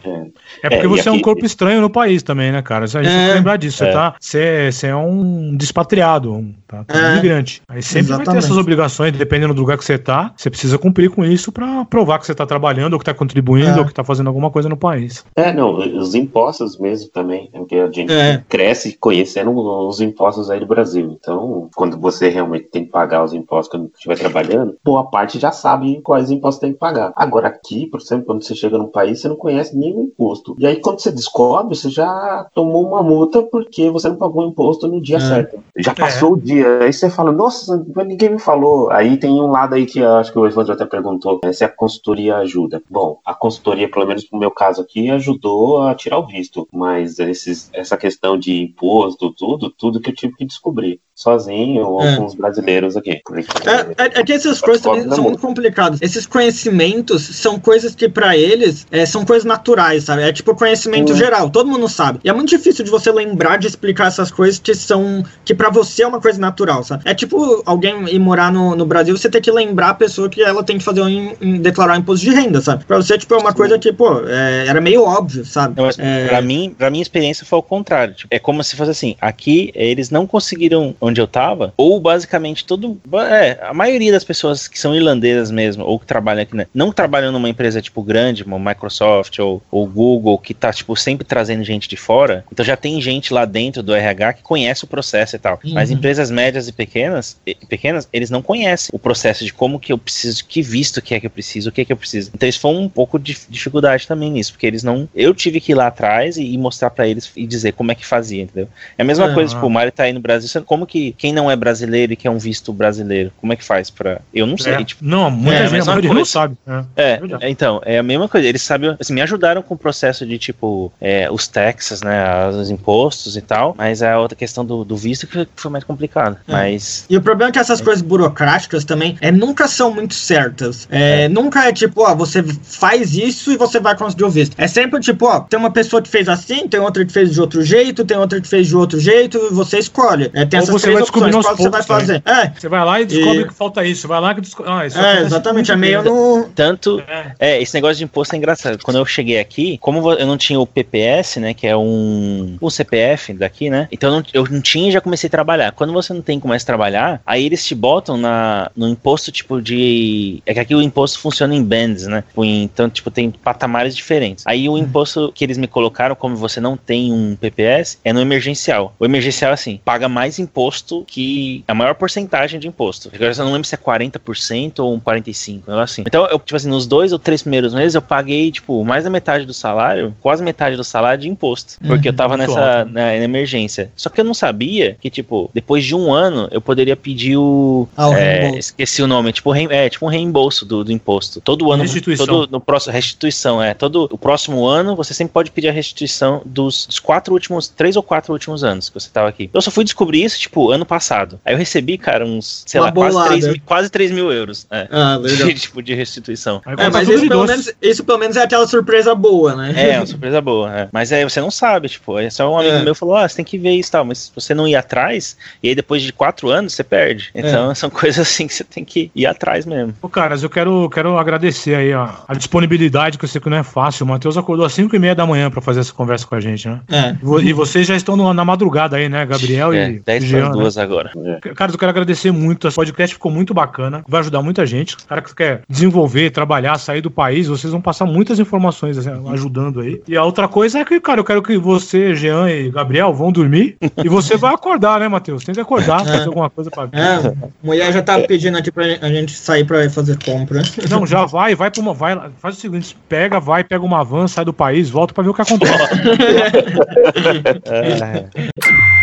É 0.62 0.68
porque 0.70 0.87
É, 0.87 0.89
você 0.89 1.09
é 1.09 1.12
um 1.12 1.16
aqui- 1.16 1.24
corpo 1.24 1.45
estranho 1.45 1.81
no 1.81 1.91
país 1.91 2.22
também, 2.22 2.51
né, 2.53 2.62
cara? 2.62 2.87
Tem 2.89 3.01
É. 3.01 3.29
que 3.29 3.35
lembrar 3.35 3.57
disso. 3.57 3.79
Você, 3.79 3.85
É. 3.85 3.93
tá, 3.93 4.14
você, 4.18 4.70
você 4.72 4.87
é 4.89 4.97
um 4.97 5.57
despatriado, 5.57 6.33
um, 6.33 6.55
tá, 6.66 6.85
um 6.93 6.97
É. 6.99 7.12
imigrante. 7.12 7.62
Aí 7.68 7.83
sempre 7.83 8.09
vai 8.09 8.16
ter 8.18 8.22
Exatamente. 8.22 8.45
essas 8.45 8.57
obrigações, 8.57 9.12
dependendo 9.12 9.53
do 9.55 9.61
lugar 9.61 9.77
que 9.79 9.85
você 9.85 9.99
tá, 9.99 10.33
você 10.37 10.49
precisa 10.51 10.79
cumprir 10.79 11.11
com 11.11 11.24
isso 11.24 11.53
pra 11.53 11.85
provar 11.85 12.18
que 12.18 12.27
você 12.27 12.35
tá 12.35 12.47
trabalhando, 12.47 12.95
ou 12.95 12.99
que 12.99 13.05
tá 13.05 13.14
contribuindo, 13.14 13.68
É. 13.70 13.79
ou 13.81 13.85
que 13.87 13.93
tá 13.95 14.03
fazendo 14.03 14.29
alguma 14.29 14.51
coisa 14.51 14.68
no 14.68 14.77
país. 14.77 15.24
É, 15.37 15.53
não, 15.53 15.77
os 15.99 16.14
impostos 16.14 16.79
mesmo 16.79 17.11
também, 17.11 17.51
é 17.53 17.59
porque 17.59 17.77
a 17.77 17.91
gente 17.91 18.12
É. 18.12 18.43
cresce 18.49 18.97
conhecendo 18.99 19.51
os 19.53 20.01
impostos 20.01 20.51
aí 20.51 20.59
do 20.61 20.66
Brasil. 20.66 21.16
Então, 21.20 21.68
quando 21.74 21.99
você 21.99 22.16
realmente 22.21 22.69
tem 22.69 22.85
que 22.85 22.91
pagar 22.91 23.25
os 23.25 23.33
impostos 23.33 23.71
quando 23.71 23.91
estiver 23.95 24.19
trabalhando, 24.19 24.77
boa 24.85 25.05
parte 25.05 25.39
já 25.39 25.53
sabe 25.53 26.01
quais 26.03 26.31
impostos 26.31 26.61
tem 26.61 26.73
que 26.73 26.79
pagar. 26.79 27.12
Agora, 27.17 27.49
aqui, 27.49 27.87
por 27.87 28.01
exemplo, 28.01 28.27
quando 28.27 28.43
você 28.43 28.55
chega 28.55 28.79
num 28.79 28.89
país, 28.89 29.21
você 29.21 29.29
não 29.29 29.37
conhece 29.37 29.77
nenhum 29.77 30.05
imposto. 30.05 30.57
E 30.59 30.67
aí, 30.67 30.81
quando 30.81 31.01
você 31.01 31.11
descobre, 31.11 31.77
você 31.77 31.91
já 31.91 32.47
tomou 32.55 32.87
uma 32.87 33.03
multa 33.03 33.43
porque 33.43 33.91
você 33.91 34.09
não 34.09 34.17
pagou 34.17 34.45
o 34.45 34.49
imposto 34.49 34.89
no 34.89 35.01
dia 35.01 35.17
É. 35.17 35.21
certo. 35.21 35.62
Já 35.77 35.95
passou 35.95 36.33
o 36.33 36.41
dia. 36.41 36.81
Aí 36.83 36.93
você 36.93 37.11
fala, 37.11 37.33
nossa, 37.33 37.85
ninguém 38.07 38.31
me 38.31 38.39
falou. 38.39 38.91
Aí 38.91 39.17
tem 39.17 39.31
um 39.31 39.51
lado 39.51 39.75
aí 39.75 39.87
que 39.87 39.99
eu 39.99 40.14
acho 40.17 40.33
que 40.33 40.39
o 40.39 40.47
Evandro 40.47 40.73
até 40.73 40.85
perguntou, 40.85 41.41
né, 41.45 41.53
se 41.53 41.64
a 41.64 41.69
consultoria 41.69 42.37
ajuda. 42.37 42.83
Bom, 42.89 43.19
a 43.25 43.35
consultoria, 43.35 43.91
pelo 43.91 44.07
menos 44.07 44.29
no 44.31 44.39
meu 44.39 44.51
caso 44.51 44.81
aqui, 44.83 45.11
ajudou 45.11 45.83
a 45.83 45.95
tirar 45.95 46.19
o 46.19 46.27
visto. 46.27 46.69
Mas 46.73 47.19
esses, 47.19 47.71
essa 47.73 47.97
questão 47.97 48.39
de 48.39 48.62
imposto, 48.62 49.33
tudo, 49.33 49.71
tudo 49.71 50.01
que 50.01 50.11
eu 50.11 50.14
tive 50.14 50.35
que 50.35 50.45
descobrir. 50.45 51.01
Sozinho 51.17 51.83
ou 51.87 52.03
É. 52.03 52.17
com 52.17 52.27
os 52.27 52.35
brasileiros 52.35 52.95
aqui. 52.97 53.21
Porque, 53.25 53.47
É, 53.67 54.05
é- 54.05 54.21
é 54.21 54.23
que 54.25 54.35
essas 54.35 54.61
coisas 54.61 54.83
também 54.83 55.09
são 55.11 55.25
muito 55.25 55.41
complicadas. 55.41 55.99
Esses 56.03 56.27
conhecimentos 56.27 57.23
são 57.23 57.59
coisas 57.59 57.95
que, 57.95 58.07
pra 58.07 58.37
eles, 58.37 58.87
é, 58.91 59.07
são 59.07 59.25
coisas 59.25 59.45
naturais, 59.47 60.05
sabe? 60.05 60.23
É 60.23 60.31
tipo 60.33 60.55
conhecimento 60.55 61.12
Hum. 61.12 61.17
geral, 61.17 61.49
todo 61.49 61.69
mundo 61.71 61.89
sabe. 61.89 62.21
E 62.23 62.29
é 62.29 62.33
muito 62.35 62.51
difícil 62.51 62.85
de 62.85 62.91
você 62.91 63.11
lembrar 63.11 63.57
de 63.57 63.67
explicar 63.67 64.09
essas 64.09 64.31
coisas 64.31 64.59
que 64.59 64.75
são. 64.75 65.25
que 65.45 65.55
pra 65.55 65.71
você 65.71 66.03
é 66.03 66.07
uma 66.07 66.21
coisa 66.21 66.39
natural, 66.41 66.83
sabe? 66.83 67.03
É 67.07 67.14
tipo 67.14 67.62
alguém 67.64 68.09
ir 68.14 68.19
morar 68.19 68.53
no, 68.53 68.75
no 68.77 68.85
Brasil, 68.85 69.17
você 69.17 69.31
ter 69.31 69.41
que 69.41 69.51
lembrar 69.51 69.91
a 69.91 69.95
pessoa 69.95 70.29
que 70.29 70.43
ela 70.43 70.62
tem 70.62 70.77
que 70.77 70.85
fazer 70.85 71.01
um, 71.01 71.33
um- 71.41 71.59
declarar 71.59 71.95
um 71.97 72.01
imposto 72.01 72.27
de 72.27 72.35
renda, 72.35 72.61
sabe? 72.61 72.85
Pra 72.85 72.97
você, 72.99 73.17
tipo, 73.17 73.33
é 73.35 73.39
uma 73.39 73.55
coisa 73.55 73.79
que, 73.79 73.91
pô, 73.93 74.21
é, 74.27 74.67
era 74.67 74.81
meio 74.81 75.03
óbvio, 75.03 75.45
sabe? 75.47 75.75
Não, 75.77 75.85
mas 75.87 75.97
É, 75.99 76.27
pra 76.27 76.43
mim, 76.43 76.75
pra 76.77 76.91
minha 76.91 77.01
experiência 77.03 77.47
foi 77.47 77.59
o 77.59 77.62
contrário. 77.62 78.12
Tipo, 78.14 78.29
é 78.35 78.39
como 78.39 78.62
se 78.62 78.77
fosse 78.77 78.91
assim, 78.91 79.17
aqui 79.21 79.71
eles 79.75 80.11
não 80.11 80.27
conseguiram 80.27 80.95
onde 81.07 81.20
eu 81.20 81.26
tava, 81.26 81.72
ou 81.76 82.00
basicamente 82.00 82.64
todo, 82.64 83.00
é, 83.30 83.59
a 83.62 83.72
maioria 83.74 84.12
das 84.12 84.24
pessoas 84.24 84.68
que 84.68 84.78
são 84.78 84.94
irlandesas 84.94 85.50
mesmo, 85.50 85.84
ou 85.84 85.98
que 85.98 86.07
trabalham 86.07 86.42
aqui, 86.42 86.57
né, 86.57 86.66
não 86.74 86.92
trabalham 86.92 87.32
numa 87.32 87.48
empresa 87.48 87.80
tipo 87.80 88.02
grande, 88.02 88.44
como 88.44 88.59
Microsoft 88.59 89.38
ou, 89.38 89.62
ou 89.70 89.86
Google, 89.86 90.38
que 90.38 90.54
tá 90.54 90.72
tipo 90.72 90.94
sempre 90.96 91.26
trazendo 91.26 91.64
gente 91.64 91.88
de 91.88 91.96
fora. 91.96 92.44
Então 92.52 92.64
já 92.64 92.76
tem 92.76 93.00
gente 93.00 93.32
lá 93.32 93.44
dentro 93.44 93.82
do 93.82 93.94
RH 93.94 94.34
que 94.34 94.42
conhece 94.42 94.84
o 94.84 94.86
processo 94.88 95.36
e 95.36 95.38
tal. 95.38 95.59
Uhum. 95.64 95.72
Mas 95.74 95.90
empresas 95.90 96.30
médias 96.30 96.68
e 96.68 96.72
pequenas, 96.72 97.36
e- 97.46 97.54
pequenas, 97.54 98.09
eles 98.12 98.30
não 98.30 98.42
conhecem 98.42 98.90
o 98.92 98.98
processo 98.98 99.44
de 99.44 99.52
como 99.52 99.78
que 99.78 99.92
eu 99.92 99.98
preciso, 99.98 100.44
que 100.44 100.62
visto 100.62 101.00
que 101.02 101.14
é 101.14 101.20
que 101.20 101.26
eu 101.26 101.30
preciso, 101.30 101.68
o 101.68 101.72
que 101.72 101.80
é 101.82 101.84
que 101.84 101.92
eu 101.92 101.96
preciso. 101.96 102.30
Então 102.34 102.48
isso 102.48 102.61
foi 102.61 102.72
um 102.72 102.88
pouco 102.88 103.18
de 103.18 103.36
dificuldade 103.48 104.07
também 104.07 104.30
nisso, 104.30 104.52
porque 104.52 104.66
eles 104.66 104.82
não, 104.82 105.09
eu 105.14 105.34
tive 105.34 105.61
que 105.61 105.72
ir 105.72 105.74
lá 105.74 105.86
atrás 105.88 106.36
e, 106.36 106.44
e 106.44 106.59
mostrar 106.59 106.90
pra 106.90 107.07
eles 107.09 107.30
e 107.36 107.46
dizer 107.46 107.72
como 107.72 107.92
é 107.92 107.94
que 107.94 108.07
fazia, 108.07 108.42
entendeu? 108.42 108.68
É 108.96 109.02
a 109.02 109.04
mesma 109.04 109.26
É, 109.30 109.34
coisa, 109.34 109.54
tipo, 109.54 109.66
o 109.66 109.70
Mário 109.70 109.92
tá 109.92 110.04
aí 110.04 110.12
no 110.12 110.20
Brasil, 110.20 110.48
como 110.64 110.86
que 110.86 110.95
quem 111.18 111.32
não 111.32 111.51
é 111.51 111.57
brasileiro 111.57 112.12
e 112.12 112.16
quer 112.16 112.30
um 112.30 112.38
visto 112.38 112.72
brasileiro, 112.72 113.32
como 113.40 113.53
é 113.53 113.57
que 113.57 113.64
faz 113.64 113.90
pra... 113.90 114.20
Eu 114.32 114.47
não 114.47 114.57
sei, 114.59 114.74
É. 114.74 114.84
tipo, 114.84 115.05
Não, 115.05 115.30
muita 115.30 115.62
É, 115.64 115.68
gente, 115.68 115.86
não 115.86 116.01
coisa- 116.14 116.24
sabe. 116.30 116.57
É. 116.66 116.84
é, 116.97 117.16
Verdade. 117.18 117.47
então, 117.49 117.80
é 117.84 117.99
a 117.99 118.03
mesma 118.03 118.28
coisa. 118.28 118.47
Eles 118.47 118.62
sabem, 118.62 118.97
assim, 118.99 119.12
me 119.14 119.20
ajudaram 119.22 119.62
com 119.62 119.74
o 119.74 119.78
processo 119.78 120.24
de, 120.26 120.38
tipo, 120.38 120.92
é, 121.01 121.30
os 121.30 121.47
taxas, 121.49 122.03
né, 122.03 122.49
os 122.49 122.70
impostos 122.70 123.36
e 123.36 123.40
tal, 123.40 123.74
mas 123.76 124.03
a 124.03 124.18
outra 124.18 124.36
questão 124.36 124.64
do, 124.64 124.84
do 124.84 124.97
visto 124.97 125.26
que 125.26 125.47
foi 125.57 125.70
mais 125.70 125.84
complicado. 125.84 126.36
É. 126.49 126.53
Mas, 126.53 127.05
E 127.09 127.16
o 127.16 127.20
problema 127.22 127.51
é 127.51 127.53
que 127.53 127.59
essas 127.59 127.80
coisas 127.80 128.03
burocráticas 128.03 128.84
também 128.84 129.16
é, 129.20 129.30
nunca 129.30 129.68
são 129.68 129.92
muito 129.94 130.14
certas. 130.14 130.86
É, 130.90 131.28
Nunca 131.28 131.68
é 131.68 131.72
tipo, 131.72 132.03
ó, 132.03 132.14
você 132.14 132.42
faz 132.42 133.14
isso 133.14 133.53
e 133.53 133.57
você 133.57 133.78
vai 133.80 133.97
conseguir 133.97 134.24
o 134.24 134.30
visto. 134.30 134.55
É 134.59 134.66
sempre 134.66 135.01
tipo, 135.01 135.26
ó, 135.26 135.40
tem 135.40 135.59
uma 135.59 135.70
pessoa 135.70 136.01
que 136.01 136.09
fez 136.09 136.28
assim, 136.28 136.66
tem 136.68 136.80
outra 136.80 137.05
que 137.05 137.12
fez 137.12 137.32
de 137.32 137.40
outro 137.40 137.62
jeito, 137.62 138.05
tem 138.05 138.16
outra 138.16 138.40
que 138.40 138.49
fez 138.49 138.66
de 138.68 138.76
outro 138.76 138.99
jeito, 138.99 139.38
e 139.51 139.55
você 139.55 139.78
escolhe. 139.78 140.30
É, 140.32 140.44
tem 140.44 140.59
Ou 140.59 140.62
essas 140.64 140.68
você 140.82 140.86
você 140.87 140.93
vai 140.93 141.03
descobrindo 141.03 141.37
aos 141.37 141.47
qual 141.47 141.57
você 141.57 141.68
vai 141.68 141.82
poucos, 141.84 141.87
fazer. 142.07 142.22
É, 142.24 142.51
Você 142.59 142.68
vai 142.68 142.84
lá 142.84 143.01
e 143.01 143.05
descobre 143.07 143.41
E- 143.41 143.49
que 143.49 143.55
falta 143.55 143.84
isso. 143.84 144.09
Vai 144.09 144.20
lá 144.20 144.34
que 144.34 144.41
descobre. 144.41 144.72
Ah, 144.72 144.87
isso 144.87 144.97
é 144.99 145.01
acontece 145.01 145.26
exatamente, 145.26 145.57
muito 145.70 145.72
é 145.72 145.76
meio 145.76 146.03
no... 146.03 146.49
Tanto. 146.55 147.01
É. 147.07 147.32
É, 147.39 147.62
esse 147.62 147.74
negócio 147.74 147.97
de 147.97 148.05
imposto 148.05 148.34
é 148.34 148.39
engraçado. 148.39 148.78
Quando 148.82 148.97
eu 148.99 149.07
cheguei 149.07 149.39
aqui, 149.39 149.78
como 149.78 150.12
eu 150.12 150.26
não 150.26 150.37
tinha 150.37 150.59
o 150.61 150.66
PPS, 150.66 151.41
né? 151.41 151.55
Que 151.55 151.66
é 151.66 151.76
um. 151.76 152.57
O 152.61 152.70
CPF 152.70 153.32
daqui, 153.34 153.68
né? 153.70 153.89
Então 153.91 154.11
eu 154.11 154.16
não, 154.16 154.24
eu 154.32 154.53
não 154.55 154.61
tinha 154.61 154.89
e 154.89 154.93
já 154.93 155.01
comecei 155.01 155.28
a 155.28 155.30
trabalhar. 155.30 155.72
Quando 155.72 155.93
você 155.93 156.12
não 156.12 156.22
tem 156.22 156.39
como 156.41 156.51
mais 156.51 156.64
trabalhar, 156.64 157.20
aí 157.26 157.45
eles 157.45 157.64
te 157.64 157.74
botam 157.74 158.16
na, 158.16 158.70
no 158.76 158.89
imposto 158.89 159.30
tipo 159.32 159.61
de. 159.61 160.43
É 160.47 160.55
que 160.55 160.61
aqui 160.61 160.74
o 160.74 160.82
imposto 160.82 161.18
funciona 161.18 161.55
em 161.55 161.62
bands, 161.62 162.07
né? 162.07 162.22
Tipo, 162.28 162.45
Então, 162.45 162.89
tipo, 162.89 163.11
tem 163.11 163.30
patamares 163.30 163.95
diferentes. 163.97 164.45
Aí 164.47 164.68
o 164.68 164.78
imposto 164.78 165.32
que 165.34 165.45
eles 165.45 165.59
me 165.59 165.66
colocaram, 165.66 166.14
como 166.14 166.37
você 166.37 166.61
não 166.61 166.76
tem 166.76 167.12
um 167.12 167.37
PPS, 167.37 167.99
é 168.05 168.12
no 168.12 168.20
emergencial. 168.20 168.95
O 168.99 169.05
emergencial, 169.05 169.53
assim, 169.53 169.80
paga 169.84 170.09
mais 170.09 170.39
imposto 170.39 170.76
que 171.07 171.64
a 171.66 171.74
maior 171.74 171.95
porcentagem 171.95 172.59
de 172.61 172.68
imposto. 172.68 173.11
Agora 173.14 173.33
eu 173.33 173.45
não 173.45 173.53
lembro 173.53 173.66
se 173.66 173.74
é 173.74 173.79
40% 173.79 174.79
ou 174.81 174.95
um 174.95 175.01
45%, 175.01 175.53
um 175.66 175.70
negócio 175.70 175.83
assim. 175.85 176.05
Então, 176.07 176.27
eu, 176.27 176.39
tipo 176.39 176.57
assim, 176.57 176.68
nos 176.68 176.87
dois 176.87 177.12
ou 177.12 177.18
três 177.18 177.43
primeiros 177.43 177.74
meses 177.74 177.95
eu 177.95 178.03
paguei, 178.03 178.51
tipo, 178.51 178.85
mais 178.85 179.05
da 179.05 179.11
metade 179.11 179.45
do 179.45 179.55
salário, 179.55 180.14
quase 180.20 180.43
metade 180.43 180.77
do 180.77 180.85
salário 180.85 181.20
de 181.22 181.29
imposto. 181.29 181.74
Porque 181.87 182.09
eu 182.09 182.12
tava 182.12 182.37
nessa 182.37 182.85
na, 182.85 183.05
na 183.05 183.16
emergência. 183.16 183.91
Só 183.97 184.09
que 184.11 184.20
eu 184.20 184.24
não 184.24 184.35
sabia 184.35 184.97
que, 185.01 185.11
tipo, 185.11 185.51
depois 185.55 185.85
de 185.85 185.95
um 185.95 186.12
ano 186.12 186.49
eu 186.51 186.61
poderia 186.61 186.97
pedir 186.97 187.37
o. 187.37 187.89
Ah, 187.97 188.09
o 188.09 188.14
é, 188.14 188.59
esqueci 188.59 189.03
o 189.03 189.07
nome, 189.07 189.33
tipo, 189.33 189.51
reem- 189.51 189.68
é, 189.70 189.89
tipo 189.89 190.05
um 190.07 190.09
reembolso 190.09 190.64
do, 190.64 190.85
do 190.85 190.93
imposto. 190.93 191.41
Todo 191.41 191.70
ano. 191.72 191.83
Restituição. 191.83 192.27
Todo, 192.27 192.51
no 192.51 192.61
próximo, 192.61 192.93
restituição, 192.93 193.62
é. 193.62 193.74
Todo 193.74 194.09
o 194.11 194.18
próximo 194.18 194.66
ano 194.66 194.97
você 194.97 195.14
sempre 195.14 195.33
pode 195.33 195.51
pedir 195.51 195.68
a 195.68 195.72
restituição 195.72 196.43
dos, 196.45 196.87
dos 196.87 196.99
quatro 196.99 197.33
últimos, 197.35 197.68
três 197.68 197.97
ou 197.97 198.03
quatro 198.03 198.33
últimos 198.33 198.64
anos 198.64 198.89
que 198.89 198.95
você 198.95 199.09
tava 199.11 199.29
aqui. 199.29 199.51
Eu 199.53 199.62
só 199.62 199.70
fui 199.70 199.85
descobrir 199.85 200.24
isso, 200.24 200.39
tipo, 200.39 200.66
ano 200.71 200.85
passado. 200.87 201.41
Aí 201.45 201.55
eu 201.55 201.59
recebi, 201.59 201.97
cara, 201.99 202.25
uns, 202.25 202.62
sei 202.67 202.81
Uma 202.81 202.87
lá, 202.89 202.93
quase 202.93 203.12
bolada. 203.12 203.29
3, 203.31 203.47
mil- 203.47 203.61
quase 203.64 203.91
3 203.91 204.11
mil 204.11 204.33
euros. 204.33 204.67
É. 204.71 204.89
Ah, 204.91 205.17
legal. 205.17 205.47
De, 205.49 205.55
tipo, 205.55 205.83
de 205.83 205.95
restituição. 205.95 206.61
É, 206.67 206.91
mas 206.91 207.09
isso 207.09 207.29
pelo, 207.29 207.45
menos, 207.47 207.73
isso 207.81 208.05
pelo 208.05 208.19
menos 208.19 208.37
é 208.37 208.43
aquela 208.43 208.67
surpresa 208.67 209.14
boa, 209.14 209.55
né? 209.55 209.73
É, 209.77 209.97
uma 210.01 210.07
surpresa 210.07 210.41
boa. 210.41 210.75
é. 210.77 210.89
Mas 210.93 211.12
aí 211.12 211.23
você 211.25 211.41
não 211.41 211.51
sabe, 211.51 211.89
tipo, 211.89 212.17
aí 212.17 212.31
só 212.31 212.53
um 212.53 212.59
amigo 212.59 212.77
É. 212.77 212.83
meu 212.83 212.95
falou: 212.95 213.17
ah, 213.17 213.29
você 213.29 213.37
tem 213.37 213.45
que 213.45 213.59
ver 213.59 213.73
isso 213.73 213.91
e 213.91 213.93
tal, 213.93 214.05
mas 214.05 214.19
se 214.19 214.33
você 214.35 214.55
não 214.55 214.67
ir 214.67 214.75
atrás, 214.77 215.37
e 215.62 215.69
aí 215.69 215.75
depois 215.75 216.03
de 216.03 216.12
quatro 216.12 216.49
anos 216.51 216.75
você 216.75 216.83
perde. 216.85 217.31
Então 217.35 217.73
são 217.75 217.89
coisas 217.91 218.21
assim 218.27 218.47
que 218.47 218.55
você 218.55 218.64
tem 218.64 218.85
que 218.85 219.11
ir 219.14 219.27
atrás 219.27 219.64
mesmo. 219.67 219.95
Ô, 220.03 220.09
caras, 220.09 220.43
eu 220.43 220.51
quero, 220.51 220.89
quero 220.91 221.17
agradecer 221.19 221.75
aí 221.75 221.93
a, 221.93 222.21
a 222.27 222.35
disponibilidade, 222.35 223.19
que 223.19 223.25
eu 223.25 223.29
sei 223.29 223.41
que 223.41 223.49
não 223.51 223.57
é 223.59 223.62
fácil. 223.62 224.05
O 224.05 224.09
Matheus 224.09 224.37
acordou 224.37 224.64
às 224.67 224.73
5 224.73 224.95
e 224.95 224.99
meia 224.99 225.14
da 225.14 225.27
manhã 225.27 225.51
pra 225.51 225.61
fazer 225.61 225.81
essa 225.81 225.93
conversa 225.93 226.27
com 226.27 226.35
a 226.35 226.41
gente, 226.41 226.69
né? 226.69 226.81
É. 226.91 227.11
E 227.11 227.25
vo- 227.25 227.41
E 227.41 227.53
vocês 227.53 227.87
já 227.87 227.95
estão 227.97 228.17
no- 228.17 228.33
na 228.35 228.45
madrugada 228.45 228.97
aí, 228.97 229.09
né? 229.09 229.25
Gabriel 229.27 229.73
É, 229.73 229.91
e 229.91 229.99
10 230.01 230.25
Né? 230.49 230.61
duas 230.61 230.78
agora. 230.78 231.11
Caras, 231.55 231.74
eu 231.74 231.78
quero 231.78 231.90
agradecer 231.90 232.30
muito. 232.30 232.68
Esse 232.68 232.76
podcast 232.76 233.14
ficou 233.14 233.30
muito 233.30 233.55
bacana. 233.55 234.05
Vai 234.09 234.20
ajudar 234.20 234.42
muita 234.42 234.66
gente. 234.66 234.97
Cara 235.07 235.22
que 235.22 235.34
quer 235.34 235.62
desenvolver, 235.68 236.30
trabalhar, 236.30 236.78
sair 236.78 237.01
do 237.01 237.11
país, 237.11 237.47
vocês 237.47 237.70
vão 237.70 237.80
passar 237.80 238.07
muitas 238.07 238.38
informações 238.38 238.99
assim, 238.99 239.11
ajudando 239.30 239.80
aí. 239.80 240.01
E 240.07 240.16
a 240.16 240.24
outra 240.24 240.49
coisa 240.49 240.80
é 240.80 240.84
que, 240.84 241.01
cara, 241.01 241.20
eu 241.20 241.24
quero 241.24 241.42
que 241.42 241.57
você, 241.59 242.14
Jean 242.14 242.51
e 242.51 242.70
Gabriel 242.70 243.12
vão 243.12 243.32
dormir. 243.32 243.76
e 244.05 244.09
você 244.09 244.36
vai 244.36 244.55
acordar, 244.55 245.01
né, 245.01 245.09
Matheus? 245.09 245.44
Tem 245.44 245.55
que 245.55 245.61
acordar, 245.61 246.05
fazer 246.05 246.28
alguma 246.28 246.51
coisa 246.51 246.70
pra. 246.70 246.88
É, 246.92 247.28
a 247.28 247.32
mulher 247.62 247.92
já 247.92 248.03
tá 248.03 248.18
pedindo 248.20 248.59
aqui 248.59 248.70
pra 248.70 248.84
a 248.84 249.09
gente 249.09 249.32
sair 249.32 249.64
pra 249.64 249.88
fazer 249.90 250.18
compra. 250.24 250.62
Não, 250.88 251.07
já 251.07 251.24
vai, 251.24 251.55
vai 251.55 251.70
pra 251.70 251.80
uma. 251.80 251.94
Vai, 251.94 252.14
lá, 252.14 252.30
faz 252.38 252.57
o 252.57 252.61
seguinte: 252.61 252.97
pega, 253.09 253.40
vai, 253.40 253.64
pega 253.64 253.84
uma 253.84 254.05
van, 254.05 254.26
sai 254.26 254.44
do 254.44 254.53
país, 254.53 254.90
volta 254.90 255.14
pra 255.14 255.22
ver 255.22 255.30
o 255.30 255.34
que 255.34 255.42
acontece. 255.42 255.72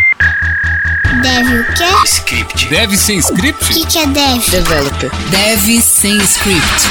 Deve 1.24 1.58
o 1.58 1.64
quê? 1.72 1.84
Script. 2.04 2.68
Deve 2.68 2.98
ser 2.98 3.14
script? 3.14 3.64
O 3.64 3.74
que, 3.74 3.86
que 3.86 3.98
é 3.98 4.06
deve? 4.06 4.50
Developer. 4.50 5.10
Deve 5.30 5.80
sem 5.80 6.18
script. 6.18 6.86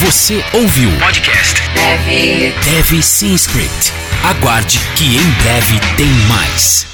Você 0.00 0.44
ouviu 0.54 0.90
podcast 0.98 1.62
Deve. 1.72 2.52
Deve 2.64 3.00
sem 3.00 3.32
script. 3.34 3.92
Aguarde 4.24 4.80
que 4.96 5.18
em 5.18 5.30
breve 5.44 5.78
tem 5.96 6.10
mais. 6.26 6.84